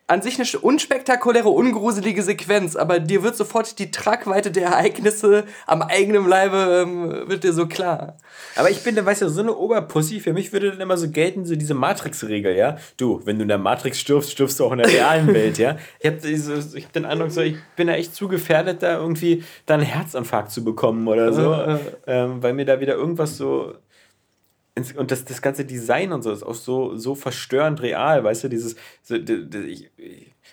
an 0.09 0.21
sich 0.21 0.39
eine 0.39 0.61
unspektakuläre, 0.61 1.49
ungruselige 1.49 2.23
Sequenz, 2.23 2.77
aber 2.77 2.99
dir 3.01 3.23
wird 3.23 3.37
sofort 3.37 3.79
die 3.79 3.91
Tragweite 3.91 4.51
der 4.51 4.65
Ereignisse 4.67 5.45
am 5.67 5.81
eigenen 5.81 6.29
Leibe 6.29 6.85
ähm, 6.87 7.29
wird 7.31 7.45
dir 7.45 7.53
so 7.53 7.67
klar. 7.67 8.17
Aber 8.57 8.69
ich 8.69 8.83
bin, 8.83 8.95
dann 8.95 9.07
weißt 9.07 9.23
du, 9.23 9.29
so 9.29 9.41
eine 9.41 9.55
Oberpussy, 9.57 10.21
für 10.21 10.33
mich 10.33 10.53
würde 10.53 10.73
dann 10.73 10.81
immer 10.81 10.97
so 10.99 11.09
gelten, 11.09 11.47
so 11.47 11.55
diese 11.57 11.75
Matrix-Regel, 11.75 12.57
ja. 12.57 12.77
Du, 12.99 13.21
wenn 13.25 13.37
du 13.39 13.43
in 13.43 13.49
der 13.49 13.59
Matrix 13.59 14.01
stirbst, 14.01 14.33
stirbst 14.33 14.61
du 14.61 14.67
auch 14.67 14.73
in 14.73 14.79
der 14.79 14.89
realen 14.89 15.29
Welt, 15.35 15.57
ja. 15.59 15.77
Ich 16.01 16.07
habe 16.11 16.19
hab 16.19 16.93
den 16.93 17.05
Eindruck, 17.05 17.31
so, 17.31 17.41
ich 17.41 17.57
bin 17.77 17.87
da 17.87 17.95
echt 17.95 18.15
zu 18.15 18.29
gefährdet, 18.29 18.83
da 18.83 18.99
irgendwie 18.99 19.45
dann 19.67 19.81
einen 19.81 19.89
Herzinfarkt 19.89 20.51
zu 20.51 20.63
bekommen 20.65 21.07
oder 21.09 21.33
so, 21.33 21.53
Äh, 21.53 21.75
äh. 21.75 21.79
ähm, 22.07 22.43
weil 22.43 22.53
mir 22.53 22.65
da 22.67 22.81
wieder 22.81 22.95
irgendwas 22.95 23.37
so. 23.37 23.75
Und 24.97 25.11
das, 25.11 25.25
das 25.27 25.43
ganze 25.43 25.65
Design 25.67 26.13
und 26.13 26.23
so 26.23 26.33
ist 26.33 26.43
auch 26.43 26.55
so, 26.55 26.97
so 26.97 27.15
verstörend 27.15 27.83
real, 27.83 28.25
weißt 28.25 28.45
du, 28.45 28.49
dieses. 28.49 28.75
So, 29.03 29.19
d- 29.19 29.45
ich, 29.67 29.91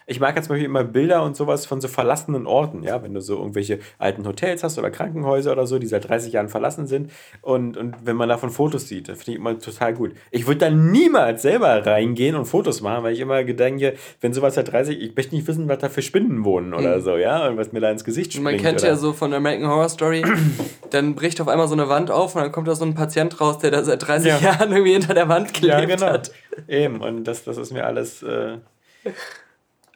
ich 0.05 0.19
mag 0.19 0.35
jetzt 0.35 0.45
zum 0.47 0.53
Beispiel 0.53 0.65
immer 0.65 0.83
Bilder 0.83 1.23
und 1.23 1.35
sowas 1.35 1.65
von 1.65 1.81
so 1.81 1.87
verlassenen 1.87 2.47
Orten, 2.47 2.83
ja, 2.83 3.01
wenn 3.03 3.13
du 3.13 3.21
so 3.21 3.37
irgendwelche 3.37 3.79
alten 3.97 4.25
Hotels 4.27 4.63
hast 4.63 4.77
oder 4.77 4.89
Krankenhäuser 4.91 5.51
oder 5.51 5.67
so, 5.67 5.79
die 5.79 5.87
seit 5.87 6.07
30 6.09 6.33
Jahren 6.33 6.49
verlassen 6.49 6.87
sind 6.87 7.11
und, 7.41 7.77
und 7.77 7.95
wenn 8.03 8.15
man 8.15 8.29
davon 8.29 8.49
Fotos 8.49 8.87
sieht, 8.87 9.07
das 9.09 9.19
finde 9.19 9.31
ich 9.31 9.37
immer 9.37 9.57
total 9.59 9.93
gut. 9.93 10.13
Ich 10.31 10.47
würde 10.47 10.59
da 10.59 10.69
niemals 10.69 11.41
selber 11.41 11.85
reingehen 11.85 12.35
und 12.35 12.45
Fotos 12.45 12.81
machen, 12.81 13.03
weil 13.03 13.13
ich 13.13 13.19
immer 13.19 13.43
gedenke, 13.43 13.93
wenn 14.21 14.33
sowas 14.33 14.55
seit 14.55 14.71
30, 14.71 14.99
ich 15.01 15.15
möchte 15.15 15.35
nicht 15.35 15.47
wissen, 15.47 15.67
was 15.69 15.77
da 15.79 15.89
für 15.89 16.01
Spinnen 16.01 16.43
wohnen 16.43 16.73
oder 16.73 17.01
so, 17.01 17.17
ja, 17.17 17.47
und 17.47 17.57
was 17.57 17.71
mir 17.71 17.79
da 17.79 17.91
ins 17.91 18.03
Gesicht 18.03 18.31
springt. 18.33 18.43
Man 18.45 18.57
kennt 18.57 18.79
oder? 18.79 18.89
ja 18.89 18.95
so 18.95 19.13
von 19.13 19.33
American 19.33 19.67
Horror 19.69 19.89
Story, 19.89 20.23
dann 20.91 21.15
bricht 21.15 21.39
auf 21.41 21.47
einmal 21.47 21.67
so 21.67 21.73
eine 21.73 21.89
Wand 21.89 22.11
auf 22.11 22.35
und 22.35 22.41
dann 22.41 22.51
kommt 22.51 22.67
da 22.67 22.75
so 22.75 22.85
ein 22.85 22.95
Patient 22.95 23.39
raus, 23.41 23.59
der 23.59 23.71
da 23.71 23.83
seit 23.83 24.07
30 24.07 24.27
Ja. 24.29 24.37
Jahren 24.39 24.71
irgendwie 24.71 24.93
hinter 24.93 25.13
der 25.13 25.27
Wand 25.29 25.53
gelebt 25.53 25.79
Ja, 25.79 25.85
genau. 25.85 26.07
hat. 26.07 26.31
Eben, 26.67 27.01
und 27.01 27.23
das, 27.25 27.43
das 27.43 27.57
ist 27.57 27.71
mir 27.71 27.85
alles. 27.85 28.23
Äh 28.23 28.57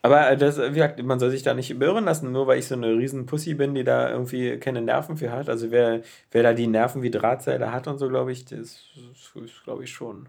aber 0.04 0.36
das, 0.36 0.60
wie 0.60 0.74
gesagt, 0.74 1.01
man 1.01 1.18
soll 1.20 1.32
sich 1.32 1.41
da 1.41 1.54
nicht 1.56 1.80
beirren 1.80 2.06
lassen, 2.06 2.32
nur 2.32 2.45
weil 2.45 2.60
ich 2.60 2.68
so 2.68 2.76
eine 2.76 2.89
riesen 2.95 3.26
Pussy 3.26 3.56
bin, 3.56 3.74
die 3.74 3.84
da 3.84 4.12
irgendwie 4.12 4.58
keine 4.58 4.82
Nerven 4.82 5.18
für 5.18 5.32
hat. 5.32 5.49
Also 5.49 5.72
wer, 5.72 6.01
wer 6.32 6.43
da 6.43 6.54
die 6.54 6.68
Nerven 6.68 7.01
wie 7.01 7.10
Drahtseile 7.10 7.72
hat 7.72 7.88
und 7.88 7.97
so, 7.97 8.10
glaube 8.10 8.32
ich, 8.32 8.45
das 8.45 8.84
ist 9.43 9.64
glaube 9.64 9.84
ich 9.86 9.91
schon. 9.91 10.28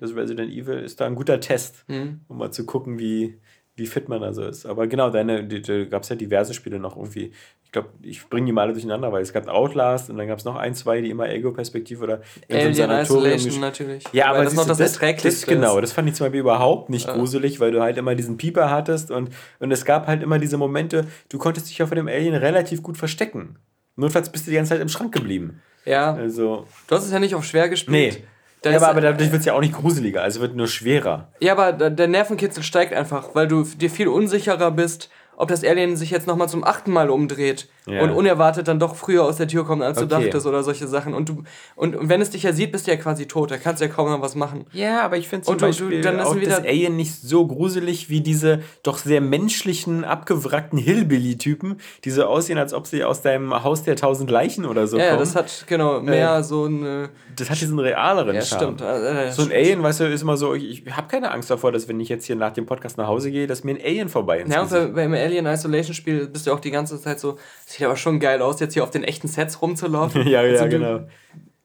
Das 0.00 0.16
Resident 0.16 0.50
Evil 0.50 0.78
ist 0.78 1.00
da 1.02 1.06
ein 1.06 1.14
guter 1.16 1.38
Test, 1.40 1.84
Mhm. 1.88 2.20
um 2.28 2.38
mal 2.38 2.50
zu 2.50 2.64
gucken, 2.64 2.98
wie, 2.98 3.38
wie 3.76 3.86
fit 3.86 4.08
man 4.08 4.20
da 4.22 4.32
so 4.32 4.42
ist. 4.42 4.66
Aber 4.66 4.86
genau, 4.86 5.10
deine, 5.10 5.44
da 5.44 5.84
gab 5.84 6.02
es 6.02 6.08
ja 6.08 6.16
diverse 6.16 6.54
Spiele 6.54 6.78
noch 6.78 6.96
irgendwie. 6.96 7.32
Ich 7.64 7.72
glaube, 7.72 7.88
ich 8.02 8.26
bringe 8.28 8.46
die 8.46 8.52
mal 8.52 8.62
alle 8.62 8.72
durcheinander, 8.72 9.12
weil 9.12 9.22
es 9.22 9.32
gab 9.34 9.46
Outlast 9.48 10.08
und 10.08 10.16
dann 10.16 10.26
gab 10.26 10.38
es 10.38 10.44
noch 10.46 10.56
ein, 10.56 10.74
zwei, 10.74 11.02
die 11.02 11.10
immer 11.10 11.28
Ego-Perspektive 11.28 12.02
oder 12.02 12.20
in 12.48 12.74
so 12.74 12.82
einem 12.82 12.90
Alien 12.90 13.06
Sanatorium 13.06 13.34
Isolation 13.36 13.60
natürlich. 13.60 14.04
ja, 14.12 14.26
aber 14.30 14.44
das 14.44 14.54
noch 14.54 14.66
das, 14.66 14.78
das, 14.78 14.92
Erträglichste 14.94 15.46
das 15.46 15.54
genau, 15.54 15.76
ist. 15.76 15.82
das 15.82 15.92
fand 15.92 16.08
ich 16.08 16.14
zum 16.14 16.24
Beispiel 16.24 16.40
überhaupt 16.40 16.88
nicht 16.88 17.06
gruselig, 17.06 17.60
weil 17.60 17.72
du 17.72 17.82
halt 17.82 17.98
immer 17.98 18.14
diesen 18.14 18.38
Pieper 18.38 18.70
hattest 18.70 19.10
und, 19.10 19.30
und 19.58 19.70
es 19.70 19.84
gab 19.84 20.06
halt 20.06 20.22
immer 20.22 20.38
diese 20.38 20.56
Momente, 20.56 21.06
du 21.28 21.36
konntest 21.38 21.68
dich 21.68 21.76
ja 21.76 21.86
vor 21.86 21.96
dem 21.96 22.08
Alien 22.08 22.34
relativ 22.34 22.82
gut 22.82 22.96
verstecken. 22.96 23.58
Notfalls 23.96 24.30
bist 24.30 24.46
du 24.46 24.50
die 24.50 24.56
ganze 24.56 24.70
Zeit 24.70 24.80
im 24.80 24.88
Schrank 24.88 25.12
geblieben. 25.12 25.60
Ja, 25.84 26.14
Also, 26.14 26.66
du 26.88 26.94
hast 26.94 27.04
es 27.04 27.12
ja 27.12 27.18
nicht 27.18 27.34
auf 27.34 27.44
schwer 27.44 27.68
gespielt. 27.68 28.14
nee. 28.14 28.24
Da 28.62 28.70
Ja, 28.70 28.76
aber, 28.78 28.88
aber 28.88 29.00
dadurch 29.00 29.30
wird 29.30 29.40
es 29.40 29.46
ja 29.46 29.52
auch 29.52 29.60
nicht 29.60 29.74
gruseliger, 29.74 30.22
also 30.22 30.40
wird 30.40 30.56
nur 30.56 30.66
schwerer. 30.66 31.28
Ja, 31.40 31.52
aber 31.52 31.72
der 31.90 32.08
Nervenkitzel 32.08 32.62
steigt 32.62 32.92
einfach, 32.92 33.34
weil 33.34 33.48
du 33.48 33.62
dir 33.62 33.90
viel 33.90 34.08
unsicherer 34.08 34.70
bist, 34.70 35.10
ob 35.36 35.48
das 35.48 35.64
Alien 35.64 35.96
sich 35.96 36.10
jetzt 36.10 36.26
nochmal 36.26 36.48
zum 36.48 36.64
achten 36.64 36.92
Mal 36.92 37.10
umdreht 37.10 37.68
Ja. 37.88 38.02
und 38.02 38.10
unerwartet 38.10 38.66
dann 38.66 38.80
doch 38.80 38.96
früher 38.96 39.24
aus 39.24 39.36
der 39.36 39.46
Tür 39.46 39.64
kommt, 39.64 39.82
als 39.82 39.98
du 39.98 40.04
Okay. 40.06 40.22
dachtest 40.24 40.44
oder 40.46 40.62
solche 40.64 40.88
Sachen. 40.88 41.14
Und, 41.14 41.28
du, 41.28 41.44
und, 41.76 41.94
und 41.94 42.08
wenn 42.08 42.20
es 42.20 42.30
dich 42.30 42.42
ja 42.42 42.52
sieht, 42.52 42.72
bist 42.72 42.86
du 42.86 42.90
ja 42.90 42.96
quasi 42.96 43.26
tot. 43.26 43.50
Da 43.52 43.58
kannst 43.58 43.80
du 43.80 43.86
ja 43.86 43.92
kaum 43.92 44.10
noch 44.10 44.20
was 44.20 44.34
machen. 44.34 44.66
Ja, 44.72 45.02
aber 45.02 45.16
ich 45.18 45.28
finde 45.28 45.44
zum 45.46 45.52
Und 45.54 45.60
du- 45.62 45.66
du- 45.66 45.70
Beispiel 45.70 46.00
dann 46.00 46.18
ist 46.18 46.26
auch 46.26 46.34
wieder- 46.36 46.56
das 46.56 46.64
Alien 46.66 46.96
nicht 46.96 47.14
so 47.14 47.46
gruselig 47.46 48.10
wie 48.10 48.20
diese 48.20 48.60
doch 48.82 48.98
sehr 48.98 49.20
menschlichen, 49.20 50.04
abgewrackten 50.04 50.78
Hillbilly-Typen, 50.78 51.76
die 52.04 52.10
so 52.10 52.24
aussehen, 52.24 52.58
als 52.58 52.74
ob 52.74 52.86
sie 52.86 53.04
aus 53.04 53.22
deinem 53.22 53.62
Haus 53.62 53.82
der 53.84 53.96
tausend 53.96 54.30
Leichen 54.30 54.64
oder 54.66 54.86
so 54.86 54.96
Ja, 54.98 55.04
ja, 55.04 55.10
kommen. 55.10 55.20
das 55.20 55.36
hat 55.36 55.64
genau 55.68 56.00
mehr 56.00 56.42
so 56.42 56.66
ein. 56.66 57.08
das 57.36 57.50
hat 57.50 57.60
diesen 57.60 57.78
realeren 57.78 58.34
Ja, 58.34 58.42
Charme. 58.42 58.76
stimmt. 58.76 58.80
Äh, 58.80 59.28
äh, 59.28 59.32
So 59.32 59.42
ein 59.42 59.52
Alien, 59.52 59.82
weißt 59.82 60.00
du, 60.00 60.04
ist 60.08 60.22
immer 60.22 60.36
so, 60.36 60.54
ich, 60.54 60.86
ich 60.86 60.96
habe 60.96 61.06
keine 61.08 61.30
Angst 61.30 61.50
davor, 61.50 61.70
dass 61.72 61.86
wenn 61.88 62.00
ich 62.00 62.08
jetzt 62.08 62.24
hier 62.26 62.34
nach 62.36 62.52
dem 62.52 62.66
Podcast 62.66 62.98
nach 62.98 63.06
Hause 63.06 63.30
gehe, 63.30 63.46
dass 63.46 63.62
mir 63.62 63.72
ein 63.76 63.80
Alien 63.84 64.08
vorbei 64.08 64.40
ins 64.40 64.52
Ja, 64.52 64.62
und 64.62 64.94
beim 64.94 65.12
Alien 65.14 65.46
Isolation 65.46 65.94
Spiel 65.94 66.26
bist 66.26 66.46
du 66.46 66.52
auch 66.52 66.60
die 66.60 66.70
ganze 66.70 67.00
Zeit 67.00 67.20
so, 67.20 67.36
sieht 67.76 67.86
aber 67.86 67.96
schon 67.96 68.20
geil 68.20 68.42
aus, 68.42 68.60
jetzt 68.60 68.74
hier 68.74 68.82
auf 68.82 68.90
den 68.90 69.04
echten 69.04 69.28
Sets 69.28 69.60
rumzulaufen. 69.62 70.22
Ja, 70.26 70.42
ja, 70.42 70.60
Also 70.62 70.68
genau. 70.68 71.00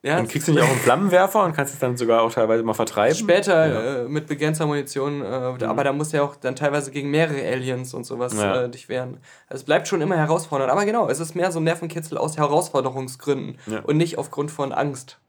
Ja, 0.04 0.16
Dann 0.16 0.28
kriegst 0.28 0.48
du 0.48 0.54
nicht 0.54 0.64
auch 0.64 0.68
einen 0.68 0.80
Flammenwerfer 0.80 1.44
und 1.46 1.54
kannst 1.56 1.76
es 1.76 1.80
dann 1.80 1.96
sogar 1.96 2.24
auch 2.24 2.34
teilweise 2.34 2.64
mal 2.64 2.74
vertreiben. 2.74 3.16
Später 3.16 4.06
äh, 4.06 4.10
mit 4.10 4.26
begrenzter 4.26 4.66
Munition, 4.66 5.22
äh, 5.22 5.26
aber 5.64 5.84
da 5.84 5.94
musst 5.94 6.12
du 6.12 6.18
ja 6.18 6.24
auch 6.24 6.36
dann 6.36 6.56
teilweise 6.56 6.90
gegen 6.90 7.12
mehrere 7.12 7.40
Aliens 7.48 7.94
und 7.94 8.04
sowas 8.04 8.34
Ja. 8.34 8.64
äh, 8.64 8.70
dich 8.70 8.90
wehren. 8.90 9.20
Also 9.48 9.62
es 9.62 9.64
bleibt 9.64 9.88
schon 9.88 10.02
immer 10.02 10.18
herausfordernd. 10.18 10.72
Aber 10.72 10.86
genau, 10.86 11.08
es 11.08 11.20
ist 11.20 11.36
mehr 11.36 11.52
so 11.52 11.60
ein 11.60 11.66
Nervenkitzel 11.66 12.18
aus 12.18 12.36
Herausforderungsgründen 12.40 13.60
Ja. 13.68 13.82
und 13.82 13.98
nicht 13.98 14.18
aufgrund 14.18 14.50
von 14.50 14.72
Angst. 14.72 15.20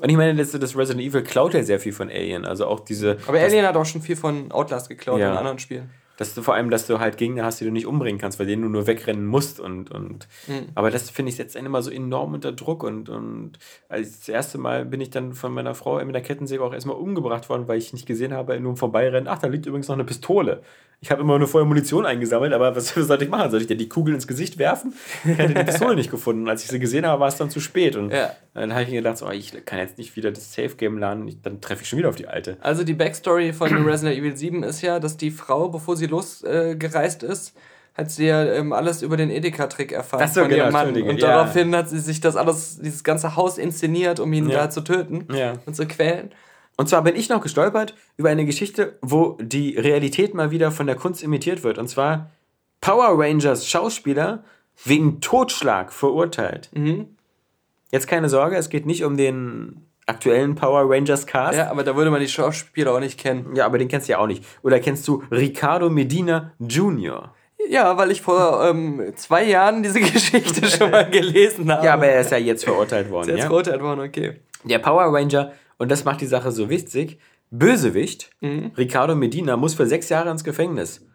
Und 0.00 0.08
ich 0.08 0.16
meine, 0.16 0.34
das, 0.36 0.52
das 0.52 0.74
Resident 0.74 1.04
Evil 1.06 1.22
klaut 1.22 1.52
ja 1.52 1.62
sehr 1.62 1.78
viel 1.78 1.92
von 1.92 2.08
Alien. 2.08 2.46
Also 2.46 2.66
auch 2.66 2.80
diese. 2.80 3.18
Aber 3.26 3.38
Alien 3.38 3.66
hat 3.66 3.76
auch 3.76 3.84
schon 3.84 4.00
viel 4.00 4.16
von 4.16 4.50
Outlast 4.52 4.88
geklaut 4.88 5.20
Ja. 5.20 5.32
in 5.32 5.36
anderen 5.36 5.58
Spielen. 5.58 5.90
Dass 6.18 6.34
du 6.34 6.42
vor 6.42 6.54
allem, 6.54 6.68
dass 6.68 6.86
du 6.88 6.98
halt 6.98 7.16
Gegner 7.16 7.44
hast, 7.44 7.60
die 7.60 7.64
du 7.64 7.70
nicht 7.70 7.86
umbringen 7.86 8.20
kannst, 8.20 8.40
weil 8.40 8.46
denen 8.46 8.62
du 8.62 8.68
nur 8.68 8.88
wegrennen 8.88 9.24
musst. 9.24 9.60
Und, 9.60 9.90
und 9.90 10.26
Mhm. 10.48 10.66
aber 10.74 10.90
das 10.90 11.10
finde 11.10 11.30
ich 11.30 11.36
setzt 11.36 11.56
einen 11.56 11.66
immer 11.66 11.80
so 11.80 11.90
enorm 11.90 12.34
unter 12.34 12.52
Druck. 12.52 12.82
Und, 12.82 13.08
und 13.08 13.52
als 13.88 14.18
das 14.18 14.28
erste 14.28 14.58
Mal 14.58 14.84
bin 14.84 15.00
ich 15.00 15.10
dann 15.10 15.32
von 15.32 15.54
meiner 15.54 15.74
Frau 15.76 16.04
mit 16.04 16.14
der 16.14 16.22
Kettensäge 16.22 16.62
auch 16.62 16.74
erstmal 16.74 16.96
umgebracht 16.96 17.48
worden, 17.48 17.68
weil 17.68 17.78
ich 17.78 17.92
nicht 17.92 18.06
gesehen 18.06 18.34
habe, 18.34 18.58
nur 18.60 18.72
im 18.72 18.76
Vorbeirennen, 18.76 19.28
ach, 19.28 19.38
da 19.38 19.46
liegt 19.46 19.66
übrigens 19.66 19.86
noch 19.86 19.94
eine 19.94 20.04
Pistole. 20.04 20.62
Ich 21.00 21.12
habe 21.12 21.22
immer 21.22 21.38
nur 21.38 21.46
vorher 21.46 21.64
Munition 21.66 22.04
eingesammelt, 22.06 22.52
aber 22.52 22.74
was 22.76 22.88
sollte 22.88 23.24
ich 23.24 23.30
machen? 23.30 23.50
Soll 23.50 23.60
ich 23.60 23.66
dir 23.68 23.76
die 23.76 23.88
Kugel 23.88 24.14
ins 24.14 24.26
Gesicht 24.26 24.58
werfen? 24.58 24.94
Ich 25.24 25.38
hatte 25.38 25.54
die 25.54 25.64
Pistole 25.64 25.94
nicht 25.94 26.10
gefunden. 26.10 26.42
Und 26.42 26.48
als 26.48 26.64
ich 26.64 26.70
sie 26.70 26.80
gesehen 26.80 27.06
habe, 27.06 27.20
war 27.20 27.28
es 27.28 27.36
dann 27.36 27.50
zu 27.50 27.60
spät. 27.60 27.94
Und 27.94 28.10
Ja. 28.10 28.32
dann 28.54 28.72
habe 28.72 28.82
ich 28.82 28.88
mir 28.90 28.96
gedacht, 28.96 29.18
so, 29.18 29.30
ich 29.30 29.64
kann 29.64 29.78
jetzt 29.78 29.96
nicht 29.98 30.16
wieder 30.16 30.30
das 30.32 30.52
Safe-Game 30.54 30.98
laden, 30.98 31.28
ich, 31.28 31.40
dann 31.40 31.60
treffe 31.60 31.82
ich 31.82 31.88
schon 31.88 31.98
wieder 32.00 32.08
auf 32.08 32.16
die 32.16 32.26
alte. 32.26 32.56
Also 32.60 32.82
die 32.82 32.94
Backstory 32.94 33.52
von 33.52 33.72
Resident 33.86 34.18
Evil 34.18 34.36
7 34.36 34.64
ist 34.64 34.82
ja, 34.82 34.98
dass 34.98 35.16
die 35.16 35.30
Frau, 35.30 35.68
bevor 35.68 35.96
sie 35.96 36.06
losgereist 36.06 37.22
äh, 37.22 37.26
ist, 37.28 37.54
hat 37.94 38.10
sie 38.10 38.26
ja 38.26 38.44
ähm, 38.44 38.72
alles 38.72 39.02
über 39.02 39.16
den 39.16 39.30
Edeka-Trick 39.30 39.90
erfahren 39.92 40.28
so, 40.28 40.40
von 40.40 40.48
genau, 40.50 40.64
ihrem 40.64 40.72
Mann. 40.72 40.88
Und 41.02 41.20
ja. 41.20 41.28
daraufhin 41.28 41.74
hat 41.74 41.88
sie 41.88 41.98
sich 41.98 42.20
das 42.20 42.36
alles, 42.36 42.78
dieses 42.80 43.02
ganze 43.02 43.34
Haus 43.36 43.58
inszeniert, 43.58 44.20
um 44.20 44.32
ihn 44.32 44.48
Ja. 44.48 44.62
da 44.64 44.70
zu 44.70 44.82
töten 44.82 45.26
Ja. 45.32 45.54
und 45.66 45.74
zu 45.74 45.86
quälen. 45.86 46.30
Und 46.78 46.88
zwar 46.88 47.02
bin 47.02 47.16
ich 47.16 47.28
noch 47.28 47.42
gestolpert 47.42 47.94
über 48.16 48.30
eine 48.30 48.46
Geschichte, 48.46 48.98
wo 49.02 49.36
die 49.40 49.76
Realität 49.76 50.32
mal 50.32 50.52
wieder 50.52 50.70
von 50.70 50.86
der 50.86 50.94
Kunst 50.94 51.24
imitiert 51.24 51.64
wird. 51.64 51.76
Und 51.76 51.88
zwar 51.88 52.30
Power 52.80 53.18
Rangers 53.18 53.68
Schauspieler 53.68 54.44
wegen 54.84 55.20
Totschlag 55.20 55.92
verurteilt. 55.92 56.70
Mhm. 56.72 57.16
Jetzt 57.90 58.06
keine 58.06 58.28
Sorge, 58.28 58.56
es 58.56 58.70
geht 58.70 58.86
nicht 58.86 59.04
um 59.04 59.16
den 59.16 59.88
aktuellen 60.06 60.54
Power 60.54 60.88
Rangers 60.88 61.26
Cast. 61.26 61.58
Ja, 61.58 61.68
aber 61.68 61.82
da 61.82 61.96
würde 61.96 62.12
man 62.12 62.20
die 62.20 62.28
Schauspieler 62.28 62.94
auch 62.94 63.00
nicht 63.00 63.18
kennen. 63.18 63.56
Ja, 63.56 63.66
aber 63.66 63.78
den 63.78 63.88
kennst 63.88 64.08
du 64.08 64.12
ja 64.12 64.18
auch 64.18 64.28
nicht. 64.28 64.44
Oder 64.62 64.78
kennst 64.78 65.06
du 65.08 65.24
Ricardo 65.32 65.90
Medina 65.90 66.52
Jr.? 66.60 67.34
Ja, 67.68 67.96
weil 67.98 68.12
ich 68.12 68.22
vor 68.22 68.64
ähm, 68.64 69.02
zwei 69.16 69.44
Jahren 69.44 69.82
diese 69.82 70.00
Geschichte 70.00 70.64
schon 70.68 70.92
mal 70.92 71.10
gelesen 71.10 71.72
habe. 71.72 71.84
Ja, 71.84 71.94
aber 71.94 72.06
er 72.06 72.20
ist 72.20 72.30
ja 72.30 72.38
jetzt 72.38 72.62
verurteilt 72.64 73.10
worden. 73.10 73.30
ist 73.30 73.30
jetzt 73.30 73.38
ja? 73.40 73.46
verurteilt 73.46 73.82
worden, 73.82 74.00
okay. 74.00 74.36
Der 74.62 74.78
Power 74.78 75.12
Ranger, 75.12 75.52
und 75.78 75.90
das 75.90 76.04
macht 76.04 76.20
die 76.20 76.26
Sache 76.26 76.52
so 76.52 76.68
witzig, 76.68 77.18
Bösewicht, 77.50 78.30
Ricardo 78.76 79.14
Medina, 79.14 79.56
muss 79.56 79.74
für 79.74 79.86
sechs 79.86 80.08
Jahre 80.10 80.30
ins 80.30 80.44
Gefängnis. 80.44 81.06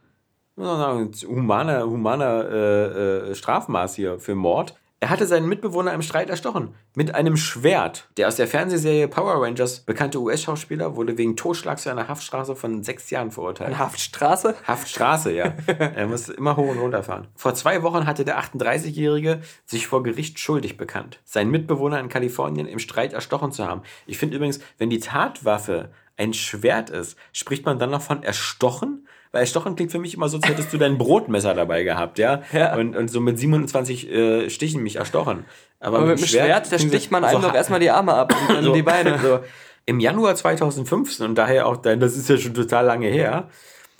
Humaner, 0.57 1.83
humaner 1.85 2.49
äh, 2.49 3.31
äh, 3.31 3.35
Strafmaß 3.35 3.95
hier 3.95 4.19
für 4.19 4.35
Mord. 4.35 4.75
Er 5.03 5.09
hatte 5.09 5.27
seinen 5.27 5.49
Mitbewohner 5.49 5.93
im 5.93 6.01
Streit 6.01 6.29
erstochen. 6.29 6.75
Mit 6.95 7.13
einem 7.13 7.35
Schwert. 7.35 8.07
Der 8.15 8.29
aus 8.29 8.37
der 8.37 8.47
Fernsehserie 8.47 9.09
Power 9.09 9.43
Rangers 9.43 9.81
bekannte 9.81 10.21
US-Schauspieler 10.21 10.95
wurde 10.95 11.17
wegen 11.17 11.35
Totschlags 11.35 11.83
zu 11.83 11.89
einer 11.89 12.07
Haftstraße 12.07 12.55
von 12.55 12.83
sechs 12.83 13.09
Jahren 13.09 13.29
verurteilt. 13.29 13.77
Haftstraße? 13.77 14.55
Haftstraße, 14.65 15.33
ja. 15.33 15.55
er 15.67 16.07
muss 16.07 16.29
immer 16.29 16.55
hoch 16.55 16.69
und 16.69 16.79
runter 16.79 17.03
fahren. 17.03 17.27
Vor 17.35 17.53
zwei 17.53 17.83
Wochen 17.83 18.07
hatte 18.07 18.23
der 18.23 18.39
38-Jährige 18.39 19.41
sich 19.65 19.87
vor 19.87 20.03
Gericht 20.03 20.39
schuldig 20.39 20.77
bekannt, 20.77 21.19
seinen 21.25 21.51
Mitbewohner 21.51 21.99
in 21.99 22.07
Kalifornien 22.07 22.65
im 22.65 22.79
Streit 22.79 23.11
erstochen 23.11 23.51
zu 23.51 23.67
haben. 23.67 23.81
Ich 24.05 24.17
finde 24.17 24.37
übrigens, 24.37 24.61
wenn 24.77 24.89
die 24.89 25.01
Tatwaffe 25.01 25.89
ein 26.15 26.33
Schwert 26.33 26.89
ist, 26.89 27.17
spricht 27.33 27.65
man 27.65 27.77
dann 27.77 27.89
noch 27.89 28.01
von 28.01 28.23
erstochen? 28.23 29.05
Weil 29.33 29.41
erstochen 29.41 29.75
klingt 29.75 29.91
für 29.91 29.97
mich 29.99 30.13
immer 30.13 30.29
so, 30.29 30.37
als 30.37 30.47
hättest 30.47 30.71
du 30.71 30.77
dein 30.77 30.99
Brotmesser 30.99 31.55
dabei 31.55 31.83
gehabt, 31.83 32.19
ja? 32.19 32.43
Ja. 32.53 32.75
Und, 32.77 32.95
und 32.95 33.09
so 33.09 33.19
mit 33.19 33.39
27 33.39 34.09
äh, 34.09 34.49
Stichen 34.51 34.83
mich 34.83 34.97
erstochen. 34.97 35.45
Aber 35.79 36.01
mit 36.01 36.19
dem 36.19 36.25
Schwert, 36.25 36.71
da 36.71 36.77
klingt 36.77 36.91
sticht 36.93 37.11
man 37.11 37.23
so 37.23 37.29
einem 37.37 37.41
doch 37.41 37.55
erstmal 37.55 37.79
die 37.79 37.89
Arme 37.89 38.13
ab 38.13 38.33
und 38.47 38.55
dann 38.55 38.73
die 38.73 38.83
Beine. 38.83 39.17
so, 39.23 39.39
Im 39.87 39.99
Januar 39.99 40.35
2015, 40.35 41.25
und 41.25 41.35
daher 41.35 41.65
auch, 41.65 41.77
dein- 41.77 41.99
das 41.99 42.15
ist 42.15 42.29
ja 42.29 42.37
schon 42.37 42.53
total 42.53 42.85
lange 42.85 43.07
her, 43.07 43.49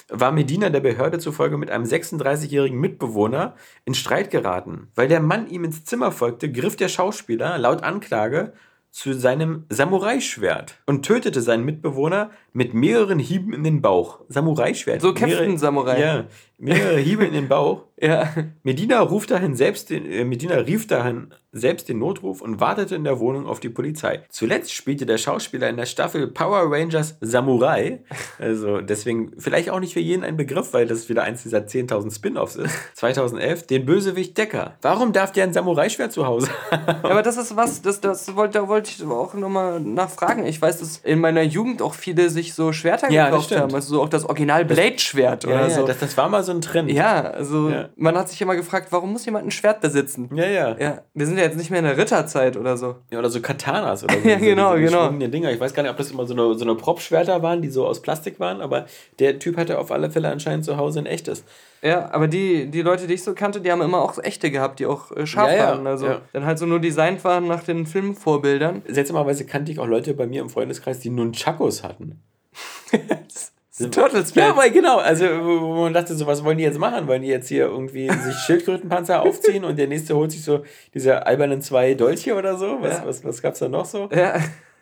war 0.08 0.32
Medina 0.32 0.70
der 0.70 0.82
Behörde 0.82 1.18
zufolge 1.18 1.58
mit 1.58 1.72
einem 1.72 1.86
36-jährigen 1.86 2.80
Mitbewohner 2.80 3.56
in 3.86 3.96
Streit 3.96 4.30
geraten. 4.30 4.92
Weil 4.94 5.08
der 5.08 5.20
Mann 5.20 5.48
ihm 5.50 5.64
ins 5.64 5.84
Zimmer 5.84 6.12
folgte, 6.12 6.52
griff 6.52 6.76
der 6.76 6.90
Schauspieler 6.90 7.58
laut 7.58 7.82
Anklage 7.82 8.54
zu 8.94 9.14
seinem 9.14 9.66
Samurai-Schwert 9.70 10.76
und 10.86 11.04
tötete 11.04 11.42
seinen 11.42 11.66
Mitbewohner 11.66 12.30
mit 12.54 12.76
mehreren 12.76 13.18
Hieben 13.18 13.52
in 13.52 13.64
den 13.64 13.82
Bauch. 13.82 14.20
Samurai-Schwert. 14.30 15.02
So 15.02 15.16
kämpft 15.16 15.40
ein 15.40 15.58
Samurai. 15.58 16.00
Ja, 16.00 16.26
mehrere 16.64 16.98
Hiebe 17.00 17.26
in 17.26 17.34
den 17.34 17.48
Bauch. 17.48 17.84
Ja. 18.02 18.28
Medina, 18.64 19.00
ruft 19.00 19.32
dahin 19.32 19.56
selbst 19.56 19.90
den, 19.90 20.06
äh, 20.06 20.26
Medina 20.26 20.56
rief 20.56 20.88
dahin 20.88 21.34
selbst 21.54 21.88
den 21.88 22.00
Notruf 22.00 22.42
und 22.42 22.60
wartete 22.60 22.96
in 22.96 23.06
der 23.06 23.20
Wohnung 23.20 23.46
auf 23.46 23.62
die 23.62 23.70
Polizei. 23.70 24.24
Zuletzt 24.30 24.74
spielte 24.74 25.06
der 25.06 25.18
Schauspieler 25.18 25.70
in 25.70 25.78
der 25.78 25.86
Staffel 25.86 26.28
Power 26.28 26.70
Rangers 26.70 27.16
Samurai, 27.22 28.00
also 28.40 28.82
deswegen 28.82 29.32
vielleicht 29.38 29.70
auch 29.70 29.80
nicht 29.80 29.94
für 29.94 30.02
jeden 30.02 30.26
ein 30.26 30.36
Begriff, 30.36 30.74
weil 30.74 30.86
das 30.86 31.08
wieder 31.08 31.24
eins 31.24 31.44
dieser 31.44 31.60
10.000 31.60 32.14
Spin-Offs 32.14 32.56
ist, 32.58 32.76
2011, 32.96 33.68
den 33.68 33.86
Bösewicht 33.86 34.38
Decker. 34.38 34.74
Warum 34.82 35.14
darf 35.14 35.32
der 35.32 35.46
ein 35.46 35.54
Samurai-Schwert 35.54 36.12
zu 36.12 36.26
Hause 36.26 36.50
haben? 36.72 36.84
Ja, 36.88 37.10
aber 37.12 37.22
das 37.22 37.38
ist 37.38 37.56
was, 37.56 37.82
das, 37.84 38.02
das 38.02 38.36
wollte, 38.36 38.60
da 38.60 38.68
wollte 38.68 38.90
ich 38.90 39.06
auch 39.06 39.34
nochmal 39.36 39.80
nachfragen. 39.80 40.46
Ich 40.46 40.62
weiß, 40.62 40.80
dass 40.80 40.98
in 40.98 41.20
meiner 41.20 41.44
Jugend 41.44 41.82
auch 41.82 41.94
viele 41.94 42.30
sich 42.30 42.54
so 42.54 42.74
Schwerter 42.74 43.10
Ja, 43.12 43.30
gekauft 43.30 43.56
haben. 43.56 43.74
Also 43.74 43.96
so 43.96 44.02
auch 44.02 44.10
das 44.10 44.26
Original 44.26 44.66
Blade-Schwert 44.66 45.46
oder 45.46 45.70
so. 45.70 45.86
das, 45.86 46.00
das 46.00 46.18
war 46.18 46.28
mal 46.28 46.44
so 46.44 46.52
ein 46.54 46.62
Trend. 46.62 46.92
ja, 46.92 47.22
also 47.22 47.70
Ja. 47.70 47.90
man 47.96 48.18
hat 48.18 48.30
sich 48.30 48.42
immer 48.42 48.56
gefragt, 48.56 48.88
warum 48.92 49.12
muss 49.12 49.26
jemand 49.26 49.46
ein 49.46 49.52
Schwert 49.52 49.82
besitzen? 49.82 50.30
ja. 50.34 50.46
ja. 50.46 50.78
Ja, 50.80 51.02
wir 51.14 51.26
sind 51.26 51.38
ja 51.38 51.44
jetzt 51.44 51.58
nicht 51.58 51.70
mehr 51.70 51.80
in 51.80 51.86
der 51.86 51.98
Ritterzeit 51.98 52.56
oder 52.58 52.78
so. 52.78 52.96
Ja, 53.12 53.20
oder 53.20 53.30
so 53.30 53.42
Katanas 53.42 54.04
oder 54.04 54.14
so. 54.24 54.28
Ja, 54.30 54.38
genau, 54.38 54.76
genau. 54.76 54.80
geschwungene 55.04 55.30
Dinger. 55.30 55.52
Ich 55.52 55.60
weiß 55.60 55.74
gar 55.74 55.84
nicht, 55.84 55.92
ob 55.92 55.98
das 55.98 56.12
immer 56.12 56.26
so 56.26 56.34
eine, 56.34 56.56
so 56.56 56.64
eine 56.66 56.76
Prop-Schwerter 56.76 57.42
waren, 57.44 57.62
die 57.62 57.70
so 57.70 57.86
aus 57.86 58.02
Plastik 58.02 58.40
waren, 58.40 58.62
aber 58.62 58.86
der 59.20 59.40
Typ 59.40 59.58
hatte 59.58 59.78
auf 59.80 59.92
alle 59.92 60.10
Fälle 60.10 60.30
anscheinend 60.30 60.66
zu 60.66 60.78
Hause 60.78 61.00
ein 61.00 61.06
echtes. 61.06 61.44
Ja, 61.82 62.10
aber 62.14 62.28
die, 62.30 62.68
die 62.72 62.82
Leute, 62.82 63.08
die 63.08 63.16
ich 63.16 63.24
so 63.24 63.34
kannte, 63.34 63.60
die 63.60 63.70
haben 63.72 63.82
immer 63.82 64.02
auch 64.02 64.18
echte 64.24 64.50
gehabt, 64.52 64.80
die 64.80 64.86
auch 64.86 65.12
äh, 65.12 65.26
scharf 65.26 65.52
Ja, 65.52 65.68
waren. 65.72 65.86
Also 65.86 66.08
dann 66.32 66.46
halt 66.46 66.58
so 66.58 66.66
nur 66.66 66.80
designt 66.80 67.24
waren 67.26 67.46
nach 67.48 67.64
den 67.64 67.86
Filmvorbildern. 67.86 68.84
Seltsamerweise 68.88 69.46
kannte 69.46 69.72
ich 69.72 69.80
auch 69.80 69.88
Leute 69.88 70.14
bei 70.14 70.26
mir 70.26 70.42
im 70.42 70.50
Freundeskreis, 70.50 71.00
die 71.00 71.10
Nunchakos 71.10 71.84
hatten. 71.84 72.22
Turtles 73.92 74.36
Ja, 74.36 74.56
weil 74.56 74.70
genau, 74.72 74.98
also 74.98 75.26
wo 75.26 75.82
man 75.84 75.94
dachte, 75.94 76.16
so 76.16 76.28
was 76.28 76.44
wollen 76.44 76.58
die 76.60 76.64
jetzt 76.64 76.78
machen? 76.78 77.08
Wollen 77.08 77.24
die 77.24 77.28
jetzt 77.28 77.48
hier 77.48 77.66
irgendwie 77.66 78.08
sich 78.10 78.36
Schildkrötenpanzer 78.46 79.22
aufziehen 79.24 79.64
und 79.66 79.78
der 79.80 79.88
nächste 79.88 80.16
holt 80.16 80.32
sich 80.32 80.44
so 80.44 80.64
diese 80.94 81.26
albernen 81.26 81.62
zwei 81.62 81.94
Dolche 81.96 82.36
oder 82.36 82.56
so? 82.58 82.78
Was, 82.82 82.98
Ja. 83.00 83.06
was, 83.08 83.24
was 83.24 83.42
gab's 83.42 83.60
da 83.60 83.68
noch 83.70 83.86
so? 83.86 84.10
Ja, 84.14 84.40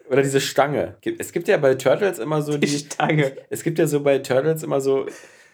Oder 0.10 0.24
diese 0.24 0.42
Stange. 0.42 0.96
Es 1.20 1.32
gibt 1.32 1.48
ja 1.48 1.56
bei 1.56 1.76
Turtles 1.76 2.20
immer 2.20 2.42
so 2.42 2.54
die 2.58 2.68
die. 2.68 2.78
Stange. 2.80 3.32
Es 3.50 3.64
gibt 3.64 3.80
ja 3.80 3.88
so 3.88 4.02
bei 4.02 4.18
Turtles 4.20 4.62
immer 4.64 4.82
so 4.82 5.06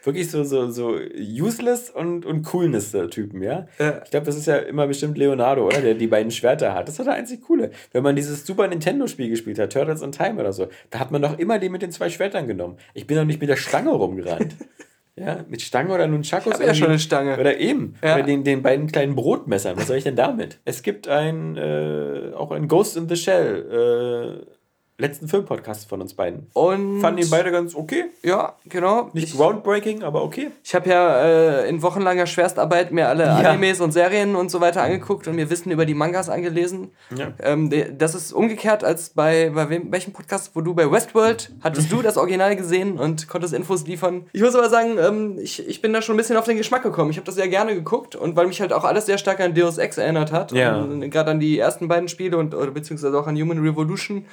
wirklich 0.07 0.31
so, 0.31 0.43
so, 0.43 0.71
so 0.71 0.97
useless 1.19 1.91
und, 1.91 2.25
und 2.25 2.43
Coolness-Typen, 2.43 3.43
ja? 3.43 3.67
Ja. 3.77 4.01
Ich 4.03 4.09
glaube, 4.09 4.25
das 4.25 4.35
ist 4.35 4.47
ja 4.47 4.57
immer 4.57 4.87
bestimmt 4.87 5.17
Leonardo, 5.17 5.67
oder? 5.67 5.81
Der 5.81 5.93
die 5.93 6.07
beiden 6.07 6.31
Schwerter 6.31 6.73
hat. 6.73 6.87
Das 6.87 6.97
war 6.97 7.05
der 7.05 7.13
einzig 7.13 7.41
Coole. 7.41 7.71
Wenn 7.91 8.01
man 8.01 8.15
dieses 8.15 8.45
Super 8.45 8.67
Nintendo-Spiel 8.67 9.29
gespielt 9.29 9.59
hat, 9.59 9.71
Turtles 9.71 10.01
in 10.01 10.11
Time 10.11 10.39
oder 10.39 10.53
so, 10.53 10.67
da 10.89 10.99
hat 10.99 11.11
man 11.11 11.21
doch 11.21 11.37
immer 11.37 11.59
den 11.59 11.71
mit 11.71 11.83
den 11.83 11.91
zwei 11.91 12.09
Schwertern 12.09 12.47
genommen. 12.47 12.77
Ich 12.95 13.05
bin 13.05 13.17
doch 13.17 13.25
nicht 13.25 13.39
mit 13.39 13.49
der 13.49 13.57
Stange 13.57 13.91
rumgerannt. 13.91 14.55
ja, 15.17 15.43
mit 15.49 15.61
Stange 15.61 15.93
oder 15.93 16.07
Nunchakos. 16.07 16.53
Ich 16.53 16.59
hab 16.59 16.67
ja 16.67 16.73
schon 16.73 16.87
eine 16.87 16.99
Stange. 16.99 17.37
Oder 17.39 17.59
eben. 17.59 17.95
Ja. 18.01 18.15
Oder 18.15 18.23
den, 18.23 18.43
den 18.43 18.63
beiden 18.63 18.87
kleinen 18.87 19.15
Brotmessern. 19.15 19.75
Was 19.77 19.87
soll 19.87 19.97
ich 19.97 20.03
denn 20.05 20.15
damit? 20.15 20.59
Es 20.63 20.83
gibt 20.83 21.07
ein, 21.07 21.57
äh, 21.57 22.31
auch 22.33 22.51
ein 22.51 22.67
Ghost 22.67 22.95
in 22.97 23.09
the 23.09 23.15
Shell, 23.15 24.45
äh, 24.45 24.56
letzten 24.99 25.27
Filmpodcast 25.27 25.87
von 25.87 26.01
uns 26.01 26.15
beiden. 26.15 26.47
Und 26.53 27.01
Fanden 27.01 27.21
ihn 27.21 27.29
beide 27.29 27.51
ganz 27.51 27.75
okay. 27.75 28.05
ja, 28.23 28.55
genau. 28.65 29.11
Nicht 29.13 29.35
groundbreaking, 29.35 30.01
aber 30.01 30.23
okay. 30.23 30.49
Ich 30.63 30.73
habe 30.73 30.89
ja 30.89 31.23
äh, 31.23 31.69
in 31.69 31.83
wochenlanger 31.83 32.25
Schwerstarbeit 32.25 32.91
mir 32.91 33.07
alle 33.07 33.25
Ja. 33.25 33.35
Animes 33.35 33.79
und 33.79 33.91
Serien 33.91 34.35
und 34.35 34.49
so 34.49 34.59
weiter 34.59 34.81
angeguckt 34.81 35.27
und 35.27 35.35
mir 35.35 35.51
Wissen 35.51 35.71
über 35.71 35.85
die 35.85 35.93
Mangas 35.93 36.29
angelesen. 36.29 36.91
Ja. 37.15 37.31
Ähm, 37.39 37.71
das 37.97 38.15
ist 38.15 38.33
umgekehrt 38.33 38.83
als 38.83 39.09
bei, 39.11 39.51
bei 39.53 39.69
wem, 39.69 39.91
welchem 39.91 40.13
Podcast, 40.13 40.51
wo 40.55 40.61
du 40.61 40.73
bei 40.73 40.91
Westworld 40.91 41.51
hattest 41.61 41.91
du 41.91 42.01
das 42.01 42.17
Original 42.17 42.55
gesehen 42.55 42.97
und 42.97 43.27
konntest 43.27 43.53
Infos 43.53 43.85
liefern. 43.85 44.25
Ich 44.33 44.41
muss 44.41 44.55
aber 44.55 44.69
sagen, 44.69 44.97
ähm, 44.99 45.37
ich, 45.39 45.67
ich 45.67 45.79
bin 45.79 45.93
da 45.93 46.01
schon 46.01 46.15
ein 46.15 46.17
bisschen 46.17 46.37
auf 46.37 46.45
den 46.45 46.57
Geschmack 46.57 46.81
gekommen. 46.81 47.11
Ich 47.11 47.17
habe 47.17 47.25
das 47.25 47.35
sehr 47.35 47.49
gerne 47.49 47.75
geguckt 47.75 48.15
und 48.15 48.35
weil 48.35 48.47
mich 48.47 48.61
halt 48.61 48.73
auch 48.73 48.83
alles 48.83 49.05
sehr 49.05 49.19
stark 49.19 49.39
an 49.41 49.53
Deus 49.53 49.77
Ex 49.77 49.99
erinnert 49.99 50.31
hat. 50.31 50.51
Ja. 50.53 50.75
Und 50.75 51.11
Gerade 51.11 51.31
an 51.31 51.39
die 51.39 51.59
ersten 51.59 51.87
beiden 51.87 52.07
Spiele 52.07 52.37
und 52.37 52.49
beziehungsweise 52.73 53.19
auch 53.19 53.27
an 53.27 53.39
Human 53.39 53.59
Revolution 53.59 54.25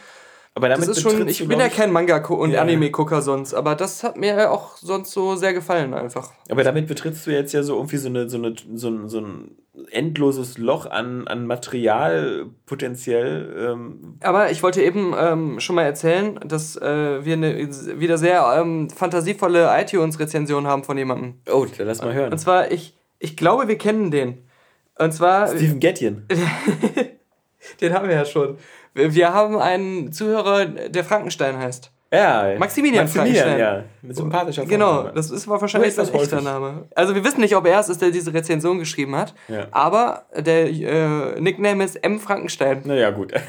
Aber 0.57 0.69
damit 0.69 0.89
Das 0.89 0.97
ist 0.97 1.03
schon, 1.03 1.27
ich 1.27 1.49
bin 1.49 1.59
ja 1.59 1.69
kein 1.69 1.91
Manga- 1.91 2.25
und 2.29 2.53
Ja. 2.53 2.63
Anime-Gucker 2.63 3.23
sonst, 3.23 3.55
aber 3.55 3.75
das 3.75 4.05
hat 4.05 4.17
mir 4.17 4.53
auch 4.53 4.77
sonst 4.77 5.11
so 5.11 5.35
sehr 5.35 5.53
gefallen 5.53 5.95
einfach. 5.95 6.31
Aber 6.49 6.63
damit 6.63 6.87
betrittst 6.87 7.27
du 7.27 7.33
jetzt 7.33 7.53
ja 7.53 7.65
so 7.65 7.75
irgendwie 7.75 7.97
so, 7.97 8.09
eine, 8.09 8.29
so, 8.29 8.37
eine, 8.37 8.55
so, 8.75 8.89
ein, 8.89 9.09
so 9.09 9.19
ein 9.21 9.57
endloses 9.91 10.57
Loch 10.57 10.87
an, 10.87 11.27
an 11.27 11.47
Material 11.49 12.47
potenziell. 12.67 13.73
Ähm, 13.73 14.17
Aber 14.21 14.53
ich 14.53 14.63
wollte 14.63 14.81
eben 14.81 15.13
ähm, 15.19 15.59
schon 15.59 15.75
mal 15.75 15.83
erzählen, 15.83 16.39
dass 16.47 16.77
äh, 16.77 17.25
wir 17.25 17.33
eine 17.33 17.69
wieder 17.99 18.17
sehr 18.17 18.45
ähm, 18.57 18.89
fantasievolle 18.91 19.69
iTunes-Rezension 19.77 20.69
haben 20.69 20.85
von 20.85 20.97
jemandem. 20.97 21.35
oh, 21.51 21.67
lass 21.79 22.01
mal 22.01 22.15
hören. 22.15 22.31
Und 22.31 22.39
zwar, 22.39 22.71
ich, 22.71 22.97
ich 23.19 23.37
glaube, 23.37 23.67
wir 23.67 23.77
kennen 23.77 24.13
den. 24.13 24.45
Und 24.97 25.13
zwar, 25.13 25.49
Steven 25.49 25.81
Gettchen. 25.81 26.29
den 27.81 27.93
haben 27.93 28.07
wir 28.09 28.15
ja 28.15 28.25
schon. 28.25 28.57
Wir 28.95 29.15
wir 29.15 29.33
haben 29.35 29.59
einen 29.59 30.13
Zuhörer, 30.13 30.65
der 30.67 31.05
Frankenstein 31.05 31.59
heißt. 31.59 31.91
Ja, 32.13 32.55
Maximilian 32.59 33.09
Frankenstein. 33.09 33.59
ja. 33.59 33.85
Mit 34.03 34.17
sympathischer 34.17 34.65
Genau, 34.67 34.95
Vorname. 34.95 35.15
das 35.15 35.31
ist 35.31 35.49
war 35.49 35.61
wahrscheinlich 35.61 35.95
sein 35.95 36.15
echter? 36.15 36.41
Name. 36.41 36.85
Also 36.95 37.15
wir 37.15 37.25
wissen 37.25 37.41
nicht, 37.41 37.57
ob 37.57 37.67
er 37.67 37.81
es 37.81 37.89
ist, 37.89 38.01
der 38.03 38.11
diese 38.13 38.33
Rezension 38.33 38.79
geschrieben 38.79 39.17
hat. 39.17 39.35
Ja. 39.49 39.67
Aber 39.73 40.27
der 40.37 40.69
äh, 40.71 41.41
Nickname 41.41 41.83
ist 41.83 41.97
M. 42.05 42.21
Frankenstein. 42.21 42.83
Naja, 42.85 43.11
gut. 43.11 43.33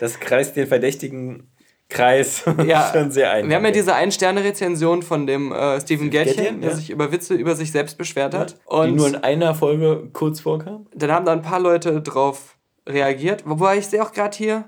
Das 0.00 0.18
kreist 0.18 0.56
den 0.56 0.66
verdächtigen 0.66 1.48
Kreis 1.88 2.44
Ja, 2.66 2.90
schon 2.92 3.12
sehr 3.12 3.30
ein. 3.30 3.48
Wir 3.48 3.56
haben 3.56 3.64
ja 3.64 3.70
diese 3.70 3.94
Ein-Sterne-Rezension 3.94 5.02
von 5.02 5.26
dem 5.26 5.52
äh, 5.52 5.80
Stephen 5.80 6.10
Gätchen, 6.10 6.60
der 6.60 6.70
ja. 6.70 6.76
sich 6.76 6.90
über 6.90 7.12
Witze 7.12 7.34
über 7.34 7.54
sich 7.54 7.70
selbst 7.72 7.96
beschwert 7.96 8.34
hat. 8.34 8.54
die 8.54 8.58
Und 8.66 8.96
nur 8.96 9.06
in 9.06 9.16
einer 9.16 9.54
Folge 9.54 10.08
kurz 10.12 10.40
vorkam. 10.40 10.86
dann 10.94 11.12
haben 11.12 11.24
da 11.24 11.32
ein 11.32 11.42
paar 11.42 11.60
Leute 11.60 12.02
drauf 12.02 12.55
reagiert. 12.86 13.42
Wobei 13.46 13.78
ich 13.78 13.86
sehe 13.88 14.02
auch 14.02 14.12
gerade 14.12 14.36
hier, 14.36 14.64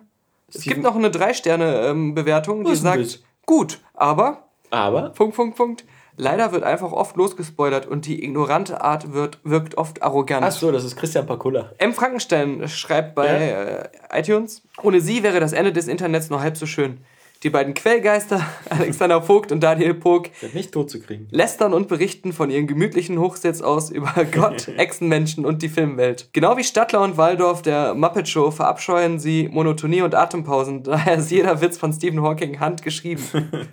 es 0.49 0.61
Steven- 0.63 0.75
gibt 0.75 0.85
noch 0.85 0.97
eine 0.97 1.11
Drei-Sterne-Bewertung, 1.11 2.65
die 2.65 2.73
ist 2.73 2.85
denn 2.85 2.93
sagt, 2.93 3.01
das? 3.05 3.23
gut, 3.47 3.81
aber, 3.95 4.49
Aber 4.71 5.11
Punkt, 5.11 5.37
Punkt, 5.37 5.57
Punkt, 5.57 5.85
leider 6.17 6.53
wird 6.53 6.63
einfach 6.65 6.93
oft 6.93 7.17
losgespoilert 7.17 7.87
und 7.87 8.07
die 8.07 8.23
ignorante 8.25 8.83
Art 8.83 9.13
wird, 9.13 9.39
wirkt 9.45 9.77
oft 9.79 10.03
arrogant. 10.03 10.45
Ach 10.45 10.51
so, 10.53 10.73
das 10.73 10.85
ist 10.85 10.97
Christian 10.97 11.27
Pakula. 11.27 11.73
M. 11.79 11.95
Frankenstein 11.95 12.67
schreibt 12.69 13.15
bei 13.15 13.27
äh, 14.13 14.21
iTunes, 14.21 14.63
ohne 14.83 15.01
sie 15.01 15.23
wäre 15.23 15.41
das 15.41 15.53
Ende 15.53 15.73
des 15.73 15.87
Internets 15.89 16.31
nur 16.31 16.41
halb 16.41 16.57
so 16.57 16.67
schön. 16.67 16.99
Die 17.45 17.51
beiden 17.51 17.73
Quellgeister, 17.75 18.45
Alexander 18.69 19.23
Vogt 19.23 19.53
und 19.53 19.63
Daniel 19.63 19.95
Pog, 19.95 20.31
nicht 20.55 20.73
tot 20.73 20.91
zu 20.91 21.01
kriegen. 21.01 21.29
lästern 21.31 21.73
und 21.73 21.87
berichten 21.87 22.33
von 22.33 22.51
ihren 22.51 22.67
gemütlichen 22.67 23.21
Hochsitz 23.21 23.61
aus 23.61 23.91
über 23.91 24.13
Gott, 24.33 24.67
Echsenmenschen 24.67 25.47
und 25.47 25.63
die 25.63 25.69
Filmwelt. 25.69 26.31
Genau 26.33 26.57
wie 26.57 26.65
Stadler 26.65 27.03
und 27.03 27.17
Waldorf 27.17 27.63
der 27.63 27.95
Muppet 27.95 28.29
Show 28.29 28.51
verabscheuen 28.51 29.21
sie 29.21 29.49
Monotonie 29.53 30.03
und 30.03 30.17
Atempausen. 30.17 30.83
Daher 30.89 31.19
ist 31.19 31.31
jeder 31.31 31.61
Witz 31.61 31.79
von 31.79 31.93
Stephen 31.93 32.23
Hawking 32.23 32.59
handgeschrieben. 32.59 33.23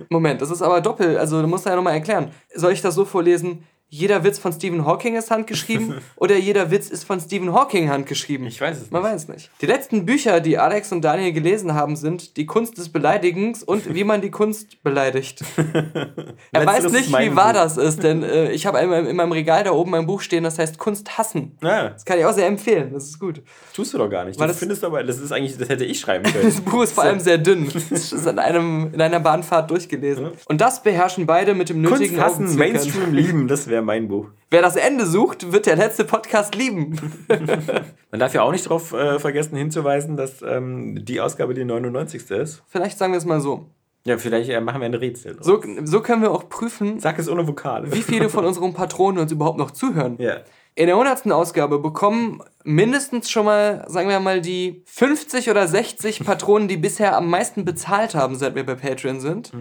Moment, 0.10 0.42
das 0.42 0.52
ist 0.52 0.62
aber 0.62 0.82
doppelt. 0.82 1.18
Also, 1.18 1.42
du 1.42 1.48
musst 1.48 1.66
ja 1.66 1.76
nochmal 1.76 1.94
erklären. 1.94 2.32
Soll 2.54 2.72
ich 2.74 2.82
das 2.84 2.94
so 2.94 3.04
vorlesen? 3.04 3.64
Jeder 3.98 4.26
Witz 4.26 4.40
von 4.40 4.52
Stephen 4.52 4.86
Hawking 4.86 5.16
ist 5.16 5.32
handgeschrieben 5.32 5.96
oder 6.18 6.36
jeder 6.36 6.70
Witz 6.70 6.90
ist 6.90 7.06
von 7.06 7.22
Stephen 7.22 7.54
Hawking 7.54 7.90
handgeschrieben? 7.90 8.46
Ich 8.46 8.60
weiß 8.60 8.82
es 8.82 8.92
Man 8.92 9.02
nicht. 9.04 9.12
weiß 9.14 9.28
nicht. 9.30 9.50
Die 9.62 9.66
letzten 9.68 10.06
Bücher, 10.06 10.42
die 10.42 10.58
Alex 10.58 10.92
und 10.92 11.02
Daniel 11.02 11.32
gelesen 11.32 11.74
haben, 11.74 11.96
sind 11.96 12.36
Die 12.36 12.46
Kunst 12.46 12.78
des 12.78 12.90
Beleidigens 12.90 13.64
und 13.64 13.94
Wie 13.96 14.04
man 14.04 14.20
die 14.22 14.32
Kunst 14.32 14.84
beleidigt. 14.84 15.44
er 16.52 16.66
weiß 16.66 16.92
nicht, 16.92 17.08
wie 17.10 17.36
wahr 17.36 17.54
Buch. 17.54 17.62
das 17.62 17.78
ist, 17.78 18.04
denn 18.04 18.22
äh, 18.24 18.52
ich 18.52 18.66
habe 18.66 18.80
in, 18.80 18.90
meinem- 18.90 19.08
in 19.08 19.16
meinem 19.16 19.32
Regal 19.32 19.64
da 19.64 19.72
oben 19.72 19.96
ein 19.96 20.06
Buch 20.06 20.20
stehen, 20.22 20.44
das 20.44 20.60
heißt 20.60 20.78
Kunst 20.78 21.18
hassen. 21.18 21.58
Ah, 21.62 21.90
Das 21.90 22.04
kann 22.04 22.20
ich 22.20 22.26
auch 22.26 22.34
sehr 22.34 22.48
empfehlen, 22.48 22.92
das 22.94 23.06
ist 23.06 23.20
gut. 23.20 23.42
tust 23.74 23.94
du 23.94 23.98
doch 23.98 24.10
gar 24.10 24.26
nicht. 24.26 24.38
Weil 24.40 24.48
Das 24.48 24.56
das- 24.56 24.60
findest 24.60 24.84
du 24.84 24.88
aber, 24.88 25.04
das 25.04 25.20
ist 25.20 25.32
eigentlich, 25.32 25.58
das 25.58 25.70
hätte 25.70 25.86
ich 25.86 26.00
schreiben 26.02 26.24
können. 26.32 26.44
Das 26.44 26.60
Buch 26.60 26.84
ist 26.84 26.92
vor 26.94 27.06
allem 27.06 27.20
sehr 27.22 27.38
dünn. 27.38 27.70
Das 27.74 28.12
ist 28.12 28.28
in, 28.28 28.40
einem, 28.40 28.90
in 28.94 29.02
einer 29.02 29.20
Bahnfahrt 29.22 29.72
durchgelesen. 29.72 30.32
Und 30.50 30.60
das 30.60 30.84
beherrschen 30.84 31.26
beide 31.26 31.54
mit 31.54 31.70
dem 31.70 31.82
nötigen 31.82 32.18
Kunst 32.18 32.22
hassen. 32.42 32.56
Mainstream 32.58 33.14
lieben, 33.14 33.48
das 33.48 33.68
wäre 33.68 33.85
mein 33.86 34.08
Buch. 34.08 34.28
Wer 34.52 34.62
das 34.62 34.76
Ende 34.76 35.06
sucht, 35.06 35.52
wird 35.52 35.66
der 35.66 35.76
letzte 35.76 36.04
Podcast 36.06 36.56
lieben. 36.56 37.00
Man 38.12 38.20
darf 38.20 38.34
ja 38.34 38.42
auch 38.44 38.52
nicht 38.52 38.66
darauf 38.66 38.94
äh, 38.94 39.20
vergessen 39.20 39.56
hinzuweisen, 39.58 40.18
dass 40.18 40.42
ähm, 40.42 41.04
die 41.06 41.20
Ausgabe 41.22 41.54
die 41.54 41.66
99. 41.66 42.30
ist. 42.32 42.64
Vielleicht 42.68 42.98
sagen 42.98 43.14
wir 43.14 43.18
es 43.18 43.26
mal 43.26 43.42
so. 43.42 43.66
Ja, 44.06 44.18
vielleicht 44.18 44.50
äh, 44.50 44.62
machen 44.62 44.82
wir 44.82 44.86
ein 44.86 44.94
Rätsel. 44.94 45.38
So, 45.42 45.62
so 45.84 46.02
können 46.02 46.22
wir 46.22 46.32
auch 46.32 46.48
prüfen, 46.48 47.00
Sag 47.00 47.18
es 47.18 47.28
ohne 47.28 47.48
Vokale. 47.48 47.92
wie 47.92 48.04
viele 48.04 48.30
von 48.30 48.46
unseren 48.46 48.74
Patronen 48.74 49.20
uns 49.20 49.32
überhaupt 49.32 49.58
noch 49.58 49.72
zuhören. 49.72 50.18
Ja. 50.20 50.42
In 50.76 50.88
der 50.88 50.96
100. 50.98 51.32
Ausgabe 51.32 51.80
bekommen 51.80 52.42
mindestens 52.64 53.32
schon 53.32 53.46
mal, 53.46 53.86
sagen 53.88 54.10
wir 54.10 54.20
mal, 54.20 54.42
die 54.42 54.84
50 54.86 55.50
oder 55.50 55.68
60 55.68 56.24
Patronen, 56.26 56.68
die 56.68 56.78
bisher 56.78 57.16
am 57.16 57.30
meisten 57.30 57.64
bezahlt 57.66 58.14
haben, 58.14 58.36
seit 58.36 58.56
wir 58.56 58.66
bei 58.66 58.76
Patreon 58.76 59.22
sind, 59.22 59.54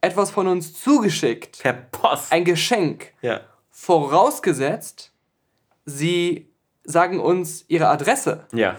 etwas 0.00 0.30
von 0.32 0.46
uns 0.48 0.74
zugeschickt. 0.74 1.60
Per 1.62 1.72
Post. 1.72 2.32
Ein 2.32 2.44
Geschenk. 2.44 3.12
ja. 3.22 3.40
Vorausgesetzt, 3.76 5.12
sie 5.84 6.48
sagen 6.84 7.20
uns 7.20 7.64
ihre 7.68 7.88
Adresse, 7.88 8.46
Ja. 8.52 8.76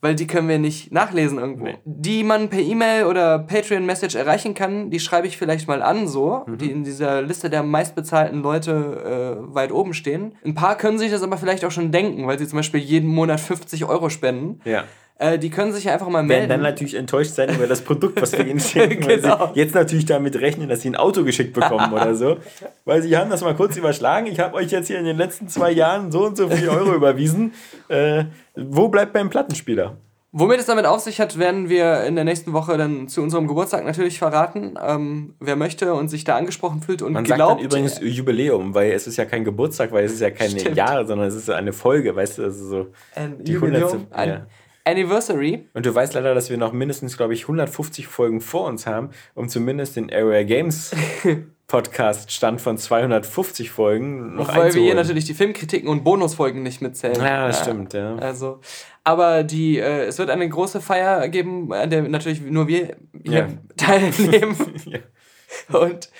weil 0.00 0.14
die 0.14 0.26
können 0.26 0.48
wir 0.48 0.58
nicht 0.58 0.90
nachlesen 0.92 1.38
irgendwo. 1.38 1.64
Nee. 1.64 1.78
Die 1.84 2.24
man 2.24 2.48
per 2.48 2.60
E-Mail 2.60 3.04
oder 3.04 3.38
Patreon-Message 3.40 4.14
erreichen 4.14 4.54
kann, 4.54 4.90
die 4.90 5.00
schreibe 5.00 5.26
ich 5.26 5.36
vielleicht 5.36 5.68
mal 5.68 5.82
an, 5.82 6.08
so, 6.08 6.44
Mhm. 6.46 6.58
die 6.58 6.70
in 6.70 6.82
dieser 6.82 7.22
Liste 7.22 7.50
der 7.50 7.62
meistbezahlten 7.62 8.42
Leute 8.42 9.38
äh, 9.50 9.54
weit 9.54 9.70
oben 9.70 9.92
stehen. 9.94 10.34
Ein 10.44 10.54
paar 10.54 10.76
können 10.76 10.98
sich 10.98 11.10
das 11.10 11.22
aber 11.22 11.36
vielleicht 11.36 11.64
auch 11.64 11.70
schon 11.72 11.92
denken, 11.92 12.26
weil 12.26 12.38
sie 12.38 12.48
zum 12.48 12.58
Beispiel 12.58 12.80
jeden 12.80 13.08
Monat 13.08 13.40
50 13.40 13.84
Euro 13.84 14.08
spenden. 14.08 14.60
Ja. 14.64 14.84
Äh, 15.20 15.38
die 15.38 15.50
können 15.50 15.72
sich 15.72 15.88
einfach 15.90 16.06
mal 16.08 16.18
Werden 16.18 16.28
melden. 16.28 16.48
dann 16.48 16.62
natürlich 16.62 16.94
enttäuscht 16.94 17.32
sein 17.34 17.52
über 17.52 17.66
das 17.66 17.80
Produkt, 17.80 18.22
was 18.22 18.32
wir 18.32 18.46
ihnen 18.46 18.60
schicken, 18.60 19.04
weil 19.04 19.20
Genau. 19.20 19.50
sie 19.52 19.60
jetzt 19.60 19.74
natürlich 19.74 20.06
damit 20.06 20.36
rechnen, 20.40 20.68
dass 20.68 20.82
sie 20.82 20.90
ein 20.90 20.96
Auto 20.96 21.24
geschickt 21.24 21.54
bekommen 21.54 21.92
oder 21.92 22.14
so. 22.14 22.36
Weil 22.84 23.02
sie 23.02 23.16
haben 23.16 23.28
das 23.28 23.40
mal 23.42 23.54
kurz 23.56 23.76
überschlagen. 23.76 24.26
Ich 24.28 24.38
habe 24.38 24.54
euch 24.54 24.70
jetzt 24.70 24.86
hier 24.86 24.98
in 24.98 25.04
den 25.04 25.16
letzten 25.16 25.48
zwei 25.48 25.72
Jahren 25.72 26.12
so 26.12 26.24
und 26.26 26.36
so 26.36 26.48
viel 26.48 26.68
Euro 26.68 26.94
überwiesen. 26.94 27.52
Äh, 27.88 28.26
wo 28.54 28.88
bleibt 28.88 29.12
beim 29.12 29.28
Plattenspieler? 29.28 29.96
Womit 30.30 30.60
es 30.60 30.66
damit 30.66 30.84
auf 30.84 31.00
sich 31.00 31.20
hat, 31.20 31.38
werden 31.38 31.70
wir 31.70 32.04
in 32.04 32.14
der 32.14 32.24
nächsten 32.24 32.52
Woche 32.52 32.76
dann 32.76 33.08
zu 33.08 33.22
unserem 33.22 33.48
Geburtstag 33.48 33.84
natürlich 33.86 34.18
verraten. 34.18 34.74
Ähm, 34.80 35.34
wer 35.40 35.56
möchte 35.56 35.94
und 35.94 36.08
sich 36.08 36.22
da 36.24 36.36
angesprochen 36.36 36.82
fühlt 36.82 37.00
und 37.02 37.14
Man 37.14 37.24
sagt 37.24 37.38
glaubt. 37.38 37.58
dann 37.60 37.64
übrigens 37.64 37.98
Jubiläum, 38.00 38.74
weil 38.74 38.92
es 38.92 39.06
ist 39.06 39.16
ja 39.16 39.24
kein 39.24 39.42
Geburtstag, 39.42 39.90
weil 39.90 40.04
es 40.04 40.12
ist 40.12 40.20
ja 40.20 40.30
keine 40.30 40.60
Stimmt. 40.60 40.76
Jahre, 40.76 41.06
sondern 41.06 41.26
es 41.28 41.34
ist 41.34 41.48
eine 41.50 41.72
Folge, 41.72 42.14
weißt 42.14 42.38
du, 42.38 42.42
also 42.44 42.66
so. 42.68 42.86
ein 43.16 43.42
die 43.42 43.52
Jubiläum, 43.52 44.06
100. 44.12 44.12
ein 44.12 44.28
Ja. 44.28 44.46
Anniversary. 44.88 45.68
Und 45.74 45.86
du 45.86 45.94
weißt 45.94 46.14
leider, 46.14 46.34
dass 46.34 46.50
wir 46.50 46.56
noch 46.56 46.72
mindestens, 46.72 47.16
glaube 47.16 47.34
ich, 47.34 47.42
150 47.42 48.06
Folgen 48.06 48.40
vor 48.40 48.66
uns 48.66 48.86
haben, 48.86 49.10
um 49.34 49.48
zumindest 49.48 49.96
den 49.96 50.12
Area 50.12 50.42
Games 50.44 50.94
Podcast 51.68 52.32
Stand 52.32 52.62
von 52.62 52.78
250 52.78 53.70
Folgen 53.70 54.36
noch 54.36 54.56
Weil 54.56 54.72
wir 54.74 54.82
hier 54.82 54.94
natürlich 54.94 55.26
die 55.26 55.34
Filmkritiken 55.34 55.88
und 55.88 56.02
Bonusfolgen 56.02 56.62
nicht 56.62 56.80
mitzählen. 56.80 57.16
Ja, 57.16 57.46
das 57.46 57.60
stimmt, 57.60 57.92
ja. 57.92 58.16
Also, 58.16 58.60
aber 59.04 59.44
die, 59.44 59.78
äh, 59.78 60.04
es 60.04 60.18
wird 60.18 60.30
eine 60.30 60.48
große 60.48 60.80
Feier 60.80 61.28
geben, 61.28 61.70
an 61.72 61.90
der 61.90 62.02
natürlich 62.08 62.40
nur 62.40 62.68
wir 62.68 62.96
hier 63.22 63.38
Ja. 63.38 63.48
teilnehmen. 63.76 64.56
Ja. 64.86 65.78
Und 65.78 66.10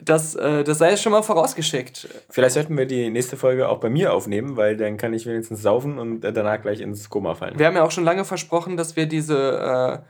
das, 0.00 0.34
äh, 0.34 0.64
das 0.64 0.78
sei 0.78 0.90
jetzt 0.90 1.02
schon 1.02 1.12
mal 1.12 1.22
vorausgeschickt. 1.22 2.08
Vielleicht 2.30 2.54
sollten 2.54 2.76
wir 2.76 2.86
die 2.86 3.10
nächste 3.10 3.36
Folge 3.36 3.68
auch 3.68 3.78
bei 3.78 3.90
mir 3.90 4.12
aufnehmen, 4.12 4.56
weil 4.56 4.76
dann 4.76 4.96
kann 4.96 5.12
ich 5.14 5.26
wenigstens 5.26 5.62
saufen 5.62 5.98
und 5.98 6.20
danach 6.20 6.60
gleich 6.62 6.80
ins 6.80 7.08
Koma 7.10 7.34
fallen. 7.34 7.58
Wir 7.58 7.66
haben 7.66 7.76
ja 7.76 7.84
auch 7.84 7.90
schon 7.90 8.04
lange 8.04 8.24
versprochen, 8.24 8.76
dass 8.76 8.96
wir 8.96 9.06
diese 9.06 10.02
äh, 10.02 10.06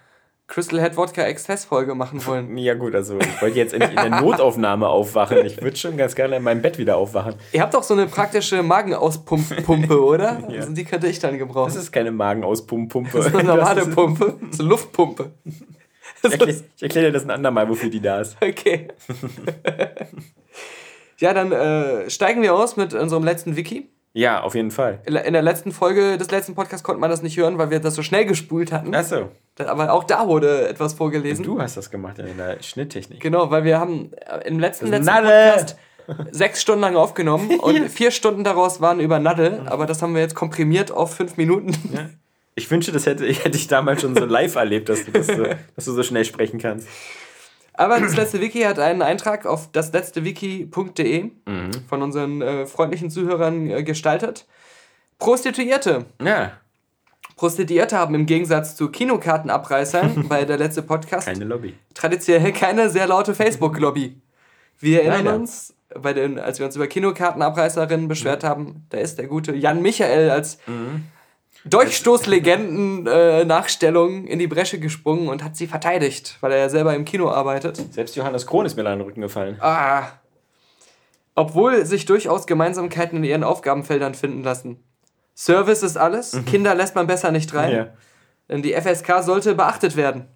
Crystal 0.46 0.78
Head 0.80 0.96
Wodka 0.96 1.22
Express 1.22 1.64
Folge 1.64 1.94
machen 1.94 2.24
wollen. 2.26 2.56
Ja 2.58 2.74
gut, 2.74 2.94
also 2.94 3.18
ich 3.18 3.42
wollte 3.42 3.56
jetzt 3.58 3.72
endlich 3.72 3.92
in 3.92 4.10
der 4.10 4.20
Notaufnahme 4.20 4.88
aufwachen. 4.88 5.38
Ich 5.44 5.60
würde 5.62 5.76
schon 5.76 5.96
ganz 5.96 6.14
gerne 6.14 6.36
in 6.36 6.42
meinem 6.42 6.60
Bett 6.62 6.78
wieder 6.78 6.96
aufwachen. 6.96 7.34
Ihr 7.52 7.62
habt 7.62 7.74
doch 7.74 7.82
so 7.82 7.94
eine 7.94 8.06
praktische 8.06 8.62
Magenauspumpe, 8.62 10.02
oder? 10.02 10.42
Ja. 10.54 10.60
Also 10.60 10.72
die 10.74 10.84
könnte 10.84 11.06
ich 11.06 11.18
dann 11.18 11.38
gebrauchen. 11.38 11.72
Das 11.72 11.82
ist 11.82 11.90
keine 11.90 12.10
Magenauspumpe. 12.10 13.08
Das 13.12 13.26
ist 13.26 13.34
eine 13.34 13.44
normale 13.44 13.86
Pumpe. 13.86 14.34
Das 14.40 14.50
ist 14.50 14.60
eine 14.60 14.68
Luftpumpe. 14.68 15.32
Ich 16.76 16.82
erkläre 16.82 17.06
dir 17.06 17.12
das 17.12 17.24
ein 17.24 17.30
andermal, 17.30 17.68
wofür 17.68 17.90
die 17.90 18.00
da 18.00 18.20
ist. 18.20 18.36
okay. 18.42 18.88
ja, 21.18 21.34
dann 21.34 21.52
äh, 21.52 22.10
steigen 22.10 22.42
wir 22.42 22.54
aus 22.54 22.76
mit 22.76 22.94
unserem 22.94 23.24
letzten 23.24 23.56
Wiki. 23.56 23.88
Ja, 24.16 24.42
auf 24.42 24.54
jeden 24.54 24.70
Fall. 24.70 25.00
In 25.06 25.32
der 25.32 25.42
letzten 25.42 25.72
Folge 25.72 26.16
des 26.18 26.30
letzten 26.30 26.54
Podcasts 26.54 26.84
konnte 26.84 27.00
man 27.00 27.10
das 27.10 27.22
nicht 27.22 27.36
hören, 27.36 27.58
weil 27.58 27.70
wir 27.70 27.80
das 27.80 27.96
so 27.96 28.02
schnell 28.02 28.24
gespult 28.24 28.70
hatten. 28.70 28.94
Achso, 28.94 29.28
Aber 29.58 29.92
auch 29.92 30.04
da 30.04 30.28
wurde 30.28 30.68
etwas 30.68 30.94
vorgelesen. 30.94 31.44
du 31.44 31.60
hast 31.60 31.76
das 31.76 31.90
gemacht 31.90 32.20
in 32.20 32.36
der 32.36 32.62
Schnitttechnik. 32.62 33.18
Genau, 33.18 33.50
weil 33.50 33.64
wir 33.64 33.80
haben 33.80 34.12
äh, 34.14 34.46
im 34.46 34.60
letzten, 34.60 34.86
letzten. 34.86 35.12
Podcast 35.12 35.76
sechs 36.30 36.62
Stunden 36.62 36.82
lang 36.82 36.96
aufgenommen 36.96 37.50
und 37.60 37.88
vier 37.88 38.10
Stunden 38.10 38.44
daraus 38.44 38.80
waren 38.80 39.00
über 39.00 39.18
Nadel, 39.18 39.62
aber 39.66 39.86
das 39.86 40.02
haben 40.02 40.14
wir 40.14 40.20
jetzt 40.20 40.34
komprimiert 40.34 40.92
auf 40.92 41.14
fünf 41.14 41.36
Minuten. 41.36 41.74
Ich 42.56 42.70
wünsche, 42.70 42.92
das 42.92 43.06
hätte, 43.06 43.26
hätte 43.32 43.56
ich 43.56 43.66
damals 43.66 44.02
schon 44.02 44.14
so 44.14 44.24
live 44.24 44.54
erlebt, 44.54 44.88
dass 44.88 45.04
du, 45.04 45.12
das 45.12 45.26
so, 45.26 45.44
dass 45.76 45.84
du 45.84 45.92
so 45.92 46.02
schnell 46.02 46.24
sprechen 46.24 46.58
kannst. 46.58 46.88
Aber 47.76 47.98
das 48.00 48.14
letzte 48.16 48.40
Wiki 48.40 48.60
hat 48.62 48.78
einen 48.78 49.02
Eintrag 49.02 49.46
auf 49.46 49.72
dasletztewiki.de 49.72 51.30
Mhm. 51.46 51.70
von 51.88 52.02
unseren 52.02 52.40
äh, 52.40 52.66
freundlichen 52.66 53.10
Zuhörern 53.10 53.68
äh, 53.68 53.82
gestaltet. 53.82 54.46
Prostituierte. 55.18 56.04
Ja, 56.22 56.52
Prostituierte 57.36 57.98
haben 57.98 58.14
im 58.14 58.26
Gegensatz 58.26 58.76
zu 58.76 58.90
Kinokartenabreißern, 58.90 60.26
weil 60.30 60.46
der 60.46 60.56
letzte 60.58 60.82
Podcast, 60.82 61.26
Keine 61.26 61.44
Lobby. 61.44 61.74
traditionell 61.94 62.52
keine 62.52 62.90
sehr 62.90 63.08
laute 63.08 63.34
Facebook-Lobby. 63.34 64.20
Wir 64.78 65.00
erinnern 65.02 65.24
Leider. 65.24 65.36
uns, 65.38 65.74
bei 66.00 66.12
den, 66.12 66.38
als 66.38 66.60
wir 66.60 66.66
uns 66.66 66.76
über 66.76 66.86
Kinokartenabreißerinnen 66.86 68.06
beschwert 68.06 68.44
haben, 68.44 68.86
da 68.90 68.98
ist 68.98 69.18
der 69.18 69.26
gute 69.26 69.52
Jan 69.54 69.82
Michael 69.82 70.30
als 70.30 70.58
Durchstoßlegenden-Nachstellung 71.64 74.26
in 74.26 74.38
die 74.38 74.46
Bresche 74.46 74.78
gesprungen 74.78 75.28
und 75.28 75.42
hat 75.42 75.56
sie 75.56 75.66
verteidigt, 75.66 76.36
weil 76.40 76.52
er 76.52 76.58
ja 76.58 76.68
selber 76.68 76.94
im 76.94 77.04
Kino 77.04 77.28
arbeitet. 77.30 77.82
Selbst 77.92 78.14
Johannes 78.16 78.46
Krohn 78.46 78.66
ist 78.66 78.76
mir 78.76 78.84
da 78.84 78.92
in 78.92 78.98
den 79.00 79.06
Rücken 79.06 79.20
gefallen. 79.22 79.56
Ah. 79.60 80.04
Obwohl 81.34 81.84
sich 81.86 82.04
durchaus 82.06 82.46
Gemeinsamkeiten 82.46 83.18
in 83.18 83.24
ihren 83.24 83.42
Aufgabenfeldern 83.44 84.14
finden 84.14 84.42
lassen. 84.42 84.82
Service 85.36 85.82
ist 85.82 85.96
alles, 85.96 86.38
Kinder 86.46 86.74
lässt 86.76 86.94
man 86.94 87.06
besser 87.08 87.32
nicht 87.32 87.52
rein. 87.54 87.72
Ja. 87.72 87.88
Denn 88.48 88.62
die 88.62 88.72
FSK 88.74 89.22
sollte 89.22 89.54
beachtet 89.54 89.96
werden. 89.96 90.28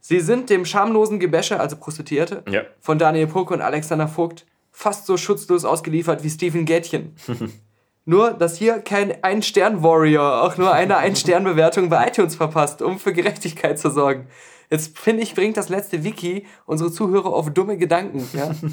Sie 0.00 0.20
sind 0.20 0.50
dem 0.50 0.66
schamlosen 0.66 1.18
Gebäsche, 1.18 1.58
also 1.58 1.76
Prostituierte, 1.76 2.44
Ja. 2.48 2.62
von 2.80 2.98
Daniel 2.98 3.26
Puck 3.28 3.50
und 3.50 3.62
Alexander 3.62 4.08
Vogt 4.08 4.44
fast 4.70 5.06
so 5.06 5.16
schutzlos 5.16 5.64
ausgeliefert 5.64 6.22
wie 6.22 6.28
Stephen 6.30 6.64
Gätchen. 6.66 7.16
nur, 8.06 8.32
dass 8.32 8.56
hier 8.56 8.78
kein 8.78 9.22
Ein-Stern-Warrior 9.22 10.42
auch 10.42 10.56
nur 10.56 10.72
eine 10.72 10.96
Ein-Stern-Bewertung 10.96 11.88
bei 11.88 12.06
iTunes 12.06 12.36
verpasst, 12.36 12.80
um 12.80 12.98
für 12.98 13.12
Gerechtigkeit 13.12 13.78
zu 13.78 13.90
sorgen. 13.90 14.28
Jetzt 14.70 14.96
finde 14.96 15.24
ich, 15.24 15.34
bringt 15.34 15.56
das 15.56 15.68
letzte 15.68 16.04
Wiki 16.04 16.46
unsere 16.66 16.90
Zuhörer 16.90 17.32
auf 17.32 17.50
dumme 17.52 17.76
Gedanken. 17.76 18.26
Ja? 18.32 18.50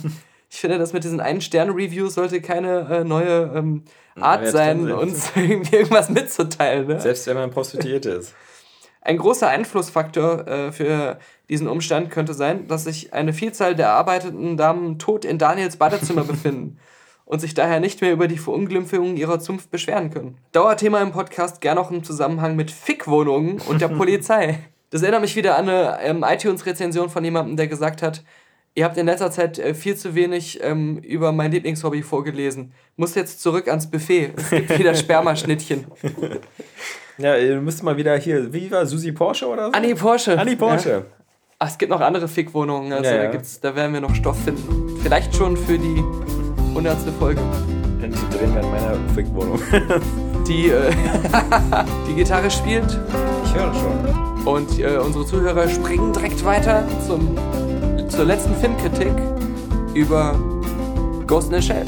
Ich 0.56 0.60
finde, 0.60 0.78
das 0.78 0.94
mit 0.94 1.04
diesen 1.04 1.20
Ein-Stern-Reviews 1.20 2.14
sollte 2.14 2.40
keine 2.40 2.88
äh, 2.88 3.04
neue 3.04 3.52
ähm, 3.56 3.86
Art 4.16 4.42
Neuer 4.42 4.52
sein, 4.52 4.92
uns 4.92 5.32
irgendwas 5.36 6.10
mitzuteilen. 6.10 6.86
Ne? 6.86 7.00
Selbst 7.02 7.26
wenn 7.26 7.38
man 7.38 7.50
Prostituierte 7.50 8.12
ist. 8.12 8.36
Ein 9.02 9.18
großer 9.18 9.48
Einflussfaktor 9.48 10.48
äh, 10.48 10.72
für 10.72 11.18
diesen 11.50 11.68
Umstand 11.68 12.12
könnte 12.12 12.36
sein, 12.36 12.68
dass 12.68 12.84
sich 12.84 13.14
eine 13.14 13.34
Vielzahl 13.34 13.76
der 13.76 13.94
arbeitenden 13.94 14.56
Damen 14.56 15.00
tot 15.00 15.26
in 15.26 15.40
Daniels 15.40 15.78
Badezimmer 15.78 16.24
befinden 16.24 16.78
und 17.26 17.40
sich 17.40 17.54
daher 17.54 17.80
nicht 17.80 18.02
mehr 18.02 18.12
über 18.12 18.28
die 18.28 18.38
Verunglimpfung 18.38 19.16
ihrer 19.16 19.40
Zunft 19.40 19.72
beschweren 19.72 20.10
können. 20.12 20.38
Dauerthema 20.52 21.02
im 21.02 21.12
Podcast 21.12 21.62
gern 21.62 21.78
auch 21.78 21.90
im 21.92 22.04
Zusammenhang 22.04 22.56
mit 22.56 22.72
Fickwohnungen 22.72 23.60
und 23.68 23.82
der 23.82 23.88
Polizei. 24.00 24.60
Das 24.90 25.02
erinnert 25.02 25.22
mich 25.22 25.36
wieder 25.36 25.58
an 25.58 25.70
eine 25.70 26.00
ähm, 26.04 26.24
iTunes-Rezension 26.28 27.10
von 27.10 27.24
jemandem, 27.24 27.58
der 27.58 27.68
gesagt 27.68 28.02
hat, 28.02 28.24
ihr 28.76 28.86
habt 28.86 28.98
in 28.98 29.06
letzter 29.08 29.32
Zeit 29.32 29.58
äh, 29.58 29.74
viel 29.74 29.96
zu 29.96 30.14
wenig 30.16 30.60
ähm, 30.62 30.98
über 31.00 31.32
mein 31.32 31.52
Lieblingshobby 31.52 32.04
vorgelesen. 32.04 32.74
Muss 32.96 33.16
jetzt 33.16 33.42
zurück 33.42 33.68
ans 33.68 33.90
Buffet. 33.90 34.32
Es 34.36 34.50
gibt 34.52 34.78
wieder 34.78 34.94
Spermaschnittchen. 34.96 35.86
Ja, 37.18 37.38
du 37.38 37.62
müsst 37.62 37.84
mal 37.84 37.98
wieder 37.98 38.18
hier, 38.18 38.52
wie 38.54 38.70
war 38.72 38.86
Susi 38.86 39.12
Porsche 39.12 39.48
oder 39.48 39.68
so? 39.68 39.72
Anni 39.74 39.96
Porsche. 39.96 40.38
Anni 40.38 40.56
Porsche. 40.56 40.90
Ja. 40.90 41.02
Ach, 41.60 41.70
es 41.70 41.78
gibt 41.78 41.90
noch 41.92 42.02
andere 42.02 42.28
Fickwohnungen, 42.28 42.92
also 42.92 43.06
Ja, 43.10 43.18
da, 43.18 43.24
ja. 43.26 43.32
gibt's, 43.32 43.60
da 43.62 43.76
werden 43.76 43.94
wir 43.94 44.02
noch 44.02 44.14
Stoff 44.16 44.44
finden. 44.44 44.98
Vielleicht 45.02 45.36
schon 45.36 45.56
für 45.56 45.78
die 45.78 46.04
100. 46.76 46.98
Folge. 47.20 47.42
Die 48.02 48.38
drehen 48.38 48.54
wir 48.54 48.62
in 48.62 48.72
meiner 48.72 48.96
Fickwohnung. 49.16 49.60
Die 50.48 50.70
äh, 50.70 50.92
die 52.10 52.16
Gitarre 52.16 52.52
spielt 52.52 53.00
Ich 53.46 53.54
höre 53.54 53.74
schon. 53.74 54.46
und 54.46 54.78
äh, 54.78 54.98
unsere 54.98 55.26
Zuhörer 55.26 55.70
springen 55.70 56.12
direkt 56.12 56.44
weiter 56.44 56.84
zum, 57.08 57.38
zur 58.10 58.26
letzten 58.26 58.54
Filmkritik 58.56 59.14
über 59.94 60.36
Ghost 61.28 61.50
in 61.50 61.62
the 61.62 61.66
Shell. 61.66 61.86